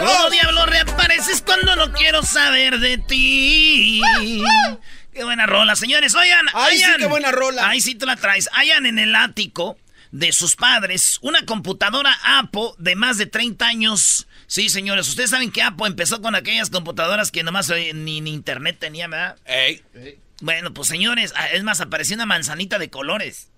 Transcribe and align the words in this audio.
¡Oh, 0.00 0.30
diablo! 0.30 0.66
Reapareces 0.66 1.42
cuando 1.42 1.76
no 1.76 1.92
quiero 1.92 2.22
saber 2.22 2.78
de 2.78 2.98
ti. 2.98 4.00
¡Qué 5.12 5.24
buena 5.24 5.46
rola, 5.46 5.74
señores! 5.76 6.14
Oigan, 6.14 6.46
¡Ay, 6.54 6.78
sí, 6.78 6.84
qué 6.98 7.06
buena 7.06 7.32
rola! 7.32 7.68
Ahí 7.68 7.80
sí 7.80 7.94
tú 7.94 8.06
la 8.06 8.16
traes. 8.16 8.48
Hayan 8.52 8.86
en 8.86 8.98
el 8.98 9.14
ático 9.14 9.76
de 10.12 10.32
sus 10.32 10.56
padres 10.56 11.18
una 11.20 11.44
computadora 11.44 12.16
Apple 12.22 12.70
de 12.78 12.94
más 12.94 13.18
de 13.18 13.26
30 13.26 13.66
años. 13.66 14.26
Sí, 14.46 14.68
señores, 14.68 15.08
ustedes 15.08 15.30
saben 15.30 15.50
que 15.50 15.62
Apple 15.62 15.86
empezó 15.88 16.22
con 16.22 16.34
aquellas 16.34 16.70
computadoras 16.70 17.30
que 17.30 17.42
nomás 17.42 17.68
eh, 17.70 17.92
ni, 17.94 18.20
ni 18.20 18.32
internet 18.32 18.76
tenía, 18.78 19.08
¿verdad? 19.08 19.36
Ey. 19.44 19.82
Bueno, 20.40 20.72
pues 20.72 20.88
señores, 20.88 21.34
ah, 21.36 21.48
es 21.48 21.64
más, 21.64 21.80
apareció 21.80 22.14
una 22.14 22.24
manzanita 22.26 22.78
de 22.78 22.88
colores. 22.88 23.50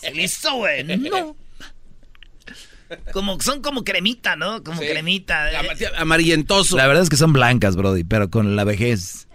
Se 0.00 0.12
hizo, 0.20 0.54
güey, 0.54 0.84
no. 0.84 1.36
Como, 3.12 3.40
son 3.40 3.62
como 3.62 3.84
cremita, 3.84 4.34
¿no? 4.34 4.64
Como 4.64 4.80
Sí. 4.80 4.88
cremita. 4.88 5.60
Ama- 5.60 5.72
Amarillentoso. 5.96 6.76
La 6.76 6.88
verdad 6.88 7.04
es 7.04 7.08
que 7.10 7.16
son 7.16 7.32
blancas, 7.32 7.76
Brody, 7.76 8.02
pero 8.04 8.30
con 8.30 8.56
la 8.56 8.64
vejez. 8.64 9.28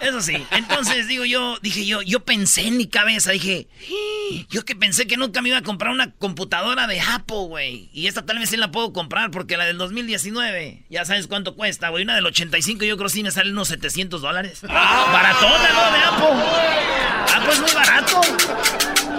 Eso 0.00 0.20
sí. 0.22 0.34
Entonces, 0.50 1.08
digo 1.08 1.24
yo, 1.26 1.58
dije 1.60 1.84
yo, 1.84 2.00
yo 2.02 2.20
pensé 2.24 2.66
en 2.66 2.76
mi 2.78 2.86
cabeza, 2.86 3.32
dije, 3.32 3.68
"Ah, 3.90 4.44
yo 4.50 4.64
que 4.64 4.74
pensé 4.74 5.06
que 5.06 5.16
nunca 5.18 5.42
me 5.42 5.50
iba 5.50 5.58
a 5.58 5.62
comprar 5.62 5.92
una 5.92 6.12
computadora 6.12 6.86
de 6.86 7.00
Apple, 7.00 7.46
güey. 7.48 7.90
Y 7.92 8.06
esta 8.06 8.24
tal 8.24 8.38
vez 8.38 8.48
sí 8.48 8.56
la 8.56 8.70
puedo 8.70 8.92
comprar 8.94 9.30
porque 9.30 9.56
la 9.58 9.66
del 9.66 9.76
2019, 9.78 10.84
ya 10.88 11.04
sabes 11.04 11.26
cuánto 11.26 11.54
cuesta, 11.54 11.90
güey. 11.90 12.04
Una 12.04 12.14
del 12.14 12.24
85 12.26 12.84
yo 12.84 12.96
creo 12.96 13.08
que 13.08 13.12
sí 13.14 13.22
me 13.22 13.30
sale 13.30 13.50
unos 13.52 13.68
700 13.68 14.22
dólares. 14.22 14.60
Baratona, 14.62 15.68
¿no? 15.74 15.92
De 15.92 15.98
Apple. 16.04 17.34
Apple 17.36 17.52
es 17.52 17.60
muy 17.60 17.72
barato. 17.72 18.20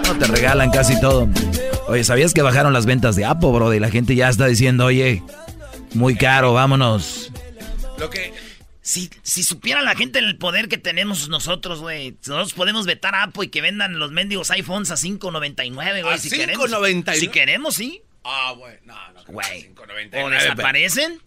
No 0.06 0.18
te 0.18 0.26
regalan 0.26 0.70
casi 0.70 1.00
todo. 1.00 1.28
Oye, 1.88 2.02
¿sabías 2.04 2.34
que 2.34 2.42
bajaron 2.42 2.72
las 2.72 2.86
ventas 2.86 3.14
de 3.16 3.24
Apple, 3.24 3.50
Brody? 3.52 3.78
La 3.78 3.90
gente 3.90 4.14
ya 4.16 4.28
está 4.28 4.46
diciendo, 4.46 4.86
oye, 4.86 5.22
muy 5.94 6.16
caro, 6.16 6.52
vámonos. 6.52 7.30
Lo 7.98 8.10
que... 8.10 8.32
Si, 8.84 9.08
si 9.22 9.44
supiera 9.44 9.80
la 9.80 9.94
gente 9.94 10.18
el 10.18 10.36
poder 10.38 10.68
que 10.68 10.76
tenemos 10.76 11.28
nosotros, 11.28 11.78
güey. 11.80 12.16
Nosotros 12.26 12.52
podemos 12.52 12.84
vetar 12.84 13.14
a 13.14 13.22
Apple 13.22 13.46
y 13.46 13.48
que 13.48 13.60
vendan 13.62 13.98
los 14.00 14.10
mendigos 14.10 14.50
iPhones 14.50 14.90
a 14.90 14.96
5.99, 14.96 16.02
güey. 16.02 16.14
¿A 16.14 16.18
si 16.18 16.28
queremos. 16.30 16.68
5.99? 16.70 17.14
Si 17.14 17.28
queremos, 17.28 17.74
sí. 17.76 18.02
Ah, 18.24 18.52
bueno. 18.58 18.78
No, 18.84 19.12
no. 19.12 19.24
Güey. 19.26 19.62
que 19.62 19.74
5.99, 19.74 20.24
O 20.24 20.30
desaparecen. 20.30 21.20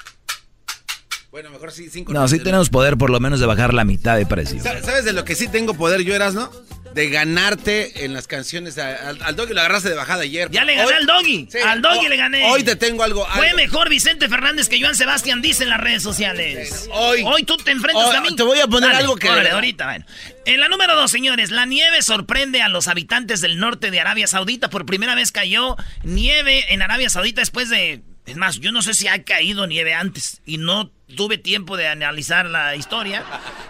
Bueno, 1.31 1.49
mejor 1.49 1.71
sí 1.71 1.89
5.99. 1.89 2.13
No, 2.13 2.27
sí 2.27 2.39
tenemos 2.39 2.69
poder 2.69 2.97
por 2.97 3.09
lo 3.09 3.19
menos 3.19 3.39
de 3.39 3.45
bajar 3.45 3.73
la 3.73 3.83
mitad 3.85 4.17
de 4.17 4.25
precio. 4.25 4.61
Sa- 4.61 4.81
¿Sabes 4.83 5.05
de 5.05 5.13
lo 5.13 5.23
que 5.25 5.35
sí 5.35 5.47
tengo 5.47 5.73
poder 5.73 6.01
yo, 6.01 6.13
eras, 6.15 6.33
no? 6.33 6.49
De 6.95 7.09
ganarte 7.09 8.05
en 8.05 8.13
las 8.13 8.25
canciones. 8.25 8.77
Al, 8.77 9.21
al 9.21 9.35
doggy 9.35 9.53
lo 9.53 9.59
agarraste 9.59 9.89
de 9.89 9.95
bajada 9.95 10.23
ayer. 10.23 10.49
Ya 10.49 10.63
le 10.63 10.75
gané 10.75 10.87
Hoy- 10.87 10.93
al 10.93 11.05
doggy. 11.05 11.47
Sí, 11.51 11.57
al 11.57 11.81
doggy 11.81 12.07
le 12.07 12.15
gané. 12.15 12.45
Hoy 12.45 12.63
te 12.63 12.75
tengo 12.77 13.03
algo. 13.03 13.27
Fue 13.35 13.47
algo. 13.47 13.57
mejor 13.57 13.89
Vicente 13.89 14.29
Fernández 14.29 14.69
que 14.69 14.79
Joan 14.81 14.95
Sebastián, 14.95 15.41
dice 15.41 15.63
en 15.63 15.69
las 15.71 15.81
redes 15.81 16.01
sociales. 16.01 16.87
Hoy- 16.91 17.21
Hoy 17.25 17.43
tú 17.43 17.57
te 17.57 17.71
enfrentas 17.71 18.07
hoy- 18.07 18.15
a 18.15 18.21
mí. 18.21 18.35
te 18.35 18.43
voy 18.43 18.59
a 18.59 18.67
poner 18.67 18.89
Dale, 18.91 19.01
algo 19.01 19.17
que- 19.17 19.29
órale, 19.29 19.49
ahorita, 19.49 19.85
bueno. 19.85 20.05
En 20.45 20.59
la 20.59 20.69
número 20.69 20.95
dos, 20.95 21.11
señores, 21.11 21.51
la 21.51 21.65
nieve 21.65 22.01
sorprende 22.01 22.61
a 22.61 22.69
los 22.69 22.87
habitantes 22.87 23.41
del 23.41 23.59
norte 23.59 23.91
de 23.91 23.99
Arabia 23.99 24.27
Saudita. 24.27 24.69
Por 24.69 24.85
primera 24.85 25.15
vez 25.15 25.31
cayó 25.33 25.75
nieve 26.03 26.65
en 26.73 26.81
Arabia 26.81 27.09
Saudita 27.09 27.41
después 27.41 27.69
de. 27.69 28.01
Es 28.25 28.37
más, 28.37 28.59
yo 28.59 28.71
no 28.71 28.81
sé 28.81 28.93
si 28.95 29.07
ha 29.07 29.23
caído 29.23 29.67
nieve 29.67 29.93
antes 29.93 30.41
y 30.45 30.57
no 30.57 30.89
tuve 31.15 31.37
tiempo 31.37 31.77
de 31.77 31.87
analizar 31.87 32.47
la 32.47 32.75
historia, 32.75 33.23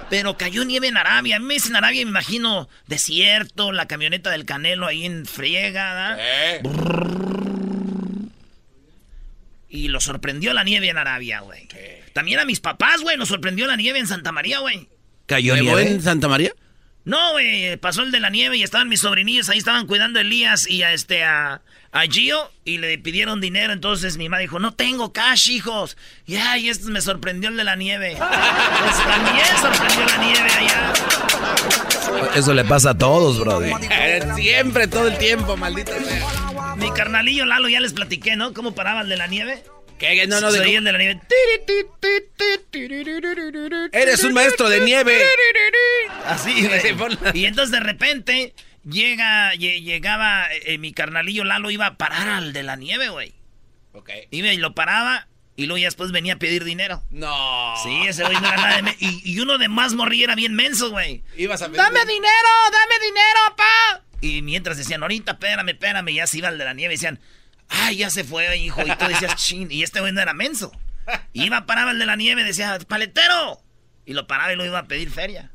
pero 0.10 0.38
cayó 0.38 0.64
nieve 0.64 0.88
en 0.88 0.96
Arabia. 0.98 1.36
A 1.36 1.40
mí 1.40 1.46
me 1.46 1.56
dicen 1.56 1.76
Arabia, 1.76 2.06
me 2.06 2.10
imagino 2.12 2.70
desierto, 2.88 3.72
la 3.74 3.88
camioneta 3.88 4.30
del 4.32 4.46
Canelo 4.46 4.88
ahí 4.88 5.06
en 5.06 5.26
friega. 5.26 6.16
Eh, 6.20 6.62
Y 9.68 9.90
lo 9.90 10.00
sorprendió 10.00 10.54
la 10.54 10.64
nieve 10.64 10.90
en 10.90 10.98
Arabia, 10.98 11.42
güey. 11.42 11.68
También 12.14 12.40
a 12.40 12.46
mis 12.46 12.62
papás, 12.62 13.02
güey, 13.02 13.18
nos 13.18 13.28
sorprendió 13.28 13.68
la 13.68 13.76
nieve 13.76 14.00
en 14.00 14.08
Santa 14.08 14.32
María, 14.32 14.60
güey. 14.60 14.88
¿Cayó 15.26 15.54
¿Nevó 15.56 15.76
nieve? 15.76 15.92
en 15.92 16.02
Santa 16.02 16.30
María? 16.30 16.54
No, 17.04 17.34
güey, 17.34 17.76
pasó 17.78 18.02
el 18.04 18.12
de 18.12 18.20
la 18.20 18.30
nieve 18.30 18.58
y 18.58 18.64
estaban 18.64 18.88
mis 18.90 19.02
sobrinillos 19.02 19.50
ahí, 19.50 19.58
estaban 19.58 19.86
cuidando 19.86 20.20
a 20.20 20.22
Elías 20.22 20.68
y 20.68 20.82
a 20.84 20.94
este, 20.94 21.24
a, 21.24 21.62
a 21.96 22.02
Gio 22.12 22.52
y 22.66 22.78
le 22.78 22.98
pidieron 22.98 23.40
dinero. 23.40 23.72
Entonces 23.72 24.18
mi 24.18 24.28
mamá 24.28 24.40
dijo, 24.42 24.60
no 24.60 24.74
tengo 24.74 25.14
cash, 25.14 25.50
hijos. 25.50 25.96
Y 26.26 26.36
ay, 26.36 26.68
esto 26.70 26.90
me 26.90 27.00
sorprendió 27.02 27.50
el 27.50 27.56
de 27.58 27.64
la 27.64 27.76
nieve. 27.78 28.18
Pues 28.18 28.98
también 29.06 29.46
sorprendió 29.62 30.06
la 30.06 30.18
nieve 30.24 30.50
allá. 30.60 30.94
Eso 32.36 32.54
le 32.54 32.66
pasa 32.66 32.92
a 32.92 32.98
todos, 32.98 33.40
Brody. 33.40 33.72
Eh, 33.90 34.22
Siempre, 34.36 34.88
todo 34.88 35.08
el 35.08 35.18
tiempo, 35.18 35.56
maldito 35.56 35.94
sea. 35.94 36.76
Mi 36.76 36.92
carnalillo 36.92 37.46
Lalo 37.46 37.70
ya 37.70 37.80
les 37.80 37.94
platiqué, 37.94 38.36
¿no? 38.36 38.53
¿Cómo 38.53 38.76
paraba 38.76 39.02
el 39.02 39.09
de 39.09 39.16
la 39.16 39.28
nieve? 39.28 39.64
¿Qué? 39.98 40.28
No, 40.28 40.41
no, 40.41 40.52
de 40.52 40.58
Soy 40.58 40.68
cómo- 40.68 40.78
el 40.80 40.84
de 40.84 40.91
la 40.91 40.98
nieve. 40.98 41.22
Eres 43.94 44.24
un 44.26 44.34
maestro 44.34 44.68
de 44.70 44.82
nieve. 44.82 45.18
Así, 46.28 46.68
güey. 46.68 46.82
Y 47.34 47.46
entonces 47.46 47.72
de 47.72 47.80
repente 47.80 48.53
llega, 48.90 49.53
lle- 49.55 49.82
llegaba 49.84 50.47
eh, 50.52 50.78
mi 50.78 50.93
carnalillo 50.93 51.43
Lalo 51.43 51.72
iba 51.72 51.85
a 51.87 51.97
parar 51.97 52.28
al 52.29 52.53
de 52.53 52.64
la 52.64 52.76
nieve, 52.76 53.09
güey. 53.09 53.34
Ok. 53.93 54.09
Iba 54.32 54.49
y 54.53 54.58
lo 54.58 54.73
paraba 54.76 55.28
y 55.58 55.67
luego 55.67 55.78
ya 55.78 55.87
después 55.87 56.11
venía 56.11 56.34
a 56.34 56.37
pedir 56.37 56.64
dinero. 56.64 57.03
No. 57.11 57.76
Sí, 57.84 58.08
ese 58.08 58.23
güey 58.26 58.35
no 58.41 58.47
era 58.47 58.58
nada 58.58 58.76
de 58.78 58.82
me- 58.84 58.97
y, 58.99 59.22
y 59.23 59.40
uno 59.40 59.58
de 59.58 59.70
más 59.70 59.93
morrillo 59.93 60.26
era 60.26 60.35
bien 60.35 60.53
menso, 60.53 60.91
güey. 60.91 61.23
Ibas 61.37 61.61
a 61.61 61.67
¡Dame 61.70 61.99
dinero! 62.05 62.49
¡Dame 62.72 62.96
dinero, 63.05 63.55
pa! 63.58 64.02
Y 64.22 64.41
mientras 64.41 64.78
decían, 64.78 65.02
ahorita, 65.02 65.34
espérame, 65.34 65.70
espérame, 65.70 66.09
y 66.09 66.16
ya 66.16 66.28
se 66.28 66.40
iba 66.40 66.49
el 66.49 66.58
de 66.58 66.66
la 66.66 66.73
nieve 66.73 66.93
y 66.93 66.97
decían, 66.97 67.20
¡ay, 67.70 67.97
ya 67.97 68.09
se 68.09 68.23
fue, 68.23 68.58
hijo! 68.58 68.81
Y 68.85 68.90
tú 68.96 69.05
decías, 69.08 69.35
chin, 69.35 69.72
y 69.72 69.84
este 69.84 69.99
güey 69.99 70.11
no 70.14 70.22
era 70.22 70.34
menso. 70.34 70.72
Iba, 71.34 71.66
paraba 71.66 71.91
el 71.91 71.99
de 71.99 72.05
la 72.05 72.16
nieve, 72.16 72.43
decía, 72.43 72.78
¡paletero! 72.88 73.61
Y 74.05 74.14
lo 74.14 74.28
paraba 74.28 74.52
y 74.53 74.55
lo 74.55 74.66
iba 74.66 74.79
a 74.79 74.85
pedir 74.88 75.09
feria. 75.11 75.52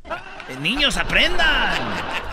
Eh, 0.49 0.57
niños, 0.61 0.97
aprendan. 0.97 2.30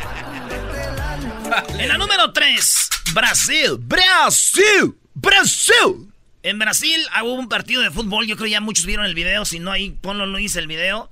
En 1.79 1.87
la 1.87 1.97
número 1.97 2.31
3, 2.33 2.89
Brasil. 3.13 3.77
Brasil. 3.79 4.95
Brasil. 5.13 6.11
En 6.43 6.59
Brasil 6.59 7.05
ah, 7.13 7.23
hubo 7.23 7.33
un 7.33 7.49
partido 7.49 7.81
de 7.81 7.91
fútbol. 7.91 8.27
Yo 8.27 8.35
creo 8.35 8.47
ya 8.47 8.61
muchos 8.61 8.85
vieron 8.85 9.05
el 9.05 9.15
video. 9.15 9.45
Si 9.45 9.59
no, 9.59 9.71
ahí 9.71 9.91
ponlo 10.01 10.25
Luis 10.25 10.55
el 10.55 10.67
video. 10.67 11.09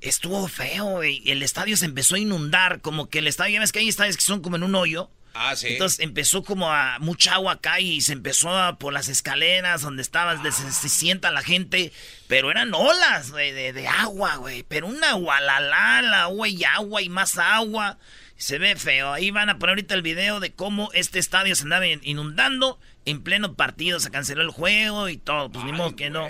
Estuvo 0.00 0.46
feo, 0.48 0.84
güey. 0.84 1.22
El 1.26 1.42
estadio 1.42 1.76
se 1.76 1.86
empezó 1.86 2.16
a 2.16 2.18
inundar. 2.18 2.80
Como 2.80 3.08
que 3.08 3.20
el 3.20 3.26
estadio, 3.26 3.54
ya 3.54 3.60
ves 3.60 3.72
que 3.72 3.80
hay 3.80 3.88
estadios 3.88 4.16
que 4.16 4.22
son 4.22 4.40
como 4.40 4.56
en 4.56 4.62
un 4.62 4.74
hoyo. 4.74 5.10
Ah, 5.34 5.56
sí. 5.56 5.68
Entonces 5.68 5.98
empezó 5.98 6.44
como 6.44 6.70
a 6.70 6.98
mucha 7.00 7.34
agua 7.34 7.54
acá 7.54 7.80
y 7.80 8.00
se 8.00 8.12
empezó 8.12 8.56
a, 8.56 8.78
por 8.78 8.92
las 8.92 9.08
escaleras 9.08 9.82
donde 9.82 10.02
estabas, 10.02 10.40
se, 10.54 10.70
se, 10.72 10.88
sienta 10.88 11.32
la 11.32 11.42
gente. 11.42 11.92
Pero 12.28 12.50
eran 12.50 12.72
olas, 12.72 13.32
güey, 13.32 13.50
de, 13.50 13.72
de, 13.72 13.88
agua, 13.88 14.36
güey. 14.36 14.62
Pero 14.62 14.86
una 14.86 15.12
gualalala, 15.14 16.22
agua 16.22 16.48
y 16.48 16.62
agua 16.62 17.02
y 17.02 17.08
más 17.08 17.36
agua. 17.38 17.98
Se 18.44 18.58
ve 18.58 18.76
feo. 18.76 19.10
Ahí 19.10 19.30
van 19.30 19.48
a 19.48 19.58
poner 19.58 19.70
ahorita 19.70 19.94
el 19.94 20.02
video 20.02 20.38
de 20.38 20.52
cómo 20.52 20.90
este 20.92 21.18
estadio 21.18 21.56
se 21.56 21.62
andaba 21.62 21.86
inundando. 21.86 22.78
En 23.06 23.22
pleno 23.22 23.54
partido 23.54 24.00
se 24.00 24.10
canceló 24.10 24.42
el 24.42 24.50
juego 24.50 25.08
y 25.08 25.16
todo. 25.16 25.50
Pues 25.50 25.64
Ay, 25.64 25.72
ni 25.72 25.78
modo 25.78 25.96
que 25.96 26.10
no. 26.10 26.28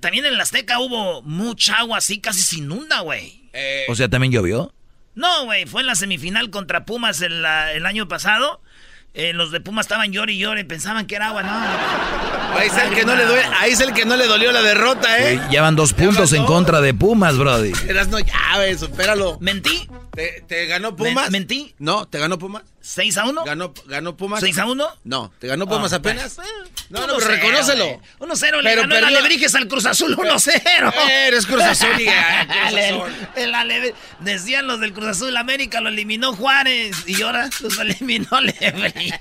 También 0.00 0.26
en 0.26 0.34
el 0.34 0.40
Azteca 0.40 0.78
hubo 0.80 1.22
mucha 1.22 1.78
agua 1.78 1.96
así, 1.96 2.20
casi 2.20 2.42
se 2.42 2.56
inunda, 2.58 3.00
güey. 3.00 3.48
Eh. 3.54 3.86
O 3.88 3.94
sea, 3.94 4.10
¿también 4.10 4.34
llovió? 4.34 4.74
No, 5.14 5.46
güey, 5.46 5.64
fue 5.64 5.80
en 5.80 5.86
la 5.86 5.94
semifinal 5.94 6.50
contra 6.50 6.84
Pumas 6.84 7.22
el, 7.22 7.46
año 7.46 8.06
pasado. 8.06 8.60
Eh, 9.18 9.32
los 9.32 9.50
de 9.50 9.60
Pumas 9.62 9.86
estaban 9.86 10.12
llore 10.12 10.34
y 10.34 10.38
llore, 10.38 10.66
pensaban 10.66 11.06
que 11.06 11.16
era 11.16 11.28
agua, 11.28 11.42
no. 11.42 12.58
Ahí 12.58 12.68
es 12.68 12.76
el 12.76 12.94
que 12.94 13.04
no 13.06 13.16
le, 13.16 13.24
duele, 13.24 13.42
ahí 13.58 13.72
es 13.72 13.80
el 13.80 13.94
que 13.94 14.04
no 14.04 14.14
le 14.14 14.26
dolió 14.26 14.52
la 14.52 14.60
derrota, 14.60 15.18
¿eh? 15.18 15.40
Sí, 15.42 15.50
llevan 15.50 15.74
dos 15.74 15.94
puntos 15.94 16.34
en 16.34 16.44
contra 16.44 16.82
de 16.82 16.92
Pumas, 16.92 17.38
Brody. 17.38 17.72
Eras 17.88 18.08
no 18.08 18.18
llaves, 18.18 18.80
supéralo. 18.80 19.38
¿Mentí? 19.40 19.88
¿Te, 20.12 20.44
te 20.46 20.66
ganó 20.66 20.96
Pumas? 20.96 21.30
¿Me, 21.30 21.38
¿Mentí? 21.38 21.74
No, 21.78 22.06
¿te 22.06 22.18
ganó 22.18 22.38
Pumas? 22.38 22.62
¿6 22.86 23.16
a 23.16 23.24
1? 23.26 23.44
¿Ganó, 23.44 23.74
ganó 23.86 24.16
Pumas? 24.16 24.42
¿6 24.42 24.58
a 24.58 24.66
1? 24.66 24.88
No, 25.04 25.32
¿te 25.40 25.48
ganó 25.48 25.66
Pumas 25.66 25.92
oh, 25.92 25.96
apenas? 25.96 26.34
Pues, 26.36 26.48
no, 26.88 27.04
no, 27.06 27.16
pero 27.16 27.28
reconócelo. 27.28 28.00
1-0 28.20 28.62
le 28.62 28.76
ganó 28.76 28.96
el 28.96 29.04
Alebrijes 29.04 29.54
al 29.56 29.66
Cruz 29.66 29.86
Azul 29.86 30.16
1-0. 30.16 30.92
Eres 31.10 31.46
Cruz 31.46 31.62
Azul 31.62 32.00
y 32.00 32.04
Cruz 32.04 32.14
Azul. 32.64 33.12
el, 33.34 33.54
el 33.54 33.94
Decían 34.20 34.68
los 34.68 34.78
del 34.78 34.92
Cruz 34.92 35.08
Azul 35.08 35.36
América, 35.36 35.80
lo 35.80 35.88
eliminó 35.88 36.32
Juárez 36.32 36.96
y 37.08 37.20
ahora 37.22 37.50
los 37.60 37.76
eliminó 37.78 38.40
Lebrijes. 38.40 39.18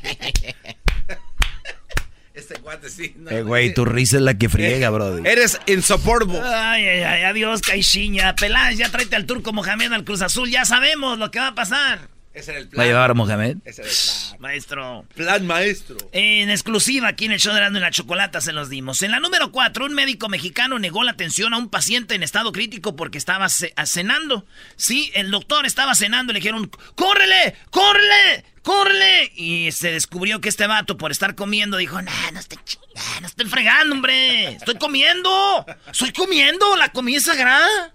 Este 2.36 2.60
guate 2.60 2.90
sí. 2.90 3.16
No, 3.18 3.32
eh, 3.32 3.42
güey, 3.42 3.74
tu 3.74 3.86
risa 3.86 4.18
es 4.18 4.22
la 4.22 4.38
que 4.38 4.50
friega, 4.50 4.88
eh, 4.88 4.92
brody. 4.92 5.28
Eres 5.28 5.60
insoportable. 5.66 6.42
Ay, 6.44 6.86
ay, 6.86 7.02
ay, 7.02 7.24
adiós, 7.24 7.62
Caixinha. 7.62 8.36
Peláez, 8.36 8.78
ya 8.78 8.90
tráete 8.90 9.16
al 9.16 9.26
turco 9.26 9.54
Mohamed 9.54 9.94
al 9.94 10.04
Cruz 10.04 10.22
Azul. 10.22 10.52
Ya 10.52 10.66
sabemos 10.66 11.18
lo 11.18 11.32
que 11.32 11.40
va 11.40 11.48
a 11.48 11.56
pasar. 11.56 12.15
Ese 12.36 12.52
era 12.52 12.60
el 12.60 12.68
plan. 12.68 12.80
¿Va 12.80 12.84
a 12.84 12.88
llevar 12.88 13.12
a 13.12 13.14
Mohamed? 13.14 13.58
Ese 13.64 13.82
era 13.82 13.90
el 13.90 13.96
plan. 13.96 14.42
Maestro. 14.42 15.06
Plan 15.16 15.48
maestro. 15.48 15.98
En 16.12 16.50
exclusiva 16.50 17.08
aquí 17.08 17.26
en 17.26 17.32
el 17.32 17.40
show 17.40 17.54
de 17.54 17.60
Erasmo 17.60 17.78
y 17.78 17.82
la 17.82 17.92
Chocolata 17.92 18.42
se 18.42 18.52
los 18.52 18.70
dimos. 18.70 19.02
En 19.04 19.12
la 19.12 19.22
número 19.22 19.52
4, 19.52 19.86
un 19.86 19.94
médico 19.94 20.28
mexicano 20.28 20.78
negó 20.78 21.04
la 21.04 21.12
atención 21.12 21.54
a 21.54 21.58
un 21.58 21.70
paciente 21.70 22.14
en 22.14 22.24
estado 22.24 22.52
crítico 22.52 22.98
porque 22.98 23.18
estaba 23.18 23.48
cenando. 23.48 24.46
Sí, 24.76 25.12
el 25.16 25.32
doctor 25.32 25.66
estaba 25.66 25.96
cenando 25.96 26.32
y 26.32 26.34
le 26.34 26.40
dijeron, 26.42 26.70
¡córrele! 26.96 27.56
¡córrele! 27.70 28.44
¡Córrele! 28.62 29.32
Y 29.36 29.72
se 29.72 29.92
descubrió 29.92 30.42
que 30.42 30.50
este 30.50 30.68
vato, 30.68 30.98
por 30.98 31.12
estar 31.12 31.36
comiendo, 31.36 31.78
dijo, 31.78 32.02
nah, 32.02 32.32
no 32.34 32.40
estoy 32.40 32.60
chingando, 32.66 33.22
no 33.22 33.28
estoy 33.28 33.46
fregando, 33.46 33.96
hombre. 33.96 34.48
Estoy 34.48 34.76
comiendo. 34.76 35.66
Estoy 35.90 36.12
comiendo. 36.12 36.76
La 36.76 36.90
comida 36.90 37.18
es 37.18 37.24
sagrada. 37.24 37.94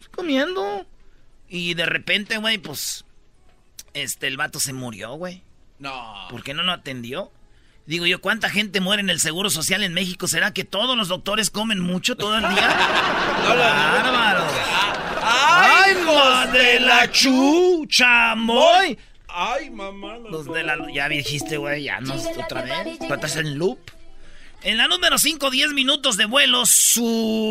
Estoy 0.00 0.10
comiendo. 0.10 0.86
Y 1.48 1.74
de 1.74 1.86
repente, 1.86 2.36
güey, 2.36 2.58
pues, 2.58 3.04
este, 3.94 4.26
el 4.26 4.36
vato 4.36 4.60
se 4.60 4.72
murió, 4.72 5.14
güey. 5.14 5.42
No. 5.78 6.26
¿Por 6.30 6.42
qué 6.42 6.54
no 6.54 6.62
lo 6.62 6.72
atendió? 6.72 7.32
Digo 7.86 8.06
yo, 8.06 8.20
¿cuánta 8.20 8.48
gente 8.48 8.80
muere 8.80 9.02
en 9.02 9.10
el 9.10 9.18
Seguro 9.18 9.50
Social 9.50 9.82
en 9.82 9.92
México? 9.92 10.28
¿Será 10.28 10.52
que 10.52 10.62
todos 10.64 10.96
los 10.96 11.08
doctores 11.08 11.50
comen 11.50 11.80
mucho 11.80 12.16
todo 12.16 12.36
el 12.36 12.42
día? 12.42 12.50
no, 13.42 13.56
¡Bárbaro! 13.56 14.46
¡Ay, 15.24 15.94
los 15.94 16.52
de 16.52 16.80
la 16.80 17.10
chucha, 17.10 18.36
moy! 18.36 18.96
Ay, 19.26 19.70
mamá. 19.70 20.18
Los 20.30 20.46
de 20.46 20.62
la... 20.62 20.76
Ya 20.92 21.08
dijiste, 21.08 21.56
güey, 21.56 21.84
ya 21.84 22.00
no 22.00 22.14
otra 22.14 22.62
vez. 22.62 23.00
¿Estás 23.00 23.36
en 23.36 23.58
loop? 23.58 23.78
En 24.62 24.76
la 24.76 24.86
número 24.86 25.18
5, 25.18 25.50
10 25.50 25.72
minutos 25.72 26.16
de 26.16 26.26
vuelo 26.26 26.66
suborbital 26.66 27.44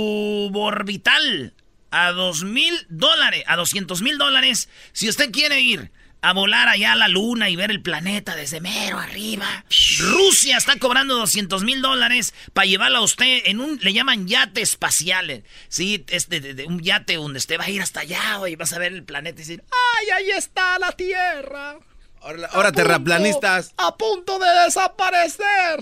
a 1.89 2.11
2 2.11 2.45
mil 2.45 2.85
dólares, 2.87 3.43
a 3.47 3.57
200 3.57 4.01
mil 4.01 4.17
dólares. 4.17 4.69
Si 4.93 5.09
usted 5.09 5.29
quiere 5.31 5.59
ir 5.59 5.91
a 6.21 6.33
volar 6.33 6.69
allá 6.69 6.93
a 6.93 6.95
la 6.95 7.07
luna 7.07 7.49
y 7.49 7.55
ver 7.55 7.71
el 7.71 7.81
planeta 7.81 8.35
desde 8.35 8.61
mero 8.61 8.99
arriba. 8.99 9.65
Rusia 9.99 10.57
está 10.57 10.77
cobrando 10.77 11.15
200 11.15 11.63
mil 11.63 11.81
dólares 11.81 12.33
para 12.53 12.67
llevarla 12.67 12.99
a 12.99 13.01
usted 13.01 13.41
en 13.45 13.59
un, 13.59 13.79
le 13.81 13.93
llaman 13.93 14.27
yate 14.27 14.61
espacial. 14.61 15.43
Sí, 15.67 16.05
es 16.09 16.29
de, 16.29 16.39
de, 16.39 16.53
de 16.53 16.65
un 16.67 16.79
yate 16.79 17.15
donde 17.15 17.39
usted 17.39 17.59
va 17.59 17.65
a 17.65 17.69
ir 17.69 17.81
hasta 17.81 18.01
allá 18.01 18.47
y 18.47 18.55
vas 18.55 18.71
a 18.73 18.79
ver 18.79 18.93
el 18.93 19.03
planeta 19.03 19.41
y 19.41 19.43
decir, 19.43 19.63
¡ay, 19.99 20.09
ahí 20.11 20.31
está 20.31 20.77
la 20.77 20.91
Tierra! 20.91 21.79
Ahora, 22.21 22.49
ahora 22.51 22.71
terraplanistas. 22.71 23.73
A 23.77 23.97
punto 23.97 24.37
de 24.37 24.47
desaparecer. 24.65 25.81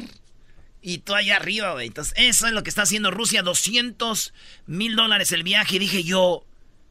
Y 0.81 0.99
tú 0.99 1.13
allá 1.13 1.35
arriba, 1.35 1.73
güey. 1.73 1.87
Entonces, 1.87 2.13
eso 2.15 2.47
es 2.47 2.53
lo 2.53 2.63
que 2.63 2.69
está 2.69 2.83
haciendo 2.83 3.11
Rusia. 3.11 3.41
200 3.41 4.33
mil 4.65 4.95
dólares 4.95 5.33
el 5.33 5.43
viaje. 5.43 5.75
Y 5.75 5.79
dije 5.79 6.03
yo, 6.05 6.45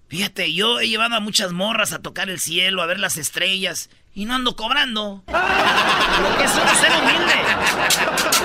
fíjate, 0.08 0.52
yo 0.52 0.80
he 0.80 0.88
llevado 0.88 1.14
a 1.14 1.20
muchas 1.20 1.52
morras 1.52 1.92
a 1.92 2.00
tocar 2.00 2.28
el 2.30 2.40
cielo, 2.40 2.82
a 2.82 2.86
ver 2.86 2.98
las 2.98 3.16
estrellas. 3.16 3.90
Y 4.14 4.24
no 4.24 4.34
ando 4.34 4.56
cobrando. 4.56 5.22
Lo 5.28 6.36
que 6.36 6.44
es 6.44 6.52
uno 6.52 6.74
ser 6.74 6.90
humilde. 6.90 7.34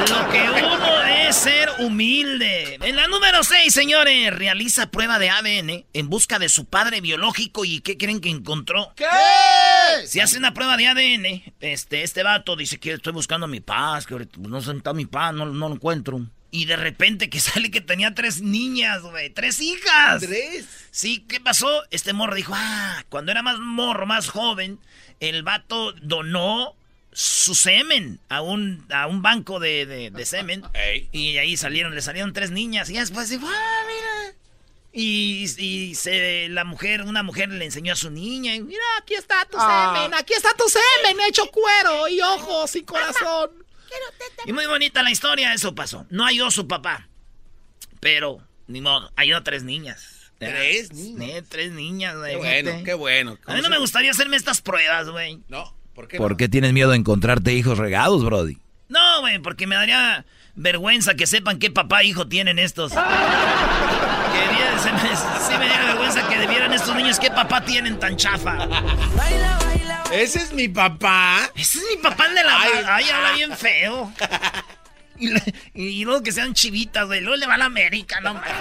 Lo 0.09 0.29
que 0.29 0.65
uno 0.65 1.03
es 1.03 1.35
ser 1.35 1.69
humilde. 1.79 2.77
En 2.81 2.95
la 2.95 3.07
número 3.07 3.43
6, 3.43 3.73
señores, 3.73 4.35
realiza 4.35 4.91
prueba 4.91 5.17
de 5.17 5.31
ADN 5.31 5.85
en 5.93 6.09
busca 6.09 6.37
de 6.37 6.49
su 6.49 6.65
padre 6.65 7.01
biológico. 7.01 7.65
¿Y 7.65 7.81
qué 7.81 7.97
creen 7.97 8.21
que 8.21 8.29
encontró? 8.29 8.93
¿Qué? 8.95 9.05
Si 10.05 10.19
hace 10.19 10.37
una 10.37 10.53
prueba 10.53 10.77
de 10.77 10.87
ADN, 10.87 11.53
este, 11.59 12.03
este 12.03 12.21
vato 12.21 12.55
dice 12.55 12.79
que 12.79 12.93
estoy 12.93 13.13
buscando 13.13 13.45
a 13.45 13.49
mi 13.49 13.61
paz, 13.61 14.05
que 14.05 14.27
no 14.37 14.59
está 14.59 14.93
mi 14.93 15.07
paz, 15.07 15.33
no, 15.33 15.47
no 15.47 15.69
lo 15.69 15.75
encuentro. 15.75 16.21
Y 16.53 16.65
de 16.65 16.75
repente 16.75 17.31
que 17.31 17.39
sale 17.41 17.71
que 17.71 17.81
tenía 17.81 18.13
tres 18.13 18.39
niñas, 18.41 19.01
güey. 19.01 19.31
¡Tres 19.31 19.59
hijas! 19.59 20.21
¿Tres? 20.21 20.67
Sí, 20.91 21.25
¿qué 21.27 21.39
pasó? 21.39 21.67
Este 21.89 22.13
morro 22.13 22.35
dijo, 22.35 22.53
ah, 22.55 23.03
cuando 23.09 23.31
era 23.31 23.41
más 23.41 23.57
morro, 23.57 24.05
más 24.05 24.29
joven, 24.29 24.77
el 25.19 25.41
vato 25.41 25.93
donó 25.93 26.75
su 27.11 27.55
semen 27.55 28.19
a 28.29 28.41
un, 28.41 28.85
a 28.91 29.07
un 29.07 29.23
banco 29.23 29.59
de, 29.59 29.87
de, 29.87 30.11
de 30.11 30.25
semen. 30.27 30.63
Y 31.11 31.37
ahí 31.39 31.57
salieron, 31.57 31.95
le 31.95 32.01
salieron 32.03 32.33
tres 32.33 32.51
niñas. 32.51 32.87
Y 32.91 32.93
después 32.93 33.29
dijo, 33.29 33.47
ah, 33.47 33.81
mira. 33.87 34.35
Y, 34.95 35.45
y 35.57 35.95
se, 35.95 36.49
la 36.49 36.65
mujer, 36.65 37.01
una 37.01 37.23
mujer 37.23 37.49
le 37.49 37.65
enseñó 37.65 37.93
a 37.93 37.95
su 37.95 38.11
niña. 38.11 38.53
Y, 38.53 38.61
mira, 38.61 38.83
aquí 39.01 39.15
está 39.15 39.43
tu 39.49 39.57
Ah. 39.59 39.95
semen, 39.95 40.13
aquí 40.13 40.33
está 40.33 40.49
tu 40.55 40.65
semen, 40.69 41.19
hecho 41.27 41.47
cuero 41.47 42.07
y 42.09 42.21
ojos 42.21 42.75
y 42.75 42.83
corazón. 42.83 43.49
Y 44.45 44.53
muy 44.53 44.65
bonita 44.65 45.03
la 45.03 45.11
historia, 45.11 45.53
eso 45.53 45.73
pasó. 45.73 46.05
No 46.09 46.25
halló 46.25 46.51
su 46.51 46.67
papá. 46.67 47.07
Pero, 47.99 48.39
ni 48.67 48.81
modo, 48.81 49.11
halló 49.15 49.41
tres 49.43 49.63
niñas. 49.63 50.31
¿Tres 50.37 50.91
niñas? 50.91 51.29
Eh, 51.29 51.43
tres 51.47 51.71
niñas, 51.71 52.17
güey. 52.17 52.33
Qué 52.33 52.37
bueno, 52.37 52.83
qué 52.83 52.93
bueno. 52.93 53.37
A 53.45 53.53
mí 53.53 53.61
no 53.61 53.69
me 53.69 53.77
gustaría 53.77 54.11
hacerme 54.11 54.35
estas 54.35 54.61
pruebas, 54.61 55.09
güey. 55.09 55.41
No, 55.47 55.73
¿por 55.93 56.07
qué 56.07 56.17
¿Por 56.17 56.31
no? 56.31 56.37
qué 56.37 56.49
tienes 56.49 56.73
miedo 56.73 56.89
de 56.91 56.97
encontrarte 56.97 57.53
hijos 57.53 57.77
regados, 57.77 58.23
Brody? 58.25 58.57
No, 58.89 59.21
güey, 59.21 59.39
porque 59.39 59.67
me 59.67 59.75
daría 59.75 60.25
vergüenza 60.55 61.15
que 61.15 61.25
sepan 61.27 61.59
qué 61.59 61.71
papá 61.71 62.01
e 62.01 62.07
hijo 62.07 62.27
tienen 62.27 62.59
estos. 62.59 62.91
Que 64.33 64.39
bien, 64.49 64.79
se 64.79 64.91
me, 64.91 65.15
sí 65.15 65.51
me 65.59 65.67
daría 65.67 65.85
vergüenza 65.89 66.27
que 66.27 66.39
debieran 66.39 66.73
estos 66.73 66.95
niños 66.95 67.19
qué 67.19 67.29
papá 67.29 67.63
tienen 67.63 67.99
tan 67.99 68.17
chafa. 68.17 68.67
Ese 70.13 70.39
es 70.39 70.53
mi 70.53 70.67
papá. 70.67 71.51
Ese 71.55 71.79
es 71.79 71.85
mi 71.95 72.01
papá 72.01 72.27
el 72.27 72.35
de 72.35 72.43
la... 72.43 72.61
Ay. 72.61 72.71
Ay, 72.87 73.09
habla 73.09 73.31
bien 73.33 73.57
feo. 73.57 74.13
Y, 75.15 75.29
y 75.75 76.05
luego 76.05 76.23
que 76.23 76.31
sean 76.31 76.55
chivitas, 76.55 77.05
güey. 77.05 77.21
Luego 77.21 77.37
le 77.37 77.45
va 77.45 77.53
a 77.53 77.57
la 77.57 77.65
América, 77.65 78.19
no 78.19 78.33
mames. 78.33 78.51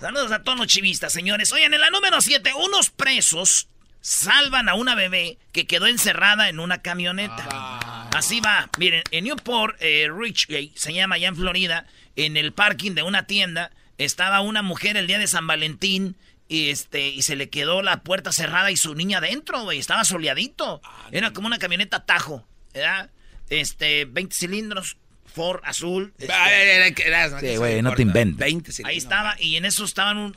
Saludos 0.00 0.32
a 0.32 0.42
todos 0.42 0.58
los 0.58 0.66
chivistas, 0.66 1.12
señores. 1.12 1.52
Oigan, 1.52 1.72
en 1.72 1.80
la 1.80 1.90
número 1.90 2.20
7, 2.20 2.52
unos 2.54 2.90
presos 2.90 3.68
salvan 4.00 4.68
a 4.68 4.74
una 4.74 4.94
bebé 4.94 5.38
que 5.52 5.66
quedó 5.66 5.86
encerrada 5.86 6.48
en 6.48 6.60
una 6.60 6.82
camioneta. 6.82 8.08
Así 8.14 8.40
va. 8.40 8.68
Miren, 8.78 9.02
en 9.12 9.24
Newport, 9.24 9.76
eh, 9.80 10.08
Richgate, 10.14 10.72
se 10.74 10.92
llama 10.92 11.14
allá 11.14 11.28
en 11.28 11.36
Florida, 11.36 11.86
en 12.16 12.36
el 12.36 12.52
parking 12.52 12.92
de 12.92 13.02
una 13.02 13.26
tienda, 13.26 13.70
estaba 13.96 14.40
una 14.40 14.62
mujer 14.62 14.96
el 14.96 15.06
día 15.06 15.18
de 15.18 15.26
San 15.26 15.46
Valentín 15.46 16.16
y 16.48 16.70
este 16.70 17.08
y 17.08 17.22
se 17.22 17.36
le 17.36 17.48
quedó 17.50 17.82
la 17.82 18.02
puerta 18.02 18.32
cerrada 18.32 18.70
y 18.70 18.76
su 18.76 18.94
niña 18.94 19.18
adentro, 19.18 19.62
güey. 19.62 19.78
Estaba 19.78 20.04
soleadito. 20.04 20.80
Era 21.12 21.32
como 21.32 21.46
una 21.46 21.58
camioneta 21.58 22.04
Tajo, 22.04 22.46
¿verdad? 22.72 23.10
Este, 23.50 24.04
20 24.06 24.34
cilindros, 24.34 24.96
Ford 25.26 25.60
azul. 25.64 26.14
este, 26.18 26.32
ay, 26.32 26.52
ay, 26.54 26.68
ay, 26.82 26.94
Erasmo, 27.04 27.40
Sí, 27.40 27.46
¿qué 27.46 27.58
güey, 27.58 27.82
no 27.82 27.94
te 27.94 28.02
inventes. 28.02 28.38
20 28.38 28.72
sí, 28.72 28.82
Ahí 28.86 28.96
estaba, 28.96 29.36
y 29.40 29.56
en 29.56 29.64
eso 29.64 29.84
estaban 29.84 30.16
un- 30.18 30.34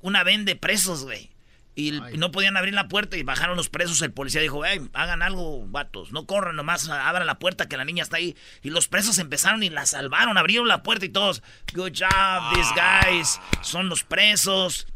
una 0.00 0.22
ven 0.24 0.44
de 0.44 0.56
presos, 0.56 1.04
güey. 1.04 1.30
Y, 1.78 1.92
no 2.18 2.32
podían 2.32 2.56
abrir 2.56 2.74
la 2.74 2.88
puerta 2.88 3.16
y 3.16 3.22
bajaron 3.22 3.56
los 3.56 3.68
presos. 3.68 4.02
El 4.02 4.10
policía 4.10 4.40
dijo, 4.40 4.64
hey, 4.64 4.80
hagan 4.94 5.22
algo, 5.22 5.64
vatos. 5.68 6.10
No 6.10 6.26
corran, 6.26 6.56
nomás 6.56 6.88
abran 6.88 7.24
la 7.24 7.38
puerta 7.38 7.68
que 7.68 7.76
la 7.76 7.84
niña 7.84 8.02
está 8.02 8.16
ahí. 8.16 8.36
Y 8.64 8.70
los 8.70 8.88
presos 8.88 9.20
empezaron 9.20 9.62
y 9.62 9.70
la 9.70 9.86
salvaron. 9.86 10.36
Abrieron 10.38 10.66
la 10.66 10.82
puerta 10.82 11.04
y 11.04 11.08
todos, 11.08 11.40
good 11.74 11.92
job, 11.96 12.52
these 12.52 12.72
guys. 12.74 13.40
Son 13.62 13.88
los 13.88 14.02
presos. 14.02 14.88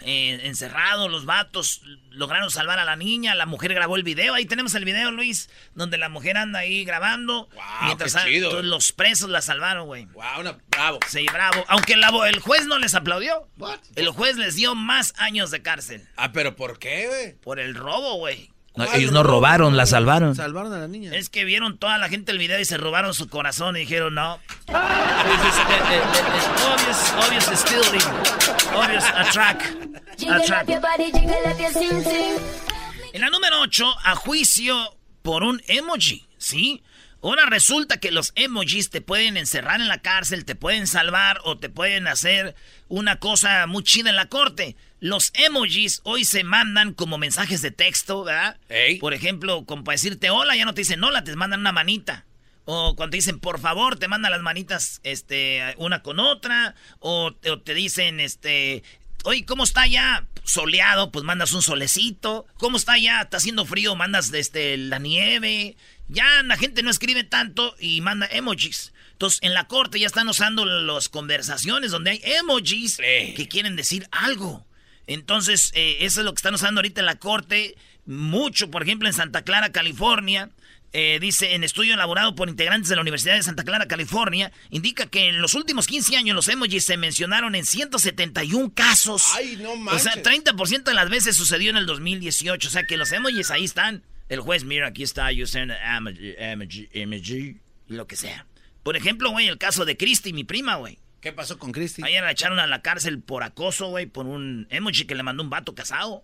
Eh, 0.00 0.40
encerrados, 0.44 1.10
los 1.10 1.24
vatos 1.24 1.82
lograron 2.10 2.50
salvar 2.50 2.78
a 2.78 2.84
la 2.84 2.94
niña, 2.94 3.34
la 3.34 3.46
mujer 3.46 3.74
grabó 3.74 3.96
el 3.96 4.04
video, 4.04 4.34
ahí 4.34 4.46
tenemos 4.46 4.74
el 4.74 4.84
video, 4.84 5.10
Luis, 5.10 5.50
donde 5.74 5.98
la 5.98 6.08
mujer 6.08 6.36
anda 6.36 6.60
ahí 6.60 6.84
grabando, 6.84 7.48
mientras 7.84 8.16
los 8.62 8.92
presos 8.92 9.28
la 9.28 9.42
salvaron, 9.42 9.86
güey. 9.86 10.06
Wow, 10.06 10.56
bravo. 10.68 11.00
Sí, 11.08 11.26
bravo. 11.32 11.64
Aunque 11.68 11.94
el, 11.94 12.04
el 12.28 12.40
juez 12.40 12.66
no 12.66 12.78
les 12.78 12.94
aplaudió. 12.94 13.48
El 13.96 14.08
juez 14.10 14.36
les 14.36 14.54
dio 14.54 14.76
más 14.76 15.14
años 15.16 15.50
de 15.50 15.62
cárcel. 15.62 16.08
Ah, 16.16 16.30
pero 16.32 16.54
¿por 16.54 16.78
qué, 16.78 17.08
güey? 17.08 17.34
Por 17.40 17.58
el 17.58 17.74
robo, 17.74 18.14
güey 18.18 18.50
ellos 18.94 19.12
no 19.12 19.22
robaron, 19.22 19.76
la 19.76 19.86
salvaron. 19.86 20.34
Salvaron 20.34 20.72
a 20.72 20.78
la 20.78 20.88
niña. 20.88 21.14
Es 21.14 21.28
que 21.28 21.44
vieron 21.44 21.78
toda 21.78 21.98
la 21.98 22.08
gente 22.08 22.32
el 22.32 22.38
video 22.38 22.58
y 22.60 22.64
se 22.64 22.76
robaron 22.76 23.14
su 23.14 23.28
corazón 23.28 23.76
y 23.76 23.80
dijeron 23.80 24.14
no. 24.14 24.38
obvious, 26.68 27.12
obvious 27.26 27.44
stealing. 27.54 28.02
Obvious 28.74 29.04
attract. 29.14 29.64
En 33.12 33.20
la 33.20 33.30
número 33.30 33.60
8, 33.60 33.84
a 34.04 34.14
juicio 34.14 34.96
por 35.22 35.42
un 35.42 35.62
emoji, 35.66 36.26
¿sí? 36.38 36.82
Ahora 37.20 37.46
resulta 37.46 37.98
que 37.98 38.12
los 38.12 38.32
emojis 38.36 38.90
te 38.90 39.00
pueden 39.00 39.36
encerrar 39.36 39.80
en 39.80 39.88
la 39.88 40.00
cárcel, 40.00 40.44
te 40.44 40.54
pueden 40.54 40.86
salvar 40.86 41.40
o 41.44 41.58
te 41.58 41.68
pueden 41.68 42.06
hacer 42.06 42.54
una 42.86 43.16
cosa 43.16 43.66
muy 43.66 43.82
chida 43.82 44.10
en 44.10 44.16
la 44.16 44.28
corte. 44.28 44.76
Los 45.00 45.32
emojis 45.34 46.00
hoy 46.04 46.24
se 46.24 46.44
mandan 46.44 46.94
como 46.94 47.18
mensajes 47.18 47.60
de 47.60 47.72
texto, 47.72 48.22
¿verdad? 48.22 48.56
Por 49.00 49.14
ejemplo, 49.14 49.64
como 49.64 49.82
para 49.82 49.94
decirte 49.94 50.30
hola, 50.30 50.54
ya 50.54 50.64
no 50.64 50.74
te 50.74 50.82
dicen 50.82 51.02
hola, 51.02 51.24
te 51.24 51.34
mandan 51.34 51.60
una 51.60 51.72
manita. 51.72 52.24
O 52.70 52.94
cuando 52.94 53.12
te 53.12 53.16
dicen 53.16 53.40
por 53.40 53.58
favor, 53.60 53.98
te 53.98 54.08
mandan 54.08 54.30
las 54.30 54.42
manitas 54.42 55.00
este, 55.02 55.74
una 55.78 56.02
con 56.02 56.20
otra. 56.20 56.74
O, 57.00 57.32
te 57.32 57.72
dicen, 57.72 58.20
este, 58.20 58.82
oye, 59.24 59.46
¿cómo 59.46 59.64
está 59.64 59.86
ya? 59.86 60.26
Soleado, 60.44 61.10
pues 61.10 61.24
mandas 61.24 61.52
un 61.52 61.62
solecito. 61.62 62.46
¿Cómo 62.58 62.76
está 62.76 62.98
ya? 62.98 63.22
Está 63.22 63.38
haciendo 63.38 63.64
frío, 63.64 63.96
mandas 63.96 64.30
este, 64.34 64.76
la 64.76 64.98
nieve. 64.98 65.76
Ya 66.08 66.42
la 66.42 66.56
gente 66.56 66.82
no 66.82 66.90
escribe 66.90 67.24
tanto 67.24 67.74
y 67.78 68.00
manda 68.00 68.26
emojis. 68.30 68.92
Entonces, 69.12 69.40
en 69.42 69.52
la 69.52 69.66
corte 69.66 69.98
ya 69.98 70.06
están 70.06 70.28
usando 70.28 70.64
las 70.64 71.08
conversaciones 71.08 71.90
donde 71.90 72.12
hay 72.12 72.20
emojis 72.24 72.96
que 72.96 73.48
quieren 73.50 73.76
decir 73.76 74.06
algo. 74.10 74.64
Entonces, 75.06 75.72
eh, 75.74 75.98
eso 76.00 76.20
es 76.20 76.24
lo 76.24 76.32
que 76.32 76.38
están 76.38 76.54
usando 76.54 76.78
ahorita 76.78 77.00
en 77.00 77.06
la 77.06 77.18
corte. 77.18 77.74
Mucho, 78.06 78.70
por 78.70 78.82
ejemplo, 78.82 79.08
en 79.08 79.14
Santa 79.14 79.42
Clara, 79.42 79.72
California. 79.72 80.50
Eh, 80.92 81.18
dice, 81.20 81.54
en 81.54 81.64
estudio 81.64 81.94
elaborado 81.94 82.34
por 82.34 82.48
integrantes 82.48 82.88
de 82.88 82.94
la 82.96 83.02
Universidad 83.02 83.34
de 83.34 83.42
Santa 83.42 83.62
Clara, 83.62 83.86
California, 83.88 84.52
indica 84.70 85.04
que 85.06 85.28
en 85.28 85.42
los 85.42 85.54
últimos 85.54 85.86
15 85.86 86.16
años 86.16 86.34
los 86.34 86.48
emojis 86.48 86.84
se 86.84 86.96
mencionaron 86.96 87.54
en 87.54 87.66
171 87.66 88.72
casos. 88.74 89.24
Ay, 89.34 89.58
no. 89.60 89.72
O 89.72 89.98
sea, 89.98 90.14
30% 90.22 90.84
de 90.84 90.94
las 90.94 91.10
veces 91.10 91.36
sucedió 91.36 91.70
en 91.70 91.76
el 91.76 91.86
2018. 91.86 92.68
O 92.68 92.70
sea, 92.70 92.84
que 92.84 92.96
los 92.96 93.12
emojis 93.12 93.50
ahí 93.50 93.64
están. 93.64 94.02
El 94.28 94.40
juez, 94.40 94.64
mira, 94.64 94.88
aquí 94.88 95.02
está, 95.02 95.30
emoji, 95.30 96.88
emoji, 96.92 97.60
lo 97.86 98.06
que 98.06 98.16
sea. 98.16 98.46
Por 98.82 98.96
ejemplo, 98.96 99.30
güey, 99.30 99.48
el 99.48 99.58
caso 99.58 99.84
de 99.84 99.96
Christy, 99.96 100.32
mi 100.32 100.44
prima, 100.44 100.76
güey. 100.76 100.98
¿Qué 101.20 101.32
pasó 101.32 101.58
con 101.58 101.72
Christy? 101.72 102.02
Ayer 102.04 102.22
la 102.22 102.30
echaron 102.30 102.58
a 102.58 102.66
la 102.66 102.82
cárcel 102.82 103.20
por 103.20 103.42
acoso, 103.42 103.88
güey, 103.88 104.06
por 104.06 104.26
un 104.26 104.66
emoji 104.70 105.04
que 105.04 105.14
le 105.14 105.22
mandó 105.22 105.42
un 105.42 105.50
vato 105.50 105.74
casado. 105.74 106.22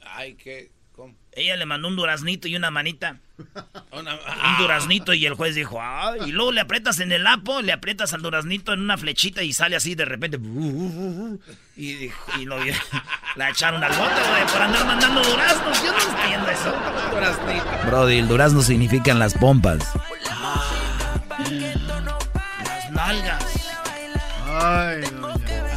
Ay, 0.00 0.34
¿qué? 0.34 0.70
¿Cómo? 0.94 1.14
Ella 1.32 1.56
le 1.56 1.64
mandó 1.64 1.88
un 1.88 1.96
duraznito 1.96 2.48
y 2.48 2.56
una 2.56 2.70
manita. 2.70 3.16
Un 3.92 4.58
duraznito 4.58 5.12
y 5.14 5.26
el 5.26 5.34
juez 5.34 5.54
dijo, 5.54 5.78
ay, 5.80 6.20
y 6.26 6.32
luego 6.32 6.52
le 6.52 6.60
aprietas 6.60 7.00
en 7.00 7.12
el 7.12 7.24
lapo, 7.24 7.60
le 7.60 7.72
aprietas 7.72 8.14
al 8.14 8.22
duraznito 8.22 8.72
en 8.72 8.80
una 8.80 8.96
flechita 8.96 9.42
y 9.42 9.52
sale 9.52 9.76
así 9.76 9.94
de 9.94 10.04
repente. 10.04 10.38
Y, 11.76 12.10
y 12.38 12.44
lo, 12.44 12.58
la 13.36 13.50
echaron 13.50 13.82
al 13.82 13.92
bote, 13.92 14.20
güey, 14.30 14.46
por 14.46 14.62
andar 14.62 14.86
mandando 14.86 15.22
duraznos. 15.22 15.82
Yo 15.82 15.92
no 15.92 16.20
entiendo 16.20 16.48
eso. 16.48 16.74
Duraznito. 17.10 17.86
Brody, 17.86 18.18
el 18.18 18.28
durazno 18.28 18.62
significan 18.62 19.18
las 19.18 19.34
pompas. 19.34 19.92
Las 22.64 22.90
nalgas. 22.92 23.44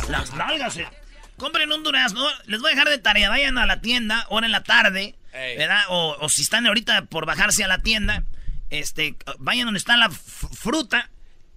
Las 0.09 0.33
nalgas. 0.33 0.77
Eh. 0.77 0.87
Compren 1.37 1.71
un 1.71 1.83
durazno. 1.83 2.25
Les 2.45 2.61
voy 2.61 2.71
a 2.71 2.75
dejar 2.75 2.89
de 2.89 2.97
tarea. 2.97 3.29
Vayan 3.29 3.57
a 3.57 3.65
la 3.65 3.81
tienda, 3.81 4.21
ahora 4.29 4.45
en 4.45 4.51
la 4.51 4.63
tarde. 4.63 5.15
¿Verdad? 5.31 5.81
O, 5.89 6.29
si 6.29 6.43
están 6.43 6.65
ahorita 6.65 7.05
por 7.05 7.25
bajarse 7.25 7.63
a 7.65 7.67
la 7.67 7.79
tienda, 7.79 8.23
este, 8.69 9.17
vayan 9.39 9.65
donde 9.65 9.79
está 9.79 9.97
la 9.97 10.09
fruta 10.09 11.11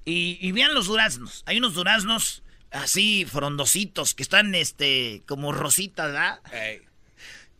y, 0.04 0.50
vean 0.52 0.75
los 0.75 0.87
duraznos. 0.87 1.44
Hay 1.47 1.58
unos 1.58 1.75
duraznos 1.75 2.42
así 2.70 3.25
frondositos 3.25 4.14
que 4.14 4.23
están 4.23 4.54
este 4.54 5.23
como 5.26 5.52
rositas, 5.52 6.12
¿verdad? 6.12 6.40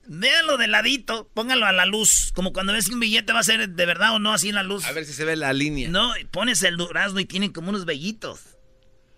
Véanlo 0.07 0.57
de 0.57 0.67
ladito, 0.67 1.29
póngalo 1.35 1.67
a 1.67 1.73
la 1.73 1.85
luz, 1.85 2.33
como 2.35 2.53
cuando 2.53 2.73
ves 2.73 2.89
que 2.89 2.95
un 2.95 3.01
billete 3.01 3.33
va 3.33 3.41
a 3.41 3.45
ser 3.45 3.69
de 3.69 3.87
verdad 3.87 4.15
o 4.15 4.19
no 4.19 4.33
así 4.33 4.49
en 4.49 4.55
la 4.55 4.63
luz. 4.63 4.87
A 4.87 4.93
ver 4.93 5.05
si 5.05 5.13
se 5.13 5.25
ve 5.25 5.37
la 5.37 5.53
línea. 5.53 5.89
No, 5.91 6.15
pones 6.31 6.63
el 6.63 6.79
durazno 6.79 7.21
y 7.21 7.27
tienen 7.27 7.53
como 7.53 7.69
unos 7.69 7.85
vellitos. 7.85 8.41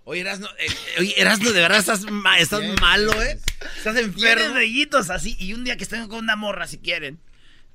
Oye, 0.04 0.22
Erasno, 0.22 0.48
eh, 0.58 0.66
oye, 0.98 1.14
Erasno, 1.20 1.52
de 1.52 1.60
verdad 1.60 1.78
estás, 1.78 2.04
estás 2.38 2.62
malo, 2.80 3.12
¿eh? 3.22 3.38
Estás 3.76 3.96
enfermo. 3.96 4.54
vellitos 4.54 5.10
así. 5.10 5.36
Y 5.38 5.52
un 5.54 5.64
día 5.64 5.76
que 5.76 5.84
estén 5.84 6.08
con 6.08 6.18
una 6.20 6.36
morra, 6.36 6.66
si 6.66 6.78
quieren. 6.78 7.20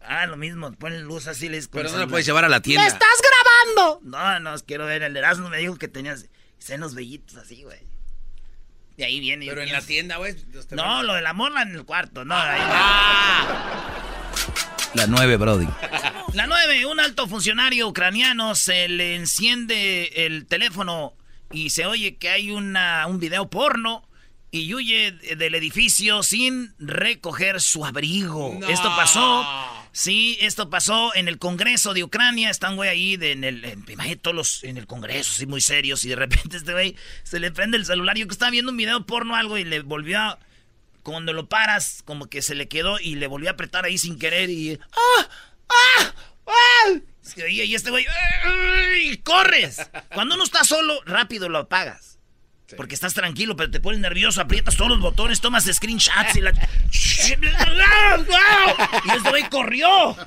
Ah, 0.02 0.26
lo 0.26 0.38
mismo, 0.38 0.72
ponen 0.74 1.04
luz 1.04 1.28
así. 1.28 1.50
Les 1.50 1.68
Pero 1.68 1.90
no 1.90 1.98
la 1.98 2.08
puedes 2.08 2.26
llevar 2.26 2.46
a 2.46 2.50
la 2.50 2.62
tienda. 2.62 2.84
¡Me 2.84 2.88
estás 2.88 3.22
grabando! 3.22 4.02
No, 4.04 4.40
no, 4.40 4.60
quiero 4.66 4.86
ver. 4.86 5.04
El 5.04 5.18
Erasmo 5.18 5.50
me 5.50 5.58
dijo 5.58 5.78
que 5.78 5.88
tenías 5.88 6.28
senos 6.58 6.94
vellitos 6.94 7.38
así, 7.38 7.64
güey. 7.64 7.80
De 8.98 9.06
ahí 9.06 9.20
viene. 9.20 9.46
Pero 9.48 9.62
en 9.62 9.72
la 9.72 9.82
tienda, 9.82 10.18
güey. 10.18 10.36
No, 10.72 11.04
lo 11.04 11.14
de 11.14 11.22
la 11.22 11.34
morra 11.34 11.64
en 11.64 11.76
el 11.76 11.86
cuarto. 11.86 12.24
No, 12.24 12.36
ahí 12.36 12.62
ah. 12.62 13.92
La 14.94 15.08
nueve, 15.08 15.36
Brody. 15.38 15.68
La 16.34 16.48
nueve, 16.48 16.86
un 16.86 17.00
alto 17.00 17.28
funcionario 17.28 17.88
ucraniano 17.88 18.56
se 18.56 18.88
le 18.88 19.16
enciende 19.16 20.26
el 20.26 20.46
teléfono 20.46 21.14
y 21.56 21.70
se 21.70 21.86
oye 21.86 22.18
que 22.18 22.30
hay 22.30 22.52
una, 22.52 23.08
un 23.08 23.20
video 23.20 23.50
porno 23.50 24.08
y 24.52 24.74
huye 24.74 25.12
del 25.12 25.56
edificio 25.56 26.22
sin 26.22 26.76
recoger 26.78 27.62
su 27.62 27.86
abrigo. 27.86 28.60
Esto 28.68 28.90
pasó. 28.96 29.46
Sí, 29.92 30.38
esto 30.42 30.70
pasó 30.70 31.16
en 31.16 31.30
el 31.30 31.40
Congreso 31.40 31.94
de 31.94 32.04
Ucrania. 32.04 32.50
Están, 32.50 32.76
güey, 32.76 32.90
ahí 32.90 33.14
en 33.20 33.46
el. 33.46 33.64
En, 33.64 34.20
todos 34.20 34.36
los, 34.36 34.64
en 34.66 34.78
el 34.78 34.88
Congreso, 34.88 35.32
sí, 35.34 35.46
muy 35.46 35.62
serios. 35.62 36.04
Y 36.04 36.10
de 36.10 36.18
repente 36.18 36.58
este 36.58 36.74
güey 36.74 36.96
se 37.24 37.40
le 37.40 37.52
prende 37.52 37.78
el 37.78 37.86
celular. 37.86 38.18
Yo 38.18 38.28
que 38.28 38.34
estaba 38.34 38.52
viendo 38.52 38.72
un 38.72 38.78
video 38.78 39.06
porno 39.06 39.36
algo 39.36 39.58
y 39.58 39.64
le 39.64 39.82
volvió 39.82 40.20
a. 40.20 40.40
Cuando 41.04 41.34
lo 41.34 41.48
paras, 41.48 42.02
como 42.04 42.28
que 42.28 42.42
se 42.42 42.56
le 42.56 42.68
quedó 42.68 43.00
y 43.00 43.16
le 43.16 43.28
volvió 43.28 43.50
a 43.50 43.54
apretar 43.54 43.86
ahí 43.86 43.98
sin 43.98 44.18
querer 44.18 44.50
y. 44.50 44.80
¡Ah! 44.92 45.30
¡Ah! 45.70 46.14
¡Ah! 46.48 47.00
Y 47.36 47.76
este 47.76 47.92
güey, 47.92 48.06
y 49.02 49.18
corres. 49.18 49.90
Cuando 50.14 50.36
uno 50.36 50.44
está 50.44 50.64
solo, 50.64 51.02
rápido 51.06 51.50
lo 51.50 51.60
apagas. 51.60 52.16
Porque 52.76 52.96
estás 52.96 53.14
tranquilo, 53.14 53.56
pero 53.56 53.70
te 53.70 53.80
pones 53.80 54.00
nervioso, 54.00 54.42
aprietas 54.42 54.76
todos 54.76 54.90
los 54.90 55.00
botones, 55.00 55.40
tomas 55.40 55.66
screenshots 55.66 56.36
y 56.36 56.42
la. 56.42 56.52
y 56.92 57.34
este 59.16 59.30
güey 59.30 59.48
corrió. 59.50 60.18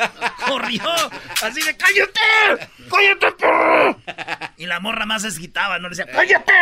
Corrió. 0.47 0.83
Así 1.43 1.61
de 1.63 1.77
cállate. 1.77 2.69
Cállate. 2.89 3.35
Y 4.57 4.67
la 4.67 4.79
morra 4.79 5.05
más 5.05 5.25
esquitaba, 5.25 5.81
¿no? 5.81 5.89
Le 5.89 5.97
decía, 5.97 6.13
cállate. 6.13 6.53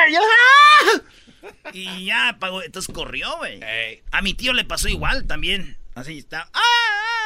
Y 1.75 2.07
ya 2.07 2.31
apagó. 2.31 2.63
Entonces 2.63 2.93
corrió, 2.95 3.37
güey. 3.37 3.61
A 4.13 4.23
mi 4.23 4.33
tío 4.33 4.55
le 4.55 4.65
pasó 4.65 4.89
igual 4.89 5.27
también. 5.27 5.77
Así 5.95 6.17
está. 6.19 6.49
¡Ah! 6.55 7.26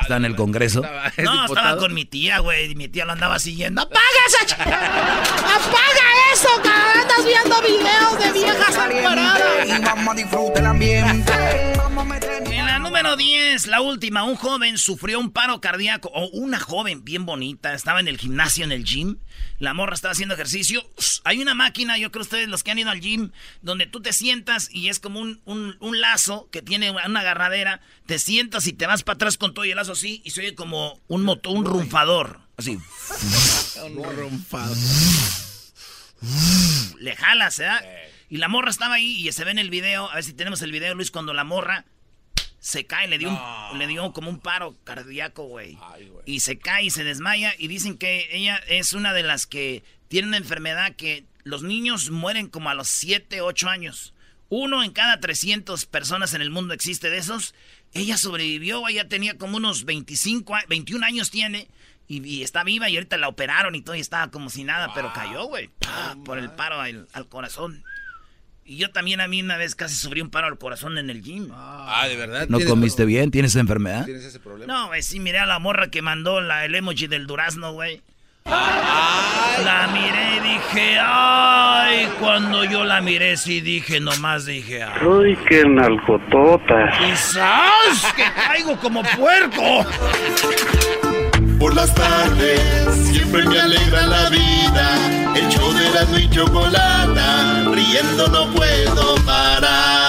¿Está 0.00 0.16
en 0.16 0.24
el 0.24 0.36
Congreso? 0.36 0.82
no, 1.18 1.46
estaba 1.46 1.76
con 1.76 1.92
mi 1.94 2.04
tía, 2.04 2.38
güey. 2.38 2.72
Y 2.72 2.74
mi 2.74 2.88
tía 2.88 3.04
lo 3.04 3.12
andaba 3.12 3.38
siguiendo. 3.38 3.82
¡Apaga 3.82 4.04
esa 4.28 4.54
¡Apaga 4.54 6.06
eso, 6.32 6.48
cabrón! 6.62 7.00
Andas 7.00 7.26
viendo 7.26 7.62
videos 7.62 8.18
de 8.18 8.32
viejas 8.32 8.76
paradas. 8.76 9.68
Y 9.68 9.82
vamos 9.82 10.14
a 10.14 10.16
disfrutar 10.16 10.58
el 10.58 10.66
ambiente. 10.66 11.32
En 12.46 12.66
la 12.66 12.78
número 12.78 13.16
10, 13.16 13.66
la 13.66 13.80
última, 13.80 14.22
un 14.24 14.36
joven 14.36 14.78
sufrió 14.78 15.18
un 15.18 15.32
paro 15.32 15.60
cardíaco. 15.60 16.10
O 16.14 16.28
una 16.28 16.60
joven 16.60 17.04
bien 17.04 17.26
bonita. 17.26 17.74
Estaba 17.74 18.00
en 18.00 18.08
el 18.08 18.18
gimnasio, 18.18 18.64
en 18.64 18.72
el 18.72 18.84
gym. 18.84 19.18
La 19.58 19.74
morra 19.74 19.94
estaba 19.94 20.12
haciendo 20.12 20.34
ejercicio. 20.34 20.88
Hay 21.24 21.40
una 21.40 21.54
máquina, 21.54 21.98
yo 21.98 22.10
creo 22.10 22.22
ustedes 22.22 22.48
los 22.48 22.62
que 22.62 22.70
han 22.70 22.78
ido 22.78 22.90
al 22.90 23.00
gym, 23.00 23.30
donde 23.60 23.86
tú 23.86 24.00
te 24.00 24.12
sientas 24.12 24.68
y 24.72 24.88
es 24.88 25.00
como 25.00 25.20
un, 25.20 25.40
un, 25.44 26.00
lazo 26.00 26.48
que 26.50 26.62
tiene 26.62 26.90
una 26.90 27.20
agarradera. 27.20 27.80
Te 28.06 28.18
sientas 28.18 28.66
y 28.66 28.72
te 28.72 28.86
vas 28.86 29.02
para 29.02 29.16
atrás 29.16 29.36
con 29.36 29.52
todo 29.52 29.64
y 29.64 29.72
el 29.72 29.78
así 29.88 30.20
y 30.24 30.30
se 30.30 30.40
oye 30.40 30.54
como 30.54 31.00
un 31.08 31.24
motor, 31.24 31.56
un 31.56 31.64
rumfador. 31.64 32.40
Así. 32.56 32.78
un 33.84 34.16
rumfador. 34.16 34.76
Le 36.98 37.16
jalas, 37.16 37.58
¿eh? 37.60 37.70
Y 38.28 38.36
la 38.36 38.48
morra 38.48 38.70
estaba 38.70 38.94
ahí 38.94 39.26
y 39.26 39.32
se 39.32 39.44
ve 39.44 39.50
en 39.50 39.58
el 39.58 39.70
video, 39.70 40.10
a 40.10 40.16
ver 40.16 40.24
si 40.24 40.32
tenemos 40.32 40.62
el 40.62 40.70
video, 40.70 40.94
Luis, 40.94 41.10
cuando 41.10 41.32
la 41.32 41.44
morra 41.44 41.84
se 42.60 42.84
cae, 42.84 43.08
le 43.08 43.18
dio, 43.18 43.30
le 43.76 43.86
dio 43.86 44.12
como 44.12 44.28
un 44.28 44.38
paro 44.38 44.76
cardíaco, 44.84 45.44
güey. 45.44 45.78
Y 46.26 46.40
se 46.40 46.58
cae 46.58 46.84
y 46.84 46.90
se 46.90 47.04
desmaya 47.04 47.54
y 47.58 47.68
dicen 47.68 47.96
que 47.96 48.28
ella 48.32 48.60
es 48.68 48.92
una 48.92 49.14
de 49.14 49.22
las 49.22 49.46
que 49.46 49.82
tiene 50.08 50.28
una 50.28 50.36
enfermedad 50.36 50.94
que 50.94 51.24
los 51.42 51.62
niños 51.62 52.10
mueren 52.10 52.48
como 52.48 52.68
a 52.68 52.74
los 52.74 52.88
7, 52.88 53.40
8 53.40 53.68
años. 53.68 54.14
Uno 54.50 54.82
en 54.82 54.92
cada 54.92 55.20
300 55.20 55.86
personas 55.86 56.34
en 56.34 56.42
el 56.42 56.50
mundo 56.50 56.74
existe 56.74 57.08
de 57.08 57.18
esos. 57.18 57.54
Ella 57.92 58.16
sobrevivió, 58.16 58.86
ella 58.88 59.08
tenía 59.08 59.36
como 59.36 59.56
unos 59.56 59.84
25, 59.84 60.54
21 60.68 61.04
años 61.04 61.30
tiene. 61.30 61.68
Y, 62.06 62.42
está 62.42 62.64
viva 62.64 62.90
y 62.90 62.96
ahorita 62.96 63.16
la 63.18 63.28
operaron 63.28 63.76
y 63.76 63.82
todo 63.82 63.94
y 63.94 64.00
estaba 64.00 64.32
como 64.32 64.50
si 64.50 64.64
nada, 64.64 64.92
pero 64.94 65.12
cayó, 65.12 65.44
güey. 65.44 65.70
por 66.24 66.38
el 66.38 66.50
paro 66.50 66.80
al, 66.80 67.06
corazón. 67.28 67.84
Y 68.64 68.78
yo 68.78 68.90
también 68.90 69.20
a 69.20 69.28
mí 69.28 69.40
una 69.40 69.56
vez 69.56 69.76
casi 69.76 69.94
sufrí 69.94 70.20
un 70.20 70.28
paro 70.28 70.48
al 70.48 70.58
corazón 70.58 70.98
en 70.98 71.08
el 71.08 71.22
gym. 71.22 71.50
Ah, 71.52 72.06
¿de 72.08 72.16
verdad? 72.16 72.48
¿No 72.48 72.58
comiste 72.60 73.04
bien? 73.04 73.30
¿Tienes 73.30 73.52
esa 73.52 73.60
enfermedad? 73.60 74.06
¿Tienes 74.06 74.24
ese 74.24 74.40
problema? 74.40 74.72
No, 74.72 74.88
güey, 74.88 75.02
sí, 75.02 75.20
miré 75.20 75.38
a 75.38 75.46
la 75.46 75.60
morra 75.60 75.88
que 75.88 76.02
mandó 76.02 76.40
la, 76.40 76.64
el 76.64 76.74
emoji 76.74 77.06
del 77.06 77.28
durazno, 77.28 77.72
güey. 77.74 78.02
La 78.46 79.88
miré 79.92 80.36
y 80.36 80.40
dije, 80.54 80.98
ay, 81.00 82.08
cuando 82.18 82.64
yo 82.64 82.84
la 82.84 83.00
miré 83.00 83.36
sí 83.36 83.60
dije, 83.60 84.00
nomás 84.00 84.46
dije, 84.46 84.82
ay. 84.82 85.06
Uy, 85.06 85.38
qué 85.48 85.64
nalgototas. 85.66 86.98
Quizás 86.98 88.12
que 88.16 88.24
caigo 88.34 88.76
como 88.76 89.02
puerco. 89.02 89.84
Por 91.58 91.74
las 91.74 91.94
tardes 91.94 92.60
siempre 93.12 93.44
me 93.44 93.60
alegra 93.60 94.06
la 94.06 94.30
vida. 94.30 95.34
El 95.36 95.48
show 95.48 95.72
de 95.72 95.90
la 95.90 96.18
y 96.18 96.30
chocolata, 96.30 97.64
riendo 97.72 98.28
no 98.28 98.52
puedo 98.54 99.14
parar. 99.26 99.99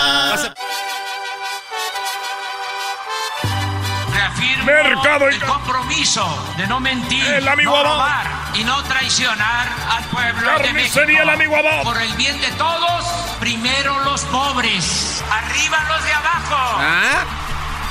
Mercado 4.66 5.28
el 5.28 5.40
compromiso 5.44 6.54
de 6.58 6.66
no 6.68 6.80
mentir, 6.80 7.26
el 7.26 7.48
amigo 7.48 7.76
no 7.76 7.84
robar 7.84 8.26
y 8.54 8.64
no 8.64 8.82
traicionar 8.84 9.68
al 9.90 10.04
pueblo 10.06 10.60
de 10.60 10.74
México. 10.74 11.00
el 11.02 11.30
amigo 11.30 11.56
Por 11.84 12.00
el 12.02 12.14
bien 12.14 12.40
de 12.42 12.52
todos, 12.52 13.04
primero 13.40 14.00
los 14.04 14.22
pobres, 14.26 15.24
arriba 15.32 15.84
los 15.90 16.04
de 16.04 16.14
abajo. 16.14 16.78
¿Ah? 16.80 17.26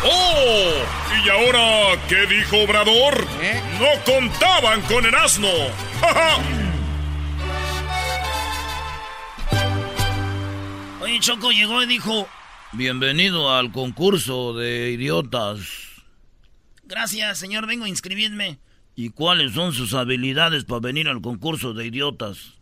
¡Oh! 0.05 0.73
¿Y 1.25 1.29
ahora 1.29 1.99
qué 2.09 2.27
dijo 2.27 2.59
Obrador? 2.63 3.27
¿Eh? 3.41 3.61
No 3.79 3.89
contaban 4.05 4.81
con 4.83 5.05
el 5.05 5.15
asno. 5.15 5.49
Oye, 11.03 11.19
Choco 11.21 11.51
llegó 11.51 11.83
y 11.83 11.87
dijo: 11.87 12.29
Bienvenido 12.73 13.55
al 13.55 13.73
concurso 13.73 14.55
de 14.55 14.91
idiotas. 14.93 15.90
Gracias, 16.91 17.39
señor, 17.39 17.69
vengo 17.69 17.85
a 17.85 17.89
inscribirme. 17.89 18.59
¿Y 18.97 19.11
cuáles 19.11 19.53
son 19.53 19.73
sus 19.73 19.95
habilidades 19.95 20.65
para 20.65 20.81
venir 20.81 21.07
al 21.09 21.23
concurso 21.23 21.73
de 21.73 21.87
idiotas? 21.87 22.55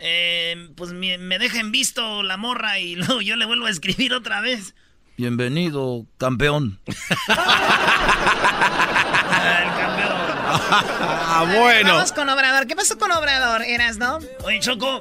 Eh, 0.00 0.68
pues 0.74 0.92
me, 0.92 1.16
dejen 1.38 1.70
visto 1.70 2.24
la 2.24 2.36
morra 2.36 2.80
y 2.80 2.96
luego 2.96 3.20
yo 3.20 3.36
le 3.36 3.44
vuelvo 3.44 3.66
a 3.66 3.70
escribir 3.70 4.14
otra 4.14 4.40
vez. 4.40 4.74
Bienvenido, 5.16 6.04
campeón. 6.18 6.80
el 6.86 6.94
campeón. 7.28 7.36
ah, 10.50 11.46
bueno. 11.56 11.94
Vamos 11.94 12.10
con 12.10 12.28
Obrador. 12.28 12.66
¿Qué 12.66 12.74
pasó 12.74 12.98
con 12.98 13.12
Obrador, 13.12 13.62
Eras, 13.62 13.96
no? 13.96 14.18
Oye, 14.44 14.58
Choco. 14.58 15.00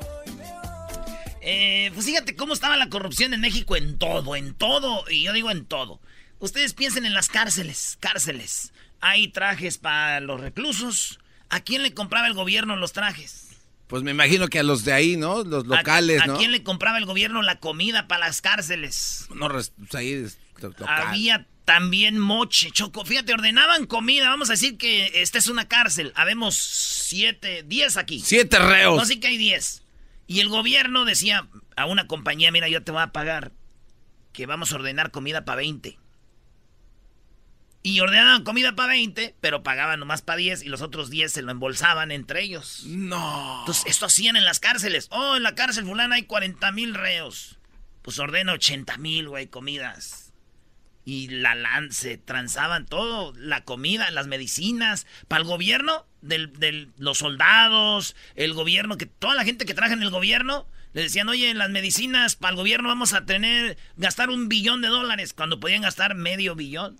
Eh, 1.41 1.89
pues 1.95 2.05
fíjate 2.05 2.35
cómo 2.35 2.53
estaba 2.53 2.77
la 2.77 2.89
corrupción 2.89 3.33
en 3.33 3.41
México 3.41 3.75
en 3.75 3.97
todo, 3.97 4.35
en 4.35 4.53
todo. 4.53 5.03
Y 5.09 5.23
yo 5.23 5.33
digo 5.33 5.49
en 5.49 5.65
todo. 5.65 5.99
Ustedes 6.41 6.73
piensen 6.73 7.05
en 7.05 7.13
las 7.13 7.29
cárceles, 7.29 7.97
cárceles. 7.99 8.73
Hay 8.99 9.27
trajes 9.27 9.77
para 9.77 10.19
los 10.19 10.41
reclusos. 10.41 11.19
¿A 11.49 11.59
quién 11.59 11.83
le 11.83 11.93
compraba 11.93 12.25
el 12.25 12.33
gobierno 12.33 12.75
los 12.75 12.93
trajes? 12.93 13.49
Pues 13.87 14.01
me 14.01 14.11
imagino 14.11 14.47
que 14.47 14.57
a 14.57 14.63
los 14.63 14.83
de 14.83 14.91
ahí, 14.91 15.17
¿no? 15.17 15.43
Los 15.43 15.67
locales, 15.67 16.25
¿no? 16.25 16.33
¿A 16.33 16.37
quién 16.37 16.51
le 16.51 16.63
compraba 16.63 16.97
el 16.97 17.05
gobierno 17.05 17.43
la 17.43 17.59
comida 17.59 18.07
para 18.07 18.25
las 18.25 18.41
cárceles? 18.41 19.27
No, 19.35 19.49
pues 19.49 19.71
ahí 19.93 20.25
Había 20.87 21.45
también 21.65 22.17
moche, 22.17 22.71
choco. 22.71 23.05
Fíjate, 23.05 23.33
ordenaban 23.33 23.85
comida. 23.85 24.27
Vamos 24.29 24.49
a 24.49 24.53
decir 24.53 24.77
que 24.77 25.21
esta 25.21 25.37
es 25.37 25.47
una 25.47 25.67
cárcel. 25.67 26.11
Habemos 26.15 26.55
siete, 26.57 27.63
diez 27.67 27.97
aquí. 27.97 28.19
Siete 28.19 28.57
reos. 28.57 28.97
No, 28.97 29.05
sí 29.05 29.19
que 29.19 29.27
hay 29.27 29.37
diez. 29.37 29.83
Y 30.25 30.39
el 30.39 30.49
gobierno 30.49 31.05
decía 31.05 31.47
a 31.75 31.85
una 31.85 32.07
compañía, 32.07 32.51
mira, 32.51 32.67
yo 32.67 32.81
te 32.81 32.91
voy 32.91 33.03
a 33.03 33.11
pagar 33.11 33.51
que 34.33 34.47
vamos 34.47 34.71
a 34.71 34.75
ordenar 34.75 35.11
comida 35.11 35.45
para 35.45 35.57
20. 35.57 35.99
Y 37.83 37.99
ordenaban 37.99 38.43
comida 38.43 38.75
para 38.75 38.93
20, 38.93 39.35
pero 39.41 39.63
pagaban 39.63 39.99
nomás 39.99 40.21
para 40.21 40.37
10 40.37 40.63
y 40.63 40.69
los 40.69 40.81
otros 40.81 41.09
10 41.09 41.31
se 41.31 41.41
lo 41.41 41.51
embolsaban 41.51 42.11
entre 42.11 42.43
ellos. 42.43 42.83
No. 42.85 43.59
Entonces, 43.61 43.83
esto 43.87 44.05
hacían 44.05 44.35
en 44.35 44.45
las 44.45 44.59
cárceles. 44.59 45.07
Oh, 45.09 45.35
en 45.35 45.43
la 45.43 45.55
cárcel 45.55 45.85
fulana 45.85 46.15
hay 46.15 46.23
40 46.23 46.71
mil 46.71 46.93
reos. 46.93 47.57
Pues 48.03 48.19
ordena 48.19 48.53
80 48.53 48.97
mil, 48.97 49.29
güey, 49.29 49.47
comidas. 49.47 50.31
Y 51.05 51.29
la 51.29 51.55
lance, 51.55 52.17
transaban 52.17 52.85
todo, 52.85 53.33
la 53.35 53.63
comida, 53.63 54.11
las 54.11 54.27
medicinas. 54.27 55.07
Para 55.27 55.41
el 55.41 55.47
gobierno, 55.47 56.05
de 56.21 56.87
los 56.97 57.17
soldados, 57.17 58.15
el 58.35 58.53
gobierno, 58.53 58.97
que 58.97 59.07
toda 59.07 59.33
la 59.33 59.43
gente 59.43 59.65
que 59.65 59.73
trabaja 59.73 59.95
en 59.95 60.03
el 60.03 60.11
gobierno, 60.11 60.67
le 60.93 61.01
decían, 61.01 61.29
oye, 61.29 61.49
en 61.49 61.57
las 61.57 61.69
medicinas 61.69 62.35
para 62.35 62.51
el 62.51 62.57
gobierno 62.57 62.89
vamos 62.89 63.13
a 63.13 63.25
tener, 63.25 63.77
gastar 63.97 64.29
un 64.29 64.49
billón 64.49 64.81
de 64.81 64.89
dólares, 64.89 65.33
cuando 65.33 65.59
podían 65.59 65.81
gastar 65.81 66.13
medio 66.15 66.53
billón. 66.53 66.99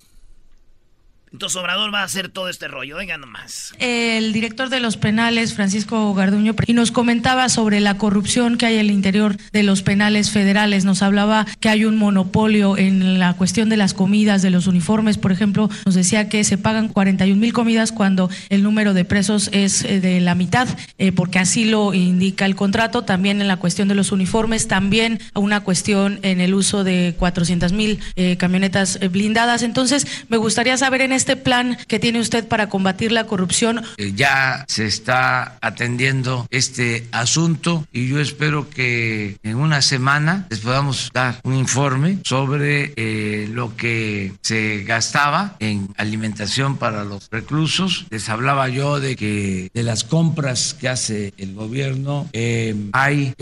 Entonces 1.31 1.55
Obrador 1.55 1.93
va 1.93 2.01
a 2.01 2.03
hacer 2.03 2.27
todo 2.27 2.49
este 2.49 2.67
rollo, 2.67 2.97
oiga 2.97 3.17
nomás. 3.17 3.73
El 3.79 4.33
director 4.33 4.67
de 4.67 4.81
los 4.81 4.97
penales, 4.97 5.53
Francisco 5.53 6.13
Garduño, 6.13 6.55
y 6.67 6.73
nos 6.73 6.91
comentaba 6.91 7.47
sobre 7.47 7.79
la 7.79 7.97
corrupción 7.97 8.57
que 8.57 8.65
hay 8.65 8.73
en 8.75 8.81
el 8.81 8.91
interior 8.91 9.37
de 9.53 9.63
los 9.63 9.81
penales 9.81 10.29
federales. 10.31 10.83
Nos 10.83 11.01
hablaba 11.01 11.47
que 11.61 11.69
hay 11.69 11.85
un 11.85 11.97
monopolio 11.97 12.77
en 12.77 13.17
la 13.17 13.33
cuestión 13.33 13.69
de 13.69 13.77
las 13.77 13.93
comidas, 13.93 14.41
de 14.41 14.49
los 14.49 14.67
uniformes, 14.67 15.17
por 15.17 15.31
ejemplo. 15.31 15.69
Nos 15.85 15.95
decía 15.95 16.27
que 16.27 16.43
se 16.43 16.57
pagan 16.57 16.89
41 16.89 17.39
mil 17.39 17.53
comidas 17.53 17.93
cuando 17.93 18.29
el 18.49 18.61
número 18.61 18.93
de 18.93 19.05
presos 19.05 19.49
es 19.53 19.85
eh, 19.85 20.01
de 20.01 20.19
la 20.19 20.35
mitad, 20.35 20.67
eh, 20.97 21.13
porque 21.13 21.39
así 21.39 21.63
lo 21.63 21.93
indica 21.93 22.45
el 22.45 22.57
contrato. 22.57 23.03
También 23.03 23.39
en 23.39 23.47
la 23.47 23.55
cuestión 23.55 23.87
de 23.87 23.95
los 23.95 24.11
uniformes, 24.11 24.67
también 24.67 25.19
una 25.33 25.61
cuestión 25.61 26.19
en 26.23 26.41
el 26.41 26.53
uso 26.53 26.83
de 26.83 27.15
400 27.17 27.71
mil 27.71 28.01
eh, 28.17 28.35
camionetas 28.35 28.99
blindadas. 29.11 29.63
Entonces, 29.63 30.25
me 30.27 30.35
gustaría 30.35 30.75
saber 30.75 30.99
en 30.99 31.20
este 31.21 31.35
plan 31.35 31.77
que 31.87 31.99
tiene 31.99 32.19
usted 32.19 32.47
para 32.47 32.67
combatir 32.67 33.11
la 33.11 33.27
corrupción? 33.27 33.83
Eh, 33.97 34.13
ya 34.15 34.65
se 34.67 34.87
está 34.87 35.59
atendiendo 35.61 36.47
este 36.49 37.05
asunto 37.11 37.85
y 37.93 38.07
yo 38.07 38.19
espero 38.19 38.71
que 38.71 39.37
en 39.43 39.57
una 39.57 39.83
semana 39.83 40.47
les 40.49 40.61
podamos 40.61 41.11
dar 41.13 41.39
un 41.43 41.53
informe 41.53 42.17
sobre 42.23 42.93
eh, 42.95 43.47
lo 43.51 43.75
que 43.77 44.33
se 44.41 44.83
gastaba 44.83 45.57
en 45.59 45.89
alimentación 45.95 46.77
para 46.77 47.03
los 47.03 47.29
reclusos. 47.29 48.07
Les 48.09 48.27
hablaba 48.27 48.67
yo 48.69 48.99
de 48.99 49.15
que 49.15 49.69
de 49.71 49.83
las 49.83 50.03
compras 50.03 50.73
que 50.73 50.89
hace 50.89 51.35
el 51.37 51.53
gobierno 51.53 52.27
eh, 52.33 52.75
hay 52.93 53.35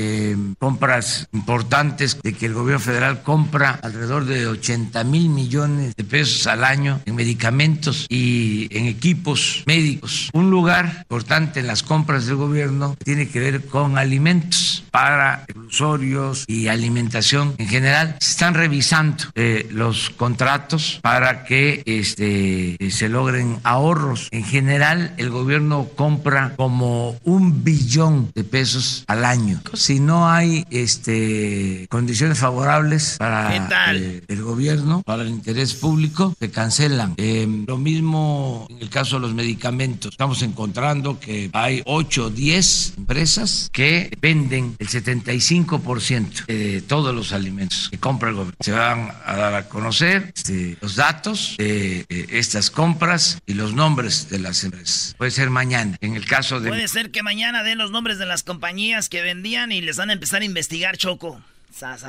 compras 0.59 1.29
importantes 1.31 2.19
de 2.21 2.33
que 2.33 2.47
el 2.47 2.53
gobierno 2.53 2.81
federal 2.81 3.23
compra 3.23 3.79
alrededor 3.81 4.25
de 4.25 4.47
80 4.47 5.01
mil 5.05 5.29
millones 5.29 5.95
de 5.95 6.03
pesos 6.03 6.45
al 6.45 6.65
año 6.65 6.99
en 7.05 7.15
medicamentos 7.15 7.68
y 8.10 8.67
en 8.71 8.86
equipos 8.86 9.63
médicos. 9.65 10.29
Un 10.34 10.49
lugar 10.49 11.05
importante 11.10 11.60
en 11.60 11.67
las 11.67 11.84
compras 11.84 12.25
del 12.25 12.36
gobierno 12.36 12.95
tiene 13.03 13.27
que 13.27 13.39
ver 13.39 13.65
con 13.65 13.97
alimentos 13.97 14.84
para 14.91 15.45
reclusorios 15.47 16.45
y 16.47 16.67
alimentación 16.67 17.55
en 17.58 17.67
general. 17.67 18.15
Se 18.19 18.32
están 18.32 18.53
revisando 18.53 19.25
eh, 19.36 19.67
los 19.71 20.10
contratos 20.10 20.99
para 21.01 21.43
que 21.43 21.84
este, 21.86 22.77
se 22.91 23.10
logren 23.10 23.60
ahorros. 23.63 24.27
En 24.32 24.43
general, 24.43 25.13
el 25.17 25.29
gobierno 25.29 25.88
compra 25.95 26.53
como 26.55 27.17
un 27.23 27.63
billón 27.63 28.32
de 28.34 28.43
pesos 28.43 29.03
al 29.08 29.25
año. 29.25 29.62
Si 29.73 29.99
no 29.99 30.29
hay 30.29 30.65
este, 30.69 31.88
condiciones 31.89 32.39
favorables 32.39 33.15
para 33.17 33.55
eh, 33.93 34.23
el 34.27 34.43
gobierno, 34.43 35.01
para 35.05 35.23
el 35.23 35.29
interés 35.29 35.73
público, 35.73 36.36
se 36.39 36.51
cancelan. 36.51 37.13
Eh, 37.17 37.58
lo 37.67 37.77
mismo 37.77 38.67
en 38.69 38.79
el 38.79 38.89
caso 38.89 39.15
de 39.15 39.21
los 39.21 39.33
medicamentos. 39.33 40.11
Estamos 40.11 40.41
encontrando 40.41 41.19
que 41.19 41.49
hay 41.53 41.81
8 41.85 42.25
o 42.25 42.29
10 42.29 42.93
empresas 42.97 43.69
que 43.71 44.15
venden 44.21 44.75
el 44.79 44.87
75% 44.87 46.45
de 46.45 46.81
todos 46.81 47.13
los 47.13 47.33
alimentos 47.33 47.89
que 47.89 47.97
compra 47.97 48.29
el 48.29 48.35
gobierno. 48.35 48.57
Se 48.59 48.71
van 48.71 49.11
a 49.25 49.35
dar 49.35 49.53
a 49.55 49.69
conocer 49.69 50.31
este, 50.35 50.77
los 50.81 50.95
datos 50.95 51.55
de 51.57 52.05
estas 52.29 52.69
compras 52.71 53.39
y 53.45 53.53
los 53.53 53.73
nombres 53.73 54.29
de 54.29 54.39
las 54.39 54.63
empresas. 54.63 55.15
Puede 55.17 55.31
ser 55.31 55.49
mañana. 55.49 55.97
En 56.01 56.15
el 56.15 56.25
caso 56.25 56.59
de... 56.59 56.69
Puede 56.69 56.87
ser 56.87 57.11
que 57.11 57.23
mañana 57.23 57.63
den 57.63 57.77
los 57.77 57.91
nombres 57.91 58.19
de 58.19 58.25
las 58.25 58.43
compañías 58.43 59.09
que 59.09 59.21
vendían 59.21 59.71
y 59.71 59.81
les 59.81 59.97
van 59.97 60.09
a 60.09 60.13
empezar 60.13 60.41
a 60.41 60.45
investigar, 60.45 60.97
Choco. 60.97 61.41
Sas, 61.71 62.01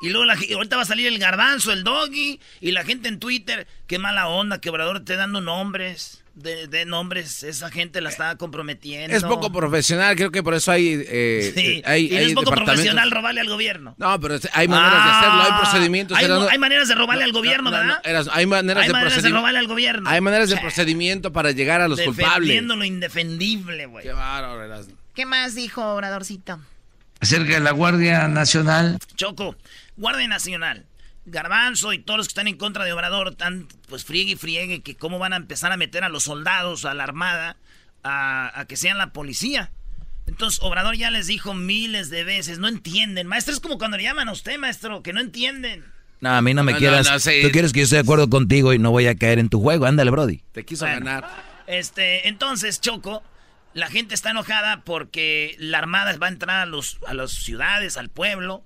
Y 0.00 0.10
luego 0.10 0.24
la, 0.24 0.34
ahorita 0.34 0.76
va 0.76 0.82
a 0.82 0.86
salir 0.86 1.06
el 1.06 1.18
garbanzo, 1.18 1.72
el 1.72 1.84
doggy, 1.84 2.40
y 2.60 2.72
la 2.72 2.84
gente 2.84 3.08
en 3.08 3.18
Twitter, 3.18 3.66
qué 3.86 3.98
mala 3.98 4.28
onda, 4.28 4.60
quebrador, 4.60 5.04
te 5.04 5.16
dando 5.16 5.40
nombres 5.40 6.22
de, 6.38 6.84
nombres, 6.86 7.42
esa 7.42 7.70
gente 7.70 8.00
la 8.00 8.10
está 8.10 8.36
comprometiendo. 8.36 9.16
Es 9.16 9.24
poco 9.24 9.50
profesional, 9.52 10.14
creo 10.16 10.30
que 10.30 10.42
por 10.42 10.54
eso 10.54 10.70
hay. 10.70 11.04
Eh, 11.06 11.52
sí. 11.54 11.82
hay, 11.84 12.06
y 12.06 12.16
es 12.16 12.34
poco 12.34 12.52
profesional 12.52 13.10
robarle 13.10 13.40
al 13.40 13.48
gobierno. 13.48 13.94
No, 13.98 14.20
pero 14.20 14.38
hay 14.52 14.68
maneras 14.68 15.04
de 15.04 15.10
hacerlo, 15.10 15.42
hay 15.42 15.50
ah, 15.50 15.60
procedimientos. 15.60 16.18
Hay, 16.18 16.58
maneras 16.58 16.88
de 16.88 16.94
robarle 16.94 17.24
al 17.24 17.32
gobierno, 17.32 17.70
¿verdad? 17.70 18.00
hay 18.04 18.46
maneras, 18.46 18.86
de, 18.86 18.92
maneras 18.92 19.22
de, 19.22 19.28
robarle 19.30 19.58
al 19.58 19.66
gobierno. 19.66 20.08
Hay 20.08 20.20
maneras 20.20 20.50
de 20.50 20.56
procedimiento 20.58 21.32
para 21.32 21.50
llegar 21.50 21.80
a 21.80 21.88
los 21.88 22.00
culpables. 22.00 22.48
Defendiendo 22.48 22.76
lo 22.76 22.84
indefendible, 22.84 23.86
güey. 23.86 24.04
Qué 24.04 24.12
bárbaro, 24.12 24.84
¿Qué 25.14 25.26
más 25.26 25.56
dijo 25.56 25.84
Obradorcito? 25.84 26.60
Acerca 27.20 27.54
de 27.54 27.60
la 27.60 27.72
Guardia 27.72 28.28
Nacional. 28.28 28.98
Choco, 29.16 29.56
Guardia 29.98 30.28
Nacional. 30.28 30.86
Garbanzo 31.26 31.92
y 31.92 31.98
todos 31.98 32.16
los 32.16 32.26
que 32.26 32.32
están 32.32 32.48
en 32.48 32.56
contra 32.56 32.84
de 32.84 32.92
Obrador 32.92 33.28
están 33.28 33.68
pues 33.88 34.04
friegue 34.04 34.32
y 34.32 34.36
friegue 34.36 34.80
que 34.80 34.96
cómo 34.96 35.18
van 35.18 35.34
a 35.34 35.36
empezar 35.36 35.72
a 35.72 35.76
meter 35.76 36.04
a 36.04 36.08
los 36.08 36.24
soldados, 36.24 36.86
a 36.86 36.94
la 36.94 37.04
armada, 37.04 37.56
a, 38.02 38.64
que 38.66 38.76
sean 38.76 38.96
la 38.96 39.12
policía. 39.12 39.70
Entonces 40.26 40.60
Obrador 40.62 40.96
ya 40.96 41.10
les 41.10 41.26
dijo 41.26 41.52
miles 41.52 42.08
de 42.10 42.24
veces, 42.24 42.58
no 42.58 42.68
entienden. 42.68 43.26
Maestro, 43.26 43.52
es 43.52 43.60
como 43.60 43.78
cuando 43.78 43.96
le 43.96 44.04
llaman 44.04 44.28
a 44.28 44.32
usted, 44.32 44.58
maestro, 44.58 45.02
que 45.02 45.12
no 45.12 45.20
entienden. 45.20 45.84
No, 46.20 46.30
a 46.30 46.42
mí 46.42 46.54
no 46.54 46.64
me 46.64 46.74
quieras. 46.76 47.06
Tú 47.22 47.50
quieres 47.50 47.72
que 47.72 47.80
yo 47.80 47.84
esté 47.84 47.96
de 47.96 48.02
acuerdo 48.02 48.28
contigo 48.28 48.72
y 48.72 48.78
no 48.78 48.90
voy 48.90 49.06
a 49.06 49.14
caer 49.14 49.38
en 49.38 49.48
tu 49.48 49.60
juego. 49.60 49.86
Ándale, 49.86 50.10
Brody. 50.10 50.42
Te 50.52 50.64
quiso 50.64 50.84
ganar. 50.84 51.28
Este, 51.66 52.28
entonces, 52.28 52.80
Choco, 52.80 53.22
la 53.74 53.88
gente 53.88 54.14
está 54.14 54.30
enojada 54.30 54.82
porque 54.84 55.54
la 55.58 55.78
armada 55.78 56.16
va 56.16 56.26
a 56.26 56.30
entrar 56.30 56.60
a, 56.60 56.66
los, 56.66 56.98
a 57.06 57.14
las 57.14 57.30
ciudades, 57.30 57.96
al 57.96 58.08
pueblo. 58.08 58.64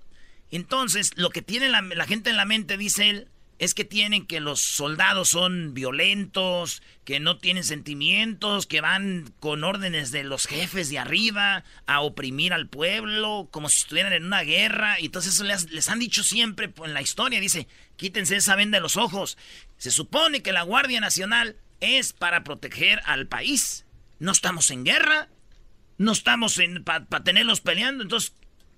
Entonces, 0.52 1.12
lo 1.16 1.30
que 1.30 1.40
tiene 1.40 1.70
la, 1.70 2.06
gente 2.06 2.28
en 2.28 2.36
la 2.36 2.44
mente, 2.44 2.76
dice 2.76 3.08
él, 3.08 3.28
es 3.58 3.72
que 3.72 3.86
tienen 3.86 4.26
que 4.26 4.40
los 4.40 4.60
soldados 4.60 5.30
son 5.30 5.72
violentos, 5.72 6.82
que 7.04 7.20
no 7.20 7.38
tienen 7.38 7.64
sentimientos, 7.64 8.66
que 8.66 8.82
van 8.82 9.32
con 9.40 9.64
órdenes 9.64 10.10
de 10.10 10.24
los 10.24 10.46
jefes 10.46 10.90
de 10.90 10.98
arriba 10.98 11.64
a 11.86 12.00
oprimir 12.02 12.52
al 12.52 12.68
pueblo, 12.68 13.48
como 13.50 13.70
si 13.70 13.78
estuvieran 13.78 14.12
en 14.12 14.26
una 14.26 14.42
guerra. 14.42 15.00
Y 15.00 15.06
entonces 15.06 15.34
eso 15.34 15.44
les, 15.44 15.88
han 15.88 15.98
dicho 16.00 16.22
siempre 16.22 16.70
en 16.84 16.92
la 16.92 17.00
historia. 17.00 17.40
Dice, 17.40 17.66
quítense 17.96 18.36
esa 18.36 18.54
venda 18.54 18.76
de 18.76 18.82
los 18.82 18.98
ojos. 18.98 19.38
Se 19.78 19.90
supone 19.90 20.42
que 20.42 20.52
la 20.52 20.62
Guardia 20.62 21.00
Nacional 21.00 21.56
es 21.80 22.12
para 22.12 22.44
proteger 22.44 23.00
al 23.06 23.26
país. 23.26 23.86
No 24.18 24.32
estamos 24.32 24.70
en 24.70 24.84
guerra, 24.84 25.28
no 25.96 26.12
estamos 26.12 26.60
para 26.84 27.24
tenerlos 27.24 27.62
peleando. 27.62 28.02
Entonces, 28.02 28.34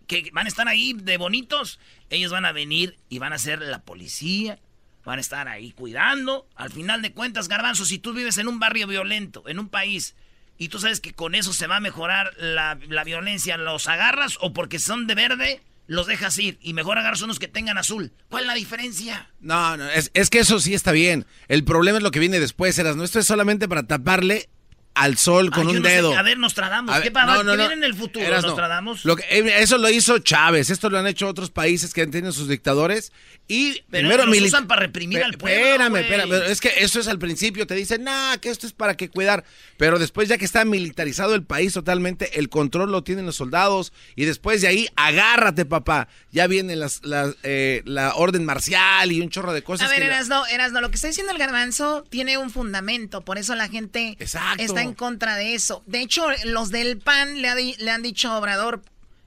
que 0.07 0.31
van 0.33 0.47
a 0.47 0.49
estar 0.49 0.69
ahí 0.69 0.93
de 0.93 1.17
bonitos, 1.17 1.79
ellos 2.11 2.33
van 2.33 2.45
a 2.45 2.53
venir 2.53 2.97
y 3.09 3.19
van 3.19 3.33
a 3.33 3.38
ser 3.38 3.61
la 3.61 3.83
policía, 3.83 4.59
van 5.05 5.19
a 5.19 5.21
estar 5.21 5.49
ahí 5.49 5.73
cuidando. 5.73 6.47
Al 6.55 6.71
final 6.71 7.03
de 7.03 7.12
cuentas, 7.12 7.49
Garbanzo, 7.49 7.85
si 7.85 7.99
tú 7.99 8.12
vives 8.12 8.38
en 8.38 8.49
un 8.49 8.59
barrio 8.59 8.87
violento, 8.87 9.45
en 9.49 9.59
un 9.59 9.69
país, 9.69 10.14
y 10.57 10.69
tú 10.69 10.79
sabes 10.79 11.01
que 11.01 11.12
con 11.12 11.35
eso 11.35 11.53
se 11.53 11.67
va 11.67 11.77
a 11.77 11.81
mejorar 11.81 12.33
la, 12.38 12.75
violencia, 13.05 13.57
¿los 13.57 13.88
agarras 13.88 14.38
o 14.40 14.53
porque 14.53 14.79
son 14.79 15.07
de 15.07 15.14
verde? 15.14 15.62
Los 15.87 16.07
dejas 16.07 16.38
ir 16.38 16.59
y 16.62 16.73
mejor 16.73 16.97
agarras 16.97 17.21
unos 17.21 17.38
que 17.38 17.49
tengan 17.49 17.77
azul. 17.77 18.12
¿Cuál 18.31 18.45
es 18.45 18.47
la 18.49 18.55
diferencia? 18.55 19.31
No, 19.40 19.77
no, 19.77 19.90
es, 19.90 20.11
es 20.14 20.31
que 20.31 20.38
eso 20.38 20.59
sí 20.59 20.73
está 20.73 20.93
bien. 20.93 21.27
El 21.49 21.64
problema 21.64 21.99
es 21.99 22.05
lo 22.05 22.11
que 22.11 22.21
viene 22.21 22.40
después, 22.40 22.79
Eras. 22.79 22.97
No, 22.97 23.05
esto 23.05 23.19
es 23.19 23.27
solamente 23.27 23.69
para 23.69 23.83
taparle 23.83 24.49
al 24.94 25.18
sol 25.18 25.50
con 25.50 25.66
un 25.66 25.83
dedo. 25.83 26.16
a 26.16 26.22
ver, 26.22 26.38
Nostradamus, 26.38 27.00
¿qué, 27.00 27.11
pasa? 27.11 27.42
¿Qué 27.44 27.57
viene 27.57 27.74
en 27.74 27.85
el 27.85 27.94
futuro, 27.94 28.40
Nostradamus? 28.40 29.04
Lo 29.04 29.16
que, 29.16 29.24
eh, 29.28 29.62
eso 29.62 29.78
lo 29.78 29.90
hizo 29.90 30.18
Chávez, 30.20 30.70
esto 30.70 30.88
lo 30.88 30.98
han 30.98 31.07
hecho 31.07 31.26
otros 31.28 31.50
países 31.50 31.92
que 31.92 32.02
han 32.02 32.11
tenido 32.11 32.33
sus 32.33 32.48
dictadores 32.48 33.12
y 33.48 33.83
pero 33.90 34.09
primero 34.09 34.26
los 34.26 34.40
usan 34.40 34.66
para 34.66 34.83
reprimir 34.83 35.22
al 35.22 35.37
pueblo. 35.37 35.59
Espérame, 35.59 35.96
espérame, 35.96 36.33
es 36.50 36.61
que 36.61 36.72
eso 36.78 37.00
es 37.00 37.09
al 37.09 37.18
principio, 37.18 37.66
te 37.66 37.74
dicen, 37.74 38.04
nah, 38.04 38.37
que 38.37 38.50
esto 38.50 38.66
es 38.66 38.72
para 38.72 38.96
que 38.96 39.09
cuidar, 39.09 39.44
pero 39.76 39.98
después 39.98 40.28
ya 40.28 40.38
que 40.38 40.44
está 40.44 40.64
militarizado 40.64 41.35
el 41.35 41.42
país 41.42 41.72
totalmente, 41.72 42.38
el 42.38 42.48
control 42.48 42.92
lo 42.92 43.02
tienen 43.02 43.26
los 43.26 43.37
soldados 43.37 43.92
y 44.14 44.24
después 44.24 44.61
de 44.61 44.68
ahí, 44.68 44.88
agárrate, 44.94 45.64
papá, 45.64 46.09
ya 46.30 46.46
viene 46.46 46.76
las, 46.76 47.00
eh, 47.42 47.83
la 47.85 48.14
orden 48.14 48.44
marcial 48.44 49.11
y 49.11 49.20
un 49.20 49.28
chorro 49.28 49.52
de 49.52 49.62
cosas. 49.62 49.88
A 49.88 49.90
ver, 49.90 50.04
Erasno, 50.04 50.46
Erasno, 50.46 50.80
lo 50.80 50.90
que 50.90 50.96
está 50.96 51.09
diciendo 51.09 51.33
el 51.33 51.38
garbanzo 51.38 52.04
tiene 52.09 52.38
un 52.38 52.50
fundamento, 52.50 53.22
por 53.22 53.38
eso 53.38 53.57
la 53.57 53.68
gente 53.68 54.16
está 54.20 54.84
en 54.85 54.94
contra 54.94 55.37
de 55.37 55.55
eso. 55.55 55.83
De 55.87 56.01
hecho, 56.01 56.27
los 56.44 56.70
del 56.70 56.99
PAN 56.99 57.42
le, 57.42 57.77
le 57.77 57.90
han 57.90 58.03
dicho 58.03 58.31
a 58.31 58.38
Obrador, 58.38 58.83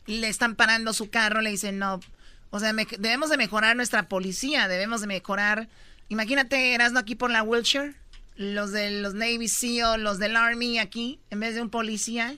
le 0.06 0.28
están 0.28 0.56
parando 0.56 0.94
su 0.94 1.10
carro, 1.10 1.42
le 1.42 1.52
dicen, 1.52 1.78
no, 1.80 2.00
o 2.50 2.60
sea, 2.60 2.74
debemos 2.74 3.30
de 3.30 3.38
mejorar 3.38 3.76
nuestra 3.76 4.08
policía, 4.08 4.68
debemos 4.68 5.02
de 5.02 5.08
mejorar. 5.08 5.68
Imagínate, 6.10 6.74
Erasno 6.74 7.00
aquí 7.00 7.16
por 7.16 7.30
la 7.30 7.44
Wilshire, 7.44 7.96
los 8.36 8.72
de 8.72 9.02
los 9.02 9.14
Navy 9.14 9.48
SEAL, 9.48 10.02
los 10.02 10.18
del 10.20 10.36
Army 10.38 10.80
aquí, 10.80 11.20
en 11.30 11.42
vez 11.42 11.56
de 11.56 11.62
un 11.62 11.70
policía. 11.70 12.36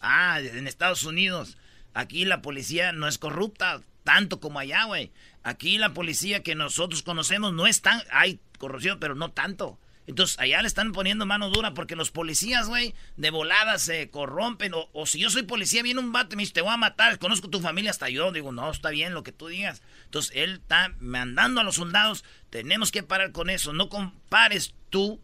Ah, 0.00 0.40
en 0.40 0.66
Estados 0.66 1.04
Unidos. 1.04 1.56
Aquí 1.94 2.24
la 2.24 2.42
policía 2.42 2.92
no 2.92 3.08
es 3.08 3.18
corrupta 3.18 3.82
tanto 4.04 4.40
como 4.40 4.58
allá, 4.58 4.84
güey. 4.84 5.12
Aquí 5.42 5.78
la 5.78 5.92
policía 5.94 6.42
que 6.42 6.54
nosotros 6.54 7.02
conocemos 7.02 7.52
no 7.52 7.66
es 7.66 7.82
tan... 7.82 8.02
Hay 8.10 8.40
corrupción, 8.58 8.98
pero 9.00 9.14
no 9.14 9.30
tanto. 9.30 9.78
Entonces 10.08 10.38
allá 10.40 10.62
le 10.62 10.68
están 10.68 10.92
poniendo 10.92 11.26
mano 11.26 11.50
dura 11.50 11.74
porque 11.74 11.94
los 11.94 12.10
policías, 12.10 12.66
güey, 12.66 12.94
de 13.18 13.30
volada 13.30 13.78
se 13.78 14.08
corrompen. 14.10 14.72
O, 14.74 15.06
si 15.06 15.18
yo 15.18 15.28
soy 15.28 15.42
policía, 15.42 15.82
viene 15.82 16.00
un 16.00 16.12
vato 16.12 16.32
y 16.32 16.36
me 16.36 16.42
dice, 16.42 16.54
te 16.54 16.62
voy 16.62 16.72
a 16.72 16.78
matar, 16.78 17.18
conozco 17.18 17.50
tu 17.50 17.60
familia 17.60 17.90
hasta 17.90 18.08
yo. 18.08 18.32
Digo, 18.32 18.50
no, 18.50 18.70
está 18.70 18.88
bien 18.88 19.12
lo 19.12 19.22
que 19.22 19.32
tú 19.32 19.48
digas. 19.48 19.82
Entonces 20.06 20.32
él 20.34 20.54
está 20.62 20.94
mandando 20.98 21.60
a 21.60 21.64
los 21.64 21.74
soldados, 21.74 22.24
tenemos 22.48 22.90
que 22.90 23.02
parar 23.02 23.32
con 23.32 23.50
eso. 23.50 23.74
No 23.74 23.90
compares 23.90 24.72
tú 24.88 25.20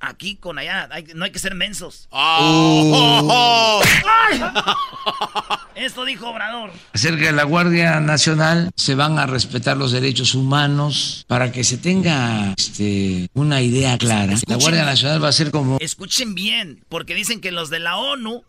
aquí 0.00 0.36
con 0.36 0.58
allá. 0.58 0.86
no 1.14 1.24
hay 1.24 1.32
que 1.32 1.38
ser 1.38 1.54
mensos. 1.54 2.08
Oh. 2.18 3.82
Esto 5.76 6.06
dijo 6.06 6.30
Obrador. 6.30 6.72
Acerca 6.94 7.26
de 7.26 7.32
la 7.32 7.44
Guardia 7.44 8.00
Nacional, 8.00 8.70
se 8.76 8.94
van 8.94 9.18
a 9.18 9.26
respetar 9.26 9.76
los 9.76 9.92
derechos 9.92 10.34
humanos 10.34 11.26
para 11.28 11.52
que 11.52 11.64
se 11.64 11.76
tenga 11.76 12.54
este, 12.56 13.28
una 13.34 13.60
idea 13.60 13.98
clara. 13.98 14.36
la 14.46 14.56
Guardia 14.56 14.86
Nacional 14.86 15.22
va 15.22 15.28
a 15.28 15.32
ser 15.32 15.50
como... 15.50 15.76
Escuchen 15.78 16.34
bien, 16.34 16.82
porque 16.88 17.14
dicen 17.14 17.42
que 17.42 17.52
los 17.52 17.68
de 17.68 17.80
la 17.80 17.98
ONU, 17.98 18.42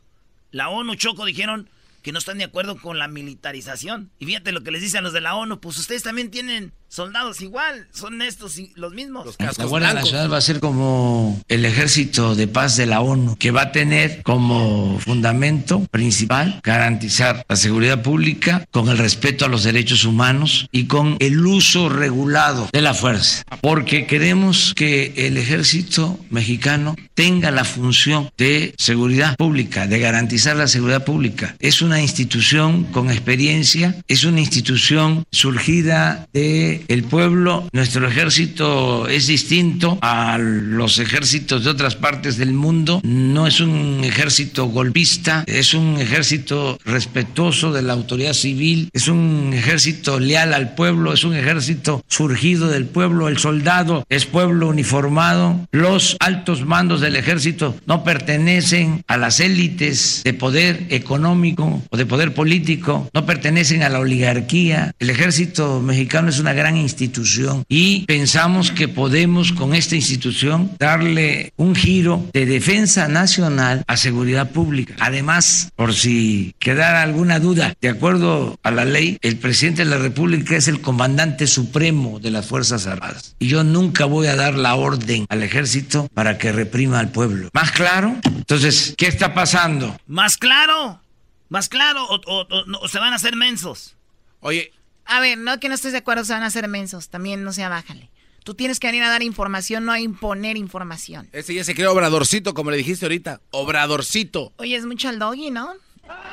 la 0.51 0.69
ONU 0.69 0.95
Choco 0.95 1.25
dijeron 1.25 1.69
que 2.01 2.13
no 2.13 2.19
están 2.19 2.37
de 2.37 2.45
acuerdo 2.45 2.77
con 2.77 2.97
la 2.97 3.09
militarización. 3.09 4.09
Y 4.19 4.25
fíjate 4.25 4.53
lo 4.53 4.63
que 4.63 4.71
les 4.71 4.81
dicen 4.81 5.03
los 5.03 5.11
de 5.11 5.19
la 5.19 5.35
ONU, 5.35 5.59
pues 5.59 5.77
ustedes 5.77 6.03
también 6.03 6.31
tienen 6.31 6.71
soldados 6.89 7.41
igual, 7.41 7.87
son 7.93 8.21
estos 8.21 8.57
y 8.57 8.71
los 8.75 8.93
mismos. 8.93 9.35
la 9.39 9.65
Guardia 9.65 9.93
Nacional 9.93 10.31
va 10.31 10.37
a 10.37 10.41
ser 10.41 10.59
como 10.59 11.41
el 11.47 11.65
ejército 11.65 12.35
de 12.35 12.47
paz 12.47 12.77
de 12.77 12.85
la 12.85 13.01
ONU, 13.01 13.37
que 13.37 13.51
va 13.51 13.63
a 13.63 13.71
tener 13.71 14.23
como 14.23 14.99
fundamento 14.99 15.81
principal 15.91 16.59
garantizar 16.63 17.45
la 17.47 17.55
seguridad 17.55 18.01
pública 18.01 18.65
con 18.71 18.89
el 18.89 18.97
respeto 18.97 19.45
a 19.45 19.49
los 19.49 19.63
derechos 19.63 20.05
humanos 20.05 20.67
y 20.71 20.85
con 20.85 21.17
el 21.19 21.45
uso 21.45 21.89
regulado 21.89 22.69
de 22.71 22.81
la 22.81 22.93
fuerza. 22.93 23.43
Porque 23.61 24.07
queremos 24.07 24.73
que 24.75 25.13
el 25.17 25.37
ejército 25.37 26.19
mexicano 26.29 26.95
tenga 27.13 27.51
la 27.51 27.65
función 27.65 28.29
de 28.37 28.73
seguridad 28.77 29.35
pública, 29.35 29.87
de 29.87 29.99
garantizar 29.99 30.55
la 30.55 30.67
seguridad 30.67 31.03
pública. 31.03 31.55
Es 31.59 31.81
una 31.81 32.01
institución 32.01 32.85
con 32.85 33.09
experiencia, 33.09 33.95
es 34.07 34.23
una 34.23 34.39
institución 34.39 35.25
surgida 35.31 36.27
de 36.33 36.76
el 36.87 37.03
pueblo. 37.03 37.67
Nuestro 37.71 38.07
ejército 38.07 39.07
es 39.07 39.27
distinto 39.27 39.97
a 40.01 40.37
los 40.37 40.99
ejércitos 40.99 41.63
de 41.63 41.69
otras 41.69 41.95
partes 41.95 42.37
del 42.37 42.53
mundo. 42.53 43.01
No 43.03 43.47
es 43.47 43.59
un 43.59 44.01
ejército 44.03 44.65
golpista, 44.65 45.43
es 45.47 45.73
un 45.73 45.99
ejército 45.99 46.77
respetuoso 46.85 47.71
de 47.71 47.81
la 47.81 47.93
autoridad 47.93 48.33
civil, 48.33 48.89
es 48.93 49.07
un 49.07 49.51
ejército 49.53 50.19
leal 50.19 50.53
al 50.53 50.75
pueblo, 50.75 51.13
es 51.13 51.23
un 51.23 51.35
ejército 51.35 52.03
surgido 52.07 52.67
del 52.67 52.85
pueblo. 52.85 53.27
El 53.27 53.37
soldado 53.37 54.05
es 54.09 54.25
pueblo 54.25 54.69
uniformado. 54.69 55.67
Los 55.71 56.17
altos 56.19 56.65
mandos 56.65 57.01
del 57.01 57.15
ejército 57.15 57.75
no 57.85 58.03
pertenecen 58.03 59.03
a 59.07 59.17
las 59.17 59.39
élites 59.39 60.21
de 60.23 60.33
poder 60.33 60.87
económico 60.89 61.81
o 61.89 61.97
de 61.97 62.05
poder 62.05 62.33
político, 62.33 63.09
no 63.13 63.25
pertenecen 63.25 63.83
a 63.83 63.89
la 63.89 63.99
oligarquía. 63.99 64.93
El 64.99 65.09
ejército 65.09 65.81
mexicano 65.81 66.29
es 66.29 66.39
una 66.39 66.53
gran 66.67 66.75
institución 66.75 67.63
y 67.69 68.05
pensamos 68.07 68.71
que 68.71 68.89
podemos 68.89 69.53
con 69.53 69.73
esta 69.73 69.95
institución 69.95 70.75
darle 70.77 71.53
un 71.55 71.75
giro 71.75 72.29
de 72.33 72.45
defensa 72.45 73.07
nacional 73.07 73.85
a 73.87 73.95
seguridad 73.95 74.51
pública. 74.51 74.95
Además, 74.99 75.71
por 75.77 75.93
si 75.93 76.55
quedara 76.59 77.03
alguna 77.03 77.39
duda, 77.39 77.73
de 77.79 77.87
acuerdo 77.87 78.59
a 78.63 78.71
la 78.71 78.83
ley, 78.83 79.17
el 79.21 79.37
presidente 79.37 79.85
de 79.85 79.91
la 79.91 79.97
República 79.97 80.57
es 80.57 80.67
el 80.67 80.81
comandante 80.81 81.47
supremo 81.47 82.19
de 82.19 82.31
las 82.31 82.47
Fuerzas 82.47 82.85
Armadas. 82.85 83.37
Y 83.39 83.47
yo 83.47 83.63
nunca 83.63 84.03
voy 84.03 84.27
a 84.27 84.35
dar 84.35 84.55
la 84.55 84.75
orden 84.75 85.25
al 85.29 85.43
ejército 85.43 86.09
para 86.13 86.37
que 86.37 86.51
reprima 86.51 86.99
al 86.99 87.11
pueblo. 87.11 87.49
¿Más 87.53 87.71
claro? 87.71 88.17
Entonces, 88.25 88.93
¿qué 88.97 89.07
está 89.07 89.33
pasando? 89.33 89.97
¿Más 90.05 90.35
claro? 90.35 90.99
¿Más 91.47 91.69
claro? 91.69 92.05
¿O, 92.09 92.87
se 92.89 92.99
van 92.99 93.13
a 93.13 93.15
hacer 93.15 93.37
mensos? 93.37 93.95
Oye. 94.41 94.73
A 95.07 95.19
ver, 95.19 95.37
no 95.37 95.59
que 95.59 95.69
no 95.69 95.75
estés 95.75 95.91
de 95.93 95.99
acuerdo, 95.99 96.23
se 96.25 96.33
van 96.33 96.43
a 96.43 96.47
hacer 96.47 96.67
mensos. 96.67 97.09
También 97.09 97.43
no 97.43 97.53
sea 97.53 97.69
bájale. 97.69 98.09
Tú 98.43 98.53
tienes 98.53 98.79
que 98.79 98.87
venir 98.87 99.03
a 99.03 99.09
dar 99.09 99.23
información, 99.23 99.83
no 99.85 99.91
a 99.91 99.99
imponer 99.99 100.55
información. 100.55 101.27
Ese 101.33 101.53
ya 101.53 101.63
se 101.63 101.75
creó 101.75 101.91
obradorcito, 101.91 102.53
como 102.53 102.71
le 102.71 102.77
dijiste 102.77 103.05
ahorita. 103.05 103.41
Obradorcito. 103.51 104.53
Oye, 104.57 104.75
es 104.75 104.85
mucho 104.85 105.09
el 105.09 105.19
doggy, 105.19 105.51
¿no? 105.51 105.73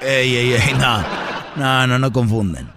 Ey, 0.01 0.37
ey, 0.37 0.53
ey, 0.53 0.75
no. 0.75 1.05
No, 1.57 1.87
no, 1.87 1.99
no 1.99 2.13
confunden. 2.13 2.71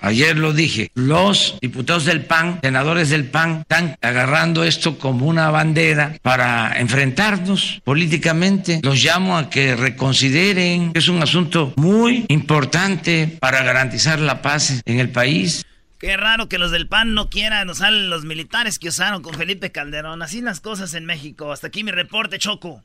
Ayer 0.00 0.36
lo 0.36 0.52
dije, 0.52 0.90
los 0.94 1.58
diputados 1.60 2.04
del 2.04 2.24
PAN, 2.24 2.60
senadores 2.62 3.10
del 3.10 3.24
PAN, 3.24 3.60
están 3.60 3.96
agarrando 4.02 4.64
esto 4.64 4.98
como 4.98 5.26
una 5.26 5.50
bandera 5.50 6.16
para 6.22 6.78
enfrentarnos 6.78 7.80
políticamente. 7.84 8.80
Los 8.82 9.02
llamo 9.02 9.36
a 9.36 9.50
que 9.50 9.76
reconsideren. 9.76 10.92
Es 10.94 11.08
un 11.08 11.22
asunto 11.22 11.72
muy 11.76 12.26
importante 12.28 13.38
para 13.40 13.62
garantizar 13.62 14.20
la 14.20 14.42
paz 14.42 14.82
en 14.84 15.00
el 15.00 15.10
país. 15.10 15.64
Qué 15.98 16.16
raro 16.16 16.48
que 16.48 16.58
los 16.58 16.70
del 16.70 16.86
PAN 16.86 17.14
no 17.14 17.30
quieran 17.30 17.70
usar 17.70 17.92
los 17.92 18.24
militares 18.24 18.78
que 18.78 18.88
usaron 18.88 19.22
con 19.22 19.34
Felipe 19.34 19.72
Calderón. 19.72 20.20
Así 20.22 20.42
las 20.42 20.60
cosas 20.60 20.92
en 20.94 21.06
México. 21.06 21.52
Hasta 21.52 21.68
aquí 21.68 21.82
mi 21.82 21.92
reporte, 21.92 22.38
Choco. 22.38 22.82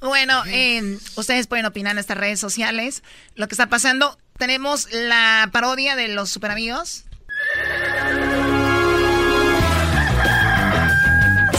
Bueno, 0.00 0.44
ustedes 1.16 1.48
pueden 1.48 1.66
opinar 1.66 1.92
en 1.92 1.98
estas 1.98 2.16
redes 2.16 2.38
sociales. 2.38 3.02
Lo 3.34 3.48
que 3.48 3.54
está 3.54 3.68
pasando, 3.68 4.16
tenemos 4.38 4.88
la 4.92 5.48
parodia 5.52 5.96
de 5.96 6.08
los 6.08 6.30
super 6.30 6.50
amigos. 6.50 7.04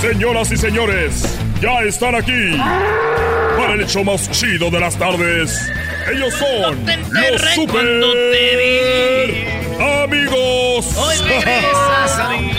Señoras 0.01 0.51
y 0.51 0.57
señores, 0.57 1.37
ya 1.61 1.81
están 1.81 2.15
aquí 2.15 2.57
para 3.57 3.73
el 3.73 3.81
hecho 3.81 4.03
más 4.03 4.31
chido 4.31 4.71
de 4.71 4.79
las 4.79 4.97
tardes. 4.97 5.69
Ellos 6.11 6.33
son 6.33 6.85
los 6.85 7.41
super 7.53 7.85
amigos. 10.03 10.97
Hoy 10.97 11.17
regresas 11.27 12.19
a 12.19 12.29
mí. 12.29 12.51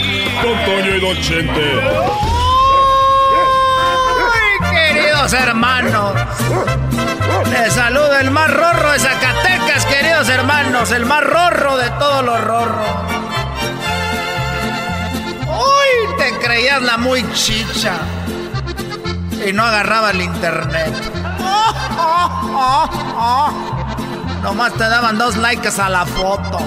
Don 0.42 0.64
Toño 0.66 0.96
y 0.96 1.00
Don 1.00 1.20
Chente. 1.22 2.29
¡Ay, 5.20 5.28
queridos 5.28 5.32
hermanos! 5.32 6.14
Les 7.50 7.72
saluda 7.74 8.20
el 8.20 8.30
más 8.30 8.50
rorro 8.50 8.92
de 8.92 8.98
Zacatecas, 9.00 9.84
queridos 9.84 10.28
hermanos. 10.30 10.90
El 10.92 11.04
más 11.04 11.22
rorro 11.22 11.76
de 11.76 11.90
todos 11.90 12.24
los 12.24 12.40
rorros. 12.40 12.88
¡Uy! 15.46 16.16
Te 16.16 16.38
creías 16.38 16.82
la 16.82 16.96
muy 16.96 17.30
chicha. 17.32 17.98
Y 19.46 19.52
no 19.52 19.64
agarraba 19.64 20.10
el 20.12 20.22
internet. 20.22 20.92
¡Oh, 21.40 21.74
oh, 21.98 22.90
oh, 23.16 24.40
Nomás 24.42 24.72
te 24.74 24.84
daban 24.84 25.18
dos 25.18 25.36
likes 25.36 25.68
a 25.80 25.88
la 25.90 26.06
foto. 26.06 26.58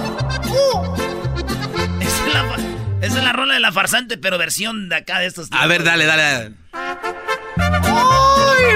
Esa, 1.99 3.15
es 3.17 3.23
la, 3.23 3.33
rola 3.33 3.55
de 3.55 3.59
la 3.59 3.71
farsante, 3.71 4.17
pero 4.17 4.37
versión 4.37 4.89
de 4.89 4.97
acá 4.97 5.19
de 5.19 5.25
estos. 5.25 5.47
A 5.51 5.65
ver, 5.65 5.83
dale, 5.83 6.05
dale. 6.05 6.53
¡Uy, 6.73 7.22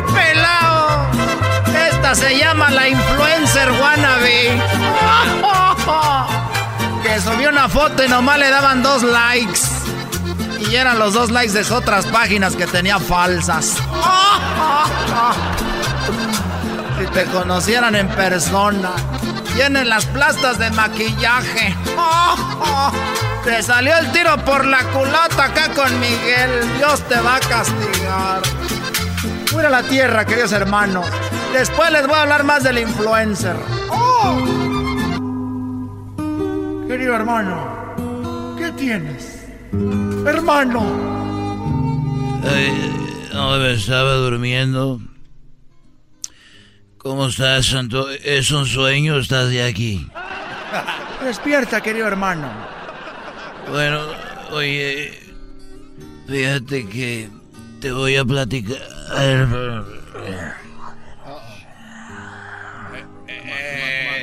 pelao! 0.02 1.08
Esta 1.90 2.16
se 2.16 2.38
llama 2.38 2.70
la 2.72 2.88
influencer 2.88 3.72
wannabe. 3.72 4.62
Que 7.04 7.22
subió 7.22 7.50
una 7.50 7.70
foto 7.70 8.04
y 8.04 8.10
nomás 8.10 8.38
le 8.38 8.50
daban 8.50 8.84
dos 8.84 9.04
likes. 9.04 9.62
Y 10.70 10.76
eran 10.76 11.00
los 11.00 11.14
dos 11.14 11.32
likes 11.32 11.54
de 11.54 11.74
otras 11.74 12.06
páginas 12.08 12.56
que 12.56 12.68
tenía 12.68 13.00
falsas. 13.00 13.76
Si 17.00 17.06
te 17.14 17.26
conocieran 17.26 17.96
en 17.96 18.08
persona. 18.10 18.90
Tienen 19.54 19.88
las 19.88 20.06
plastas 20.06 20.58
de 20.58 20.72
maquillaje. 20.72 21.76
Te 23.44 23.64
salió 23.64 23.96
el 23.98 24.12
tiro 24.12 24.36
por 24.44 24.66
la 24.66 24.84
culata 24.86 25.46
acá 25.46 25.70
con 25.74 26.00
Miguel. 26.00 26.78
Dios 26.78 27.02
te 27.08 27.20
va 27.20 27.36
a 27.36 27.40
castigar. 27.40 28.42
Fuera 29.48 29.70
la 29.70 29.82
tierra, 29.84 30.26
queridos 30.26 30.52
hermanos. 30.52 31.06
Después 31.54 31.90
les 31.92 32.06
voy 32.06 32.16
a 32.16 32.24
hablar 32.24 32.44
más 32.44 32.64
del 32.64 32.80
influencer. 32.80 33.56
Oh. 33.90 34.38
Querido 36.88 37.16
hermano, 37.16 38.56
¿qué 38.58 38.72
tienes? 38.72 39.46
Hermano. 40.26 40.84
no, 43.34 43.58
me 43.58 43.74
estaba 43.74 44.14
durmiendo. 44.16 45.00
¿Cómo 46.98 47.28
estás, 47.28 47.68
Santo? 47.68 48.10
¿Es 48.10 48.52
un 48.52 48.66
sueño 48.66 49.16
o 49.16 49.20
estás 49.20 49.50
de 49.50 49.64
aquí? 49.64 50.10
Despierta, 51.24 51.80
querido 51.80 52.06
hermano. 52.06 52.50
Bueno, 53.70 54.02
oye, 54.52 55.18
fíjate 56.28 56.86
que 56.88 57.37
te 57.80 57.92
voy 57.92 58.16
a 58.16 58.26
platicar. 58.26 58.78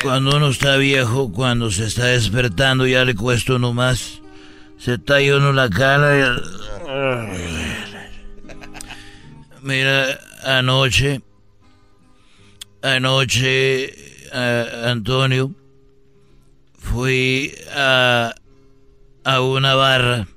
Cuando 0.03 0.37
uno 0.37 0.49
está 0.49 0.77
viejo, 0.77 1.33
cuando 1.33 1.71
se 1.71 1.87
está 1.87 2.07
despertando, 2.07 2.87
ya 2.87 3.05
le 3.05 3.15
cuesta 3.15 3.55
uno 3.55 3.73
más. 3.73 4.21
Se 4.79 4.99
talla 4.99 5.37
uno 5.37 5.53
la 5.53 5.71
cara 5.71 6.19
y... 6.19 6.25
Mira, 9.63 10.19
anoche 10.45 11.23
Anoche, 12.85 13.95
Antonio, 14.31 15.55
fui 16.77 17.55
a, 17.75 18.35
a 19.25 19.41
una 19.41 19.75
barra 19.75 20.29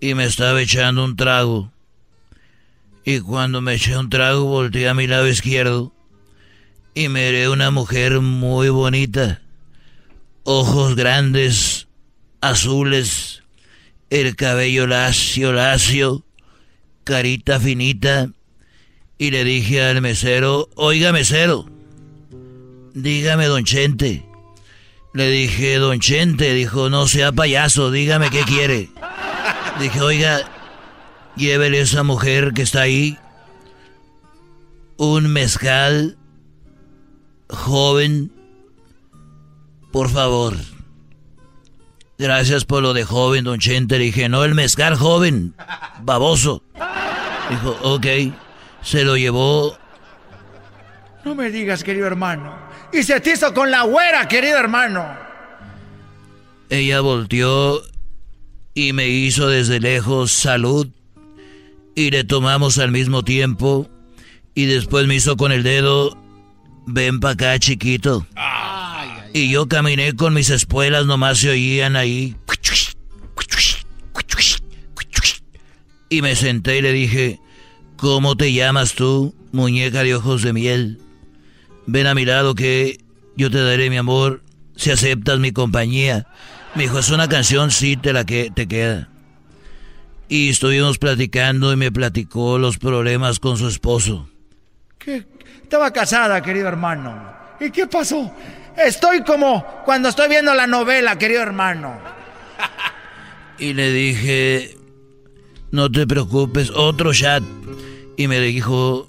y 0.00 0.14
me 0.14 0.24
estaba 0.24 0.62
echando 0.62 1.04
un 1.04 1.16
trago. 1.16 1.69
Y 3.10 3.18
cuando 3.18 3.60
me 3.60 3.74
eché 3.74 3.98
un 3.98 4.08
trago, 4.08 4.44
volteé 4.44 4.88
a 4.88 4.94
mi 4.94 5.08
lado 5.08 5.26
izquierdo 5.26 5.92
y 6.94 7.08
miré 7.08 7.48
una 7.48 7.72
mujer 7.72 8.20
muy 8.20 8.68
bonita. 8.68 9.42
Ojos 10.44 10.94
grandes, 10.94 11.88
azules, 12.40 13.42
el 14.10 14.36
cabello 14.36 14.86
lacio, 14.86 15.52
lacio, 15.52 16.24
carita 17.02 17.58
finita 17.58 18.30
y 19.18 19.32
le 19.32 19.42
dije 19.42 19.82
al 19.82 20.00
mesero, 20.00 20.68
oiga 20.76 21.10
mesero, 21.10 21.68
dígame 22.94 23.46
don 23.46 23.64
Chente. 23.64 24.24
Le 25.14 25.28
dije, 25.28 25.78
don 25.78 25.98
Chente, 25.98 26.54
dijo, 26.54 26.88
no 26.90 27.08
sea 27.08 27.32
payaso, 27.32 27.90
dígame 27.90 28.30
qué 28.30 28.42
quiere. 28.42 28.88
Dije, 29.80 30.00
oiga, 30.00 30.59
llévele 31.36 31.78
a 31.78 31.82
esa 31.82 32.02
mujer 32.02 32.52
que 32.52 32.62
está 32.62 32.82
ahí 32.82 33.18
un 34.96 35.32
mezcal 35.32 36.16
joven, 37.48 38.32
por 39.92 40.10
favor. 40.10 40.56
Gracias 42.18 42.64
por 42.64 42.82
lo 42.82 42.92
de 42.92 43.04
joven, 43.04 43.44
don 43.44 43.58
Chente. 43.58 43.98
Le 43.98 44.04
dije, 44.04 44.28
no, 44.28 44.44
el 44.44 44.54
mezcal 44.54 44.96
joven, 44.96 45.54
baboso. 46.02 46.62
Dijo, 47.48 47.78
ok 47.82 48.06
se 48.82 49.04
lo 49.04 49.16
llevó. 49.16 49.76
No 51.24 51.34
me 51.34 51.50
digas, 51.50 51.84
querido 51.84 52.06
hermano. 52.06 52.54
Y 52.92 53.02
se 53.02 53.20
te 53.20 53.32
hizo 53.32 53.52
con 53.54 53.70
la 53.70 53.82
güera, 53.82 54.26
querido 54.26 54.58
hermano. 54.58 55.06
Ella 56.68 57.00
volteó 57.00 57.82
y 58.74 58.92
me 58.92 59.08
hizo 59.08 59.48
desde 59.48 59.80
lejos 59.80 60.32
salud. 60.32 60.88
Y 61.94 62.10
le 62.10 62.24
tomamos 62.24 62.78
al 62.78 62.92
mismo 62.92 63.22
tiempo. 63.22 63.88
Y 64.54 64.66
después 64.66 65.06
me 65.06 65.14
hizo 65.14 65.36
con 65.36 65.52
el 65.52 65.62
dedo, 65.62 66.16
ven 66.86 67.20
para 67.20 67.34
acá, 67.34 67.58
chiquito. 67.58 68.26
Y 69.32 69.50
yo 69.50 69.68
caminé 69.68 70.14
con 70.14 70.34
mis 70.34 70.50
espuelas, 70.50 71.06
nomás 71.06 71.38
se 71.38 71.50
oían 71.50 71.96
ahí. 71.96 72.36
Y 76.08 76.22
me 76.22 76.34
senté 76.34 76.78
y 76.78 76.82
le 76.82 76.92
dije, 76.92 77.40
¿Cómo 78.00 78.34
te 78.34 78.50
llamas 78.54 78.94
tú, 78.94 79.34
muñeca 79.52 80.02
de 80.02 80.14
ojos 80.14 80.40
de 80.40 80.54
miel? 80.54 81.02
Ven 81.86 82.06
a 82.06 82.14
mi 82.14 82.24
lado 82.24 82.54
que 82.54 82.98
yo 83.36 83.50
te 83.50 83.62
daré 83.62 83.90
mi 83.90 83.98
amor 83.98 84.42
si 84.74 84.90
aceptas 84.90 85.38
mi 85.38 85.52
compañía. 85.52 86.26
Me 86.74 86.84
dijo, 86.84 86.98
es 86.98 87.10
una 87.10 87.28
canción, 87.28 87.70
sí, 87.70 87.98
te 87.98 88.14
la 88.14 88.24
que 88.24 88.50
te 88.50 88.66
queda. 88.66 89.09
Y 90.30 90.48
estuvimos 90.48 90.96
platicando 90.96 91.72
y 91.72 91.76
me 91.76 91.92
platicó 91.92 92.56
los 92.56 92.78
problemas 92.78 93.38
con 93.40 93.58
su 93.58 93.66
esposo. 93.68 94.30
¿Qué? 94.96 95.26
Estaba 95.62 95.92
casada, 95.92 96.40
querido 96.40 96.68
hermano. 96.68 97.34
¿Y 97.58 97.70
qué 97.70 97.86
pasó? 97.86 98.32
Estoy 98.76 99.22
como 99.24 99.82
cuando 99.84 100.08
estoy 100.08 100.28
viendo 100.28 100.54
la 100.54 100.66
novela, 100.66 101.18
querido 101.18 101.42
hermano. 101.42 101.98
Y 103.58 103.74
le 103.74 103.92
dije, 103.92 104.78
no 105.70 105.90
te 105.92 106.06
preocupes, 106.06 106.70
otro 106.70 107.12
chat 107.12 107.42
y 108.16 108.26
me 108.26 108.40
dijo, 108.40 109.06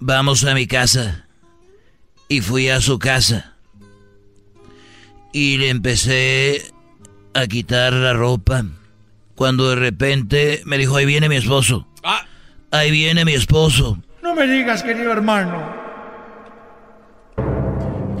vamos 0.00 0.42
a 0.42 0.54
mi 0.54 0.66
casa. 0.66 1.28
Y 2.28 2.40
fui 2.40 2.68
a 2.68 2.80
su 2.80 2.98
casa. 2.98 3.54
y 5.32 5.58
le 5.58 5.68
empecé 5.68 6.72
a 7.34 7.46
quitar 7.46 7.92
la 7.92 8.12
ropa. 8.12 8.64
Cuando 9.34 9.70
de 9.70 9.76
repente 9.76 10.62
me 10.64 10.78
dijo, 10.78 10.96
ahí 10.96 11.06
viene 11.06 11.28
mi 11.28 11.36
esposo. 11.36 11.86
Ah. 12.02 12.24
Ahí 12.70 12.90
viene 12.90 13.24
mi 13.24 13.34
esposo. 13.34 13.98
No 14.22 14.34
me 14.34 14.46
digas, 14.46 14.82
querido 14.82 15.12
hermano. 15.12 15.62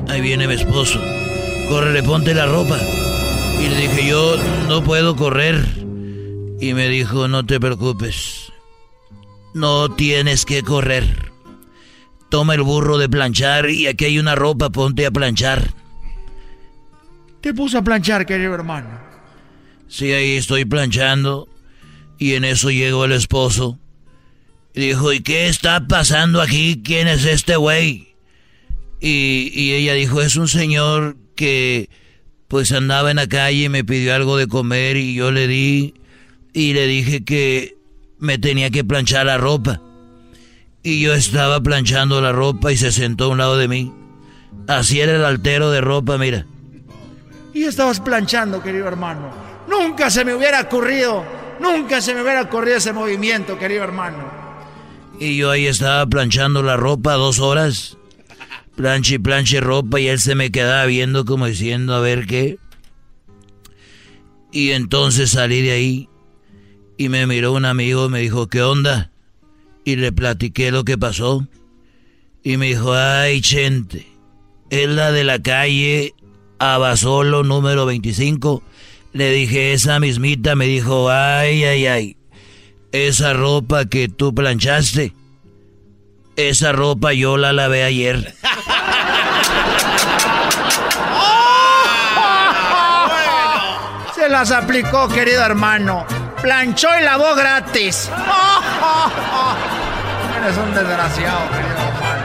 Ahí 0.08 0.20
viene 0.20 0.46
mi 0.46 0.54
esposo. 0.54 1.00
Corre, 1.68 2.02
ponte 2.02 2.34
la 2.34 2.46
ropa. 2.46 2.78
Y 3.60 3.68
le 3.68 3.76
dije, 3.76 4.08
yo 4.08 4.36
no 4.68 4.82
puedo 4.82 5.16
correr. 5.16 5.64
Y 6.60 6.74
me 6.74 6.88
dijo, 6.88 7.28
no 7.28 7.44
te 7.46 7.58
preocupes. 7.58 8.52
No 9.54 9.88
tienes 9.90 10.44
que 10.44 10.62
correr. 10.62 11.32
Toma 12.28 12.54
el 12.54 12.62
burro 12.62 12.98
de 12.98 13.08
planchar 13.08 13.70
y 13.70 13.86
aquí 13.86 14.06
hay 14.06 14.18
una 14.18 14.34
ropa, 14.34 14.70
ponte 14.70 15.06
a 15.06 15.10
planchar. 15.10 15.70
Te 17.40 17.54
puso 17.54 17.78
a 17.78 17.82
planchar, 17.82 18.26
querido 18.26 18.54
hermano. 18.54 19.13
Sí, 19.88 20.12
ahí 20.12 20.32
estoy 20.36 20.64
planchando. 20.64 21.48
Y 22.18 22.34
en 22.34 22.44
eso 22.44 22.70
llegó 22.70 23.04
el 23.04 23.12
esposo. 23.12 23.78
Y 24.74 24.80
dijo, 24.80 25.12
¿y 25.12 25.20
qué 25.20 25.48
está 25.48 25.86
pasando 25.86 26.40
aquí? 26.40 26.82
¿Quién 26.84 27.06
es 27.06 27.24
este 27.24 27.56
güey? 27.56 28.14
Y, 29.00 29.50
y 29.54 29.72
ella 29.74 29.94
dijo, 29.94 30.20
es 30.20 30.36
un 30.36 30.48
señor 30.48 31.16
que 31.36 31.88
pues 32.48 32.72
andaba 32.72 33.10
en 33.10 33.16
la 33.16 33.28
calle 33.28 33.64
y 33.64 33.68
me 33.68 33.84
pidió 33.84 34.14
algo 34.14 34.36
de 34.36 34.46
comer 34.46 34.96
y 34.96 35.14
yo 35.14 35.32
le 35.32 35.48
di 35.48 35.94
y 36.52 36.72
le 36.72 36.86
dije 36.86 37.24
que 37.24 37.76
me 38.18 38.38
tenía 38.38 38.70
que 38.70 38.84
planchar 38.84 39.26
la 39.26 39.38
ropa. 39.38 39.80
Y 40.82 41.00
yo 41.00 41.14
estaba 41.14 41.60
planchando 41.60 42.20
la 42.20 42.32
ropa 42.32 42.72
y 42.72 42.76
se 42.76 42.92
sentó 42.92 43.24
a 43.24 43.28
un 43.28 43.38
lado 43.38 43.56
de 43.56 43.68
mí. 43.68 43.92
Así 44.68 45.00
era 45.00 45.16
el 45.16 45.24
altero 45.24 45.70
de 45.70 45.80
ropa, 45.80 46.16
mira. 46.18 46.46
Y 47.52 47.64
estabas 47.64 48.00
planchando, 48.00 48.62
querido 48.62 48.86
hermano. 48.88 49.43
Nunca 49.84 50.10
se 50.10 50.24
me 50.24 50.34
hubiera 50.34 50.62
ocurrido, 50.62 51.24
nunca 51.60 52.00
se 52.00 52.14
me 52.14 52.22
hubiera 52.22 52.42
ocurrido 52.42 52.78
ese 52.78 52.92
movimiento, 52.92 53.58
querido 53.58 53.84
hermano. 53.84 54.18
Y 55.20 55.36
yo 55.36 55.50
ahí 55.50 55.66
estaba 55.66 56.06
planchando 56.06 56.62
la 56.62 56.76
ropa 56.76 57.12
dos 57.14 57.38
horas 57.38 57.96
planche 58.74 59.16
y 59.16 59.18
planche 59.18 59.60
ropa 59.60 60.00
y 60.00 60.08
él 60.08 60.18
se 60.18 60.34
me 60.34 60.50
quedaba 60.50 60.86
viendo 60.86 61.24
como 61.24 61.46
diciendo 61.46 61.94
a 61.94 62.00
ver 62.00 62.26
qué. 62.26 62.58
Y 64.52 64.70
entonces 64.70 65.30
salí 65.32 65.62
de 65.62 65.72
ahí 65.72 66.08
y 66.96 67.08
me 67.08 67.26
miró 67.26 67.52
un 67.52 67.64
amigo 67.64 68.08
me 68.08 68.20
dijo, 68.20 68.48
¿qué 68.48 68.62
onda? 68.62 69.10
Y 69.84 69.96
le 69.96 70.12
platiqué 70.12 70.70
lo 70.70 70.84
que 70.84 70.96
pasó. 70.96 71.46
Y 72.42 72.56
me 72.56 72.66
dijo, 72.66 72.94
ay, 72.94 73.42
gente, 73.42 74.06
es 74.70 74.88
la 74.88 75.12
de 75.12 75.24
la 75.24 75.40
calle 75.40 76.14
Abasolo 76.58 77.42
número 77.42 77.84
25. 77.84 78.62
Le 79.14 79.30
dije, 79.30 79.72
esa 79.72 79.98
mismita 79.98 80.54
me 80.54 80.66
dijo, 80.66 81.08
ay, 81.08 81.64
ay, 81.64 81.86
ay, 81.86 82.16
esa 82.92 83.32
ropa 83.32 83.86
que 83.86 84.08
tú 84.08 84.34
planchaste 84.34 85.14
esa 86.36 86.72
ropa 86.72 87.12
yo 87.12 87.36
la 87.36 87.52
lavé 87.52 87.84
ayer. 87.84 88.34
Se 94.14 94.28
las 94.28 94.50
aplicó, 94.50 95.08
querido 95.08 95.44
hermano. 95.44 96.04
Planchó 96.42 96.88
y 97.00 97.04
lavó 97.04 97.34
gratis. 97.34 98.10
Eres 100.38 100.56
un 100.58 100.74
desgraciado, 100.74 101.48
querido 101.50 101.78
hermano. 101.78 102.24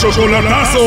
Chocolatazo. 0.00 0.80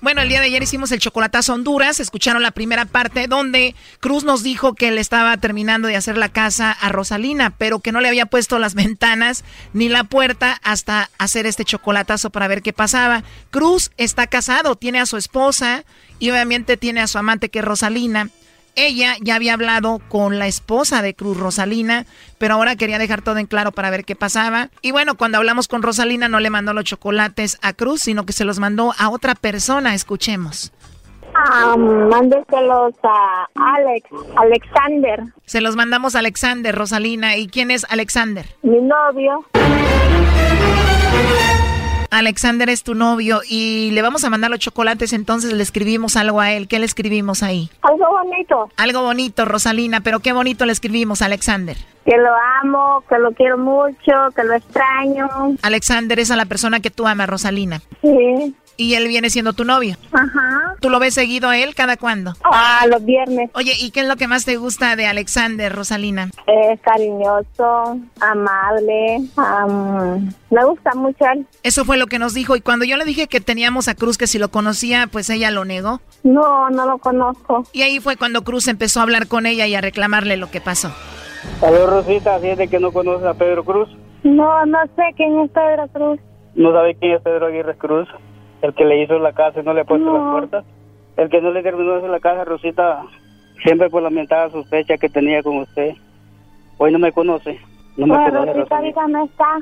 Bueno, 0.00 0.22
el 0.22 0.28
día 0.28 0.38
de 0.38 0.46
ayer 0.46 0.62
hicimos 0.62 0.92
el 0.92 1.00
chocolatazo 1.00 1.52
Honduras. 1.52 1.98
Escucharon 1.98 2.44
la 2.44 2.52
primera 2.52 2.84
parte 2.84 3.26
donde 3.26 3.74
Cruz 3.98 4.22
nos 4.22 4.44
dijo 4.44 4.74
que 4.74 4.92
le 4.92 5.00
estaba 5.00 5.36
terminando 5.38 5.88
de 5.88 5.96
hacer 5.96 6.16
la 6.16 6.28
casa 6.28 6.70
a 6.70 6.90
Rosalina, 6.90 7.50
pero 7.58 7.80
que 7.80 7.90
no 7.90 8.00
le 8.00 8.06
había 8.06 8.26
puesto 8.26 8.60
las 8.60 8.74
ventanas 8.76 9.42
ni 9.72 9.88
la 9.88 10.04
puerta 10.04 10.60
hasta 10.62 11.10
hacer 11.18 11.44
este 11.44 11.64
chocolatazo 11.64 12.30
para 12.30 12.46
ver 12.46 12.62
qué 12.62 12.72
pasaba. 12.72 13.24
Cruz 13.50 13.90
está 13.96 14.28
casado, 14.28 14.76
tiene 14.76 15.00
a 15.00 15.06
su 15.06 15.16
esposa 15.16 15.84
y 16.20 16.30
obviamente 16.30 16.76
tiene 16.76 17.00
a 17.00 17.08
su 17.08 17.18
amante 17.18 17.48
que 17.48 17.58
es 17.58 17.64
Rosalina 17.64 18.30
ella 18.86 19.16
ya 19.20 19.34
había 19.34 19.54
hablado 19.54 20.00
con 20.08 20.38
la 20.38 20.46
esposa 20.46 21.02
de 21.02 21.14
Cruz 21.14 21.36
Rosalina, 21.36 22.06
pero 22.38 22.54
ahora 22.54 22.76
quería 22.76 22.98
dejar 22.98 23.22
todo 23.22 23.38
en 23.38 23.46
claro 23.46 23.72
para 23.72 23.90
ver 23.90 24.04
qué 24.04 24.14
pasaba. 24.16 24.68
Y 24.82 24.92
bueno, 24.92 25.16
cuando 25.16 25.38
hablamos 25.38 25.68
con 25.68 25.82
Rosalina 25.82 26.28
no 26.28 26.40
le 26.40 26.50
mandó 26.50 26.72
los 26.72 26.84
chocolates 26.84 27.58
a 27.62 27.72
Cruz, 27.72 28.02
sino 28.02 28.24
que 28.24 28.32
se 28.32 28.44
los 28.44 28.58
mandó 28.58 28.94
a 28.98 29.10
otra 29.10 29.34
persona. 29.34 29.94
Escuchemos. 29.94 30.72
Ah, 31.34 31.76
mándeselos 31.76 32.94
a 33.02 33.46
Alex, 33.54 34.08
Alexander. 34.36 35.22
Se 35.44 35.60
los 35.60 35.76
mandamos 35.76 36.16
a 36.16 36.20
Alexander, 36.20 36.74
Rosalina. 36.74 37.36
¿Y 37.36 37.48
quién 37.48 37.70
es 37.70 37.86
Alexander? 37.90 38.46
Mi 38.62 38.80
novio. 38.80 39.44
Alexander 42.10 42.68
es 42.68 42.82
tu 42.82 42.94
novio 42.94 43.40
y 43.48 43.90
le 43.92 44.02
vamos 44.02 44.24
a 44.24 44.30
mandar 44.30 44.50
los 44.50 44.60
chocolates, 44.60 45.12
entonces 45.12 45.52
le 45.52 45.62
escribimos 45.62 46.16
algo 46.16 46.40
a 46.40 46.52
él. 46.52 46.68
¿Qué 46.68 46.78
le 46.78 46.86
escribimos 46.86 47.42
ahí? 47.42 47.70
Algo 47.82 48.06
bonito. 48.10 48.70
Algo 48.76 49.02
bonito, 49.02 49.44
Rosalina, 49.44 50.00
pero 50.00 50.20
qué 50.20 50.32
bonito 50.32 50.64
le 50.64 50.72
escribimos 50.72 51.22
a 51.22 51.26
Alexander. 51.26 51.76
Que 52.04 52.16
lo 52.16 52.30
amo, 52.62 53.04
que 53.08 53.18
lo 53.18 53.32
quiero 53.32 53.58
mucho, 53.58 54.12
que 54.34 54.44
lo 54.44 54.54
extraño. 54.54 55.28
Alexander 55.62 56.18
es 56.18 56.30
a 56.30 56.36
la 56.36 56.46
persona 56.46 56.80
que 56.80 56.90
tú 56.90 57.06
amas, 57.06 57.28
Rosalina. 57.28 57.82
Sí 58.00 58.54
y 58.78 58.94
él 58.94 59.08
viene 59.08 59.28
siendo 59.28 59.52
tu 59.52 59.64
novio. 59.64 59.96
Ajá. 60.12 60.76
¿Tú 60.80 60.88
lo 60.88 61.00
ves 61.00 61.12
seguido 61.12 61.48
a 61.50 61.58
él 61.58 61.74
cada 61.74 61.96
cuándo? 61.96 62.32
Ah, 62.44 62.86
los 62.88 63.04
viernes. 63.04 63.50
Oye, 63.54 63.72
¿y 63.78 63.90
qué 63.90 64.00
es 64.00 64.06
lo 64.06 64.16
que 64.16 64.28
más 64.28 64.44
te 64.44 64.56
gusta 64.56 64.96
de 64.96 65.06
Alexander, 65.06 65.74
Rosalina? 65.74 66.30
Es 66.46 66.80
cariñoso, 66.80 67.98
amable, 68.20 69.18
me 70.50 70.64
gusta 70.64 70.94
mucho 70.94 71.24
él. 71.34 71.46
Eso 71.62 71.84
fue 71.84 71.98
lo 71.98 72.06
que 72.06 72.20
nos 72.20 72.32
dijo 72.32 72.56
y 72.56 72.60
cuando 72.60 72.84
yo 72.84 72.96
le 72.96 73.04
dije 73.04 73.26
que 73.26 73.40
teníamos 73.40 73.88
a 73.88 73.94
Cruz 73.94 74.16
que 74.16 74.28
si 74.28 74.38
lo 74.38 74.50
conocía, 74.50 75.08
pues 75.08 75.28
ella 75.28 75.50
lo 75.50 75.64
negó. 75.64 76.00
No, 76.22 76.70
no 76.70 76.86
lo 76.86 76.98
conozco. 76.98 77.64
Y 77.72 77.82
ahí 77.82 77.98
fue 77.98 78.16
cuando 78.16 78.44
Cruz 78.44 78.68
empezó 78.68 79.00
a 79.00 79.02
hablar 79.02 79.26
con 79.26 79.44
ella 79.44 79.66
y 79.66 79.74
a 79.74 79.80
reclamarle 79.80 80.36
lo 80.36 80.50
que 80.50 80.60
pasó. 80.60 80.92
Saludos, 81.60 81.90
Rosita, 82.06 82.38
¿siente 82.38 82.68
que 82.68 82.78
no 82.78 82.92
conoces 82.92 83.26
a 83.26 83.34
Pedro 83.34 83.64
Cruz? 83.64 83.88
No, 84.22 84.64
no 84.66 84.78
sé 84.94 85.02
quién 85.16 85.40
es 85.40 85.50
Pedro 85.50 85.88
Cruz. 85.88 86.20
¿No 86.54 86.72
sabe 86.72 86.94
quién 86.96 87.12
es 87.12 87.22
Pedro 87.22 87.46
Aguirre 87.46 87.76
Cruz? 87.76 88.08
El 88.62 88.74
que 88.74 88.84
le 88.84 89.02
hizo 89.02 89.18
la 89.18 89.32
casa 89.32 89.60
y 89.60 89.64
no 89.64 89.72
le 89.72 89.82
ha 89.82 89.84
puesto 89.84 90.12
las 90.12 90.32
puertas, 90.32 90.64
el 91.16 91.28
que 91.28 91.40
no 91.40 91.50
le 91.50 91.62
terminó 91.62 91.92
de 91.92 91.98
hacer 91.98 92.10
la 92.10 92.20
casa, 92.20 92.44
Rosita, 92.44 93.02
siempre 93.62 93.90
por 93.90 94.02
la 94.02 94.10
mentada 94.10 94.50
sospecha 94.50 94.96
que 94.96 95.08
tenía 95.08 95.42
con 95.42 95.58
usted. 95.58 95.94
Hoy 96.78 96.92
no 96.92 96.98
me 96.98 97.12
conoce. 97.12 97.58
No 97.96 98.06
me 98.06 98.14
conoce, 98.14 98.52
Rosita 98.52 98.76
ahorita 98.76 99.08
no 99.08 99.24
está. 99.24 99.58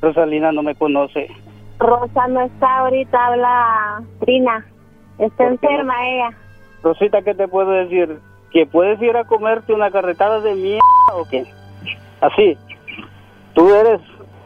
Rosalina 0.00 0.52
no 0.52 0.62
me 0.62 0.74
conoce. 0.74 1.28
Rosa 1.78 2.28
no 2.28 2.40
está 2.42 2.78
ahorita, 2.78 3.26
habla 3.26 4.02
Trina. 4.20 4.64
Está 5.18 5.46
enferma 5.46 5.94
ella. 6.08 6.30
Rosita, 6.82 7.22
¿qué 7.22 7.34
te 7.34 7.48
puedo 7.48 7.70
decir? 7.70 8.18
¿Que 8.50 8.66
puedes 8.66 9.00
ir 9.02 9.16
a 9.16 9.24
comerte 9.24 9.72
una 9.72 9.90
carretada 9.90 10.40
de 10.40 10.54
mierda 10.54 10.80
o 11.14 11.24
qué? 11.30 11.44
Así. 12.20 12.56
Tú 13.54 13.72
eres, 13.74 14.00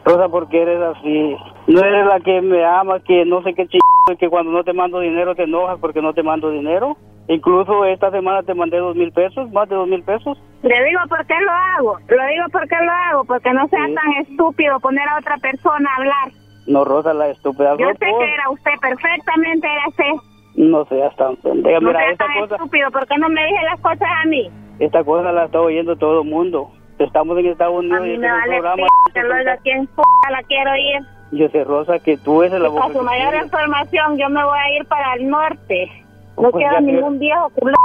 Rosa, 0.05 0.29
porque 0.29 0.61
eres 0.61 0.81
así. 0.81 1.35
No 1.67 1.81
eres 1.81 2.05
la 2.05 2.19
que 2.19 2.41
me 2.41 2.65
ama, 2.65 2.99
que 2.99 3.25
no 3.25 3.41
sé 3.43 3.53
qué 3.53 3.67
ch... 3.67 3.77
que 4.17 4.29
cuando 4.29 4.51
no 4.51 4.63
te 4.63 4.73
mando 4.73 4.99
dinero 4.99 5.35
te 5.35 5.43
enojas 5.43 5.77
porque 5.79 6.01
no 6.01 6.13
te 6.13 6.23
mando 6.23 6.49
dinero. 6.51 6.97
Incluso 7.27 7.85
esta 7.85 8.09
semana 8.09 8.41
te 8.41 8.55
mandé 8.55 8.77
dos 8.77 8.95
mil 8.95 9.11
pesos, 9.11 9.51
más 9.51 9.69
de 9.69 9.75
dos 9.75 9.87
mil 9.87 10.01
pesos. 10.03 10.37
Le 10.63 10.83
digo 10.85 11.01
por 11.07 11.25
qué 11.27 11.35
lo 11.39 11.51
hago, 11.51 11.99
lo 12.07 12.25
digo 12.27 12.45
por 12.51 12.67
qué 12.67 12.75
lo 12.83 12.91
hago, 12.91 13.25
porque 13.25 13.53
no 13.53 13.67
sea 13.67 13.85
tan 13.93 14.11
estúpido 14.21 14.79
poner 14.79 15.07
a 15.07 15.19
otra 15.19 15.37
persona 15.37 15.89
a 15.91 15.95
hablar. 15.97 16.39
No, 16.65 16.85
Rosa, 16.85 17.13
la 17.13 17.29
estúpida. 17.29 17.75
Yo 17.77 17.89
sé 17.89 17.99
que 17.99 18.33
era 18.33 18.49
usted, 18.49 18.71
perfectamente 18.81 19.67
era 19.67 19.87
usted. 19.87 20.29
No 20.55 20.85
seas 20.85 21.15
tan 21.15 21.35
pendeja. 21.37 21.79
No 21.79 21.87
Mira, 21.89 22.11
esta 22.11 22.25
tan 22.25 22.39
cosa... 22.39 22.55
estúpido, 22.55 22.91
¿por 22.91 23.07
qué 23.07 23.17
no 23.17 23.29
me 23.29 23.45
dije 23.45 23.63
las 23.63 23.79
cosas 23.81 24.09
a 24.23 24.27
mí? 24.27 24.49
Esta 24.79 25.03
cosa 25.03 25.31
la 25.31 25.45
está 25.45 25.61
oyendo 25.61 25.95
todo 25.95 26.21
el 26.21 26.27
mundo. 26.27 26.71
Estamos 26.97 27.37
en 27.37 27.45
Estados 27.45 27.77
Unidos. 27.77 27.99
A 27.99 28.03
mí 28.03 28.09
y 28.09 28.13
este 28.15 28.27
vale 28.27 28.59
programa. 28.59 28.87
que 29.13 29.61
quién 29.63 29.87
p 29.87 30.01
la 30.31 30.43
quiero 30.43 30.75
ir. 30.75 31.18
Yo 31.31 31.47
sé, 31.49 31.63
Rosa, 31.63 31.99
que 31.99 32.17
tú 32.17 32.43
eres 32.43 32.59
la 32.59 32.69
voz. 32.69 32.81
Para 32.81 32.93
su 32.93 33.03
mayor 33.03 33.35
información, 33.35 34.17
yo 34.17 34.29
me 34.29 34.43
voy 34.43 34.57
a 34.57 34.77
ir 34.77 34.85
para 34.85 35.13
el 35.13 35.29
norte. 35.29 35.91
No 36.37 36.49
Pues 36.51 36.55
quiero 36.55 36.73
ya 36.73 36.81
ningún 36.81 37.19
viejo 37.19 37.49
culo. 37.51 37.75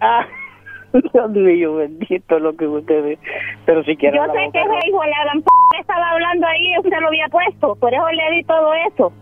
Ah, 0.00 0.26
Dios 1.12 1.30
mío, 1.30 1.74
bendito 1.74 2.38
lo 2.38 2.56
que 2.56 2.66
ustedes. 2.66 3.18
Pero 3.66 3.82
si 3.84 3.96
quieren. 3.96 4.20
Yo 4.20 4.32
sé 4.32 4.46
boca, 4.46 4.52
que 4.52 4.60
ese 4.60 4.88
hijo 4.88 5.00
de 5.02 5.10
la 5.10 5.24
gran 5.24 5.42
p 5.42 5.48
estaba 5.80 6.10
hablando 6.10 6.46
ahí, 6.46 6.78
usted 6.78 7.00
lo 7.00 7.08
había 7.08 7.28
puesto. 7.28 7.74
Por 7.76 7.92
eso 7.92 8.08
le 8.10 8.30
di 8.36 8.44
todo 8.44 8.72
eso. 8.88 9.12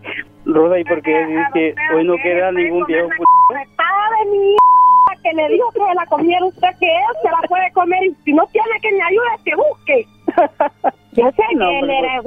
Rosa, 0.45 0.79
¿y 0.79 0.83
por 0.83 1.01
qué 1.01 1.25
dices 1.25 1.47
que 1.53 1.75
hoy 1.95 2.03
no 2.05 2.15
queda 2.17 2.51
ningún 2.51 2.85
viejo? 2.85 3.09
Estaba 3.49 4.09
de 4.19 4.31
mi 4.31 4.55
que 5.25 5.33
le 5.33 5.49
dijo 5.49 5.71
que 5.71 5.79
se 5.79 5.93
la 5.95 6.05
comiera 6.05 6.45
usted, 6.45 6.67
que 6.79 6.85
él 6.85 7.15
se 7.21 7.29
la 7.29 7.41
puede 7.47 7.71
comer 7.71 8.03
y 8.03 8.15
si 8.23 8.33
no 8.33 8.45
tiene 8.47 8.74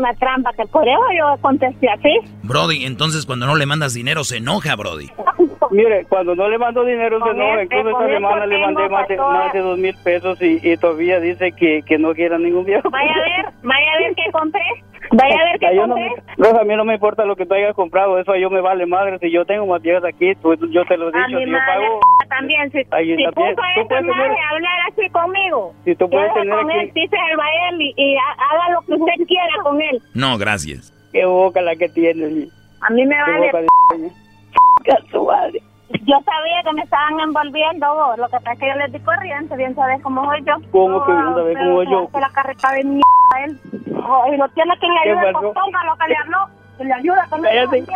una 0.08 0.18
trampa, 0.18 0.52
que 0.52 0.66
por 0.66 0.86
eso 0.86 1.00
yo 1.16 1.40
contesté 1.40 1.88
así. 1.90 2.32
Brody, 2.42 2.84
entonces 2.84 3.26
cuando 3.26 3.46
no 3.46 3.56
le 3.56 3.66
mandas 3.66 3.94
dinero 3.94 4.24
se 4.24 4.38
enoja, 4.38 4.74
Brody. 4.76 5.10
Mire, 5.70 6.04
cuando 6.08 6.34
no 6.34 6.48
le 6.48 6.58
mando 6.58 6.84
dinero, 6.84 7.18
Con 7.20 7.36
enoja. 7.36 7.62
este, 7.62 7.76
Incluso 7.78 7.90
esta 8.00 8.12
semana 8.14 8.46
le 8.46 8.58
mandé 8.60 8.88
más 8.88 9.08
de, 9.08 9.16
más 9.16 9.52
de 9.52 9.60
dos 9.60 9.78
mil 9.78 9.94
pesos 10.04 10.40
y, 10.42 10.58
y 10.62 10.76
todavía 10.76 11.20
dice 11.20 11.52
que, 11.52 11.82
que 11.86 11.98
no 11.98 12.14
quiera 12.14 12.38
ningún 12.38 12.64
viejo. 12.64 12.88
Vaya 12.90 13.12
a 13.12 13.20
ver, 13.20 13.52
vaya 13.62 13.92
a 13.94 13.98
ver 14.02 14.14
qué 14.14 14.30
compré. 14.32 14.62
Vaya 15.12 15.34
a 15.40 15.44
ver 15.44 15.58
qué 15.58 15.74
no 15.74 15.88
compré. 15.88 16.10
me- 16.10 16.44
Rosa, 16.44 16.60
a 16.60 16.64
mí 16.64 16.76
no 16.76 16.84
me 16.84 16.94
importa 16.94 17.24
lo 17.24 17.34
que 17.36 17.46
tú 17.46 17.54
hayas 17.54 17.74
comprado, 17.74 18.18
eso 18.18 18.32
a 18.32 18.38
yo 18.38 18.50
me 18.50 18.60
vale 18.60 18.84
madre. 18.86 19.18
Si 19.20 19.30
yo 19.30 19.44
tengo 19.44 19.66
más 19.66 19.80
viejas 19.82 20.04
aquí, 20.04 20.34
tú- 20.36 20.54
yo 20.70 20.84
te 20.84 20.96
lo 20.96 21.06
he 21.10 21.16
A 21.18 21.26
dicho, 21.26 21.38
mi 21.38 21.44
si 21.46 21.50
yo 21.50 21.58
pago, 21.66 22.00
también, 22.28 22.70
si, 22.70 22.78
Ahí 22.90 23.16
si 23.16 23.24
también. 23.24 23.32
puso 23.54 23.62
a 23.62 23.74
Tú 23.74 23.80
esa 23.80 23.88
puedes 23.88 24.04
madre 24.04 24.22
tener- 24.28 24.38
a 24.44 24.48
hablar 24.50 24.80
así 24.92 25.10
conmigo, 25.10 25.72
si 25.84 25.94
tú 25.96 26.10
puedes 26.10 26.34
tener 26.34 26.54
con 26.54 26.70
él, 26.70 26.80
aquí, 26.90 26.90
díselo 27.00 27.42
a 27.42 27.68
él 27.70 27.80
y, 27.80 27.94
y 27.96 28.16
ha- 28.16 28.52
haga 28.52 28.70
lo 28.74 28.80
que 28.82 28.92
usted 29.02 29.26
quiera 29.26 29.62
con 29.62 29.80
él. 29.80 30.02
No, 30.14 30.36
gracias. 30.38 30.92
qué 31.12 31.24
boca 31.24 31.62
la 31.62 31.74
que 31.76 31.88
tienes. 31.88 32.52
A 32.82 32.90
mí 32.90 33.04
me 33.06 33.16
vale 33.20 33.50
Yo 36.04 36.16
sabía 36.24 36.62
que 36.64 36.72
me 36.74 36.82
estaban 36.82 37.20
envolviendo 37.20 37.94
vos. 37.94 38.18
Lo 38.18 38.26
que 38.26 38.36
pasa 38.36 38.52
es 38.52 38.58
que 38.58 38.68
yo 38.68 38.74
les 38.74 38.92
di 38.92 39.00
corriente, 39.00 39.56
bien 39.56 39.74
sabes 39.74 40.02
cómo 40.02 40.24
soy 40.26 40.44
yo. 40.44 40.54
¿Cómo 40.70 41.04
que 41.04 41.12
bien 41.12 41.34
sabes 41.34 41.58
cómo 41.58 41.76
soy 41.76 41.90
yo? 41.90 42.08
Se 42.12 42.20
la 42.20 42.30
carreta 42.30 42.72
de 42.72 42.84
mierda 42.84 43.02
a 43.34 43.44
él. 43.44 43.60
Oh, 44.06 44.32
y 44.32 44.38
no 44.38 44.48
tiene 44.50 44.78
que 44.78 44.86
le 44.86 45.02
¿Qué 45.02 45.10
ayude, 45.10 45.32
pues 45.32 45.54
ponga 45.54 45.84
lo 45.84 45.96
que 45.96 46.08
le 46.08 46.16
habló. 46.16 46.38
Le 46.80 46.92
ayuda 46.92 47.26
con 47.28 47.42
Cállate. 47.42 47.78
eso. 47.78 47.92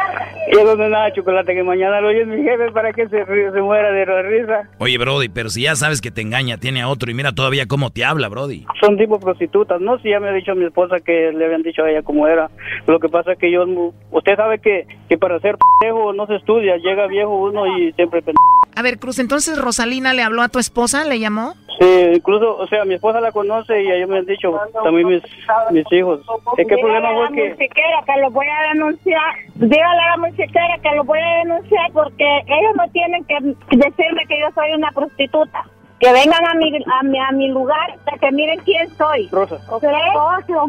Y 0.49 0.57
eso 0.59 0.77
no 0.77 0.89
nada 0.89 1.13
chocolate, 1.13 1.55
que 1.55 1.63
mañana 1.63 2.01
lo 2.01 2.09
oye 2.09 2.25
mi 2.27 2.43
jefe 2.43 2.71
para 2.73 2.93
que 2.93 3.09
se, 3.09 3.25
se 3.25 3.61
muera 3.63 3.91
de 3.93 4.07
la 4.07 4.23
risa. 4.23 4.69
Oye, 4.79 4.99
Brody, 4.99 5.29
pero 5.29 5.49
si 5.49 5.63
ya 5.63 5.77
sabes 5.77 6.01
que 6.01 6.11
te 6.11 6.21
engaña, 6.23 6.59
tiene 6.59 6.83
a 6.83 6.89
otro 6.89 7.11
y 7.11 7.15
mira 7.15 7.33
todavía 7.33 7.67
cómo 7.67 7.91
te 7.91 8.05
habla, 8.05 8.29
Brody. 8.29 8.67
Son 8.81 8.97
tipo 8.97 9.21
prostitutas, 9.21 9.81
no, 9.81 9.99
si 9.99 10.11
ya 10.11 10.21
me 10.21 10.29
ha 10.29 10.33
dicho 10.33 10.55
mi 10.55 10.65
esposa 10.65 11.01
que 11.01 11.33
le 11.33 11.45
habían 11.45 11.63
dicho 11.63 11.83
a 11.85 11.91
ella 11.91 12.03
cómo 12.03 12.27
era. 12.27 12.51
Lo 12.87 12.99
que 12.99 13.09
pasa 13.09 13.33
es 13.33 13.39
que 13.39 13.51
yo, 13.51 13.65
usted 14.11 14.37
sabe 14.37 14.59
que, 14.59 14.87
que 15.09 15.19
para 15.19 15.39
ser 15.41 15.57
pendejo 15.81 16.13
no 16.13 16.27
se 16.27 16.37
estudia, 16.37 16.77
llega 16.77 17.07
viejo 17.07 17.35
uno 17.35 17.67
y 17.79 17.93
siempre 17.93 18.21
pendejo. 18.21 18.62
A 18.75 18.83
ver, 18.83 18.99
Cruz, 18.99 19.19
entonces 19.19 19.59
Rosalina 19.59 20.13
le 20.13 20.23
habló 20.23 20.43
a 20.43 20.49
tu 20.49 20.59
esposa, 20.59 21.05
le 21.05 21.19
llamó. 21.19 21.55
Sí, 21.79 21.87
incluso, 22.15 22.57
o 22.57 22.67
sea, 22.69 22.85
mi 22.85 22.95
esposa 22.95 23.21
la 23.21 23.33
conoce 23.33 23.83
y 23.83 23.91
a 23.91 23.97
ellos 23.97 24.09
me 24.09 24.19
han 24.19 24.27
dicho, 24.27 24.53
también 24.85 25.09
mis, 25.09 25.23
mis 25.71 25.93
hijos. 25.93 26.21
Es 26.57 26.67
que 26.67 26.75
el 26.75 26.81
problema 26.81 27.09
fue 27.13 27.25
la 27.25 27.31
que... 27.31 27.49
musiquera 27.51 28.05
que 28.07 28.21
lo 28.21 28.31
voy 28.31 28.47
a 28.47 28.69
denunciar. 28.73 29.35
Dígale 29.55 30.01
a 30.01 30.17
la 30.17 30.29
musiquera 30.29 30.79
que 30.83 30.95
lo 30.95 31.05
voy 31.05 31.19
a 31.19 31.39
denunciar 31.39 31.93
porque 31.93 32.25
ellos 32.47 32.77
no 32.77 32.89
tienen 32.93 33.25
que 33.25 33.35
decirme 33.77 34.27
que 34.29 34.41
yo 34.41 34.47
soy 34.55 34.73
una 34.75 34.91
prostituta. 34.93 35.65
Que 36.03 36.13
vengan 36.13 36.45
a 36.45 36.55
mi, 36.55 36.67
a 36.77 37.03
mi, 37.05 37.19
a 37.21 37.31
mi 37.31 37.49
lugar, 37.49 37.95
para 38.05 38.19
que 38.19 38.33
miren 38.33 38.59
quién 38.65 38.89
soy. 38.99 39.29
Rosa. 39.31 39.55
¿Ok? 39.71 39.85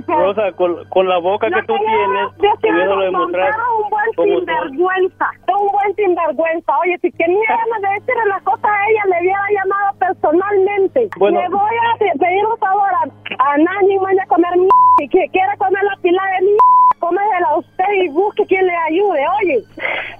Rosa, 0.07 0.51
con, 0.51 0.85
con 0.89 1.09
la 1.09 1.17
boca 1.17 1.47
que 1.49 1.61
tú 1.63 1.73
tienes, 1.75 2.59
que 2.61 2.71
me 2.71 2.85
lo 2.85 2.99
demostrar. 3.01 3.51
un 3.81 3.89
buen 3.89 4.13
como 4.15 4.29
tú. 4.33 4.37
sinvergüenza, 4.45 5.31
un 5.57 5.71
buen 5.71 5.95
sinvergüenza. 5.95 6.79
Oye, 6.81 6.99
si 7.01 7.09
ganas 7.09 7.81
de 7.81 7.89
decirle 7.99 8.25
la 8.29 8.39
cosa 8.41 8.67
a 8.67 8.89
ella, 8.89 9.01
le 9.09 9.19
hubiera 9.21 9.41
llamado 9.57 9.97
personalmente. 9.97 11.09
Bueno. 11.17 11.41
Le 11.41 11.49
voy 11.49 11.59
a 11.93 11.97
pe- 11.97 12.19
pedir 12.19 12.45
un 12.45 12.57
favor 12.59 12.89
a, 12.93 13.03
a 13.53 13.57
nadie 13.57 13.97
vaya 13.99 14.21
a 14.21 14.27
comer 14.27 14.53
m 14.53 14.67
y 15.01 15.09
que 15.09 15.27
quiera 15.29 15.57
comer 15.57 15.83
la 15.83 15.95
pila 16.03 16.21
de 16.23 16.45
m 16.45 16.57
cómesela 16.99 17.47
a 17.49 17.57
usted 17.57 17.85
y 18.05 18.09
busque 18.09 18.45
quien 18.45 18.65
le 18.65 18.73
ayude, 18.87 19.19
oye. 19.41 19.63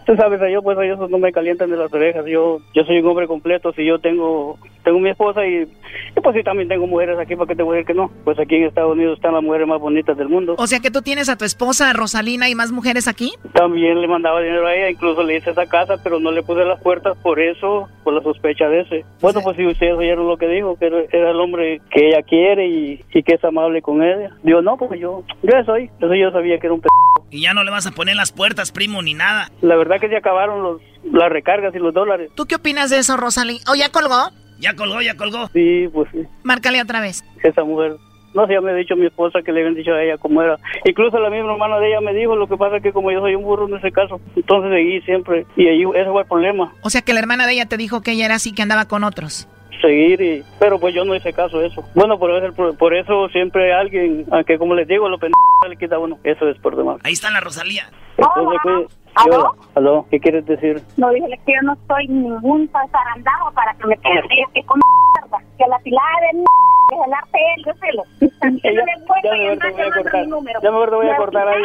Tú 0.06 0.16
sabes, 0.18 0.42
yo 0.52 0.62
pues 0.62 0.78
ellos 0.80 1.00
no 1.10 1.18
me 1.18 1.32
calientan 1.32 1.70
de 1.70 1.78
las 1.78 1.94
orejas. 1.94 2.26
Yo 2.26 2.58
yo 2.74 2.84
soy 2.84 3.00
un 3.00 3.08
hombre 3.08 3.26
completo. 3.28 3.72
Si 3.74 3.86
yo 3.86 4.00
tengo 4.00 4.58
tengo 4.84 4.98
mi 5.04 5.12
esposa 5.12 5.46
y, 5.46 5.64
y 5.64 6.22
pues 6.22 6.36
sí 6.36 6.44
también 6.44 6.68
tengo 6.70 6.88
mujeres 6.88 7.18
aquí, 7.20 7.36
¿para 7.36 7.48
qué 7.48 7.56
te 7.56 7.64
voy 7.64 7.76
a 7.76 7.78
decir 7.78 7.88
que 7.88 7.94
no? 7.94 8.12
Pues 8.24 8.40
aquí 8.40 8.56
en 8.56 8.64
Estados 8.64 8.94
Unidos 8.94 9.18
están 9.18 9.34
las 9.34 9.44
mujeres 9.44 9.68
más 9.68 9.80
bonitas 9.80 10.18
del 10.18 10.30
mundo. 10.30 10.56
O 10.58 10.68
sea 10.68 10.80
que 10.80 10.92
tú 10.92 11.02
tienes 11.02 11.30
a 11.30 11.38
tu 11.38 11.46
esposa, 11.46 11.92
Rosalina, 11.94 12.50
y 12.50 12.56
más 12.56 12.72
mujeres 12.72 13.08
aquí. 13.08 13.34
También 13.54 14.02
le 14.02 14.08
mandaba 14.08 14.42
dinero 14.42 14.66
a 14.66 14.76
ella, 14.76 14.90
incluso 14.90 15.24
le 15.24 15.38
hice 15.38 15.52
esa 15.52 15.66
casa, 15.68 15.96
pero 16.04 16.20
no 16.20 16.32
le 16.32 16.44
puse 16.44 16.66
las 16.66 16.82
puertas 16.82 17.18
por 17.18 17.40
eso, 17.40 17.88
por 18.04 18.14
la 18.14 18.22
sospecha 18.22 18.68
de 18.68 18.82
ese. 18.82 19.06
Bueno, 19.22 19.42
pues 19.42 19.58
si 19.58 19.66
ustedes 19.66 19.94
oyeron 19.94 20.28
lo 20.28 20.38
que 20.38 20.48
dijo, 20.48 20.78
que 20.78 20.88
era, 21.12 21.30
el 21.32 21.40
hombre 21.40 21.82
que 21.92 22.10
ella 22.10 22.22
quiere 22.24 22.68
y, 22.68 23.04
y 23.14 23.24
que 23.24 23.36
es 23.36 23.44
amable 23.44 23.82
con 23.82 24.02
ella. 24.04 24.32
Digo, 24.44 24.62
no, 24.62 24.78
pues 24.78 25.00
yo, 25.00 25.24
yo 25.42 25.64
soy, 25.66 25.90
eso 26.00 26.16
yo 26.16 26.32
sabía 26.32 26.60
que 26.60 26.68
era 26.68 26.74
un 26.74 26.82
p... 26.82 26.88
Y 27.30 27.42
ya 27.42 27.54
no 27.54 27.64
le 27.64 27.72
vas 27.72 27.88
a 27.88 27.92
poner 27.92 28.16
las 28.16 28.32
puertas, 28.32 28.72
primo, 28.72 29.02
ni 29.02 29.16
nada. 29.16 29.50
La 29.62 29.76
verdad 29.76 30.00
que 30.00 30.08
se 30.08 30.16
acabaron 30.16 30.62
los, 30.62 30.82
las 31.12 31.32
recargas 31.32 31.74
y 31.74 31.80
los 31.80 31.94
dólares. 31.94 32.30
¿Tú 32.36 32.46
qué 32.46 32.56
opinas 32.56 32.92
de 32.92 33.00
eso, 33.00 33.18
Rosalina? 33.18 33.60
¿O 33.72 33.76
ya 33.76 33.90
colgó? 33.90 34.30
Ya 34.64 34.74
colgó, 34.76 35.02
ya 35.02 35.16
colgó. 35.16 35.48
Sí, 35.54 35.88
pues 35.94 36.10
sí, 36.12 36.20
Márcale 36.44 36.82
otra 36.82 37.02
vez. 37.02 37.24
esa 37.44 37.64
mujer. 37.64 37.94
No 38.34 38.48
sé, 38.48 38.54
ya 38.54 38.62
me 38.62 38.72
ha 38.72 38.76
dicho 38.76 38.96
mi 38.96 39.06
esposa 39.06 39.42
que 39.44 39.52
le 39.52 39.60
habían 39.60 39.76
dicho 39.76 39.92
a 39.94 40.02
ella 40.02 40.18
cómo 40.18 40.42
era. 40.42 40.58
Incluso 40.86 41.20
la 41.20 41.30
misma 41.30 41.52
hermana 41.54 41.78
de 41.80 41.90
ella 41.90 42.02
me 42.02 42.14
dijo, 42.16 42.36
lo 42.36 42.48
que 42.48 42.58
pasa 42.58 42.78
es 42.78 42.82
que 42.84 42.92
como 42.92 43.12
yo 43.12 43.20
soy 43.20 43.36
un 43.36 43.44
burro 43.44 43.68
en 43.68 43.76
ese 43.76 43.92
caso, 43.92 44.20
entonces 44.36 44.72
seguí 44.72 45.02
siempre. 45.02 45.46
Y 45.56 45.68
ahí 45.68 45.84
ese 45.84 46.10
fue 46.10 46.22
el 46.24 46.28
problema. 46.28 46.74
O 46.82 46.90
sea 46.90 47.02
que 47.02 47.14
la 47.14 47.20
hermana 47.20 47.46
de 47.46 47.54
ella 47.54 47.68
te 47.68 47.78
dijo 47.78 48.02
que 48.02 48.14
ella 48.14 48.26
era 48.26 48.36
así, 48.36 48.54
que 48.56 48.64
andaba 48.64 48.86
con 48.86 49.04
otros. 49.04 49.48
seguir 49.82 50.22
y 50.22 50.44
pero 50.60 50.80
pues 50.80 50.96
yo 50.96 51.04
no 51.04 51.14
hice 51.14 51.34
caso 51.34 51.62
eso 51.62 51.84
bueno 51.94 52.18
por 52.18 52.32
eso 52.32 52.74
por 52.78 52.94
eso 52.96 53.28
siempre 53.30 53.74
alguien 53.74 54.26
aunque 54.32 54.58
como 54.58 54.76
les 54.76 54.88
digo 54.88 55.10
lo 55.10 55.18
pendejo 55.20 55.40
le 55.68 55.76
quita 55.76 56.00
uno 56.00 56.18
eso 56.24 56.48
es 56.48 56.58
por 56.60 56.78
demás 56.78 57.00
Ahí 57.04 57.12
está 57.14 57.30
la 57.32 57.42
Rosalía. 57.42 57.90
entonces 58.18 58.60
pues, 58.64 58.98
¿Aló? 59.16 59.54
aló 59.76 60.06
qué 60.10 60.20
quieres 60.20 60.46
decir 60.46 60.82
No, 60.98 61.10
dije 61.12 61.40
que 61.46 61.54
yo 61.54 61.62
no 61.64 61.78
soy 61.88 62.08
ningún 62.08 62.70
zarandajo 62.70 63.52
para 63.54 63.74
que 63.76 63.88
me 63.88 63.98
tengan 63.98 64.24
que 64.54 64.64
comer 64.64 64.84
mierda. 65.22 65.38
Que 65.58 65.68
la 65.68 65.80
pilada 65.80 66.08
de 66.22 66.30
m 66.40 66.44
que 66.90 66.96
es 66.96 67.02
el 67.08 67.14
arte 67.14 67.40
él, 67.56 67.64
yo 67.66 67.74
sé 67.76 67.94
lo. 67.94 68.04
También 68.40 68.62
Ya- 68.76 68.84
le 68.84 69.06
voy 69.08 69.20
ya 69.24 69.32
a 69.32 69.36
mejor 69.36 69.60
te 69.60 69.72
voy 69.72 69.82
a 69.82 69.94
cortar. 69.94 70.22
mi 70.22 70.28
número. 70.28 70.60
Ya 70.62 70.72
mejor 70.72 70.90
te 70.90 70.96
voy 70.96 71.08
a 71.08 71.12
Me 71.12 71.18
cortar 71.18 71.48
ahí. 71.48 71.64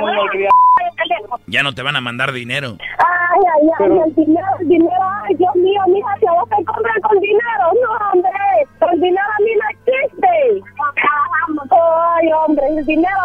muy 0.00 0.12
malcriado. 0.16 0.54
Ya 1.46 1.62
no 1.62 1.72
te 1.74 1.82
van 1.82 1.96
a 1.96 2.00
mandar 2.00 2.32
dinero. 2.32 2.76
Ay, 2.98 3.40
ay, 3.54 3.68
ay, 3.78 3.98
el 4.06 4.14
dinero, 4.14 4.46
el 4.60 4.68
dinero, 4.68 5.02
ay, 5.24 5.34
Dios 5.36 5.54
mío, 5.56 5.80
mija, 5.88 6.08
si 6.18 6.26
vos 6.26 6.48
te 6.48 6.64
compras 6.64 6.96
con 7.02 7.20
dinero, 7.20 7.64
no, 7.82 8.08
hombre, 8.12 8.30
el 8.92 9.00
dinero 9.00 9.26
a 9.38 9.42
mí 9.42 9.50
no 9.54 9.68
existe. 9.70 10.62
Ay, 12.16 12.32
hombre, 12.32 12.66
el 12.68 12.84
dinero 12.86 13.16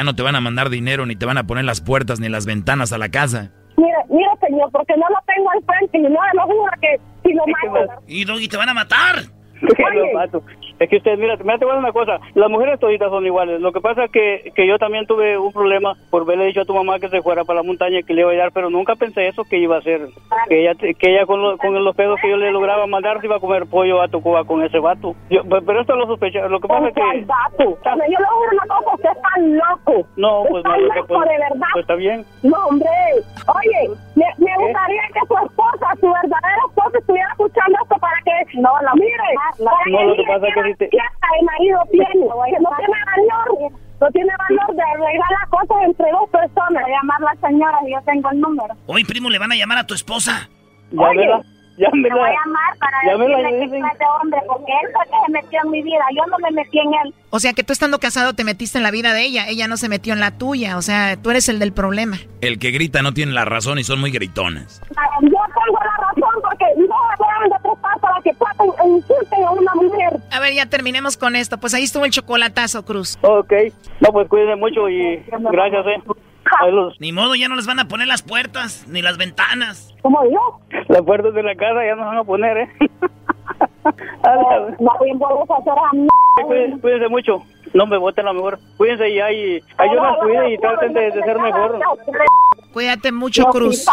Ya 0.00 0.04
no 0.04 0.14
te 0.14 0.22
van 0.22 0.34
a 0.34 0.40
mandar 0.40 0.70
dinero, 0.70 1.04
ni 1.04 1.14
te 1.14 1.26
van 1.26 1.36
a 1.36 1.46
poner 1.46 1.66
las 1.66 1.82
puertas 1.82 2.20
ni 2.20 2.30
las 2.30 2.46
ventanas 2.46 2.90
a 2.94 2.96
la 2.96 3.10
casa. 3.10 3.50
Mire, 3.76 3.98
mire, 4.08 4.30
señor, 4.40 4.70
porque 4.72 4.94
no 4.96 5.06
lo 5.10 5.18
tengo 5.26 5.50
al 5.50 5.62
frente 5.62 5.98
y 5.98 6.00
no 6.00 6.08
me 6.08 6.16
lo 6.32 6.42
juro 6.44 6.72
que 6.80 6.98
si 7.22 7.34
lo 7.34 7.42
mato. 7.46 8.02
Y 8.06 8.24
Doggy, 8.24 8.48
te 8.48 8.56
van 8.56 8.70
a 8.70 8.72
matar. 8.72 9.16
Mato. 10.14 10.42
Es 10.80 10.88
que 10.88 10.96
ustedes, 10.96 11.18
mira, 11.18 11.36
mira, 11.36 11.58
te 11.58 11.66
voy 11.66 11.74
a 11.74 11.78
una 11.78 11.92
cosa. 11.92 12.18
Las 12.34 12.48
mujeres 12.50 12.80
toditas 12.80 13.10
son 13.10 13.26
iguales. 13.26 13.60
Lo 13.60 13.70
que 13.70 13.82
pasa 13.82 14.04
es 14.04 14.10
que, 14.10 14.50
que 14.56 14.66
yo 14.66 14.78
también 14.78 15.06
tuve 15.06 15.36
un 15.36 15.52
problema 15.52 15.94
por 16.10 16.24
verle 16.24 16.46
dicho 16.46 16.62
a 16.62 16.64
tu 16.64 16.74
mamá 16.74 16.98
que 16.98 17.10
se 17.10 17.20
fuera 17.20 17.44
para 17.44 17.58
la 17.60 17.62
montaña 17.66 17.98
y 17.98 18.02
que 18.02 18.14
le 18.14 18.22
iba 18.22 18.30
a 18.30 18.32
ayudar, 18.32 18.50
pero 18.54 18.70
nunca 18.70 18.96
pensé 18.96 19.28
eso 19.28 19.44
que 19.44 19.58
iba 19.58 19.76
a 19.76 19.80
hacer. 19.80 20.00
Que 20.48 20.62
ella, 20.62 20.72
que 20.74 20.94
ella 21.10 21.26
con, 21.26 21.42
lo- 21.42 21.58
con 21.58 21.84
los 21.84 21.94
pedos 21.94 22.18
que 22.22 22.30
yo 22.30 22.38
le 22.38 22.50
lograba 22.50 22.86
mandar 22.86 23.20
se 23.20 23.26
iba 23.26 23.36
a 23.36 23.40
comer 23.40 23.66
pollo 23.66 24.00
a 24.00 24.08
tu 24.08 24.22
cuba 24.22 24.44
con 24.44 24.62
ese 24.64 24.78
vato. 24.78 25.14
Yo- 25.28 25.44
pe- 25.44 25.60
pero 25.66 25.82
esto 25.82 25.94
lo 25.96 26.06
sospechaba. 26.06 26.48
Lo 26.48 26.58
que 26.60 26.68
pasa 26.68 26.88
es 26.88 26.94
¿Cuál 26.94 27.18
que... 27.20 27.24
vato? 27.26 27.78
Pero 27.84 27.96
yo 28.08 28.18
le 28.18 28.26
juro 28.26 28.50
una 28.52 28.74
cosa, 28.74 28.94
usted 28.94 29.10
está 29.10 29.68
loco. 29.68 30.08
No, 30.16 30.44
pues 30.48 30.64
está 30.64 30.76
no, 30.76 30.82
lo 30.82 30.88
que 30.92 30.96
loco, 31.00 31.08
pues- 31.14 31.28
de 31.28 31.38
verdad. 31.38 31.66
pues 31.74 31.82
está 31.82 31.94
bien. 31.96 32.24
No, 32.42 32.56
hombre. 32.66 32.88
Oye, 33.54 33.90
me, 34.16 34.24
me 34.38 34.52
gustaría 34.64 35.02
que 35.12 35.20
su 35.28 35.34
esposa, 35.44 35.86
su 36.00 36.06
verdadera 36.06 36.62
esposa, 36.68 36.98
estuviera 36.98 37.28
escuchando 37.32 37.78
esto 37.82 37.96
para 38.00 38.16
que... 38.24 38.58
No, 38.60 38.70
la 38.80 38.94
mire. 38.94 39.28
No, 39.90 40.04
lo 40.04 40.16
que 40.16 40.24
pasa 40.24 40.48
es 40.48 40.54
que 40.54 40.69
si 40.72 40.78
te- 40.78 40.88
qué 40.90 40.98
hasta 40.98 41.26
el 41.38 41.46
marido 41.46 41.78
tiene. 41.90 42.26
Que 42.26 42.60
no 42.60 42.70
tiene 42.76 42.98
valor. 43.16 43.72
No 44.00 44.10
tiene 44.12 44.32
valor 44.48 44.74
de 44.76 44.82
arreglar 44.82 45.28
las 45.40 45.48
cosas 45.50 45.76
entre 45.84 46.10
dos 46.10 46.28
personas. 46.30 46.82
Voy 46.82 46.90
llamar 46.92 47.18
a 47.22 47.34
la 47.34 47.48
señora 47.48 47.78
y 47.86 47.92
yo 47.92 47.98
tengo 48.06 48.30
el 48.30 48.40
número. 48.40 48.74
Hoy, 48.86 49.04
primo, 49.04 49.28
le 49.28 49.38
van 49.38 49.52
a 49.52 49.56
llamar 49.56 49.78
a 49.78 49.86
tu 49.86 49.92
esposa. 49.94 50.48
Llámela, 50.90 51.42
Le 51.76 51.86
voy 51.90 52.00
llámela. 52.08 52.14
a 52.14 52.30
llamar 52.30 52.78
para 52.78 52.96
y 53.04 53.18
decirle 53.18 53.50
que 53.50 53.64
es 53.64 53.70
de 53.98 54.04
hombre, 54.22 54.40
porque 54.48 54.72
él 54.72 54.88
fue 54.92 55.04
que 55.04 55.16
se 55.26 55.32
metió 55.32 55.60
en 55.64 55.70
mi 55.70 55.82
vida. 55.82 56.02
Yo 56.16 56.22
no 56.30 56.36
me 56.38 56.50
metí 56.50 56.78
en 56.78 56.88
él. 57.06 57.14
O 57.30 57.38
sea 57.40 57.52
que 57.52 57.62
tú 57.62 57.72
estando 57.72 57.98
casado 58.00 58.32
te 58.34 58.42
metiste 58.44 58.78
en 58.78 58.84
la 58.84 58.90
vida 58.90 59.12
de 59.12 59.22
ella, 59.22 59.46
ella 59.48 59.68
no 59.68 59.76
se 59.76 59.88
metió 59.88 60.12
en 60.14 60.20
la 60.20 60.30
tuya, 60.36 60.76
o 60.78 60.82
sea, 60.82 61.16
tú 61.16 61.30
eres 61.30 61.48
el 61.48 61.58
del 61.58 61.72
problema. 61.72 62.16
El 62.40 62.58
que 62.58 62.70
grita 62.72 63.02
no 63.02 63.12
tiene 63.14 63.32
la 63.32 63.44
razón 63.44 63.78
y 63.78 63.84
son 63.84 64.00
muy 64.00 64.10
gritones. 64.10 64.80
Yo 65.20 65.28
tengo 65.28 65.78
la 65.78 65.96
razón 66.08 66.42
porque 66.42 66.64
a 67.22 67.58
trepar 67.58 68.00
para 68.00 68.20
que 68.22 68.32
traten 68.34 68.70
e 68.84 68.88
insulten 68.88 69.44
a 69.44 69.50
una 69.50 69.74
mujer. 69.74 70.20
A 70.30 70.40
ver, 70.40 70.54
ya 70.54 70.66
terminemos 70.66 71.16
con 71.16 71.36
esto. 71.36 71.58
Pues 71.58 71.74
ahí 71.74 71.84
estuvo 71.84 72.04
el 72.04 72.10
chocolatazo, 72.10 72.84
Cruz. 72.84 73.18
Ok. 73.22 73.52
No, 74.00 74.12
pues 74.12 74.28
cuídense 74.28 74.56
mucho 74.56 74.88
y 74.88 75.22
gracias, 75.52 75.86
eh. 75.86 76.02
Ni 76.98 77.12
modo, 77.12 77.34
ya 77.36 77.48
no 77.48 77.54
les 77.54 77.66
van 77.66 77.78
a 77.78 77.86
poner 77.86 78.08
las 78.08 78.22
puertas, 78.22 78.84
ni 78.88 79.02
las 79.02 79.18
ventanas. 79.18 79.94
¿Cómo 80.02 80.20
yo? 80.24 80.58
Las 80.88 81.02
puertas 81.02 81.32
de 81.34 81.42
la 81.42 81.54
casa 81.54 81.84
ya 81.86 81.94
no 81.94 82.04
van 82.06 82.18
a 82.18 82.24
poner, 82.24 82.56
¿eh? 82.56 82.68
No 84.78 84.90
voy 84.98 85.10
a 85.10 85.56
hacer 85.56 85.72
a 85.72 85.92
mí. 85.94 86.08
Cuídense, 86.44 86.80
cuídense 86.80 87.08
mucho. 87.08 87.42
No 87.72 87.86
me 87.86 87.98
voten 87.98 88.26
a 88.26 88.32
lo 88.32 88.34
mejor. 88.34 88.58
Cuídense 88.76 89.08
y 89.10 89.20
ahí, 89.20 89.62
ayúdense, 89.78 90.18
cuiden 90.22 90.50
y 90.50 90.58
traten 90.58 90.92
de, 90.92 91.10
de 91.10 91.22
ser 91.22 91.38
mejor. 91.38 91.78
Cuídate 92.72 93.12
mucho, 93.12 93.42
Los 93.42 93.52
Cruz. 93.52 93.86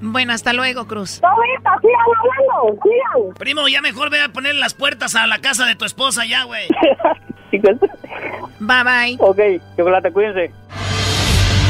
Bueno, 0.00 0.32
hasta 0.32 0.52
luego, 0.52 0.86
Cruz. 0.86 1.22
Ahorita, 1.22 1.78
sigan 1.80 2.00
hablando, 2.18 2.82
sigan. 2.82 3.34
Primo, 3.34 3.68
ya 3.68 3.80
mejor 3.80 4.10
ve 4.10 4.22
a 4.22 4.28
poner 4.30 4.54
las 4.56 4.74
puertas 4.74 5.14
a 5.14 5.26
la 5.26 5.38
casa 5.38 5.66
de 5.66 5.76
tu 5.76 5.84
esposa 5.84 6.24
ya, 6.26 6.44
güey. 6.44 6.66
Bye, 8.60 8.84
bye. 8.84 9.16
Ok, 9.20 9.38
chocolate, 9.76 10.12
cuídense. 10.12 10.52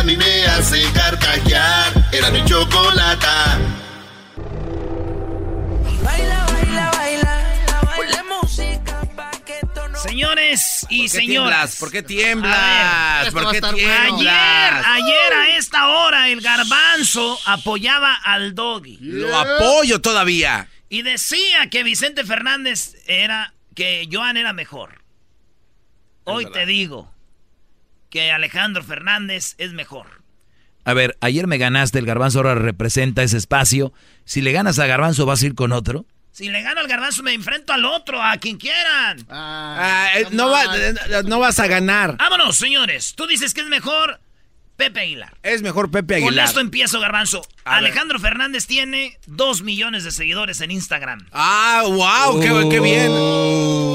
a 0.00 0.02
mí 0.02 0.16
me 0.16 0.44
hace 0.46 0.82
carcajear. 0.94 1.92
Era 2.10 2.30
mi 2.30 2.42
chocolata. 2.46 3.58
Baila, 6.02 6.46
baila, 6.46 6.90
baila. 6.96 7.92
Ponle 7.96 8.22
música 8.22 9.02
pa' 9.14 9.30
que 9.44 9.60
Señores 9.96 10.86
y 10.88 11.02
¿Por 11.02 11.10
qué 11.10 11.18
señoras. 11.18 11.26
tiemblas? 11.26 11.76
¿Por 11.76 11.90
qué 11.90 12.02
tiemblas? 12.02 13.30
¿Por 13.30 13.50
qué 13.50 13.58
Ayer, 13.58 13.74
tiemblas? 13.74 14.86
ayer 14.86 15.32
a 15.34 15.56
esta 15.58 15.88
hora 15.88 16.30
el 16.30 16.40
garbanzo 16.40 17.38
apoyaba 17.44 18.14
al 18.14 18.54
doggy. 18.54 18.96
Lo 19.02 19.36
apoyo 19.38 20.00
todavía. 20.00 20.68
Y 20.88 21.02
decía 21.02 21.68
que 21.70 21.82
Vicente 21.82 22.24
Fernández 22.24 22.96
era, 23.06 23.52
que 23.74 24.08
Joan 24.10 24.38
era 24.38 24.54
mejor. 24.54 25.02
Hoy 26.24 26.50
te 26.50 26.64
digo 26.64 27.12
que 28.10 28.30
Alejandro 28.32 28.82
Fernández 28.82 29.54
es 29.58 29.72
mejor. 29.72 30.22
A 30.84 30.94
ver, 30.94 31.16
ayer 31.20 31.46
me 31.46 31.58
ganaste, 31.58 31.98
el 31.98 32.06
garbanzo 32.06 32.38
ahora 32.38 32.54
representa 32.54 33.22
ese 33.22 33.36
espacio. 33.36 33.92
Si 34.24 34.40
le 34.40 34.52
ganas 34.52 34.78
a 34.78 34.86
garbanzo, 34.86 35.26
¿vas 35.26 35.42
a 35.42 35.46
ir 35.46 35.54
con 35.54 35.72
otro? 35.72 36.06
Si 36.32 36.48
le 36.48 36.62
gano 36.62 36.80
al 36.80 36.86
garbanzo 36.88 37.22
me 37.22 37.32
enfrento 37.34 37.72
al 37.72 37.84
otro, 37.84 38.22
a 38.22 38.36
quien 38.38 38.56
quieran. 38.56 39.18
Ah, 39.28 40.08
eh, 40.16 40.26
no, 40.30 40.50
va- 40.50 40.64
eh, 40.76 40.94
no 41.26 41.38
vas 41.38 41.58
a 41.58 41.66
ganar. 41.66 42.16
Vámonos, 42.16 42.56
señores. 42.56 43.14
Tú 43.16 43.26
dices 43.26 43.52
que 43.52 43.60
es 43.60 43.66
mejor 43.66 44.20
Pepe 44.80 45.00
Aguilar. 45.00 45.32
Es 45.42 45.62
mejor 45.62 45.90
Pepe 45.90 46.14
Con 46.20 46.28
Aguilar. 46.28 46.46
esto 46.46 46.60
empiezo, 46.60 46.98
Garbanzo. 47.00 47.42
A 47.64 47.76
ver. 47.76 47.78
Alejandro 47.84 48.18
Fernández 48.18 48.66
tiene 48.66 49.18
dos 49.26 49.62
millones 49.62 50.04
de 50.04 50.10
seguidores 50.10 50.60
en 50.60 50.70
Instagram. 50.70 51.26
Ah, 51.32 51.82
wow, 51.86 52.40
qué, 52.40 52.48
qué 52.70 52.80
bien. 52.80 53.12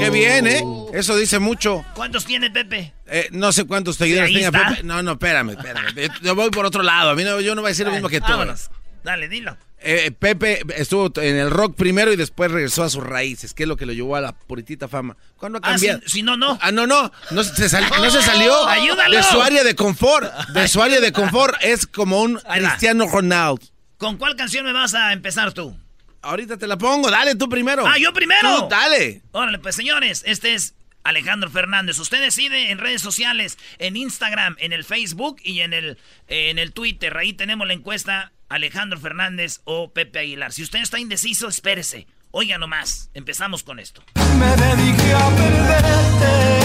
Qué 0.00 0.10
bien, 0.10 0.46
¿eh? 0.46 0.62
Eso 0.94 1.16
dice 1.16 1.38
mucho. 1.38 1.84
¿Cuántos 1.94 2.24
tiene 2.24 2.50
Pepe? 2.50 2.92
Eh, 3.08 3.28
no 3.32 3.52
sé 3.52 3.64
cuántos 3.64 3.96
seguidores 3.96 4.34
está. 4.34 4.68
Pepe. 4.70 4.82
No, 4.84 5.02
no, 5.02 5.12
espérame, 5.12 5.50
espérame. 5.50 5.94
Yo- 5.94 6.08
Yo 6.22 6.34
voy 6.34 6.50
por 6.50 6.64
otro 6.66 6.82
lado. 6.82 7.10
A 7.10 7.14
mí 7.14 7.24
no, 7.24 7.40
yo 7.40 7.54
no 7.54 7.60
voy 7.62 7.68
a 7.68 7.72
decir 7.72 7.86
lo 7.86 7.92
mismo 7.92 8.08
que 8.08 8.20
tú. 8.20 8.28
Vámonos. 8.28 8.70
Dale, 9.06 9.28
dilo. 9.28 9.56
Eh, 9.78 10.10
Pepe 10.10 10.62
estuvo 10.74 11.12
en 11.22 11.36
el 11.36 11.48
rock 11.48 11.76
primero 11.76 12.12
y 12.12 12.16
después 12.16 12.50
regresó 12.50 12.82
a 12.82 12.90
sus 12.90 13.04
raíces, 13.04 13.54
que 13.54 13.62
es 13.62 13.68
lo 13.68 13.76
que 13.76 13.86
lo 13.86 13.92
llevó 13.92 14.16
a 14.16 14.20
la 14.20 14.32
puritita 14.32 14.88
fama. 14.88 15.16
¿Cuándo 15.36 15.60
ha 15.62 15.74
Ah, 15.74 15.78
si, 15.78 15.86
si 16.06 16.22
no, 16.24 16.36
no. 16.36 16.58
Ah, 16.60 16.72
no, 16.72 16.88
no, 16.88 17.12
no 17.30 17.44
se, 17.44 17.68
sal- 17.68 17.84
no 17.88 18.10
se 18.10 18.20
salió 18.20 18.66
¡Ayúdalo! 18.66 19.16
de 19.16 19.22
su 19.22 19.40
área 19.40 19.62
de 19.62 19.76
confort. 19.76 20.28
De 20.48 20.66
su 20.66 20.82
área 20.82 20.98
de 21.00 21.12
confort 21.12 21.54
es 21.62 21.86
como 21.86 22.20
un. 22.20 22.36
Cristiano 22.40 23.06
Ronaldo. 23.06 23.60
¿Con 23.96 24.16
cuál 24.16 24.34
canción 24.34 24.64
me 24.64 24.72
vas 24.72 24.92
a 24.94 25.12
empezar 25.12 25.52
tú? 25.52 25.78
Ahorita 26.20 26.56
te 26.56 26.66
la 26.66 26.76
pongo, 26.76 27.08
dale 27.08 27.36
tú 27.36 27.48
primero. 27.48 27.86
Ah, 27.86 27.96
yo 27.96 28.12
primero. 28.12 28.62
Tú, 28.62 28.68
dale. 28.68 29.22
Órale, 29.30 29.60
pues 29.60 29.76
señores, 29.76 30.24
este 30.26 30.54
es 30.54 30.74
Alejandro 31.04 31.48
Fernández. 31.48 31.96
Usted 32.00 32.20
decide 32.20 32.72
en 32.72 32.78
redes 32.78 33.02
sociales, 33.02 33.56
en 33.78 33.94
Instagram, 33.94 34.56
en 34.58 34.72
el 34.72 34.82
Facebook 34.82 35.36
y 35.44 35.60
en 35.60 35.72
el, 35.74 35.96
en 36.26 36.58
el 36.58 36.72
Twitter. 36.72 37.16
Ahí 37.16 37.32
tenemos 37.34 37.68
la 37.68 37.74
encuesta 37.74 38.32
Alejandro 38.48 38.98
Fernández 39.00 39.60
o 39.64 39.92
Pepe 39.92 40.20
Aguilar. 40.20 40.52
Si 40.52 40.62
usted 40.62 40.80
está 40.80 40.98
indeciso, 40.98 41.48
espérese. 41.48 42.06
Oiga 42.30 42.58
nomás, 42.58 43.10
empezamos 43.14 43.62
con 43.62 43.78
esto. 43.78 44.02
Me 44.38 44.46
dediqué 44.56 45.14
a 45.14 45.28
perderte 45.30 46.60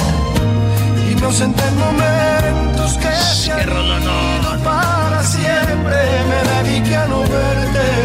Inocente 1.12 1.64
momentos 1.72 2.94
que 2.98 3.12
se 3.16 3.52
han 3.52 3.70
ido 3.70 4.64
para 4.64 5.24
siempre 5.24 5.96
Me 6.28 6.64
dediqué 6.70 6.96
a 6.96 7.08
no 7.08 7.22
verte 7.22 8.04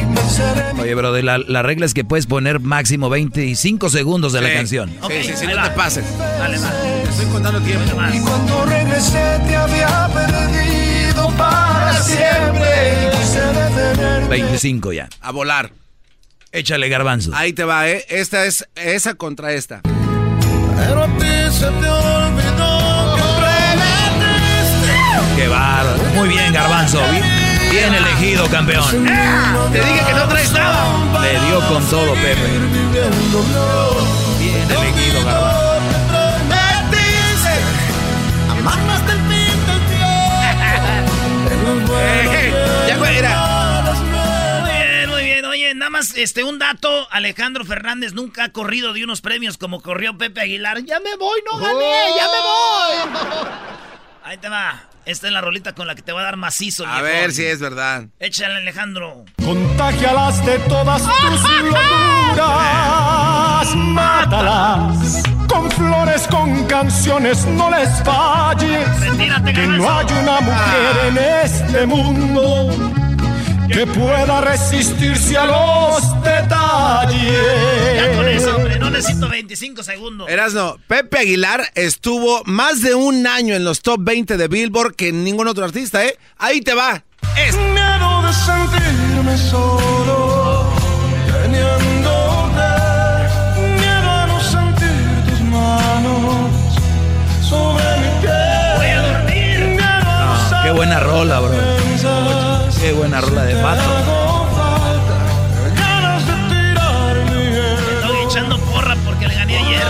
Y 0.00 0.06
me 0.06 0.20
en 0.70 0.80
Oye, 0.80 0.94
bro, 0.94 1.20
la, 1.22 1.38
la 1.38 1.62
regla 1.62 1.86
es 1.86 1.94
que 1.94 2.04
puedes 2.04 2.26
poner 2.26 2.60
máximo 2.60 3.08
25 3.10 3.90
segundos 3.90 4.32
de 4.32 4.40
la 4.40 4.48
Sí. 4.48 4.54
canción. 4.54 4.90
Sí, 5.08 5.22
sí, 5.22 5.32
sí, 5.36 5.46
ahí 5.46 5.54
no 5.54 5.62
va. 5.62 5.68
te 5.70 5.76
pases. 5.76 6.18
Dale, 6.18 6.58
va. 6.58 6.70
Te 7.04 7.10
estoy 7.10 7.26
contando 7.26 7.60
tiempo. 7.60 7.84
Y 8.12 8.20
cuando 8.20 8.64
regresé 8.66 9.40
te 9.46 9.56
había 9.56 10.08
perdido 10.12 10.87
para 11.36 11.94
siempre 12.02 13.10
Y 13.12 13.16
quise 13.16 13.40
detenerte 13.40 14.28
25 14.28 14.92
ya. 14.92 15.08
A 15.20 15.32
volar. 15.32 15.72
Échale 16.52 16.88
garbanzo. 16.88 17.30
Ahí 17.34 17.52
te 17.52 17.64
va, 17.64 17.88
¿eh? 17.88 18.04
Esta 18.08 18.44
es 18.46 18.66
esa 18.74 19.14
contra 19.14 19.52
esta. 19.52 19.80
Pero 19.82 21.02
a 21.02 21.06
ti 21.18 21.26
se 21.50 21.66
te 21.66 21.88
olvidó 21.88 23.16
que 23.16 23.28
Qué 25.36 25.48
bárbaro. 25.48 25.98
Muy 26.14 26.28
bien, 26.28 26.52
garbanzo. 26.52 27.00
Bien, 27.10 27.24
bien 27.70 27.94
elegido, 27.94 28.48
campeón. 28.48 29.06
Te 29.72 29.78
dije 29.78 30.06
que 30.06 30.14
no 30.14 30.28
traes 30.28 30.52
nada. 30.52 31.22
Le 31.22 31.40
dio 31.46 31.60
con 31.68 31.84
todo, 31.88 32.14
Pepe. 32.14 32.58
Bien 34.38 34.70
elegido, 34.70 35.24
garbanzo. 35.24 35.67
Ya, 42.86 42.96
güey, 42.96 43.16
era. 43.16 43.82
Muy 44.62 44.70
bien, 44.70 45.10
muy 45.10 45.22
bien. 45.24 45.44
Oye, 45.44 45.74
nada 45.74 45.90
más 45.90 46.16
este, 46.16 46.44
un 46.44 46.58
dato. 46.58 47.08
Alejandro 47.10 47.64
Fernández 47.64 48.12
nunca 48.12 48.44
ha 48.44 48.52
corrido 48.52 48.92
de 48.92 49.04
unos 49.04 49.20
premios 49.20 49.58
como 49.58 49.80
corrió 49.82 50.16
Pepe 50.16 50.40
Aguilar. 50.40 50.82
Ya 50.84 51.00
me 51.00 51.16
voy, 51.16 51.40
no 51.50 51.58
gané, 51.58 51.94
ya 52.16 52.24
me 52.24 52.40
voy. 52.40 53.20
Ahí 54.24 54.38
te 54.38 54.48
va. 54.48 54.84
Esta 55.04 55.26
es 55.26 55.32
la 55.32 55.40
rolita 55.40 55.74
con 55.74 55.86
la 55.86 55.94
que 55.94 56.02
te 56.02 56.12
va 56.12 56.20
a 56.20 56.24
dar 56.24 56.36
macizo. 56.36 56.86
A 56.86 57.00
viejón. 57.00 57.20
ver 57.20 57.32
si 57.32 57.44
es 57.46 57.60
verdad. 57.60 58.04
Échale, 58.18 58.56
Alejandro. 58.56 59.24
Contagialas 59.42 60.44
de 60.44 60.58
todas 60.60 61.02
tus 61.02 61.42
locuras, 61.62 63.74
mátalas 63.74 65.22
con 65.48 65.70
flores, 65.70 66.26
con 66.28 66.64
canciones, 66.66 67.44
no 67.46 67.70
les 67.70 67.88
falles. 68.04 68.86
Que 69.54 69.66
no 69.66 69.90
hay 69.90 70.06
una 70.22 70.40
mujer 70.40 70.96
Ah. 71.02 71.08
en 71.08 71.18
este 71.18 71.86
mundo 71.86 72.68
que 73.72 73.86
pueda 73.86 74.40
resistirse 74.42 75.36
a 75.36 75.44
los 75.46 76.22
detalles. 76.22 77.96
Ya 77.96 78.16
con 78.16 78.28
eso, 78.28 78.56
hombre. 78.56 78.78
No 78.78 78.90
necesito 78.90 79.28
25 79.28 79.82
segundos. 79.82 80.28
Erasno, 80.28 80.76
Pepe 80.86 81.18
Aguilar 81.18 81.70
estuvo 81.74 82.42
más 82.44 82.80
de 82.82 82.94
un 82.94 83.26
año 83.26 83.54
en 83.54 83.64
los 83.64 83.80
top 83.82 83.98
20 84.02 84.36
de 84.36 84.48
Billboard 84.48 84.94
que 84.94 85.12
ningún 85.12 85.48
otro 85.48 85.64
artista, 85.64 86.04
¿eh? 86.04 86.16
Ahí 86.38 86.60
te 86.60 86.74
va. 86.74 87.02
Es. 87.36 87.54
Miedo 87.56 88.22
de 88.22 88.32
sentirme 88.32 89.36
solo, 89.38 90.66
teniéndote. 91.42 91.97
Qué 100.68 100.74
buena 100.74 101.00
rola, 101.00 101.40
bro. 101.40 101.56
Qué 102.78 102.92
buena 102.92 103.22
rola 103.22 103.42
de 103.42 103.54
pato. 103.54 103.80
Estoy 107.94 108.16
echando 108.26 108.58
porra 108.58 108.94
porque 108.96 109.28
le 109.28 109.34
gané 109.34 109.56
ayer. 109.56 109.82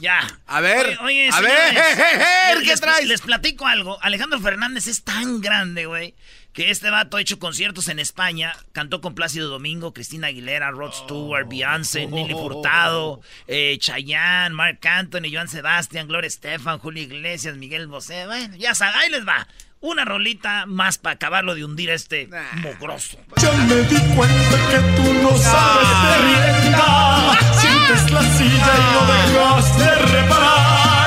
Ya. 0.00 0.26
A 0.46 0.60
ver, 0.62 0.86
Oye, 0.86 0.98
oye, 1.04 1.28
a 1.28 1.32
señores, 1.32 1.74
ver, 1.74 2.58
¿qué 2.60 2.64
les, 2.64 2.80
traes? 2.80 3.06
Les 3.06 3.20
platico 3.20 3.66
algo. 3.66 3.98
Alejandro 4.00 4.40
Fernández 4.40 4.86
es 4.86 5.04
tan 5.04 5.42
grande, 5.42 5.84
güey, 5.84 6.14
que 6.52 6.70
este 6.70 6.90
vato 6.90 7.16
ha 7.16 7.20
hecho 7.20 7.38
conciertos 7.38 7.88
en 7.88 7.98
España. 7.98 8.54
Cantó 8.72 9.00
con 9.00 9.14
Plácido 9.14 9.48
Domingo, 9.48 9.92
Cristina 9.92 10.28
Aguilera, 10.28 10.70
Rod 10.70 10.92
Stewart, 10.92 11.48
Beyoncé, 11.48 12.06
Nelly 12.10 12.34
Furtado, 12.34 13.20
eh, 13.46 13.76
Chayanne, 13.78 14.54
Mark 14.54 14.80
Anthony, 14.86 15.32
Joan 15.32 15.48
Sebastián, 15.48 16.08
Gloria 16.08 16.28
Estefan, 16.28 16.78
Julio 16.78 17.02
Iglesias, 17.02 17.56
Miguel 17.56 17.86
Bosé. 17.86 18.26
Bueno, 18.26 18.56
ya 18.56 18.74
saben, 18.74 19.00
ahí 19.00 19.10
les 19.10 19.26
va. 19.26 19.46
Una 19.82 20.04
rolita 20.04 20.66
más 20.66 20.98
para 20.98 21.14
acabarlo 21.14 21.54
de 21.54 21.64
hundir 21.64 21.90
a 21.90 21.94
este 21.94 22.28
mogroso. 22.56 23.16
Ya 23.40 23.50
me 23.52 23.76
di 23.76 23.96
cuenta 24.14 24.56
que 24.70 24.78
tú 24.94 25.14
no 25.22 25.38
sabes 25.38 25.88
de 26.04 26.60
rienda. 26.62 27.38
Sientes 27.58 28.10
la 28.10 28.22
silla 28.22 28.74
y 28.76 28.92
no 28.92 29.06
dejas 29.06 29.78
de 29.78 29.94
reparar. 29.94 30.99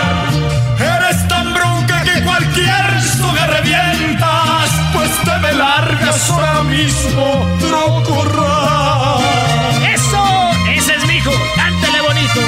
Te 5.26 5.38
me 5.40 5.54
largas 5.54 6.30
ahora 6.30 6.64
mismo, 6.64 7.58
trocorral. 7.60 9.22
¡Eso! 9.94 10.24
¡Ese 10.76 10.96
es 10.96 11.06
mi 11.08 11.16
hijo! 11.16 11.32
¡Cántele 11.56 12.02
bonito! 12.02 12.40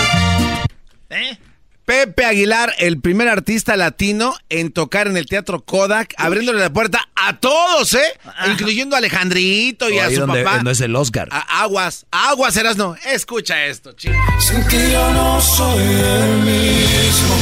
¿Eh? 1.10 1.38
Pepe 1.86 2.26
Aguilar, 2.26 2.74
el 2.80 3.00
primer 3.00 3.28
artista 3.30 3.76
latino 3.78 4.34
en 4.50 4.72
tocar 4.72 5.06
en 5.08 5.18
el 5.18 5.28
Teatro 5.28 5.62
Kodak, 5.64 6.16
abriéndole 6.18 6.60
la 6.60 6.72
puerta 6.74 7.08
a 7.16 7.38
todos, 7.38 7.94
¿eh? 7.94 8.20
Incluyendo 8.48 8.96
a 8.96 9.00
Alejandrito 9.00 9.88
y 9.92 10.00
a 10.00 10.10
su 10.10 10.22
donde- 10.22 10.44
papá. 10.44 10.64
no 10.64 10.72
es 10.72 10.82
el 10.82 10.96
Oscar. 10.96 11.28
A- 11.32 11.62
aguas, 11.62 12.08
aguas, 12.10 12.58
Erasno. 12.58 12.96
Escucha 13.06 13.66
esto, 13.66 13.92
chico. 13.94 14.16
Sin 14.40 14.66
que 14.68 14.92
yo 14.92 15.12
no 15.12 15.40
soy 15.40 15.84
el 15.84 16.38
mismo. 16.40 17.36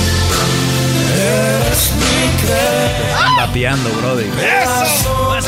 Eres 1.16 1.92
mi. 1.96 2.24
Están 2.44 3.38
rapeando, 3.38 3.90
brody. 3.92 4.26
¡Eso! 4.26 5.23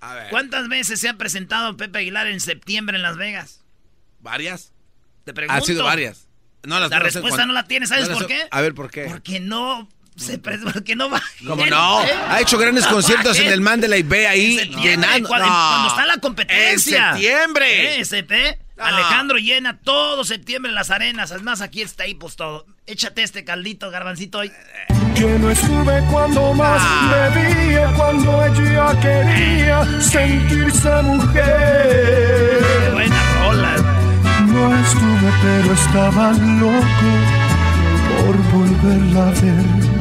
A 0.00 0.14
ver, 0.14 0.30
¿cuántas 0.30 0.68
veces 0.68 0.98
se 1.00 1.08
ha 1.08 1.14
presentado 1.14 1.76
Pepe 1.76 1.98
Aguilar 1.98 2.26
en 2.26 2.40
septiembre 2.40 2.96
en 2.96 3.02
Las 3.02 3.16
Vegas? 3.16 3.60
¿Varias? 4.20 4.72
Te 5.24 5.32
pregunto. 5.34 5.54
Han 5.60 5.64
sido 5.66 5.84
varias. 5.84 6.26
No, 6.62 6.78
las 6.80 6.90
La 6.90 6.98
no 6.98 7.04
respuesta 7.04 7.46
no 7.46 7.52
la 7.52 7.64
tienes, 7.64 7.88
¿sabes 7.88 8.08
no 8.08 8.14
por 8.18 8.26
qué? 8.26 8.46
A 8.50 8.60
ver, 8.60 8.74
¿por 8.74 8.90
qué? 8.90 9.04
Porque 9.04 9.40
no 9.40 9.88
se 10.16 10.38
porque 10.72 10.94
no 10.96 11.08
va. 11.08 11.22
¿Cómo 11.46 11.64
no? 11.66 12.00
Ha 12.00 12.40
hecho 12.40 12.58
grandes 12.58 12.86
conciertos 12.86 13.38
en 13.38 13.48
el 13.48 13.60
Mandalay 13.60 14.02
Bay 14.02 14.24
ahí, 14.24 14.52
En 14.52 14.58
septiembre, 14.58 14.90
llenando. 14.90 15.28
cuando, 15.28 15.46
No. 15.46 15.52
cuando 15.52 15.88
está 15.88 16.06
la 16.06 16.16
competencia. 16.18 17.08
En 17.10 17.12
septiembre. 17.14 17.96
Eh, 17.96 18.00
SP, 18.04 18.58
Alejandro 18.80 19.38
llena 19.38 19.78
todo 19.78 20.24
septiembre 20.24 20.70
en 20.70 20.74
las 20.74 20.90
arenas. 20.90 21.32
Además, 21.32 21.60
aquí 21.60 21.82
está 21.82 22.04
ahí, 22.04 22.14
pues 22.14 22.36
todo. 22.36 22.66
Échate 22.86 23.22
este 23.22 23.44
caldito, 23.44 23.90
garbancito. 23.90 24.38
hoy. 24.38 24.50
Que 25.14 25.38
no 25.38 25.50
estuve 25.50 26.02
cuando 26.10 26.54
más 26.54 26.82
bebía, 27.34 27.92
cuando 27.96 28.44
ella 28.46 28.98
quería 29.00 30.00
sentirse 30.00 31.02
mujer. 31.02 32.60
Buena 32.92 33.22
rola. 33.40 33.76
No 34.46 34.76
estuve, 34.76 35.32
pero 35.42 35.74
estaba 35.74 36.32
loco 36.32 37.10
por 38.16 38.36
volverla 38.52 39.28
a 39.28 39.30
ver. 39.30 40.00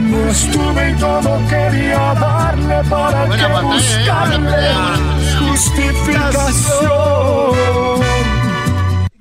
No 0.00 0.28
estuve 0.30 0.90
y 0.90 0.94
todo 0.94 1.40
quería 1.48 2.14
darle 2.14 2.82
para 2.88 3.28
que 3.28 3.46
buscarle 3.66 5.45
justificación. 5.56 8.06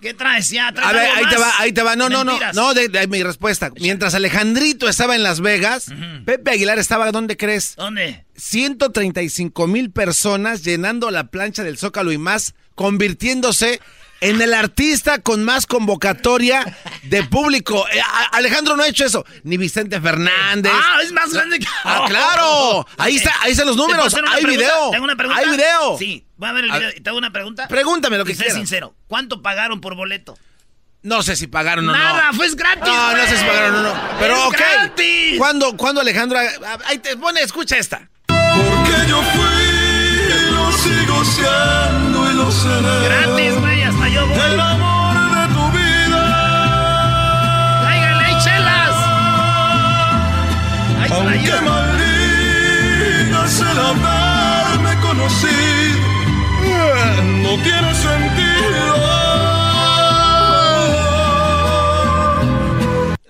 ¿Qué 0.01 0.13
traes 0.13 0.49
ya? 0.49 0.71
¿Traes 0.71 0.89
A 0.89 0.93
ver, 0.93 1.09
ahí 1.15 1.25
te 1.29 1.37
va, 1.37 1.53
ahí 1.57 1.71
te 1.71 1.81
va. 1.81 1.95
No, 1.95 2.09
no, 2.09 2.23
no. 2.23 2.37
No, 2.53 2.73
de, 2.75 2.89
de 2.89 3.07
mi 3.07 3.23
respuesta. 3.23 3.71
Mientras 3.79 4.13
Alejandrito 4.13 4.87
estaba 4.87 5.15
en 5.15 5.23
Las 5.23 5.41
Vegas, 5.41 5.87
Pepe 6.25 6.51
Aguilar 6.51 6.77
estaba, 6.77 7.11
¿dónde 7.11 7.37
crees? 7.37 7.75
¿Dónde? 7.75 8.23
135 8.35 9.65
mil 9.67 9.89
personas 9.91 10.63
llenando 10.63 11.09
la 11.09 11.27
plancha 11.27 11.63
del 11.63 11.77
Zócalo 11.79 12.11
y 12.11 12.17
más, 12.19 12.53
convirtiéndose 12.75 13.79
en 14.21 14.41
el 14.41 14.53
artista 14.53 15.19
con 15.19 15.43
más 15.43 15.65
convocatoria 15.65 16.77
de 17.03 17.23
público. 17.23 17.85
Eh, 17.91 17.99
Alejandro 18.31 18.77
no 18.77 18.83
ha 18.83 18.87
hecho 18.87 19.05
eso. 19.05 19.25
Ni 19.43 19.57
Vicente 19.57 19.99
Fernández. 19.99 20.71
Ah, 20.73 20.99
es 21.03 21.11
más 21.11 21.33
grande 21.33 21.59
que. 21.59 21.65
Ah, 21.83 22.05
claro. 22.07 22.87
Ahí 22.97 23.17
está, 23.17 23.33
ahí 23.41 23.51
están 23.51 23.67
los 23.67 23.75
¿Te 23.75 23.81
puedo 23.83 23.97
números. 23.97 24.13
Hay 24.13 24.21
pregunta? 24.43 24.47
video. 24.47 24.91
¿Tengo 24.91 25.03
una 25.05 25.15
pregunta? 25.15 25.41
Hay 25.41 25.49
video. 25.49 25.97
Sí, 25.97 26.24
voy 26.37 26.49
a 26.49 26.53
ver 26.53 26.63
el 26.65 26.71
A- 26.71 26.77
video. 26.79 26.91
¿Te 27.01 27.09
hago 27.09 27.17
una 27.17 27.31
pregunta? 27.31 27.67
Pregúntame 27.67 28.17
lo 28.17 28.25
que 28.25 28.31
Y 28.31 28.35
sé 28.35 28.43
quieras. 28.43 28.57
sincero. 28.57 28.95
¿Cuánto 29.07 29.41
pagaron 29.41 29.81
por 29.81 29.95
boleto? 29.95 30.37
No 31.03 31.21
sé 31.21 31.35
si 31.35 31.45
pagaron 31.47 31.87
o 31.87 31.91
no. 31.91 31.97
Nada, 31.97 32.31
fue 32.33 32.49
gratis. 32.55 32.83
No, 32.87 33.15
no 33.15 33.25
sé 33.27 33.37
si 33.37 33.45
pagaron 33.45 33.75
o 33.75 33.83
no. 33.83 33.93
Pero 34.19 34.33
Es 34.35 34.41
ok. 34.45 34.57
gratis. 34.57 35.37
¿Cuándo, 35.37 35.77
cuándo 35.77 36.01
Alejandro? 36.01 36.39
ah, 36.39 36.77
Ahí 36.85 36.97
te 36.97 37.15
pone, 37.15 37.41
escucha 37.41 37.77
esta. 37.77 38.09
Porque 38.25 39.07
yo 39.07 39.21
fui, 39.21 40.51
lo 40.51 40.71
sigo 40.71 41.23
siendo 41.25 42.31
y 42.31 42.33
lo 42.35 42.51
seré. 42.51 43.05
Gratis, 43.05 43.53
güey, 43.59 43.83
hasta 43.83 44.07
yo 44.09 44.25
voy. 44.27 44.39
El 44.39 44.59
amor 44.59 45.35
de 45.35 45.47
tu 45.53 45.69
vida. 45.77 46.23
¡Tráiganle 47.83 48.25
ahí 48.25 48.35
chelas! 48.43 48.95
Ahí 51.01 51.09
Aunque 51.11 51.61
maldigas 51.61 53.61
el 53.61 53.79
haberme 53.79 54.95
conocido, 55.01 55.64
no 57.45 57.63
tiene 57.63 57.93
sentido. 57.93 58.95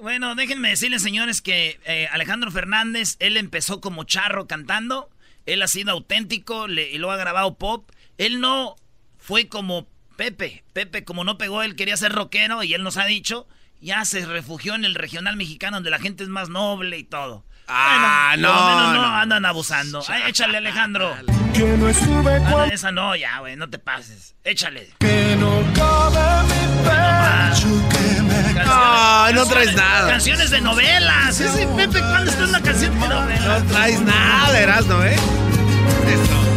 Bueno, 0.02 0.36
déjenme 0.36 0.70
decirles, 0.70 1.02
señores, 1.02 1.42
que 1.42 1.80
eh, 1.86 2.08
Alejandro 2.12 2.50
Fernández, 2.52 3.18
él 3.20 3.38
empezó 3.38 3.82
como 3.82 4.06
charro 4.06 4.48
cantando. 4.48 5.10
Él 5.46 5.62
ha 5.62 5.68
sido 5.68 5.92
auténtico 5.92 6.68
y 6.68 6.98
lo 6.98 7.12
ha 7.12 7.18
grabado 7.18 7.58
pop. 7.58 7.92
Él 8.18 8.40
no 8.40 8.76
fue 9.18 9.48
como 9.48 9.88
Pepe. 10.16 10.64
Pepe, 10.74 11.04
como 11.04 11.24
no 11.24 11.38
pegó, 11.38 11.62
él 11.62 11.76
quería 11.76 11.98
ser 11.98 12.14
rockero 12.14 12.64
y 12.64 12.74
él 12.74 12.84
nos 12.84 12.98
ha 12.98 13.06
dicho, 13.06 13.48
ya 13.82 14.06
se 14.06 14.26
refugió 14.26 14.76
en 14.76 14.86
el 14.86 14.96
regional 14.96 15.36
mexicano 15.36 15.78
donde 15.78 15.90
la 15.90 16.00
gente 16.00 16.24
es 16.24 16.30
más 16.30 16.50
noble 16.50 16.98
y 16.98 17.04
todo. 17.04 17.46
Ah, 17.68 18.34
Bueno, 18.36 18.48
por 18.48 18.54
lo 18.54 18.60
no, 18.60 18.68
menos 18.78 18.94
no, 18.94 19.02
no. 19.12 19.16
andan 19.18 19.46
abusando. 19.46 20.04
Ay, 20.08 20.24
échale, 20.28 20.58
Alejandro. 20.58 21.16
Que 21.54 21.64
no 21.78 21.90
estuve 21.90 22.36
Ah, 22.46 22.68
esa 22.72 22.92
no, 22.92 23.16
ya, 23.16 23.40
güey, 23.40 23.56
no 23.56 23.70
te 23.70 23.80
pases. 23.80 24.36
Échale. 24.44 24.90
que 25.00 25.36
no 25.40 25.62
cabe 25.74 26.44
mi 26.44 26.84
pecho 26.84 27.90
que 27.90 28.22
me 28.22 28.64
No, 28.66 29.32
no 29.32 29.46
traes 29.48 29.74
nada. 29.76 30.10
Canciones 30.10 30.50
de 30.52 30.62
novelas. 30.62 31.40
Ese 31.40 31.66
Pepe, 31.68 32.00
¿cuándo 32.00 32.30
está 32.32 32.44
una 32.44 32.62
canción 32.62 33.00
de 33.00 33.08
novelas? 33.08 33.64
No 33.64 33.72
traes 33.74 34.02
nada, 34.02 34.60
Erasmo, 34.60 35.02
¿eh? 35.04 35.16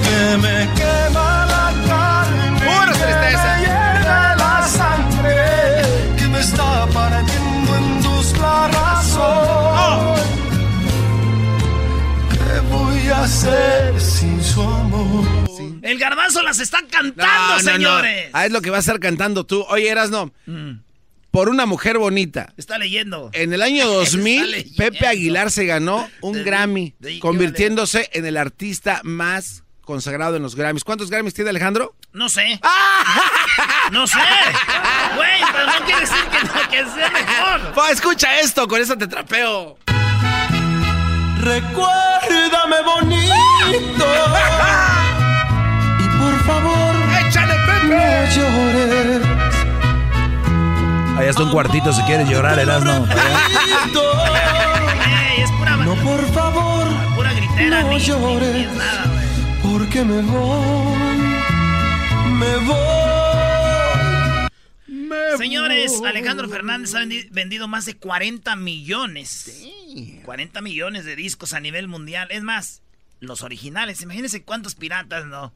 que 0.02 0.36
me 0.38 0.68
quema 0.74 1.46
la 1.46 1.72
carne, 1.88 2.60
Pura 2.60 2.92
que 2.92 2.98
tristeza. 2.98 3.54
me 3.56 3.60
hierve 3.60 4.36
la 4.36 4.62
sangre, 4.66 6.16
que 6.18 6.28
me 6.28 6.40
está 6.40 6.86
partiendo 6.86 7.76
en 7.76 8.02
dos 8.02 8.32
la 8.38 8.68
razón. 8.68 10.18
¿Qué 12.60 12.64
voy 12.74 13.06
a 13.08 13.22
hacer 13.22 14.00
sin 14.00 14.42
su 14.42 14.60
amor? 14.60 15.24
El 15.80 15.96
garbanzo 15.96 16.42
las 16.42 16.58
está 16.58 16.78
cantando, 16.90 17.54
No, 17.54 17.60
señores. 17.60 18.30
no. 18.32 18.38
Ah, 18.38 18.46
es 18.46 18.50
lo 18.52 18.60
que 18.60 18.70
vas 18.70 18.78
a 18.78 18.80
estar 18.80 18.98
cantando 18.98 19.46
tú. 19.46 19.64
Oye, 19.68 19.88
Erasno, 19.88 20.32
Mm. 20.46 20.80
por 21.30 21.50
una 21.50 21.66
mujer 21.66 21.98
bonita. 21.98 22.52
Está 22.56 22.76
leyendo. 22.78 23.30
En 23.32 23.52
el 23.52 23.62
año 23.62 23.82
Está 23.84 23.94
2000, 23.94 24.50
leyendo. 24.50 24.76
Pepe 24.76 25.06
Aguilar 25.06 25.52
se 25.52 25.66
ganó 25.66 26.08
un 26.20 26.32
De- 26.38 26.42
Grammy, 26.42 26.94
de- 26.98 27.20
convirtiéndose 27.20 28.10
en 28.12 28.26
el 28.26 28.36
artista 28.36 29.02
más 29.04 29.62
consagrado 29.82 30.34
en 30.34 30.42
los 30.42 30.56
Grammys. 30.56 30.82
¿Cuántos 30.82 31.10
Grammys 31.10 31.34
tiene 31.34 31.50
Alejandro? 31.50 31.94
No 32.12 32.28
sé. 32.28 32.58
No 33.92 34.06
sé. 34.06 34.18
Güey, 35.16 35.40
pero 35.52 35.66
no 35.66 35.84
quiere 35.86 36.00
decir 36.02 36.16
que, 36.30 36.44
no, 36.46 36.70
que 36.70 36.84
sea 36.94 37.10
mejor. 37.10 37.72
Pa, 37.74 37.90
escucha 37.90 38.38
esto, 38.40 38.68
con 38.68 38.80
eso 38.82 38.96
te 38.98 39.06
trapeo. 39.06 39.78
Recuérdame 41.40 42.76
bonito 42.84 44.06
y 45.98 46.04
por 46.18 46.34
favor 46.44 46.94
¡Échale, 47.26 47.54
no 47.54 47.66
Pepe! 47.66 48.28
llores. 48.34 49.22
Ahí 51.18 51.26
está 51.28 51.42
un 51.42 51.50
cuartito 51.50 51.92
si 51.92 52.02
quieres 52.02 52.28
llorar, 52.28 52.58
es 55.42 55.50
pura, 55.52 55.76
No, 55.76 55.94
por 55.96 56.24
favor, 56.32 56.86
pura 57.16 57.32
gritera. 57.32 57.82
no 57.82 57.88
ni, 57.88 57.94
ni- 57.96 58.00
ni 58.00 58.06
llores. 58.06 58.66
porque 59.62 60.04
me 60.04 60.22
voy 60.22 60.96
me 62.38 62.56
voy. 62.66 62.97
Señores, 65.36 65.92
Alejandro 66.04 66.48
Fernández 66.48 66.94
ha 66.94 67.00
vendi- 67.00 67.28
vendido 67.30 67.68
más 67.68 67.84
de 67.86 67.96
40 67.96 68.56
millones. 68.56 69.50
40 70.24 70.60
millones 70.60 71.04
de 71.04 71.16
discos 71.16 71.52
a 71.52 71.60
nivel 71.60 71.88
mundial. 71.88 72.28
Es 72.30 72.42
más, 72.42 72.82
los 73.20 73.42
originales. 73.42 74.00
Imagínense 74.02 74.42
cuántos 74.42 74.74
piratas, 74.74 75.26
¿no? 75.26 75.52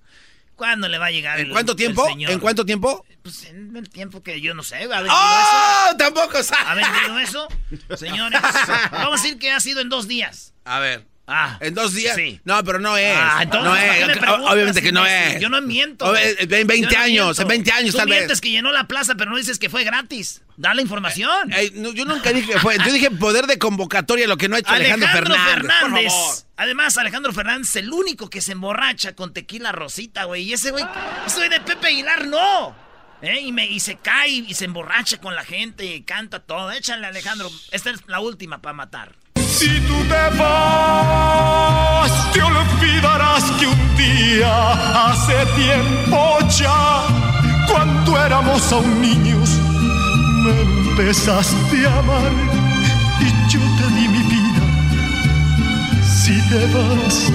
¿Cuándo 0.56 0.88
le 0.88 0.98
va 0.98 1.06
a 1.06 1.10
llegar 1.10 1.40
¿En 1.40 1.46
el- 1.46 1.52
cuánto 1.52 1.74
tiempo? 1.74 2.06
¿En 2.08 2.38
cuánto 2.38 2.64
tiempo? 2.64 3.04
Pues 3.22 3.44
en 3.46 3.74
el 3.76 3.88
tiempo 3.88 4.22
que 4.22 4.40
yo 4.40 4.54
no 4.54 4.62
sé. 4.62 4.76
¿Ha 4.92 5.02
¡Oh! 5.02 5.88
eso? 5.88 5.96
Tampoco 5.96 6.42
sabe. 6.42 6.82
¿Ha 6.82 6.90
vendido 6.92 7.18
eso? 7.18 7.48
Señores, 7.96 8.40
vamos 8.90 9.20
a 9.20 9.22
decir 9.22 9.38
que 9.38 9.50
ha 9.50 9.60
sido 9.60 9.80
en 9.80 9.88
dos 9.88 10.06
días. 10.08 10.52
A 10.64 10.78
ver. 10.78 11.06
Ah. 11.34 11.56
¿En 11.60 11.72
dos 11.72 11.94
días? 11.94 12.14
Sí. 12.14 12.40
No, 12.44 12.62
pero 12.62 12.78
no 12.78 12.94
es. 12.98 13.16
Ah, 13.16 13.40
entonces, 13.42 13.64
no 13.64 14.20
¿para 14.20 14.36
qué 14.36 14.42
es. 14.44 14.50
Obviamente 14.52 14.82
que 14.82 14.92
no 14.92 15.06
es. 15.06 15.40
Yo 15.40 15.48
no 15.48 15.62
miento. 15.62 16.14
En 16.14 16.66
20 16.66 16.80
Yo 16.80 16.98
no 16.98 17.04
años, 17.04 17.38
en 17.38 17.48
20 17.48 17.72
años 17.72 17.92
Tú 17.92 17.98
tal 17.98 18.08
vez. 18.10 18.40
que 18.40 18.50
llenó 18.50 18.70
la 18.70 18.86
plaza, 18.86 19.14
pero 19.14 19.30
no 19.30 19.38
dices 19.38 19.58
que 19.58 19.70
fue 19.70 19.82
gratis. 19.82 20.42
Da 20.58 20.74
la 20.74 20.82
información. 20.82 21.50
Ey, 21.50 21.72
no, 21.74 21.90
yo 21.92 22.04
nunca 22.04 22.32
dije 22.34 22.52
que 22.52 22.58
fue. 22.58 22.76
Yo 22.84 22.92
dije 22.92 23.10
poder 23.10 23.46
de 23.46 23.58
convocatoria, 23.58 24.28
lo 24.28 24.36
que 24.36 24.50
no 24.50 24.56
ha 24.56 24.58
hecho 24.58 24.70
Alejandro, 24.70 25.08
Fernández. 25.08 25.72
Por 25.80 25.90
favor. 25.90 26.34
Además, 26.56 26.98
Alejandro 26.98 27.32
Fernández 27.32 27.70
es 27.70 27.76
el 27.76 27.90
único 27.90 28.28
que 28.28 28.42
se 28.42 28.52
emborracha 28.52 29.16
con 29.16 29.32
tequila 29.32 29.72
rosita, 29.72 30.24
güey. 30.24 30.42
Y 30.42 30.52
ese 30.52 30.70
güey, 30.70 30.84
ese 31.26 31.36
güey 31.36 31.48
de 31.48 31.60
Pepe 31.60 31.86
Aguilar, 31.86 32.26
no. 32.26 32.76
¿Eh? 33.22 33.40
Y, 33.40 33.52
me, 33.52 33.66
y 33.66 33.80
se 33.80 33.96
cae 33.96 34.28
y 34.28 34.54
se 34.54 34.66
emborracha 34.66 35.18
con 35.18 35.34
la 35.34 35.44
gente 35.44 35.86
y 35.86 36.02
canta 36.02 36.40
todo. 36.40 36.70
Échale, 36.72 37.06
Alejandro. 37.06 37.50
Esta 37.70 37.90
es 37.90 38.06
la 38.06 38.20
última 38.20 38.60
para 38.60 38.74
matar. 38.74 39.21
Si 39.52 39.68
tú 39.86 39.94
te 40.08 40.38
vas, 40.38 42.10
te 42.32 42.42
olvidarás 42.42 43.44
que 43.58 43.66
un 43.66 43.96
día, 43.96 44.72
hace 45.04 45.44
tiempo 45.54 46.38
ya, 46.48 47.02
cuando 47.68 48.18
éramos 48.18 48.72
aún 48.72 49.00
niños, 49.02 49.50
me 50.42 50.62
empezaste 50.62 51.86
a 51.86 51.98
amar 51.98 52.32
y 53.20 53.28
yo 53.52 53.60
te 53.60 53.86
di 53.94 54.08
mi 54.08 54.22
vida. 54.32 54.62
Si 56.02 56.40
te 56.48 56.66
vas, 56.72 57.30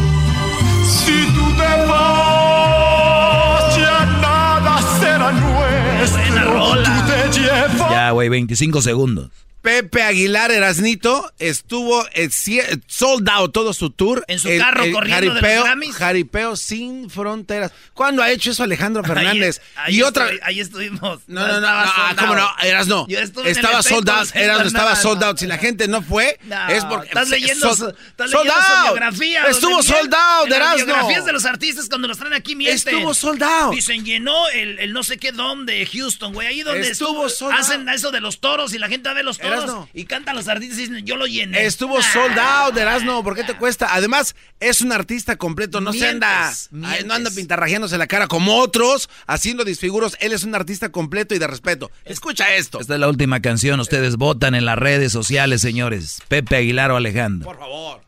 si 0.90 1.18
tú 1.36 1.46
te 1.56 1.72
vas, 1.88 3.78
ya 3.78 4.06
nada 4.22 4.82
será 5.00 5.32
nuestro. 5.32 6.84
Tú 6.84 6.94
te 7.06 7.40
llevas. 7.40 7.92
Ya, 7.92 8.10
güey, 8.10 8.28
25 8.30 8.82
segundos. 8.82 9.30
Pepe 9.68 10.02
Aguilar 10.02 10.50
Erasnito 10.52 11.30
estuvo 11.40 12.06
eh, 12.14 12.30
cie- 12.30 12.82
sold 12.88 13.28
out 13.28 13.52
todo 13.54 13.74
su 13.74 13.90
tour. 13.90 14.24
En 14.30 14.40
su 14.40 14.48
carro 14.58 14.86
corriendo 14.94 15.34
de 15.34 15.42
los 15.42 15.64
Grammys. 15.64 15.96
Jaripeo 15.96 16.56
sin 16.56 17.10
fronteras. 17.10 17.74
¿Cuándo 17.94 18.24
ha 18.24 18.30
hecho 18.32 18.52
eso 18.52 18.64
Alejandro 18.64 19.04
Fernández? 19.06 19.60
Ahí- 19.76 19.94
ahí 19.94 19.96
y 19.98 20.04
otra. 20.04 20.26
estoy- 20.26 20.40
ahí 20.44 20.60
estuvimos. 20.62 21.20
No, 21.28 21.46
no, 21.46 21.60
no, 21.60 21.60
no, 21.60 21.94
sold 21.94 22.18
¿cómo 22.20 22.36
no? 22.36 22.50
Eras 22.64 22.88
no. 22.88 23.06
Yo 23.10 23.20
estuve 23.20 23.44
en 23.44 23.50
el 23.50 23.56
Estaba 23.58 23.84
sold 23.84 24.10
out, 24.10 24.22
efecto, 24.24 24.40
Eras 24.40 24.58
no, 24.58 24.62
no, 24.64 24.68
estaba 24.70 24.90
no, 24.92 24.96
sold 24.96 25.20
no. 25.22 25.28
out. 25.28 25.38
Si 25.40 25.48
la 25.48 25.58
gente 25.58 25.88
no 25.90 26.02
fue, 26.02 26.40
No, 26.44 26.68
es 26.70 26.86
porque. 26.86 27.08
estás 27.10 27.28
leyendo, 27.28 27.76
su, 27.76 27.88
estás 27.90 28.32
leyendo 28.32 28.54
su 28.54 28.84
biografía. 28.84 29.44
Estuvo 29.48 29.72
donde 29.72 29.88
sold 29.88 30.00
mienten. 30.00 30.20
out, 30.20 30.44
En 30.46 30.50
las 30.52 30.60
Erasno. 30.60 30.86
biografías 30.86 31.26
de 31.26 31.32
los 31.34 31.44
artistas 31.46 31.90
cuando 31.90 32.08
los 32.08 32.18
traen 32.18 32.34
aquí 32.34 32.56
mienten. 32.56 32.96
Estuvo 32.96 33.14
sold 33.14 33.44
out. 33.44 33.74
Dicen, 33.76 34.06
llenó 34.06 34.48
el, 34.50 34.80
el 34.80 34.94
no 34.94 35.04
sé 35.04 35.18
qué 35.18 35.34
dom 35.34 35.66
de 35.66 35.86
Houston, 35.86 36.34
güey. 36.34 36.48
Ahí 36.48 36.62
donde 36.64 36.88
Estuvo 36.90 37.28
estuvo, 37.28 37.50
sold 37.50 37.54
hacen 37.60 37.90
eso 37.90 38.12
de 38.12 38.22
los 38.22 38.40
toros 38.40 38.74
y 38.74 38.78
la 38.80 38.88
gente 38.88 39.10
va 39.10 39.12
a 39.12 39.16
ver 39.16 39.26
los 39.26 39.38
toros 39.38 39.57
Erasno. 39.64 39.90
y 39.94 40.06
cantan 40.06 40.36
los 40.36 40.48
artistas 40.48 40.78
y 40.80 40.88
dicen, 40.88 41.06
yo 41.06 41.16
lo 41.18 41.26
llené. 41.28 41.66
Estuvo 41.66 41.98
Ah. 42.00 42.02
sold 42.14 42.38
out, 42.40 42.78
Erasno, 42.78 43.24
¿por 43.24 43.36
qué 43.36 43.44
te 43.44 43.56
cuesta? 43.56 43.88
Además, 43.94 44.36
es 44.60 44.82
un 44.82 44.92
artista 44.92 45.36
completo, 45.36 45.82
no 45.82 45.94
se 45.94 46.08
anda, 46.08 46.52
Mientes, 46.72 47.06
no 47.06 47.14
anda 47.14 47.30
pintarrajeándose 47.32 47.98
la 47.98 48.08
cara 48.08 48.28
como 48.28 48.58
otros, 48.58 49.10
haciendo 49.28 49.64
disfiguros. 49.64 50.16
Él 50.20 50.34
es 50.34 50.44
un 50.44 50.56
artista 50.56 50.90
completo 50.90 51.36
y 51.36 51.40
de 51.40 51.48
respeto. 51.48 51.92
Escucha 52.06 52.54
esto. 52.56 52.80
Esta 52.80 52.94
es 52.96 53.00
la 53.00 53.08
última 53.10 53.42
canción. 53.42 53.80
Ustedes 53.80 54.16
votan 54.18 54.56
en 54.56 54.66
las 54.66 54.78
redes 54.78 55.12
sociales, 55.12 55.62
señores. 55.62 56.22
Pepe 56.28 56.56
Aguilar 56.58 56.92
o 56.92 56.98
Alejandro. 56.98 57.46
Por 57.48 57.58
favor. 57.58 58.02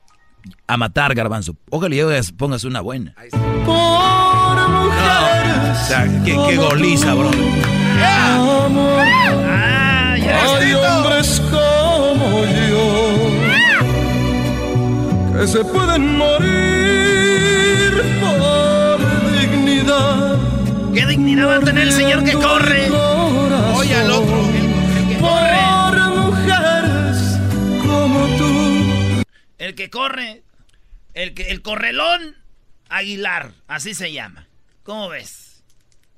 A 0.67 0.77
matar, 0.77 1.13
garbanzo. 1.15 1.55
Ojalá 1.69 1.95
y 1.95 2.31
pongas 2.37 2.63
una 2.63 2.81
buena. 2.81 3.13
Por 3.65 4.69
mujeres. 4.69 5.77
O 5.83 5.87
sea, 5.87 6.05
qué, 6.25 6.31
qué 6.47 6.55
goliza, 6.55 7.13
bro. 7.13 7.29
Amor. 7.29 9.03
Ah, 9.07 10.13
Hay 10.13 10.21
hombres 11.19 11.41
como 11.51 12.45
yo 12.45 13.09
que 15.37 15.47
se 15.47 15.63
pueden 15.65 16.17
morir 16.17 17.91
por 18.19 19.31
dignidad. 19.39 20.37
¿Qué 20.93 21.05
dignidad 21.05 21.47
va 21.47 21.55
a 21.57 21.59
tener 21.61 21.87
el 21.87 21.93
señor 21.93 22.23
que 22.23 22.33
corre? 22.33 22.89
Oye 23.75 23.95
al 23.95 24.11
otro. 24.11 24.49
Por 25.19 26.09
mujeres 26.09 27.39
como 27.85 28.27
tú. 28.37 29.23
El 29.57 29.75
que 29.75 29.89
corre, 29.89 30.43
el, 31.13 31.33
que, 31.33 31.51
el 31.51 31.61
correlón 31.61 32.35
Aguilar, 32.89 33.51
así 33.67 33.93
se 33.93 34.11
llama. 34.11 34.47
¿Cómo 34.83 35.09
ves? 35.09 35.48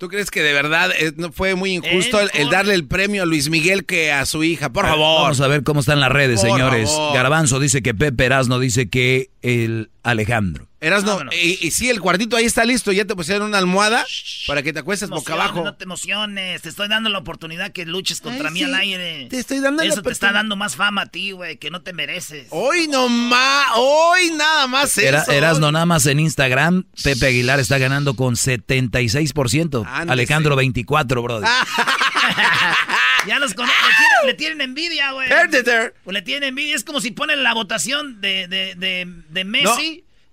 ¿Tú 0.01 0.07
crees 0.09 0.31
que 0.31 0.41
de 0.41 0.51
verdad 0.51 0.89
eh, 0.97 1.13
no 1.15 1.31
fue 1.31 1.53
muy 1.53 1.73
injusto 1.73 2.19
Él 2.19 2.31
el, 2.33 2.41
el 2.41 2.49
darle 2.49 2.73
el 2.73 2.87
premio 2.87 3.21
a 3.21 3.27
Luis 3.27 3.51
Miguel 3.51 3.85
que 3.85 4.11
a 4.11 4.25
su 4.25 4.43
hija? 4.43 4.73
Por 4.73 4.83
favor. 4.83 5.21
Vamos 5.21 5.41
a 5.41 5.47
ver 5.47 5.61
cómo 5.61 5.81
están 5.81 5.99
las 5.99 6.11
redes, 6.11 6.41
Por 6.41 6.49
señores. 6.49 6.89
favor. 6.89 7.13
Garbanzo 7.13 7.59
dice 7.59 7.83
que 7.83 7.93
Pepe 7.93 8.25
Erasno 8.25 8.57
dice 8.57 8.89
que 8.89 9.29
el 9.43 9.91
Alejandro. 10.03 10.67
Erasno, 10.79 11.11
Vámonos. 11.11 11.35
y, 11.35 11.59
y 11.61 11.69
sí, 11.69 11.89
el 11.91 12.01
cuartito 12.01 12.35
ahí 12.35 12.45
está 12.45 12.65
listo. 12.65 12.91
Ya 12.91 13.05
te 13.05 13.15
pusieron 13.15 13.47
una 13.49 13.59
almohada 13.59 14.03
para 14.47 14.63
que 14.63 14.73
te 14.73 14.79
acuestes 14.79 15.09
boca 15.09 15.33
abajo. 15.33 15.63
No 15.63 15.75
te 15.75 15.83
emociones, 15.83 16.63
te 16.63 16.69
estoy 16.69 16.87
dando 16.87 17.09
la 17.11 17.19
oportunidad 17.19 17.71
que 17.71 17.85
luches 17.85 18.19
contra 18.19 18.47
Ay, 18.47 18.53
mí 18.53 18.59
sí, 18.61 18.65
al 18.65 18.73
aire. 18.75 19.27
te 19.29 19.37
estoy 19.37 19.59
dando 19.59 19.83
la 19.83 19.89
Eso 19.89 20.01
te 20.01 20.11
está 20.11 20.31
dando 20.31 20.55
más 20.55 20.75
fama 20.75 21.03
a 21.03 21.05
ti, 21.05 21.33
güey, 21.33 21.57
que 21.57 21.69
no 21.69 21.81
te 21.83 21.93
mereces. 21.93 22.47
Hoy 22.49 22.87
no 22.87 23.09
más, 23.09 23.67
hoy 23.75 24.31
nada 24.35 24.65
más 24.65 24.97
Era, 24.97 25.21
eso. 25.21 25.31
Erasno 25.31 25.71
nada 25.71 25.85
más 25.85 26.07
en 26.07 26.19
Instagram. 26.19 26.85
Pepe 27.03 27.27
Aguilar 27.27 27.59
está 27.59 27.77
ganando 27.77 28.15
con 28.15 28.33
76%. 28.35 29.85
Ándese. 29.85 30.11
Alejandro 30.11 30.55
24, 30.55 31.21
brother. 31.21 31.47
Ya 33.27 33.37
los 33.37 33.53
cono- 33.53 33.67
le, 33.71 33.73
tienen, 33.95 34.25
le 34.25 34.33
tienen 34.33 34.61
envidia, 34.61 35.11
güey. 35.11 35.29
Pues 36.03 36.13
le 36.13 36.21
tienen 36.23 36.49
envidia. 36.49 36.75
Es 36.75 36.83
como 36.83 37.01
si 37.01 37.11
ponen 37.11 37.43
la 37.43 37.53
votación 37.53 38.19
de, 38.19 38.47
de, 38.47 38.73
de, 38.75 39.07
de 39.29 39.43
Messi. 39.45 39.90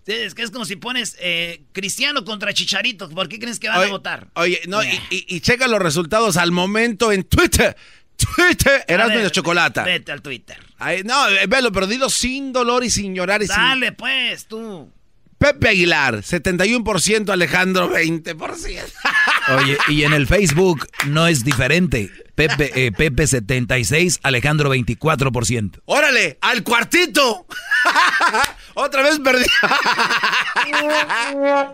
Es 0.09 0.35
que 0.35 0.43
es 0.43 0.51
como 0.51 0.65
si 0.65 0.77
pones 0.77 1.17
eh, 1.21 1.63
Cristiano 1.73 2.25
contra 2.25 2.53
Chicharito. 2.55 3.09
¿Por 3.11 3.29
qué 3.29 3.39
crees 3.39 3.59
que 3.61 3.69
van 3.69 3.79
Oye, 3.79 3.89
a 3.89 3.93
votar? 3.93 4.29
Oye, 4.35 4.61
no, 4.67 4.83
y, 4.83 4.89
y- 5.11 5.27
y 5.29 5.41
checa 5.41 5.69
los 5.69 5.81
resultados 5.81 6.37
al 6.37 6.51
momento 6.51 7.13
en 7.13 7.25
Twitter. 7.25 7.77
Twitter, 8.37 8.85
Erasmo 8.89 9.19
y 9.19 9.23
la 9.23 9.31
chocolata. 9.31 9.85
Vete 9.85 10.11
al 10.11 10.23
Twitter. 10.23 10.57
Ay, 10.79 11.03
no, 11.05 11.29
eh, 11.29 11.47
velo, 11.47 11.71
pero 11.71 11.87
dilo 11.87 12.09
sin 12.11 12.53
dolor 12.53 12.83
y 12.85 12.91
sin 12.91 13.15
llorar. 13.15 13.43
Y 13.43 13.47
sin... 13.47 13.57
Dale, 13.57 13.93
pues, 13.93 14.47
tú. 14.47 14.91
Pepe 15.39 15.69
Aguilar, 15.69 16.17
71%, 16.17 17.31
Alejandro, 17.31 17.93
20%. 17.95 18.83
Oye, 19.63 19.79
y 19.87 20.03
en 20.03 20.13
el 20.15 20.27
Facebook 20.27 20.89
no 21.07 21.29
es 21.29 21.45
diferente. 21.45 22.11
Pepe, 22.35 22.73
eh, 22.87 22.91
Pepe 22.91 23.25
76, 23.27 24.19
Alejandro 24.25 24.75
24%. 24.75 25.81
¡Órale! 25.85 26.39
¡Al 26.41 26.65
cuartito! 26.65 27.47
Otra 28.81 29.03
vez 29.03 29.19
perdí. 29.19 29.45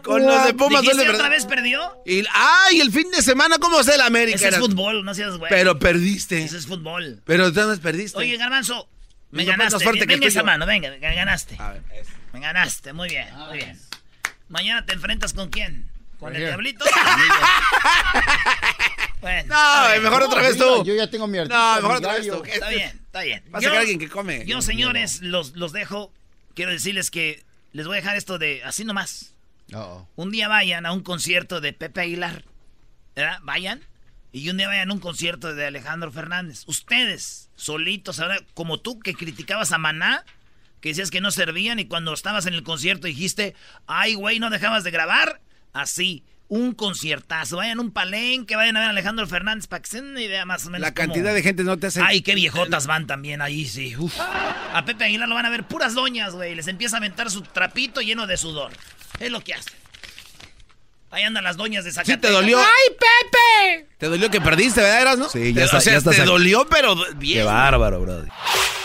Con 0.03 0.25
los 0.25 0.47
de 0.47 0.55
Pumas 0.55 0.81
¿Dijiste 0.81 1.11
otra 1.11 1.29
vez 1.29 1.45
perdió? 1.45 1.99
Y, 2.07 2.25
¡Ay! 2.33 2.81
El 2.81 2.91
fin 2.93 3.11
de 3.11 3.21
semana, 3.21 3.59
¿cómo 3.59 3.79
es 3.81 3.89
el 3.89 4.01
América? 4.01 4.37
Ese 4.37 4.49
es 4.49 4.57
fútbol, 4.57 5.05
no 5.05 5.13
seas 5.15 5.37
güey. 5.37 5.51
Pero 5.51 5.79
perdiste. 5.79 6.43
Ese 6.43 6.57
es 6.57 6.67
fútbol. 6.67 7.21
Pero 7.27 7.53
tú 7.53 7.61
más 7.61 7.79
perdiste. 7.81 8.17
Oye, 8.17 8.39
Garbanzo, 8.39 8.89
me 9.31 9.45
No, 9.45 9.51
ganaste. 9.51 9.85
fuerte 9.85 10.01
que 10.01 10.07
venga 10.15 10.25
el 10.25 10.31
esa 10.33 10.43
mano, 10.43 10.65
venga, 10.65 10.89
me 10.91 10.99
ganaste. 11.15 11.57
A 11.59 11.73
ver. 11.73 11.83
Me 12.33 12.41
ganaste, 12.41 12.95
muy 12.95 13.11
bien, 13.11 13.29
muy 13.49 13.59
bien. 13.59 13.79
Mañana 14.49 14.87
te 14.87 14.95
enfrentas 14.95 15.35
con 15.35 15.51
quién? 15.51 15.91
¿Con 16.19 16.35
el 16.35 16.41
diablito? 16.41 16.85
bueno, 19.21 19.55
No, 19.55 19.89
bien. 19.91 20.03
mejor 20.05 20.23
otra 20.23 20.41
vez 20.41 20.57
tú. 20.57 20.83
Yo 20.85 20.95
ya 20.95 21.11
tengo 21.11 21.27
mi 21.27 21.37
artista. 21.37 21.77
No, 21.77 21.83
mejor 21.83 21.97
otra 21.99 22.15
vez 22.15 22.29
tú. 22.29 22.43
Está 22.45 22.69
bien, 22.71 22.89
está 23.05 23.21
bien. 23.23 23.45
Va 23.55 23.59
a 23.59 23.63
sacar 23.63 23.79
alguien 23.79 23.99
que 23.99 24.09
come. 24.09 24.47
Yo, 24.47 24.63
señores, 24.63 25.21
los, 25.21 25.55
los 25.55 25.73
dejo. 25.73 26.11
Quiero 26.55 26.71
decirles 26.71 27.11
que 27.11 27.45
les 27.73 27.87
voy 27.87 27.97
a 27.97 28.01
dejar 28.01 28.17
esto 28.17 28.39
de 28.39 28.63
así 28.65 28.85
nomás. 28.85 29.35
Un 30.15 30.31
día 30.31 30.49
vayan 30.49 30.87
a 30.87 30.93
un 30.93 31.03
concierto 31.03 31.61
de 31.61 31.73
Pepe 31.73 32.03
Aguilar. 32.03 32.45
¿Verdad? 33.17 33.39
Vayan. 33.43 33.83
Y 34.33 34.51
un 34.51 34.57
día 34.57 34.69
vayan 34.69 34.91
a 34.91 34.95
un 34.95 35.01
concierto 35.01 35.55
de 35.55 35.67
Alejandro 35.67 36.11
Fernández. 36.11 36.65
Ustedes, 36.67 37.51
solitos, 37.55 38.19
ahora, 38.21 38.39
como 38.55 38.81
tú 38.81 38.99
que 38.99 39.15
criticabas 39.15 39.73
a 39.73 39.79
Maná, 39.79 40.25
que 40.81 40.91
decías 40.91 41.11
que 41.11 41.21
no 41.21 41.31
servían 41.31 41.79
y 41.79 41.87
cuando 41.87 42.13
estabas 42.13 42.47
en 42.47 42.55
el 42.55 42.63
concierto 42.63 43.07
dijiste, 43.07 43.55
ay, 43.87 44.15
güey, 44.15 44.39
no 44.39 44.51
dejabas 44.51 44.85
de 44.85 44.91
grabar. 44.91 45.41
Así, 45.73 46.25
un 46.49 46.73
conciertazo. 46.73 47.57
Vayan 47.57 47.79
a 47.79 47.83
un 47.83 47.91
palenque, 47.91 48.55
vayan 48.57 48.77
a 48.77 48.81
ver 48.81 48.87
a 48.89 48.91
Alejandro 48.91 49.27
Fernández 49.27 49.67
para 49.67 49.83
que 49.83 49.91
se 49.91 50.01
den 50.01 50.11
una 50.11 50.21
idea 50.23 50.45
más 50.45 50.67
o 50.67 50.71
menos. 50.71 50.81
La 50.87 50.95
cómo- 50.95 51.09
cantidad 51.09 51.35
de 51.35 51.43
gente 51.43 51.65
no 51.65 51.79
te 51.79 51.89
hace. 51.89 52.01
Ay, 52.03 52.21
qué 52.23 52.35
viejotas 52.35 52.87
van 52.87 53.07
también 53.07 53.41
ahí, 53.43 53.67
sí. 53.67 53.97
Uf. 53.97 54.15
A 54.21 54.85
Pepe 54.85 55.05
Aguilar 55.05 55.29
lo 55.29 55.35
van 55.35 55.47
a 55.47 55.51
ver 55.51 55.65
puras 55.65 55.95
doñas, 55.95 56.35
güey. 56.35 56.55
Les 56.55 56.69
empieza 56.69 56.97
a 56.97 56.99
aventar 56.99 57.31
su 57.31 57.43
trapito 57.43 58.01
lleno 58.01 58.27
de 58.27 58.37
sudor. 58.37 58.73
Es 59.21 59.31
lo 59.31 59.41
que 59.43 59.55
hace. 59.55 59.71
Ahí 61.11 61.23
andan 61.23 61.45
las 61.45 61.57
doñas 61.57 61.85
de 61.85 61.93
Zacatecas. 61.93 62.17
¿Sí 62.17 62.21
te 62.27 62.31
dolió? 62.33 62.59
¡Ay, 62.59 62.97
Pepe! 62.99 63.87
Te 63.99 64.07
dolió 64.07 64.31
que 64.31 64.41
perdiste, 64.41 64.81
¿verdad, 64.81 65.01
Eras, 65.03 65.19
no? 65.19 65.29
Sí, 65.29 65.53
ya 65.55 65.65
está. 65.67 65.77
O 65.77 65.81
sea, 65.81 65.93
ya 65.93 65.99
está 65.99 66.11
te 66.11 66.23
sac- 66.23 66.25
dolió, 66.27 66.67
pero 66.69 66.97
bien. 67.17 67.39
Qué 67.39 67.45
bárbaro, 67.45 68.01
brody. 68.01 68.29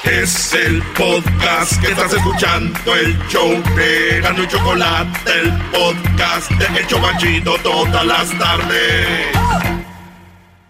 Es 0.03 0.53
el 0.53 0.81
podcast 0.97 1.79
que 1.81 1.91
estás 1.91 2.13
escuchando, 2.13 2.95
el 2.95 3.17
show 3.27 3.51
de 3.75 4.21
Gano 4.21 4.43
y 4.43 4.47
Chocolate, 4.47 5.31
el 5.41 5.51
podcast 5.71 6.49
de 6.51 6.79
Hecho 6.81 6.99
Banchito 7.01 7.55
todas 7.61 8.05
las 8.05 8.29
tardes. 8.39 9.07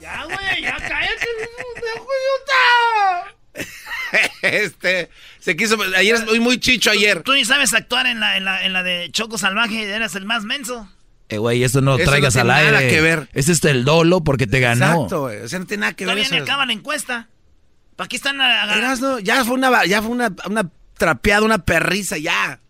Ya, 0.01 0.23
güey, 0.25 0.61
ya 0.63 0.75
cállate. 0.77 1.27
este, 4.41 5.09
se 5.39 5.55
quiso, 5.55 5.77
ayer 5.95 6.15
es 6.15 6.25
muy, 6.25 6.39
muy 6.39 6.59
chicho 6.59 6.89
ayer. 6.91 7.21
Tú 7.23 7.33
ni 7.33 7.45
sabes 7.45 7.73
actuar 7.73 8.07
en 8.07 8.19
la, 8.19 8.35
en 8.37 8.45
la, 8.45 8.65
en 8.65 8.73
la 8.73 8.83
de 8.83 9.09
Choco 9.11 9.37
Salvaje, 9.37 9.83
eras 9.89 10.15
el 10.15 10.25
más 10.25 10.43
menso. 10.43 10.89
Eh, 11.29 11.37
güey, 11.37 11.63
esto 11.63 11.81
no 11.81 11.91
lo 11.91 11.97
Eso 11.97 12.05
no 12.05 12.11
traigas 12.11 12.33
tiene 12.33 12.51
al 12.51 12.57
aire. 12.59 12.71
nada 12.71 12.87
que 12.89 13.01
ver. 13.01 13.29
Ese 13.33 13.51
es 13.51 13.63
el 13.63 13.85
dolo 13.85 14.21
porque 14.23 14.47
te 14.47 14.59
ganó. 14.59 14.85
Exacto, 14.93 15.21
güey. 15.21 15.37
O 15.41 15.47
sea, 15.47 15.59
no 15.59 15.67
tiene 15.67 15.81
nada 15.81 15.93
que 15.93 16.05
ver 16.05 16.15
Todavía 16.15 16.25
eso. 16.25 16.33
ni 16.35 16.41
acaba 16.41 16.65
la 16.65 16.73
encuesta. 16.73 17.29
¿Para 17.99 18.07
qué 18.07 18.15
están 18.15 18.39
agarrando? 18.39 19.19
Ya 19.19 19.43
fue 19.43 19.55
una, 19.55 19.83
ya 19.85 20.01
fue 20.01 20.11
una, 20.11 20.33
una 20.45 20.71
trapeada, 20.97 21.43
una 21.45 21.57
perriza, 21.65 22.17
ya. 22.17 22.61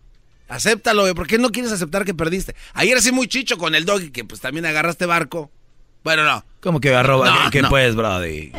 Acéptalo, 0.48 1.02
güey. 1.02 1.14
¿Por 1.14 1.28
qué 1.28 1.38
no 1.38 1.50
quieres 1.52 1.70
aceptar 1.70 2.04
que 2.04 2.14
perdiste? 2.14 2.56
Ayer 2.74 2.96
así 2.96 3.12
muy 3.12 3.28
chicho 3.28 3.56
con 3.56 3.76
el 3.76 3.84
doggy, 3.84 4.10
que 4.10 4.24
pues 4.24 4.40
también 4.40 4.66
agarraste 4.66 5.06
barco. 5.06 5.52
Bueno, 6.02 6.24
no. 6.24 6.44
¿Cómo 6.58 6.80
que 6.80 6.88
agarró? 6.88 7.24
No, 7.24 7.48
¿Qué, 7.52 7.62
no. 7.62 7.68
pues, 7.68 7.94
brody? 7.94 8.50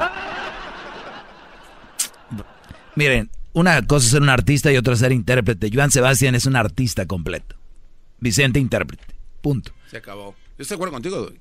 Miren, 2.96 3.30
una 3.52 3.86
cosa 3.86 4.06
es 4.06 4.12
ser 4.14 4.22
un 4.22 4.30
artista 4.30 4.72
y 4.72 4.78
otra 4.78 4.94
es 4.94 5.00
ser 5.00 5.12
intérprete. 5.12 5.70
Joan 5.74 5.92
Sebastián 5.92 6.36
es 6.36 6.46
un 6.46 6.56
artista 6.56 7.06
completo. 7.06 7.58
Vicente, 8.22 8.60
intérprete. 8.62 9.04
Punto. 9.42 9.74
Se 9.90 9.98
acabó. 9.98 10.36
Yo 10.58 10.62
estoy 10.62 10.76
de 10.76 10.76
acuerdo 10.76 10.94
contigo, 10.94 11.18
doggy. 11.18 11.40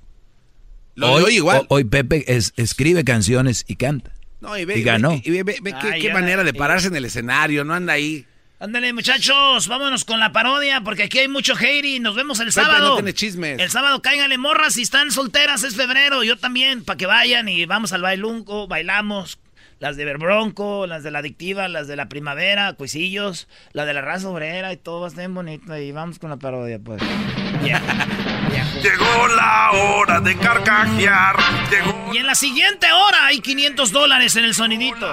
Lo 0.97 1.07
de 1.07 1.13
Hoy, 1.13 1.23
hoy 1.23 1.35
igual. 1.37 1.59
ho- 1.59 1.67
hoy 1.77 1.85
Pepe 1.85 2.25
es- 2.37 2.53
escribe 2.57 3.05
canciones 3.05 3.65
y 3.69 3.77
canta. 3.77 4.11
No, 4.41 4.57
y 4.57 4.65
ve, 4.65 4.79
y 4.79 4.83
ganó. 4.83 5.13
y 5.23 5.31
ve, 5.31 5.43
ve- 5.43 5.59
ve 5.63 5.75
qué, 5.81 5.89
Ay, 5.93 6.01
qué 6.01 6.07
ya, 6.09 6.15
manera 6.15 6.43
de 6.45 6.51
eh. 6.51 6.55
pararse 6.55 6.89
en 6.89 6.97
el 6.97 7.05
escenario, 7.05 7.65
no 7.65 7.75
anda 7.75 7.93
ahí. 7.95 8.25
Ándale, 8.59 8.93
muchachos, 8.93 9.69
vámonos 9.69 10.05
con 10.05 10.21
la 10.21 10.33
parodia, 10.33 10.83
porque 10.83 11.05
aquí 11.05 11.19
hay 11.21 11.29
mucho 11.29 11.55
hate 11.59 11.85
y 11.85 11.99
nos 12.01 12.15
vemos 12.15 12.41
el 12.41 12.47
Pepe 12.49 12.61
sábado. 12.61 12.89
no 12.91 12.95
tiene 12.97 13.15
chismes. 13.15 13.59
El 13.59 13.71
sábado 13.71 14.03
cáiganle 14.03 14.37
morras 14.37 14.75
si 14.75 14.83
están 14.83 15.11
solteras, 15.11 15.63
es 15.63 15.77
febrero, 15.77 16.23
yo 16.25 16.37
también, 16.37 16.85
para 16.85 16.97
que 16.99 17.07
vayan 17.07 17.49
y 17.49 17.65
vamos 17.65 17.93
al 17.95 18.03
bailunco, 18.03 18.67
bailamos. 18.69 19.39
Las 19.79 19.97
de 19.97 20.05
Berbronco, 20.05 20.87
las 20.87 21.03
de 21.05 21.11
la 21.11 21.21
adictiva, 21.21 21.67
las 21.69 21.89
de 21.89 21.97
la 21.97 22.11
primavera, 22.11 22.75
cuisillos, 22.75 23.49
la 23.73 23.87
de 23.87 23.95
la 23.95 24.03
raza 24.03 24.29
obrera 24.29 24.75
y 24.75 24.77
todo 24.77 25.01
va 25.01 25.07
a 25.07 25.09
estar 25.09 25.23
bien 25.23 25.35
bonito. 25.35 25.75
Y 25.75 25.91
vamos 25.91 26.19
con 26.19 26.29
la 26.29 26.37
parodia, 26.37 26.79
pues. 26.79 27.01
Llegó 27.63 29.27
la 29.37 29.71
hora 29.73 30.21
de 30.21 30.37
carcajear. 30.37 31.37
Llegó 31.71 31.90
Y 32.13 32.19
en 32.19 32.27
la 32.27 32.35
siguiente 32.35 32.91
hora 32.93 33.27
hay 33.27 33.41
500 33.41 33.93
dólares 33.93 34.37
en 34.37 34.45
el 34.45 34.55
sonidito. 34.55 35.07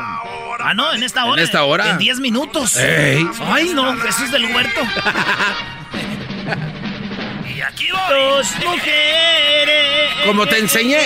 Ah, 0.60 0.74
no, 0.76 0.94
en 0.94 1.04
esta 1.04 1.26
hora. 1.26 1.42
¿En 1.42 1.46
esta 1.46 1.64
hora? 1.64 1.92
En 1.92 1.98
10 1.98 2.20
minutos. 2.20 2.76
Ey. 2.78 3.28
Ay, 3.46 3.72
no, 3.74 3.96
Jesús 3.98 4.32
del 4.32 4.46
huerto. 4.46 4.82
y 7.56 7.62
aquí 7.62 7.88
voy. 7.92 8.20
Dos 8.20 8.48
mujeres. 8.66 10.12
Como 10.26 10.46
te 10.48 10.58
enseñé. 10.60 11.00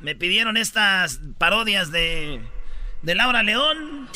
Me 0.00 0.14
pidieron 0.14 0.56
estas 0.56 1.20
parodias 1.38 1.90
de, 1.90 2.40
de 3.02 3.14
Laura 3.14 3.42
León. 3.42 4.08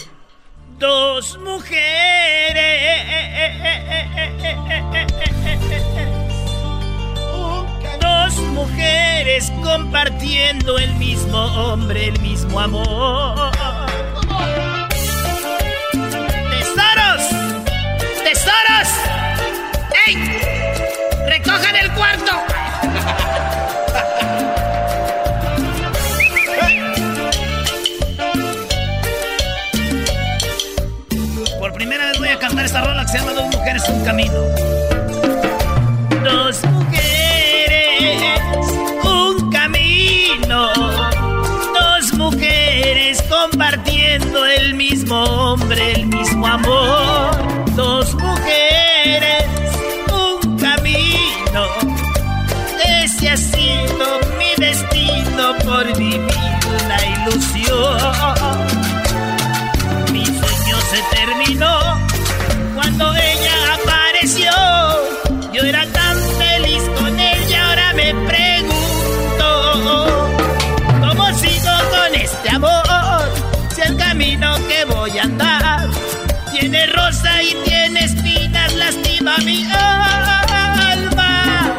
Dos 0.79 1.39
mujeres. 1.39 1.81
Dos 8.25 8.37
mujeres 8.53 9.51
compartiendo 9.63 10.79
el 10.79 10.95
mismo 10.97 11.39
hombre, 11.39 12.09
el 12.09 12.21
mismo 12.21 12.61
amor. 12.61 13.51
¡Tesoros! 16.51 17.23
¡Tesoros! 18.23 18.89
¡Ey! 20.07 20.17
¡Recojan 21.29 21.77
el 21.77 21.91
cuarto! 21.93 22.33
Por 31.59 31.73
primera 31.73 32.07
vez 32.07 32.19
voy 32.19 32.29
a 32.29 32.39
cantar 32.39 32.67
esta 32.67 32.83
rola 32.83 33.03
que 33.03 33.09
se 33.13 33.19
llama 33.19 33.33
Dos 33.33 33.47
mujeres, 33.47 33.89
un 33.89 34.05
camino. 34.05 34.41
Dos 36.23 36.63
mujeres, 36.65 36.80
Dos 40.39 42.15
mujeres 42.15 43.21
compartiendo 43.29 44.47
el 44.47 44.75
mismo 44.75 45.25
hombre, 45.25 45.93
el 45.95 46.07
mismo 46.07 46.47
amor. 46.47 47.33
Dos 47.75 48.15
mujeres, 48.15 49.45
un 50.13 50.57
camino. 50.57 51.67
Ese 53.03 53.31
ha 53.31 53.37
sido 53.37 54.21
mi 54.39 54.65
destino 54.65 55.57
por 55.65 55.87
vivir 55.99 56.31
una 56.85 56.97
ilusión. 57.07 58.40
Tiene 76.81 76.93
rosa 76.93 77.43
y 77.43 77.55
tiene 77.65 78.01
espinas, 78.05 78.75
lastima 78.75 79.37
mi 79.39 79.65
alma. 79.71 81.77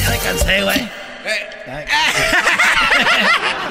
Ya 0.00 0.10
me 0.10 0.18
cansé, 0.18 0.62
güey. 0.62 0.88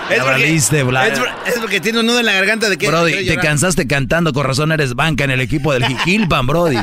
Ya 0.09 0.23
valiste, 0.25 0.83
Bla- 0.83 1.07
es, 1.07 1.17
por- 1.19 1.29
es 1.45 1.59
porque 1.59 1.79
tiene 1.79 1.99
un 2.01 2.05
nudo 2.05 2.19
en 2.19 2.25
la 2.25 2.33
garganta 2.33 2.67
de 2.69 2.77
que. 2.77 2.87
Brody, 2.87 3.13
te 3.13 3.23
llorar. 3.25 3.45
cansaste 3.45 3.87
cantando, 3.87 4.33
con 4.33 4.45
razón 4.45 4.71
eres 4.73 4.93
banca 4.93 5.23
en 5.23 5.31
el 5.31 5.39
equipo 5.39 5.71
del 5.71 5.85
Jiquilpan, 5.85 6.47
Brody. 6.47 6.77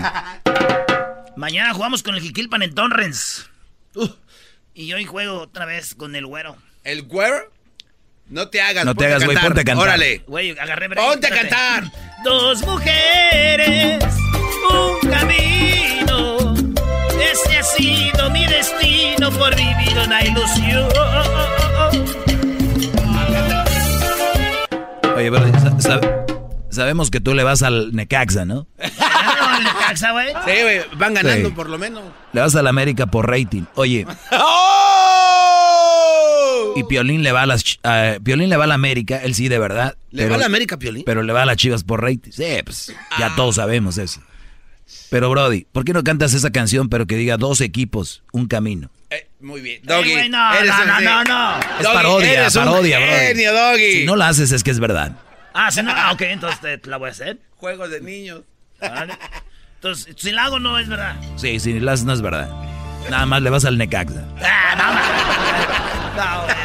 Mañana 1.36 1.74
jugamos 1.74 2.02
con 2.02 2.14
el 2.14 2.22
Jiquilpan 2.22 2.62
en 2.62 2.74
Torrens. 2.74 3.50
Uh, 3.94 4.08
y 4.74 4.92
hoy 4.94 5.04
juego 5.04 5.40
otra 5.42 5.66
vez 5.66 5.94
con 5.94 6.16
el 6.16 6.24
güero. 6.24 6.56
¿El 6.84 7.02
güero? 7.02 7.36
No 8.30 8.48
te 8.48 8.62
hagas. 8.62 8.86
No 8.86 8.94
te 8.94 9.04
hagas, 9.06 9.24
güey, 9.24 9.36
ponte 9.36 9.60
a 9.60 9.64
cantar. 9.64 9.88
Órale. 9.88 10.22
Güey, 10.26 10.58
agarré 10.58 10.88
break, 10.88 11.06
Ponte 11.06 11.26
a 11.26 11.30
cantar. 11.30 11.84
Dos 12.24 12.62
mujeres, 12.66 14.04
un 14.70 15.10
camino. 15.10 16.54
Ese 17.32 17.58
ha 17.58 17.62
sido 17.62 18.30
mi 18.30 18.46
destino 18.46 19.30
por 19.32 19.54
vivir 19.54 19.98
una 20.04 20.22
ilusión. 20.24 20.88
Oye, 25.16 25.30
sa- 25.80 26.00
sabemos 26.70 27.10
que 27.10 27.20
tú 27.20 27.34
le 27.34 27.42
vas 27.44 27.62
al 27.62 27.92
Necaxa, 27.94 28.44
¿no? 28.44 28.66
¿Ya 28.78 29.50
no 29.52 29.60
le 29.60 29.70
caxa, 29.86 30.12
güey? 30.12 30.28
Sí, 30.44 30.62
güey, 30.62 30.80
van 30.96 31.14
ganando 31.14 31.48
Sí. 31.48 31.54
por 31.54 31.68
lo 31.68 31.78
menos. 31.78 32.02
Le 32.32 32.40
vas 32.40 32.54
al 32.54 32.66
América 32.66 33.06
por 33.06 33.28
rating. 33.28 33.62
Oye, 33.74 34.06
¡Oh! 34.32 35.47
Y 36.78 36.84
Piolín 36.84 37.22
le 37.22 37.32
va 37.32 37.42
a 37.42 37.46
las 37.46 37.64
Piolín 38.22 38.48
le 38.48 38.56
va 38.56 38.64
a 38.64 38.66
la 38.68 38.74
América, 38.74 39.18
él 39.22 39.34
sí 39.34 39.48
de 39.48 39.58
verdad. 39.58 39.96
¿Le 40.10 40.22
pero- 40.22 40.30
va 40.30 40.36
a 40.36 40.38
la 40.40 40.46
América, 40.46 40.78
Piolín? 40.78 41.02
Pero 41.04 41.22
le 41.22 41.32
va 41.32 41.42
a 41.42 41.46
las 41.46 41.56
Chivas 41.56 41.84
por 41.84 42.02
rating. 42.02 42.30
Sí, 42.32 42.44
pues 42.64 42.92
ya 43.18 43.34
todos 43.36 43.56
sabemos 43.56 43.98
eso. 43.98 44.20
Pero 45.10 45.28
Brody, 45.30 45.66
¿por 45.70 45.84
qué 45.84 45.92
no 45.92 46.02
cantas 46.02 46.32
esa 46.34 46.50
canción 46.50 46.88
pero 46.88 47.06
que 47.06 47.16
diga 47.16 47.36
dos 47.36 47.60
equipos, 47.60 48.22
un 48.32 48.46
camino? 48.46 48.90
Eh, 49.10 49.28
muy 49.40 49.60
bien. 49.60 49.80
Doggy. 49.84 50.28
no, 50.28 50.54
eres 50.54 50.70
no, 50.70 50.84
no, 50.86 51.00
no, 51.00 51.24
no. 51.24 51.58
Es 51.60 51.82
Doggy, 51.82 51.94
parodia, 51.94 52.32
eres 52.40 52.56
un 52.56 52.64
parodia, 52.64 52.98
Brody. 52.98 53.12
genio, 53.12 53.52
Doggy. 53.54 53.92
Si 53.92 54.04
no 54.04 54.16
la 54.16 54.28
haces 54.28 54.52
es 54.52 54.62
que 54.62 54.70
es 54.70 54.80
verdad. 54.80 55.12
Ah, 55.54 55.70
si 55.70 55.82
no, 55.82 55.92
ah, 55.94 56.12
ok, 56.12 56.20
entonces 56.22 56.60
te, 56.60 56.78
te 56.78 56.88
la 56.90 56.96
voy 56.98 57.08
a 57.08 57.12
hacer. 57.12 57.38
Juegos 57.56 57.90
de 57.90 58.00
niños. 58.00 58.42
Vale. 58.80 59.14
Entonces, 59.76 60.14
si 60.16 60.30
la 60.32 60.44
hago, 60.44 60.58
no 60.58 60.78
es 60.78 60.88
verdad. 60.88 61.16
Sí, 61.36 61.58
si 61.60 61.78
la 61.80 61.92
haces 61.92 62.04
no 62.06 62.12
es 62.12 62.20
verdad. 62.22 62.48
Nada 63.10 63.26
más 63.26 63.40
le 63.42 63.50
vas 63.50 63.64
al 63.64 63.78
Necaxa. 63.78 64.24
Ah, 64.42 64.74
no, 64.76 65.87
no, 66.18 66.42
güey. 66.42 66.56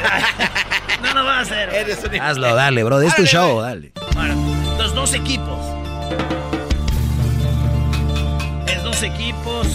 no 1.02 1.14
lo 1.14 1.26
va 1.26 1.38
a 1.38 1.42
hacer. 1.42 1.70
Eres 1.74 2.04
un... 2.04 2.20
Hazlo, 2.20 2.56
dale, 2.56 2.84
bro. 2.84 3.02
Es 3.02 3.16
tu 3.16 3.26
show, 3.26 3.62
dale. 3.62 3.92
Bueno, 4.14 4.36
los 4.78 4.94
dos 4.94 5.14
equipos. 5.14 5.60
Es 8.68 8.84
dos 8.84 9.04
equipos. 9.04 9.68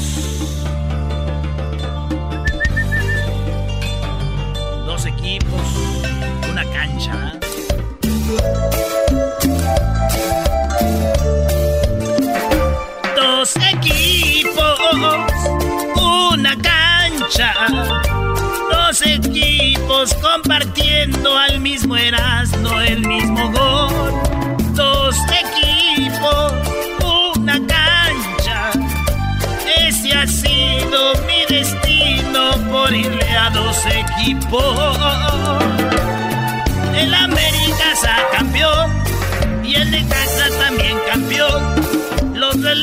Dos 4.87 5.07
equipos. 5.07 5.63
Una 6.51 6.65
cancha. 6.65 7.33
Dos 13.17 13.57
equipos. 13.57 14.19
cancha. 17.29 18.28
Dos 18.89 19.03
equipos 19.03 20.15
compartiendo 20.15 21.37
al 21.37 21.61
mismo 21.61 21.95
Erasmo 21.95 22.81
el 22.81 23.07
mismo 23.07 23.53
gol. 23.53 24.15
Dos 24.73 25.15
equipos, 25.45 26.55
una 27.37 27.61
cancha. 27.67 28.71
Ese 29.77 30.15
ha 30.15 30.27
sido 30.27 31.13
mi 31.27 31.55
destino 31.55 32.53
por 32.73 32.95
irle 32.95 33.29
a 33.37 33.51
dos 33.51 33.77
equipos. 33.85 34.99
El 36.97 37.13
América 37.13 37.95
se 37.95 38.39
campeón 38.39 38.91
y 39.65 39.75
el 39.75 39.91
de 39.91 40.03
casa 40.07 40.49
también 40.65 40.97
campeón. 41.07 41.75
Los 42.35 42.59
dos 42.59 42.75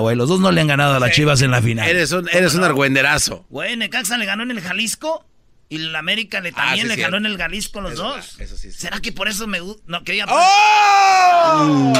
Güey, 0.00 0.16
los 0.16 0.28
dos 0.28 0.40
no 0.40 0.50
le 0.52 0.60
han 0.60 0.66
ganado 0.66 0.94
a 0.94 1.00
las 1.00 1.12
Chivas 1.12 1.42
en 1.42 1.50
la 1.50 1.60
final. 1.62 1.88
Eres 1.88 2.12
un, 2.12 2.28
eres 2.32 2.54
un 2.54 2.64
argüenderazo. 2.64 3.46
Güey, 3.50 3.76
Necaxa 3.76 4.16
le 4.18 4.24
ganó 4.26 4.42
en 4.42 4.50
el 4.52 4.60
Jalisco 4.60 5.26
y 5.68 5.76
el 5.76 5.94
América 5.96 6.40
le, 6.40 6.50
Ah, 6.50 6.52
también 6.56 6.82
sí, 6.82 6.88
le 6.88 6.94
cierto. 6.96 7.12
ganó 7.12 7.26
en 7.26 7.32
el 7.32 7.38
Jalisco 7.38 7.80
los 7.80 7.92
Eso- 7.94 8.02
dos. 8.02 8.40
eso 8.40 8.56
sí, 8.56 8.70
sí. 8.72 8.78
¿Será 8.78 9.00
que 9.00 9.12
por 9.12 9.28
eso 9.28 9.46
me 9.46 9.60
gusta? 9.60 9.82
No, 9.86 10.04
quería. 10.04 10.26
¡Oh! 10.28 11.92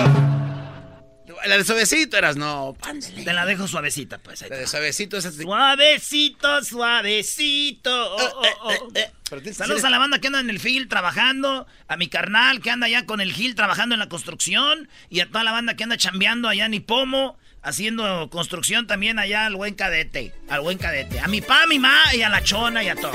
La 1.46 1.56
de 1.56 1.64
suavecito 1.64 2.16
eras, 2.16 2.36
no. 2.36 2.76
Pándale. 2.80 3.24
Te 3.24 3.32
la 3.32 3.44
dejo 3.46 3.66
suavecita, 3.66 4.18
pues. 4.18 4.42
ahí 4.42 4.50
La 4.50 4.58
de 4.58 4.66
suavecito 4.68 5.16
esa. 5.16 5.32
Suavecito, 5.32 6.62
suavecito. 6.62 8.14
Oh, 8.14 8.42
oh, 8.62 8.72
oh. 8.94 9.52
Saludos 9.52 9.82
a 9.84 9.90
la 9.90 9.98
banda 9.98 10.18
que 10.20 10.28
anda 10.28 10.38
en 10.40 10.50
el 10.50 10.60
Gil 10.60 10.86
trabajando, 10.88 11.66
a 11.88 11.96
mi 11.96 12.08
carnal 12.08 12.60
que 12.60 12.70
anda 12.70 12.86
allá 12.86 13.06
con 13.06 13.20
el 13.20 13.32
Gil 13.32 13.54
trabajando 13.56 13.94
en 13.94 13.98
la 14.00 14.08
construcción 14.08 14.88
y 15.10 15.18
a 15.20 15.26
toda 15.26 15.42
la 15.42 15.50
banda 15.52 15.74
que 15.74 15.82
anda 15.84 15.96
chambeando 15.96 16.48
allá 16.48 16.66
en 16.66 16.74
Ipomo, 16.74 17.38
haciendo 17.62 18.28
construcción 18.30 18.86
también 18.86 19.18
allá 19.18 19.46
al 19.46 19.56
buen 19.56 19.74
cadete, 19.74 20.32
al 20.48 20.60
buen 20.60 20.78
cadete. 20.78 21.20
A 21.20 21.28
mi 21.28 21.40
pa, 21.40 21.62
a 21.62 21.66
mi 21.66 21.78
ma 21.78 22.14
y 22.14 22.22
a 22.22 22.28
la 22.28 22.42
chona 22.42 22.82
y 22.82 22.88
a 22.88 22.96
todos. 22.96 23.14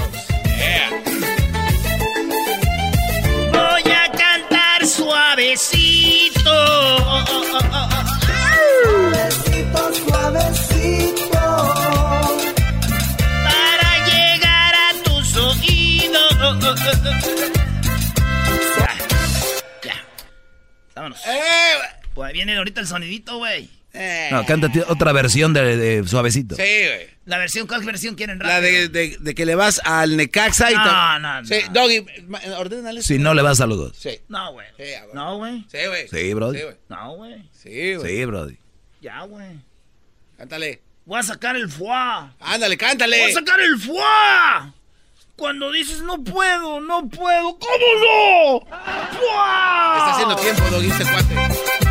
Voy 3.52 3.92
a 3.92 4.12
cantar 4.12 4.86
suavecito. 4.86 6.52
Suavecito, 8.84 9.94
suavecito. 9.94 11.74
Para 13.44 14.06
llegar 14.08 14.74
a 14.76 14.94
tus 15.04 15.36
oídos. 15.36 16.60
Ya. 18.78 18.96
Ya. 19.84 19.96
Vámonos. 20.96 21.20
Pues 22.14 22.28
ahí 22.28 22.34
viene 22.34 22.58
ahorita 22.58 22.82
el 22.82 22.88
sonidito, 22.88 23.38
güey. 23.38 23.70
No, 24.32 24.46
cántate 24.46 24.84
otra 24.88 25.12
versión 25.12 25.54
de, 25.54 25.78
de 25.78 26.08
Suavecito. 26.08 26.56
Sí, 26.56 26.62
güey. 26.62 27.08
La 27.26 27.38
versión, 27.38 27.68
¿cuál 27.68 27.84
versión 27.84 28.16
quieren? 28.16 28.40
La 28.40 28.62
de, 28.62 28.88
de- 28.88 29.18
de 29.20 29.36
que 29.36 29.46
le 29.46 29.56
vas 29.56 29.82
al 29.84 30.16
Necaxa 30.16 30.72
y 30.72 30.76
No, 30.76 31.20
no, 31.20 31.42
no. 31.42 31.48
Sí, 31.48 31.56
Doggy, 31.72 32.06
ordénale. 32.58 33.02
Si 33.02 33.18
no 33.20 33.34
le 33.34 33.42
vas 33.42 33.60
a 33.60 33.68
los 33.68 33.78
dos. 33.78 33.98
Sí. 33.98 34.20
No, 34.30 34.54
güey. 34.54 34.68
Sí, 34.78 34.84
güey. 34.84 35.14
No, 35.14 35.38
güey. 35.38 35.66
Sí, 35.70 35.78
güey. 35.88 36.08
Sí, 36.08 36.34
brody. 36.34 36.58
Sí, 36.58 36.64
güey. 36.64 36.76
No, 36.90 37.12
güey. 37.16 37.50
Sí, 37.52 37.96
güey. 37.96 38.16
Sí, 38.18 38.26
brody. 38.26 38.58
Ya, 39.02 39.22
güey. 39.24 39.60
Cántale. 40.38 40.82
Voy 41.06 41.20
a 41.20 41.24
sacar 41.24 41.56
el 41.56 41.70
fuá. 41.70 42.34
Ándale, 42.40 42.78
cántale. 42.78 43.20
Voy 43.22 43.32
a 43.32 43.34
sacar 43.34 43.60
el 43.60 43.78
fuá. 43.80 44.74
Cuando 45.36 45.72
dices 45.72 46.02
no 46.02 46.24
puedo, 46.24 46.82
no 46.82 47.08
puedo, 47.10 47.60
¿cómo 47.60 47.86
no? 48.02 48.60
¡Fuá! 48.68 49.96
Está 49.98 50.12
haciendo 50.14 50.36
tiempo, 50.36 50.64
Doggy, 50.72 50.88
este 50.90 51.04
cuate. 51.04 51.87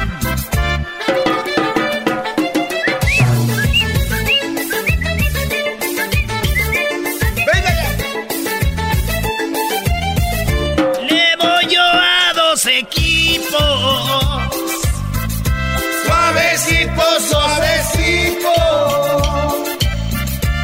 Suavecito, 17.07 17.29
suavecito. 17.29 18.55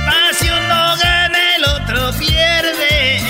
Pa' 0.06 0.30
si 0.38 0.48
uno 0.48 0.96
gana, 1.02 1.38
el 1.56 1.64
otro 1.64 2.00
pierde. 2.18 3.20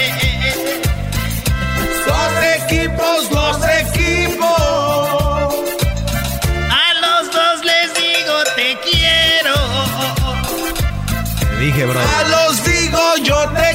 Dos 2.07 2.33
equipos, 2.57 3.31
dos 3.31 3.59
equipos. 3.83 5.55
A 6.71 6.87
los 7.05 7.23
dos 7.33 7.57
les 7.65 7.89
digo 7.95 8.37
te 8.57 8.69
quiero. 8.87 9.57
Te 11.51 11.57
dije, 11.57 11.85
brody. 11.85 12.07
A 12.19 12.23
los 12.29 12.65
digo 12.65 13.17
yo 13.25 13.49
te 13.51 13.72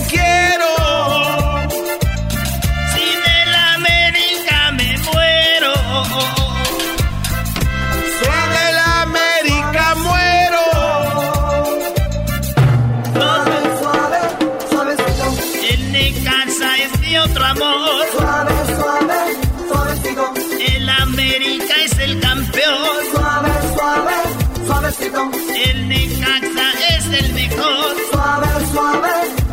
suavecito. 25.17 25.31
El 25.71 25.87
Necaxa 25.87 26.95
es 26.95 27.05
el 27.05 27.33
mejor. 27.33 27.95
Suave, 28.11 28.47
suave, 28.71 29.09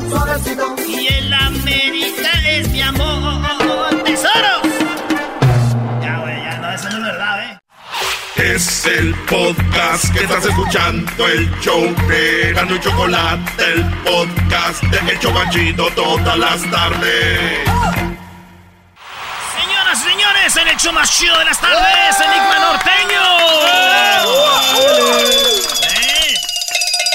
suavecito. 0.09 0.77
Y 0.87 1.07
el 1.07 1.33
América 1.33 2.31
es 2.49 2.69
mi 2.71 2.83
amor. 2.83 4.05
¡Tesoros! 4.05 4.63
Ya, 6.03 6.19
güey, 6.21 6.43
ya 6.45 6.59
no, 6.61 6.73
eso 6.73 6.91
no 6.91 6.97
es 6.99 7.03
verdad, 7.05 7.45
¿eh? 7.45 7.59
Es 8.37 8.87
el 8.87 9.15
podcast 9.15 10.13
que 10.13 10.25
estás 10.25 10.45
escuchando, 10.45 11.29
el 11.29 11.51
show 11.61 11.83
de 12.09 12.53
Gano 12.53 12.75
y 12.75 12.81
Chocolate, 12.81 13.65
el 13.73 13.85
podcast 14.05 14.83
de 14.83 15.13
El 15.13 15.19
Chocachito 15.21 15.87
todas 15.95 16.39
las 16.39 16.71
tardes. 16.71 18.14
Señores, 20.45 20.57
en 20.57 20.69
el 20.69 20.77
show 20.77 20.93
más 20.93 21.11
chido 21.11 21.39
de 21.39 21.45
las 21.47 21.59
tardes, 21.59 22.21
Enigma 22.21 22.59
Norteño. 22.59 23.23
Eh, 25.83 26.35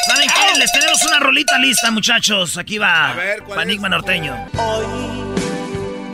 ¿Saben 0.08 0.30
qué? 0.30 0.58
Les 0.60 0.72
tenemos 0.72 1.04
una 1.04 1.20
rolita 1.20 1.60
lista, 1.60 1.92
muchachos. 1.92 2.58
Aquí 2.58 2.80
va. 2.80 3.12
A 3.12 3.14
ver, 3.14 3.38
¿cuál 3.44 3.50
para 3.50 3.62
es? 3.62 3.68
Enigma 3.68 3.90
Norteño. 3.90 4.48
Hoy 4.58 4.86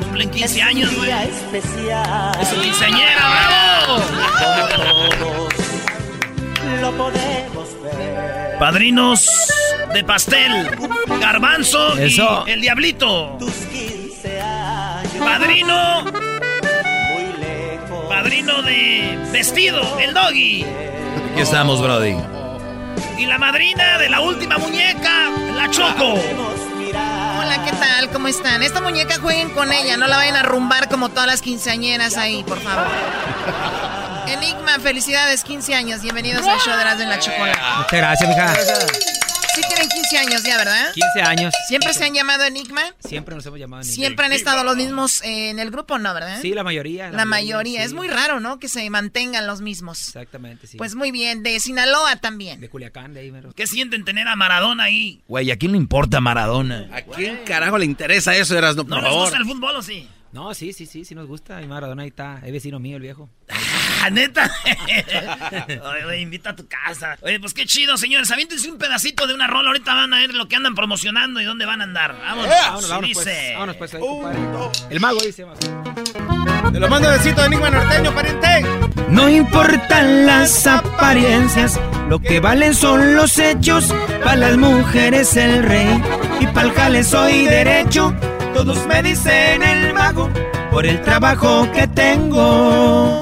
Cumplen 0.02 0.30
15 0.30 0.62
años, 0.62 0.94
güey. 0.94 1.06
día 1.06 1.24
especial. 1.24 2.38
Es 2.42 2.50
su 2.50 2.60
quinceañera, 2.60 3.30
bravo. 3.30 4.04
Como 4.04 4.68
todos 4.68 5.54
lo 6.82 6.92
podemos 6.98 7.82
ver. 7.82 8.58
Padrinos 8.60 9.26
de 9.94 10.04
pastel, 10.04 10.70
garbanzo 11.22 11.98
Eso. 11.98 12.44
y 12.46 12.52
el 12.52 12.60
diablito. 12.62 13.38
Tus 13.40 13.54
15 13.54 14.42
años. 14.42 15.14
Padrino. 15.24 16.04
Padrino 18.16 18.62
de 18.62 19.20
vestido, 19.34 20.00
el 20.00 20.14
doggy. 20.14 20.64
Aquí 21.34 21.42
estamos, 21.42 21.82
brody. 21.82 22.16
Y 23.18 23.26
la 23.26 23.38
madrina 23.38 23.98
de 23.98 24.08
la 24.08 24.22
última 24.22 24.58
muñeca, 24.58 25.30
la 25.54 25.70
Choco. 25.70 26.14
Hola, 26.14 27.66
¿qué 27.66 27.72
tal? 27.74 28.10
¿Cómo 28.12 28.30
están? 28.30 28.64
Esta 28.64 28.80
muñeca 28.80 29.20
jueguen 29.20 29.50
con 29.50 29.74
ella, 29.74 29.98
no 29.98 30.08
la 30.08 30.16
vayan 30.16 30.38
a 30.38 30.44
rumbar 30.44 30.88
como 30.88 31.10
todas 31.10 31.28
las 31.28 31.42
quinceañeras 31.42 32.16
ahí, 32.16 32.42
por 32.44 32.62
favor. 32.62 32.88
Enigma, 34.28 34.80
felicidades, 34.80 35.44
15 35.44 35.76
años. 35.76 36.02
Bienvenidos 36.02 36.48
al 36.48 36.58
show 36.62 36.78
de 36.78 36.86
las 36.86 36.98
de 36.98 37.08
la 37.08 37.20
chocolate. 37.20 37.60
Muchas 37.80 37.92
gracias, 37.92 38.30
mija. 38.30 39.25
Sí 39.56 39.62
tienen 39.70 39.88
15 39.88 40.18
años 40.18 40.44
ya, 40.44 40.58
¿verdad? 40.58 40.92
15 40.94 41.22
años. 41.22 41.54
¿Siempre 41.70 41.94
se 41.94 42.04
han 42.04 42.14
llamado 42.14 42.44
Enigma? 42.44 42.82
Siempre 43.00 43.36
nos 43.36 43.46
hemos 43.46 43.58
llamado 43.58 43.84
en 43.84 43.88
¿Siempre 43.88 44.26
han 44.26 44.34
estado 44.34 44.66
los 44.66 44.76
mismos 44.76 45.22
eh, 45.24 45.50
en 45.50 45.60
el 45.60 45.72
grupo, 45.72 45.98
no, 45.98 46.14
verdad? 46.14 46.40
Sí, 46.42 46.54
la 46.54 46.66
mayoría. 46.66 47.10
La 47.12 47.24
mayoría. 47.24 47.80
sí. 47.80 47.86
Es 47.86 47.94
muy 47.94 48.10
raro, 48.10 48.42
¿no? 48.42 48.60
Que 48.60 48.68
se 48.68 48.90
mantengan 48.90 49.48
los 49.48 49.62
mismos. 49.62 50.08
Exactamente, 50.10 50.68
sí. 50.68 50.78
Pues 50.78 50.96
muy 50.96 51.12
bien. 51.12 51.42
De 51.42 51.58
Sinaloa 51.62 52.18
también. 52.18 52.60
De 52.60 52.70
Culiacán, 52.70 53.14
de 53.14 53.22
ahí, 53.22 53.32
mero. 53.32 53.54
¿Qué 53.56 53.66
sienten 53.66 54.04
tener 54.04 54.28
a 54.28 54.36
Maradona 54.36 54.84
ahí? 54.84 55.22
Güey, 55.28 55.50
¿a 55.52 55.58
quién 55.58 55.72
le 55.72 55.78
importa 55.78 56.20
Maradona? 56.20 56.90
¿A 56.92 57.02
quién 57.04 57.40
carajo 57.46 57.78
le 57.78 57.86
interesa 57.86 58.36
eso, 58.36 58.58
Eras? 58.58 58.76
No, 58.76 58.84
por 58.84 58.90
¿No 58.90 58.98
les 58.98 59.06
favor. 59.06 59.22
gusta 59.24 59.38
el 59.38 59.46
fútbol 59.46 59.76
o 59.78 59.82
sí? 59.82 60.10
No, 60.34 60.54
sí, 60.54 60.74
sí, 60.74 60.86
sí, 60.86 61.06
sí 61.06 61.16
nos 61.16 61.28
gusta. 61.28 61.62
Y 61.62 61.68
Maradona 61.68 62.04
ahí 62.04 62.10
está. 62.10 62.42
Es 62.44 62.52
vecino 62.52 62.78
mío, 62.78 62.98
el 62.98 63.04
viejo. 63.04 63.30
Neta. 64.10 64.52
oye, 65.68 66.06
oye, 66.06 66.20
invita 66.20 66.52
a 66.52 66.56
tu 66.56 66.68
casa. 66.68 67.18
Oye, 67.22 67.40
pues 67.40 67.54
qué 67.54 67.66
chido, 67.66 67.98
señores. 67.98 68.32
Aviéntense 68.32 68.70
un 68.70 68.78
pedacito 68.78 69.28
de 69.28 69.34
una 69.34 69.48
rola. 69.48 69.70
Ahorita 69.70 69.94
van 69.94 70.14
a 70.14 70.20
ver 70.20 70.34
lo 70.34 70.48
que 70.48 70.56
andan 70.56 70.76
promocionando 70.76 71.42
y 71.42 71.46
dónde 71.46 71.66
van 71.66 71.82
a 71.82 71.84
andar. 71.86 72.16
Vámonos. 72.20 72.50
vámonos, 72.50 72.90
vámonos, 72.90 73.10
dice. 73.10 73.24
pues. 73.24 73.54
Vámonos, 73.54 73.76
pues, 73.78 73.94
ahí. 73.96 74.02
El 74.90 75.00
mago 75.00 75.20
dice. 75.22 75.46
Te 76.72 76.80
lo 76.80 76.90
mando 76.90 77.10
besito 77.10 77.42
de 77.42 77.48
Enigma 77.48 77.70
Norteño, 77.70 78.14
pariente. 78.14 78.66
No 79.10 79.30
importan 79.30 80.26
las 80.26 80.66
apariencias, 80.68 81.80
lo 82.10 82.20
que 82.20 82.40
valen 82.40 82.74
son 82.74 83.16
los 83.16 83.38
hechos. 83.38 83.94
Para 84.24 84.36
las 84.36 84.58
mujeres 84.58 85.36
el 85.38 85.64
rey 85.64 86.02
y 86.40 86.48
para 86.48 86.68
el 86.68 86.74
jale 86.74 87.04
soy 87.04 87.46
derecho. 87.46 88.14
Todos 88.54 88.86
me 88.88 89.04
dicen 89.04 89.62
el 89.62 89.94
mago 89.94 90.30
por 90.72 90.86
el 90.86 91.02
trabajo 91.02 91.72
que 91.72 91.88
tengo. 91.88 93.22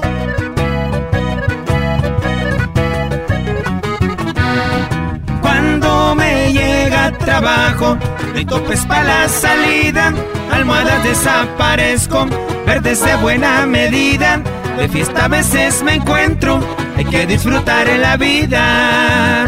Llega 6.54 7.10
trabajo, 7.18 7.98
no 8.34 8.46
topes 8.46 8.86
para 8.86 9.04
la 9.04 9.28
salida, 9.28 10.14
almohadas 10.52 11.02
desaparezco, 11.02 12.26
verdes 12.66 13.04
de 13.04 13.16
buena 13.16 13.66
medida. 13.66 14.40
De 14.78 14.88
fiesta 14.88 15.26
a 15.26 15.28
veces 15.28 15.82
me 15.82 15.94
encuentro, 15.94 16.60
hay 16.96 17.04
que 17.04 17.26
disfrutar 17.26 17.88
en 17.88 18.00
la 18.00 18.16
vida. 18.16 19.46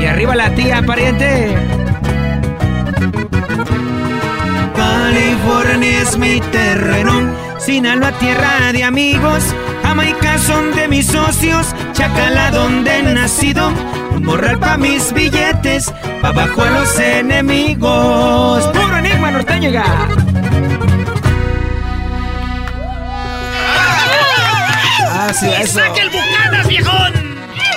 Y 0.00 0.04
arriba 0.04 0.34
la 0.34 0.50
tía, 0.54 0.82
pariente. 0.82 1.56
California 4.74 6.02
es 6.02 6.18
mi 6.18 6.40
terreno, 6.40 7.12
Sinaloa 7.58 8.12
tierra 8.18 8.72
de 8.72 8.82
amigos, 8.82 9.44
Jamaica 9.92 10.38
son 10.38 10.74
de 10.74 10.88
mis 10.88 11.06
socios, 11.06 11.66
Chacala 11.92 12.50
donde 12.50 12.96
he 12.96 13.02
nacido, 13.02 13.68
un 14.10 14.24
morral 14.24 14.58
pa' 14.58 14.78
mis 14.78 15.12
billetes, 15.12 15.92
pa' 16.22 16.28
abajo 16.28 16.62
a 16.62 16.70
los 16.70 16.98
enemigos. 16.98 18.64
Puro 18.68 18.96
enigma 18.96 19.32
norteño. 19.32 19.70
Ah, 25.10 25.30
sí, 25.38 25.46
¡Y 25.46 25.62
eso. 25.62 25.78
saque 25.80 26.00
el 26.00 26.08
Bucanas, 26.08 26.66
viejón! 26.68 27.12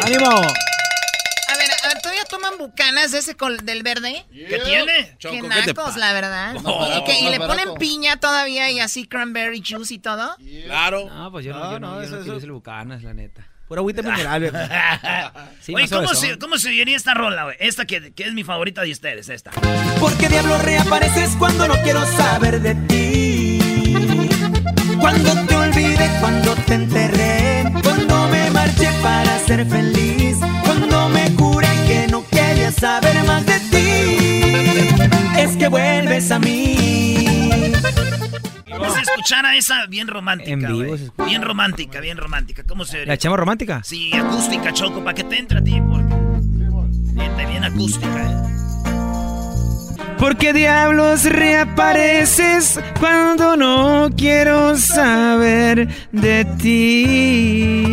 ¡Ánimo! 0.06 0.30
A 0.30 1.58
ver, 1.58 1.70
a 1.84 1.88
ver, 1.90 2.02
¿todavía 2.02 2.24
toman 2.56 2.70
bucanas 2.70 3.12
de 3.12 3.20
ese 3.20 3.36
col- 3.36 3.58
del 3.66 3.84
verde? 3.84 4.26
¿Qué 4.32 4.60
tiene? 4.64 5.16
Choco, 5.18 5.36
¿qué 5.36 5.42
te 5.42 5.48
nacos, 5.74 5.96
la 5.98 6.14
verdad. 6.14 6.56
¿Y, 6.56 7.04
que- 7.04 7.20
y 7.20 7.24
más 7.24 7.32
le 7.32 7.40
ponen 7.40 7.74
piña 7.76 8.18
todavía 8.18 8.70
y 8.72 8.80
así 8.80 9.08
cranberry 9.08 9.64
juice 9.68 9.94
y 9.94 10.00
todo? 10.00 10.36
Claro. 10.66 11.10
No, 11.10 11.32
pues 11.32 11.46
yo 11.46 11.54
no, 11.54 11.60
No, 11.60 11.72
yo 11.74 11.80
no, 11.80 11.96
no, 12.02 12.26
yo 12.26 12.34
no 12.34 12.40
ser 12.40 12.52
bucanas, 12.52 13.04
la 13.04 13.14
neta. 13.14 13.48
Pura 13.68 13.80
agüita 13.80 14.02
mineral. 14.04 14.52
Sí, 15.62 15.74
Oye, 15.74 15.90
¿cómo 15.90 16.08
se, 16.14 16.38
¿cómo 16.38 16.58
se 16.60 16.70
esta 16.94 17.16
rola, 17.16 17.46
güey? 17.46 17.56
Esta 17.60 17.86
que, 17.86 18.14
que 18.14 18.24
es 18.24 18.34
mi 18.34 18.44
favorita 18.44 18.84
de 18.84 18.92
ustedes, 18.92 19.30
esta. 19.30 19.50
¿Por 20.00 20.16
qué 20.18 20.30
diablo 20.30 20.58
reapareces 20.60 21.36
cuando 21.40 21.68
no 21.68 21.82
quiero 21.82 22.06
saber 22.06 22.62
de 22.62 22.76
ti? 22.76 23.60
Cuando 25.00 25.46
te 25.48 25.56
olvidé, 25.56 26.10
cuando 26.20 26.54
te 26.56 26.74
enterré, 26.76 27.64
cuando 27.82 28.28
me 28.30 28.52
marché 28.52 28.90
para 29.02 29.40
ser 29.40 29.66
feliz, 29.66 30.38
saber 32.80 33.24
más 33.26 33.46
de 33.46 33.60
ti, 33.72 35.40
es 35.40 35.56
que 35.58 35.68
vuelves 35.68 36.32
a 36.32 36.40
mí. 36.40 37.50
Vamos 38.70 38.98
a 38.98 39.02
escuchar 39.02 39.46
a 39.46 39.56
esa 39.56 39.86
bien 39.88 40.08
romántica, 40.08 40.52
En 40.52 40.60
vivo 40.60 40.86
güey. 40.88 40.98
se 40.98 41.06
escucha. 41.06 41.26
Bien 41.30 41.42
romántica, 41.42 42.00
bien 42.02 42.18
romántica. 42.18 42.64
¿Cómo 42.68 42.84
se 42.86 42.98
oye? 42.98 43.06
¿La 43.06 43.14
echamos 43.16 43.40
romántica? 43.40 43.82
Sí, 43.84 44.12
acústica, 44.14 44.74
Choco, 44.74 45.04
para 45.04 45.14
que 45.16 45.24
te 45.24 45.38
entre 45.40 45.60
a 45.60 45.64
ti, 45.64 45.82
porque... 45.82 46.14
Bien 47.48 47.64
acústica, 47.64 48.08
¿eh? 48.08 48.36
¿Por 50.20 50.38
qué 50.38 50.52
diablos 50.54 51.24
reapareces 51.26 52.80
cuando 53.00 53.56
no 53.56 54.10
quiero 54.18 54.78
saber 54.78 55.88
de 56.12 56.46
ti? 56.62 57.86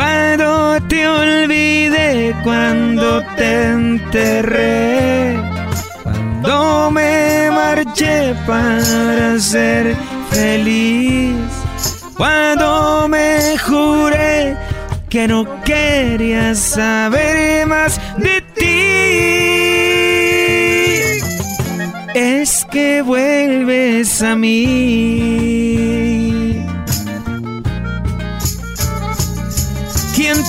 Cuando 0.00 0.80
te 0.88 1.06
olvidé, 1.06 2.34
cuando 2.42 3.22
te 3.36 3.64
enterré, 3.64 5.36
cuando 6.02 6.90
me 6.90 7.50
marché 7.50 8.34
para 8.46 9.38
ser 9.38 9.94
feliz, 10.30 11.34
cuando 12.16 13.08
me 13.08 13.58
juré 13.58 14.56
que 15.10 15.28
no 15.28 15.44
quería 15.64 16.54
saber 16.54 17.66
más 17.66 18.00
de 18.16 18.40
ti. 18.56 18.80
Es 22.14 22.64
que 22.72 23.02
vuelves 23.02 24.22
a 24.22 24.34
mí. 24.34 25.89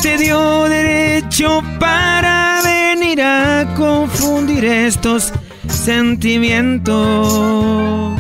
¿Quién 0.02 0.18
te 0.18 0.24
dio 0.24 0.68
derecho 0.68 1.62
para 1.80 2.62
venir 2.64 3.22
a 3.22 3.72
confundir 3.76 4.66
estos 4.66 5.32
sentimientos? 5.68 8.20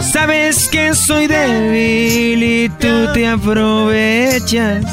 Sabes 0.00 0.68
que 0.68 0.94
soy 0.94 1.26
débil 1.26 2.42
y 2.42 2.68
tú 2.68 3.12
te 3.14 3.26
aprovechas. 3.26 4.84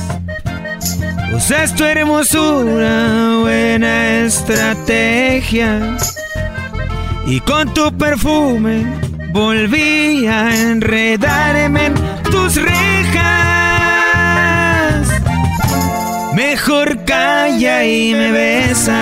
Usas 1.35 1.75
tu 1.75 1.83
hermosura, 1.83 3.39
buena 3.41 4.19
estrategia. 4.19 5.97
Y 7.25 7.41
con 7.41 7.73
tu 7.73 7.91
perfume 7.97 8.85
volví 9.33 10.25
a 10.27 10.69
enredarme 10.69 11.87
en 11.87 11.95
tus 12.31 12.55
rejas. 12.55 12.92
Mejor 16.65 17.03
calla 17.03 17.83
y 17.83 18.13
me 18.13 18.31
besa. 18.31 18.95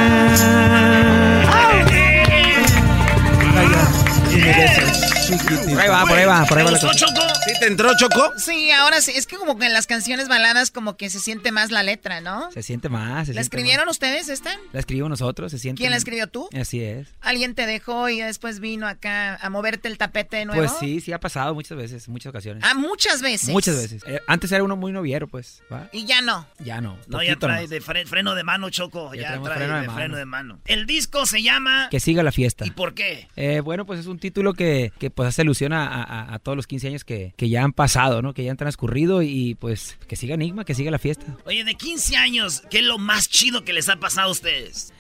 Y 4.32 4.36
me 4.36 4.51
besas. 4.51 5.30
Por 5.70 5.80
ahí 5.80 5.88
va, 5.88 6.05
por 6.07 6.18
ahí 6.18 6.26
va, 6.26 6.43
por 6.45 6.57
ahí 6.57 6.64
va 6.64 6.72
la 6.72 6.80
¿Te 6.80 6.88
gustó, 6.88 7.05
cosa. 7.05 7.30
Te 7.62 7.68
entró, 7.68 7.91
Choco? 7.95 8.32
Sí, 8.38 8.72
ahora 8.72 9.01
sí. 9.01 9.12
Es 9.16 9.28
que 9.28 9.36
como 9.38 9.55
que 9.57 9.68
en 9.68 9.74
las 9.74 9.86
canciones 9.86 10.28
baladas 10.28 10.72
como 10.72 10.97
que 10.97 11.12
se 11.12 11.20
siente 11.20 11.51
más 11.51 11.70
la 11.70 11.84
letra, 11.84 12.20
¿no? 12.20 12.51
Se 12.51 12.64
siente 12.64 12.89
más. 12.89 13.28
se 13.28 13.34
¿La 13.36 13.41
siente 13.41 13.41
escribieron 13.41 13.88
ustedes 13.88 14.30
esta? 14.30 14.49
La 14.74 14.80
escribimos 14.80 15.12
nosotros, 15.12 15.51
se 15.51 15.59
siente. 15.59 15.80
¿Quién 15.80 15.91
la 15.91 15.97
escribió 15.97 16.26
tú? 16.28 16.49
Así 16.59 16.82
es. 16.83 17.08
¿Alguien 17.21 17.54
te 17.54 17.67
dejó 17.67 18.09
y 18.09 18.20
después 18.21 18.59
vino 18.59 18.88
acá 18.88 19.36
a 19.36 19.50
moverte 19.51 19.88
el 19.89 20.00
tapete 20.00 20.38
de 20.38 20.46
nuevo? 20.46 20.59
Pues 20.59 20.71
sí, 20.79 21.01
sí 21.01 21.13
ha 21.13 21.20
pasado 21.20 21.54
muchas 21.54 21.78
veces, 21.78 22.09
muchas 22.09 22.32
ocasiones. 22.32 22.63
Ah, 22.66 22.74
muchas 22.74 23.21
veces. 23.21 23.50
Muchas 23.50 23.75
veces. 23.75 24.01
Eh, 24.08 24.20
antes 24.28 24.51
era 24.51 24.63
uno 24.63 24.75
muy 24.75 24.92
noviero, 24.92 25.28
pues. 25.28 25.62
¿va? 25.71 25.88
Y 25.92 26.05
ya 26.05 26.21
no. 26.21 26.47
Ya 26.58 26.82
no. 26.82 26.97
No, 27.08 27.21
ya 27.21 27.36
trae 27.36 27.67
de 27.67 27.79
fre- 27.79 28.08
freno 28.08 28.33
de 28.33 28.43
mano, 28.43 28.71
Choco. 28.71 29.13
Ya 29.13 29.39
trae 29.39 29.55
freno 29.55 29.75
de 29.75 29.82
de 29.82 29.88
mano. 29.88 29.93
freno 29.96 30.17
de 30.17 30.25
mano. 30.25 30.59
El 30.66 30.88
disco 30.88 31.28
se 31.28 31.43
llama... 31.43 31.89
Que 31.92 32.00
siga 32.00 32.24
la 32.24 32.32
fiesta. 32.32 32.66
¿Y 32.66 32.71
por 32.71 32.96
qué? 32.96 33.28
Eh, 33.36 33.59
bueno, 33.59 33.86
pues 33.86 34.00
es 34.00 34.08
un 34.08 34.17
título 34.17 34.54
que, 34.55 34.92
que, 34.97 35.12
pues 35.12 35.29
hace 35.29 35.43
alusión 35.43 35.74
a, 35.74 35.86
a- 35.86 36.33
a 36.33 36.39
todos 36.39 36.55
los 36.55 36.66
15 36.66 36.88
años 36.88 37.04
que, 37.05 37.33
que 37.38 37.50
ya 37.51 37.63
han 37.63 37.73
pasado, 37.73 38.21
¿no? 38.21 38.33
Que 38.33 38.43
ya 38.43 38.51
han 38.51 38.57
transcurrido 38.57 39.21
y 39.21 39.55
pues 39.55 39.97
que 40.07 40.15
siga 40.15 40.36
Enigma, 40.36 40.65
que 40.65 40.73
siga 40.73 40.89
la 40.89 40.99
fiesta. 40.99 41.37
Oye, 41.45 41.63
de 41.63 41.75
15 41.75 42.17
años, 42.17 42.63
¿qué 42.71 42.79
es 42.79 42.86
lo 42.86 42.97
más 42.97 43.29
chido 43.29 43.63
que 43.63 43.73
les 43.73 43.89
ha 43.89 43.97
pasado 43.97 44.29
a 44.29 44.32
ustedes? 44.32 44.93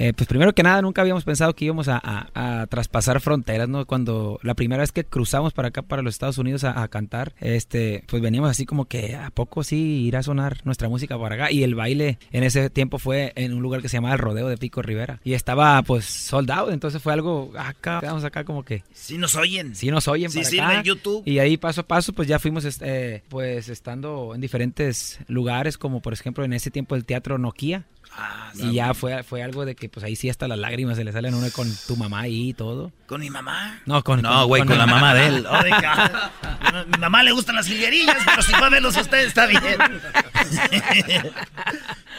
Eh, 0.00 0.12
pues 0.14 0.28
primero 0.28 0.54
que 0.54 0.62
nada, 0.62 0.80
nunca 0.80 1.02
habíamos 1.02 1.24
pensado 1.24 1.54
que 1.54 1.64
íbamos 1.64 1.88
a, 1.88 2.00
a- 2.02 2.60
a 2.62 2.66
traspasar 2.68 3.20
fronteras, 3.20 3.68
¿no? 3.68 3.84
Cuando 3.84 4.38
la 4.42 4.54
primera 4.54 4.80
vez 4.80 4.92
que 4.92 5.04
cruzamos 5.04 5.52
para 5.52 5.68
acá, 5.68 5.82
para 5.82 6.02
los 6.02 6.14
Estados 6.14 6.38
Unidos 6.38 6.62
a, 6.64 6.82
a 6.82 6.86
cantar, 6.88 7.34
este, 7.40 8.04
pues 8.06 8.22
veníamos 8.22 8.48
así 8.50 8.64
como 8.64 8.84
que 8.84 9.16
a 9.16 9.30
poco 9.30 9.64
sí 9.64 10.04
irá 10.06 10.20
a 10.20 10.22
sonar 10.22 10.60
nuestra 10.64 10.88
música 10.88 11.18
para 11.18 11.34
acá. 11.34 11.50
Y 11.50 11.64
el 11.64 11.74
baile 11.74 12.18
en 12.30 12.44
ese 12.44 12.70
tiempo 12.70 12.98
fue 12.98 13.32
en 13.34 13.52
un 13.52 13.60
lugar 13.60 13.82
que 13.82 13.88
se 13.88 13.96
llamaba 13.96 14.14
el 14.14 14.20
Rodeo 14.20 14.48
de 14.48 14.56
Pico 14.56 14.82
Rivera. 14.82 15.20
Y 15.24 15.32
estaba 15.34 15.82
pues 15.82 16.04
soldado, 16.04 16.70
entonces 16.70 17.02
fue 17.02 17.12
algo 17.12 17.52
acá, 17.58 17.98
quedamos 18.00 18.22
acá 18.24 18.44
como 18.44 18.64
que... 18.64 18.84
Sí 18.92 19.18
nos 19.18 19.34
oyen. 19.34 19.74
Sí 19.74 19.90
nos 19.90 20.06
oyen 20.06 20.30
Sí 20.30 20.38
para 20.38 20.48
sirve 20.50 20.62
acá. 20.64 20.78
el 20.78 20.84
YouTube. 20.84 21.22
Y 21.26 21.40
ahí 21.40 21.56
paso 21.56 21.80
a 21.80 21.86
paso 21.88 22.12
pues 22.12 22.28
ya 22.28 22.38
fuimos 22.38 22.64
este, 22.64 23.24
pues 23.28 23.68
estando 23.68 24.32
en 24.34 24.40
diferentes 24.40 25.18
lugares 25.26 25.76
como 25.76 26.00
por 26.00 26.12
ejemplo 26.12 26.44
en 26.44 26.52
ese 26.52 26.70
tiempo 26.70 26.94
el 26.94 27.04
Teatro 27.04 27.36
Nokia. 27.38 27.84
Ah, 28.20 28.52
y 28.54 28.72
ya 28.72 28.94
fue, 28.94 29.22
fue 29.22 29.42
algo 29.42 29.64
de 29.66 29.74
que 29.76 29.87
pues 29.88 30.04
ahí 30.04 30.16
sí 30.16 30.30
hasta 30.30 30.48
las 30.48 30.58
lágrimas 30.58 30.96
se 30.96 31.04
le 31.04 31.12
salen 31.12 31.34
a 31.34 31.36
uno 31.36 31.46
con 31.52 31.70
tu 31.86 31.96
mamá 31.96 32.20
ahí 32.20 32.50
y 32.50 32.54
todo. 32.54 32.92
¿Con 33.06 33.20
mi 33.20 33.30
mamá? 33.30 33.80
No, 33.86 34.02
con 34.04 34.22
No, 34.22 34.46
güey, 34.46 34.64
con 34.64 34.78
la 34.78 34.86
mamá 34.86 35.14
de 35.14 35.26
él. 35.26 35.46
Oh, 35.48 36.84
mi 36.86 36.98
mamá 36.98 37.22
le 37.22 37.32
gustan 37.32 37.56
las 37.56 37.66
jilguerillas, 37.66 38.18
pero 38.24 38.42
si 38.42 38.54
a 38.54 38.68
verlos 38.68 38.96
a 38.96 39.00
ustedes 39.00 39.28
está 39.28 39.46
bien. 39.46 39.62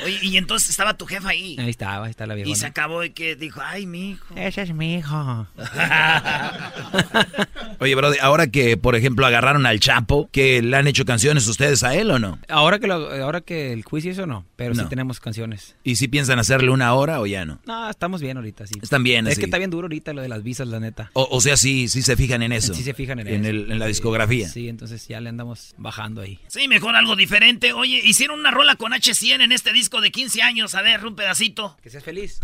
Oye, 0.04 0.20
y 0.22 0.38
entonces 0.38 0.70
estaba 0.70 0.94
tu 0.94 1.06
jefa 1.06 1.30
ahí. 1.30 1.58
Ahí 1.60 1.70
estaba, 1.70 2.06
ahí 2.06 2.12
está 2.12 2.26
la 2.26 2.36
vieja. 2.36 2.50
Y 2.50 2.56
se 2.56 2.66
acabó 2.66 3.04
y 3.04 3.10
que 3.10 3.36
dijo, 3.36 3.62
ay, 3.64 3.86
mi 3.86 4.12
hijo. 4.12 4.34
Ese 4.36 4.62
es 4.62 4.74
mi 4.74 4.96
hijo. 4.96 5.48
Oye, 7.80 7.96
bro, 7.96 8.12
ahora 8.22 8.48
que, 8.48 8.78
por 8.78 8.96
ejemplo, 8.96 9.26
agarraron 9.26 9.66
al 9.66 9.80
Chapo, 9.80 10.30
que 10.32 10.62
le 10.62 10.78
han 10.78 10.88
hecho 10.88 11.06
canciones 11.06 11.48
ustedes 11.48 11.84
a 11.84 11.96
él 11.96 12.12
o 12.12 12.20
no? 12.20 12.40
Ahora 12.48 12.80
que, 12.80 12.88
lo, 12.88 13.12
ahora 13.24 13.42
que 13.42 13.74
el 13.74 13.84
juicio 13.84 14.12
eso 14.12 14.26
no, 14.26 14.46
pero 14.56 14.74
sí 14.74 14.84
tenemos 14.90 15.20
canciones. 15.20 15.76
¿Y 15.84 15.98
si 15.98 16.08
piensan 16.08 16.40
hacerle 16.40 16.72
una 16.72 16.94
hora 16.94 17.20
o 17.20 17.26
ya 17.26 17.46
no? 17.46 17.59
No, 17.66 17.90
estamos 17.90 18.22
bien 18.22 18.38
ahorita, 18.38 18.66
sí. 18.68 18.76
Están 18.82 19.04
bien, 19.04 19.28
Es 19.28 19.38
que 19.38 19.46
está 19.46 19.58
bien 19.58 19.70
duro 19.70 19.86
ahorita 19.86 20.14
lo 20.14 20.22
de 20.22 20.30
las 20.30 20.44
visas, 20.44 20.68
la 20.68 20.80
neta. 20.80 21.12
O, 21.14 21.42
sea, 21.42 21.58
sí, 21.58 21.88
sí 21.88 22.02
se 22.02 22.16
fijan 22.16 22.42
en 22.42 22.52
eso. 22.52 22.74
Sí 22.74 22.84
se 22.84 22.94
fijan 22.94 23.20
en, 23.20 23.28
en 23.28 23.46
eso. 23.46 23.72
en 23.72 23.80
la 23.80 23.88
discografía. 23.88 24.48
Sí, 24.48 24.70
entonces 24.70 25.08
ya 25.08 25.20
le 25.22 25.30
andamos 25.30 25.74
bajando 25.78 26.22
ahí. 26.22 26.40
Sí, 26.48 26.68
mejor 26.68 26.96
algo 26.96 27.16
diferente. 27.16 27.74
Oye, 27.74 28.02
hicieron 28.04 28.40
una 28.40 28.52
rola 28.52 28.76
con 28.76 28.92
H100 28.92 29.44
en 29.44 29.52
este 29.52 29.74
disco 29.74 30.02
de 30.02 30.12
15 30.12 30.42
años. 30.42 30.76
A 30.76 30.82
ver, 30.82 31.06
un 31.06 31.16
pedacito. 31.16 31.78
Que 31.82 31.90
seas 31.90 32.04
feliz. 32.04 32.40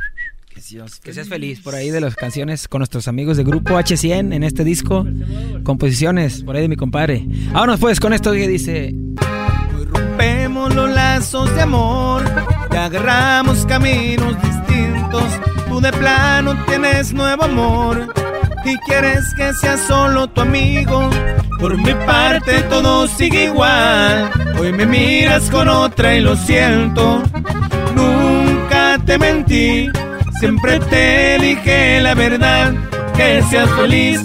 Que 0.55 0.61
seas, 1.11 1.27
feliz. 1.27 1.59
Por 1.59 1.75
ahí 1.75 1.89
de 1.89 1.99
las 1.99 2.15
canciones 2.15 2.69
con 2.69 2.79
nuestros 2.79 3.09
amigos 3.09 3.35
de 3.35 3.43
grupo 3.43 3.73
H100 3.73 4.33
en 4.33 4.41
este 4.43 4.63
disco. 4.63 5.05
Composiciones, 5.63 6.43
por 6.43 6.55
ahí 6.55 6.61
de 6.61 6.69
mi 6.69 6.77
compadre. 6.77 7.25
Vámonos 7.51 7.77
pues 7.81 7.99
con 7.99 8.13
esto 8.13 8.31
que 8.31 8.47
dice... 8.47 8.95
Rompemos 9.89 10.73
los 10.73 10.89
lazos 10.89 11.53
de 11.55 11.61
amor 11.61 12.23
y 12.71 12.75
agarramos 12.75 13.65
caminos 13.65 14.37
Tú 15.67 15.81
de 15.81 15.91
plano 15.91 16.55
tienes 16.65 17.13
nuevo 17.13 17.43
amor 17.43 18.13
y 18.63 18.77
quieres 18.87 19.33
que 19.35 19.53
sea 19.53 19.77
solo 19.77 20.27
tu 20.27 20.41
amigo. 20.41 21.09
Por 21.59 21.77
mi 21.77 21.93
parte 22.05 22.61
todo 22.63 23.07
sigue 23.07 23.45
igual. 23.45 24.31
Hoy 24.59 24.71
me 24.73 24.85
miras 24.85 25.49
con 25.49 25.67
otra 25.67 26.15
y 26.15 26.21
lo 26.21 26.35
siento. 26.35 27.21
Nunca 27.95 28.97
te 29.05 29.17
mentí 29.17 29.89
Siempre 30.39 30.79
te 30.79 31.37
dije 31.39 32.01
la 32.01 32.13
verdad, 32.13 32.73
que 33.15 33.41
seas 33.49 33.69
feliz. 33.71 34.21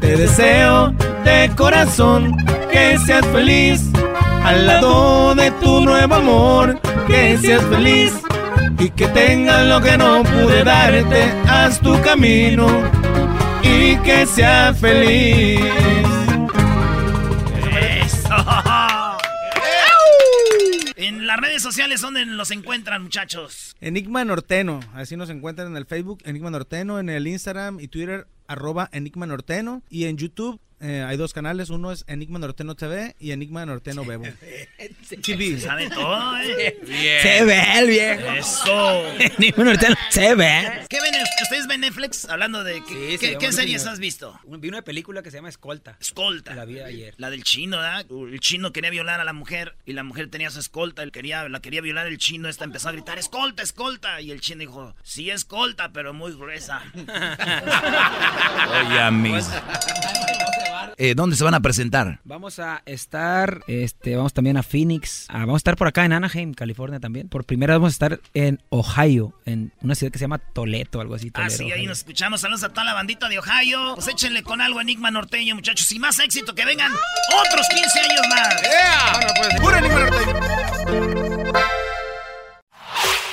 Te 0.00 0.16
deseo 0.16 0.92
de 1.24 1.50
corazón 1.56 2.36
que 2.72 2.96
seas 2.98 3.26
feliz. 3.26 3.90
Al 4.44 4.66
lado 4.66 5.34
de 5.34 5.50
tu 5.52 5.80
nuevo 5.80 6.14
amor, 6.14 6.80
que 7.08 7.36
seas 7.38 7.62
feliz. 7.64 8.12
Y 8.78 8.90
que 8.90 9.08
tengas 9.08 9.66
lo 9.66 9.80
que 9.80 9.98
no 9.98 10.22
pude 10.22 10.64
darte, 10.64 11.22
haz 11.48 11.80
tu 11.80 12.00
camino 12.02 12.66
y 13.62 13.96
que 13.98 14.26
seas 14.26 14.78
feliz. 14.78 15.60
En 20.96 21.26
las 21.26 21.38
redes 21.38 21.62
sociales, 21.62 22.00
¿dónde 22.00 22.24
los 22.24 22.50
encuentran, 22.50 23.02
muchachos? 23.02 23.74
Enigma 23.80 24.24
Norteno, 24.24 24.80
así 24.94 25.16
nos 25.16 25.30
encuentran 25.30 25.68
en 25.68 25.76
el 25.76 25.86
Facebook, 25.86 26.20
Enigma 26.24 26.50
Norteno, 26.50 26.98
en 26.98 27.08
el 27.08 27.26
Instagram 27.26 27.80
y 27.80 27.88
Twitter, 27.88 28.26
arroba 28.46 28.88
Enigma 28.92 29.26
Norteno, 29.26 29.82
y 29.88 30.04
en 30.04 30.16
YouTube 30.16 30.60
eh, 30.80 31.04
hay 31.06 31.16
dos 31.16 31.34
canales, 31.34 31.68
uno 31.68 31.92
es 31.92 32.04
Enigma 32.06 32.38
Norteno 32.38 32.74
TV 32.74 33.14
y 33.18 33.32
Enigma 33.32 33.66
Norteno 33.66 34.04
Bebo. 34.04 34.24
TV. 35.22 35.60
sabe 35.60 35.90
todo, 35.90 36.38
¿eh? 36.38 36.78
Bien. 36.86 37.22
Se 37.22 37.44
ve 37.44 37.62
el 37.78 37.86
viejo. 37.88 38.32
Eso. 38.32 39.06
Enigma 39.18 39.64
Norteno 39.64 39.94
se 40.08 40.34
ve. 40.34 40.86
¿Qué 40.88 41.00
ven? 41.00 41.14
¿Ustedes 41.42 41.66
ven 41.66 41.80
Netflix? 41.80 42.26
Hablando 42.28 42.64
de... 42.64 42.82
¿Qué, 42.84 43.36
¿qué, 43.38 43.52
series 43.52 43.86
has 43.86 43.98
visto? 43.98 44.38
Vi 44.46 44.68
una 44.68 44.82
película 44.82 45.22
que 45.22 45.30
se 45.30 45.36
llama 45.38 45.48
Escolta. 45.48 45.96
Escolta. 46.00 46.54
La 46.54 46.64
vi 46.64 46.80
ayer. 46.80 47.14
La 47.18 47.28
del 47.28 47.42
chino, 47.44 47.76
¿verdad? 47.78 48.06
El 48.10 48.40
chino 48.40 48.72
quería 48.72 48.90
violar 48.90 49.20
a 49.20 49.24
la 49.24 49.32
mujer 49.32 49.76
y 49.84 49.92
la 49.92 50.02
mujer 50.02 50.30
tenía 50.30 50.50
su 50.50 50.60
escolta. 50.60 51.02
Él 51.02 51.12
quería, 51.12 51.48
la 51.48 51.60
quería 51.60 51.80
violar 51.80 52.06
el 52.06 52.18
chino. 52.18 52.48
Esta 52.48 52.64
empezó 52.64 52.88
a 52.88 52.92
gritar, 52.92 53.18
escolta, 53.18 53.62
escolta. 53.62 54.20
Y 54.20 54.30
el 54.30 54.40
chino 54.40 54.60
dijo, 54.60 54.94
sí, 55.02 55.30
escolta, 55.30 55.90
pero 55.92 56.14
muy 56.14 56.32
gruesa. 56.32 56.82
Oye, 58.88 59.10
mis... 59.10 59.46
Eh, 60.96 61.14
¿Dónde 61.14 61.36
se 61.36 61.44
van 61.44 61.54
a 61.54 61.60
presentar? 61.60 62.20
Vamos 62.24 62.58
a 62.58 62.82
estar, 62.86 63.62
este, 63.66 64.16
vamos 64.16 64.32
también 64.32 64.56
a 64.56 64.62
Phoenix, 64.62 65.26
ah, 65.28 65.40
vamos 65.40 65.54
a 65.54 65.56
estar 65.58 65.76
por 65.76 65.88
acá 65.88 66.04
en 66.04 66.12
Anaheim, 66.12 66.54
California 66.54 67.00
también. 67.00 67.28
Por 67.28 67.44
primera 67.44 67.74
vez 67.74 67.80
vamos 67.80 67.92
a 67.92 67.94
estar 67.94 68.20
en 68.34 68.60
Ohio, 68.70 69.34
en 69.46 69.72
una 69.82 69.94
ciudad 69.94 70.12
que 70.12 70.18
se 70.18 70.24
llama 70.24 70.38
Toledo, 70.38 71.00
algo 71.00 71.14
así. 71.14 71.30
ah, 71.34 71.50
sí, 71.50 71.70
ahí 71.72 71.86
nos 71.86 71.98
escuchamos. 71.98 72.40
Saludos 72.40 72.64
a 72.64 72.68
toda 72.70 72.84
la 72.84 72.94
bandita 72.94 73.28
de 73.28 73.38
Ohio. 73.38 73.94
Pues 73.94 74.08
échenle 74.08 74.42
con 74.42 74.60
algo 74.60 74.80
Enigma 74.80 75.10
Norteño, 75.10 75.54
muchachos. 75.54 75.90
Y 75.92 75.98
más 75.98 76.18
éxito, 76.18 76.54
que 76.54 76.64
vengan 76.64 76.92
otros 77.46 77.66
15 77.68 78.00
años 78.00 78.22
más. 78.28 78.62
Yeah. 78.62 79.20
Bueno, 79.60 79.60
pues, 79.62 79.76
Enigma 79.78 80.00
Norteño. 80.00 81.89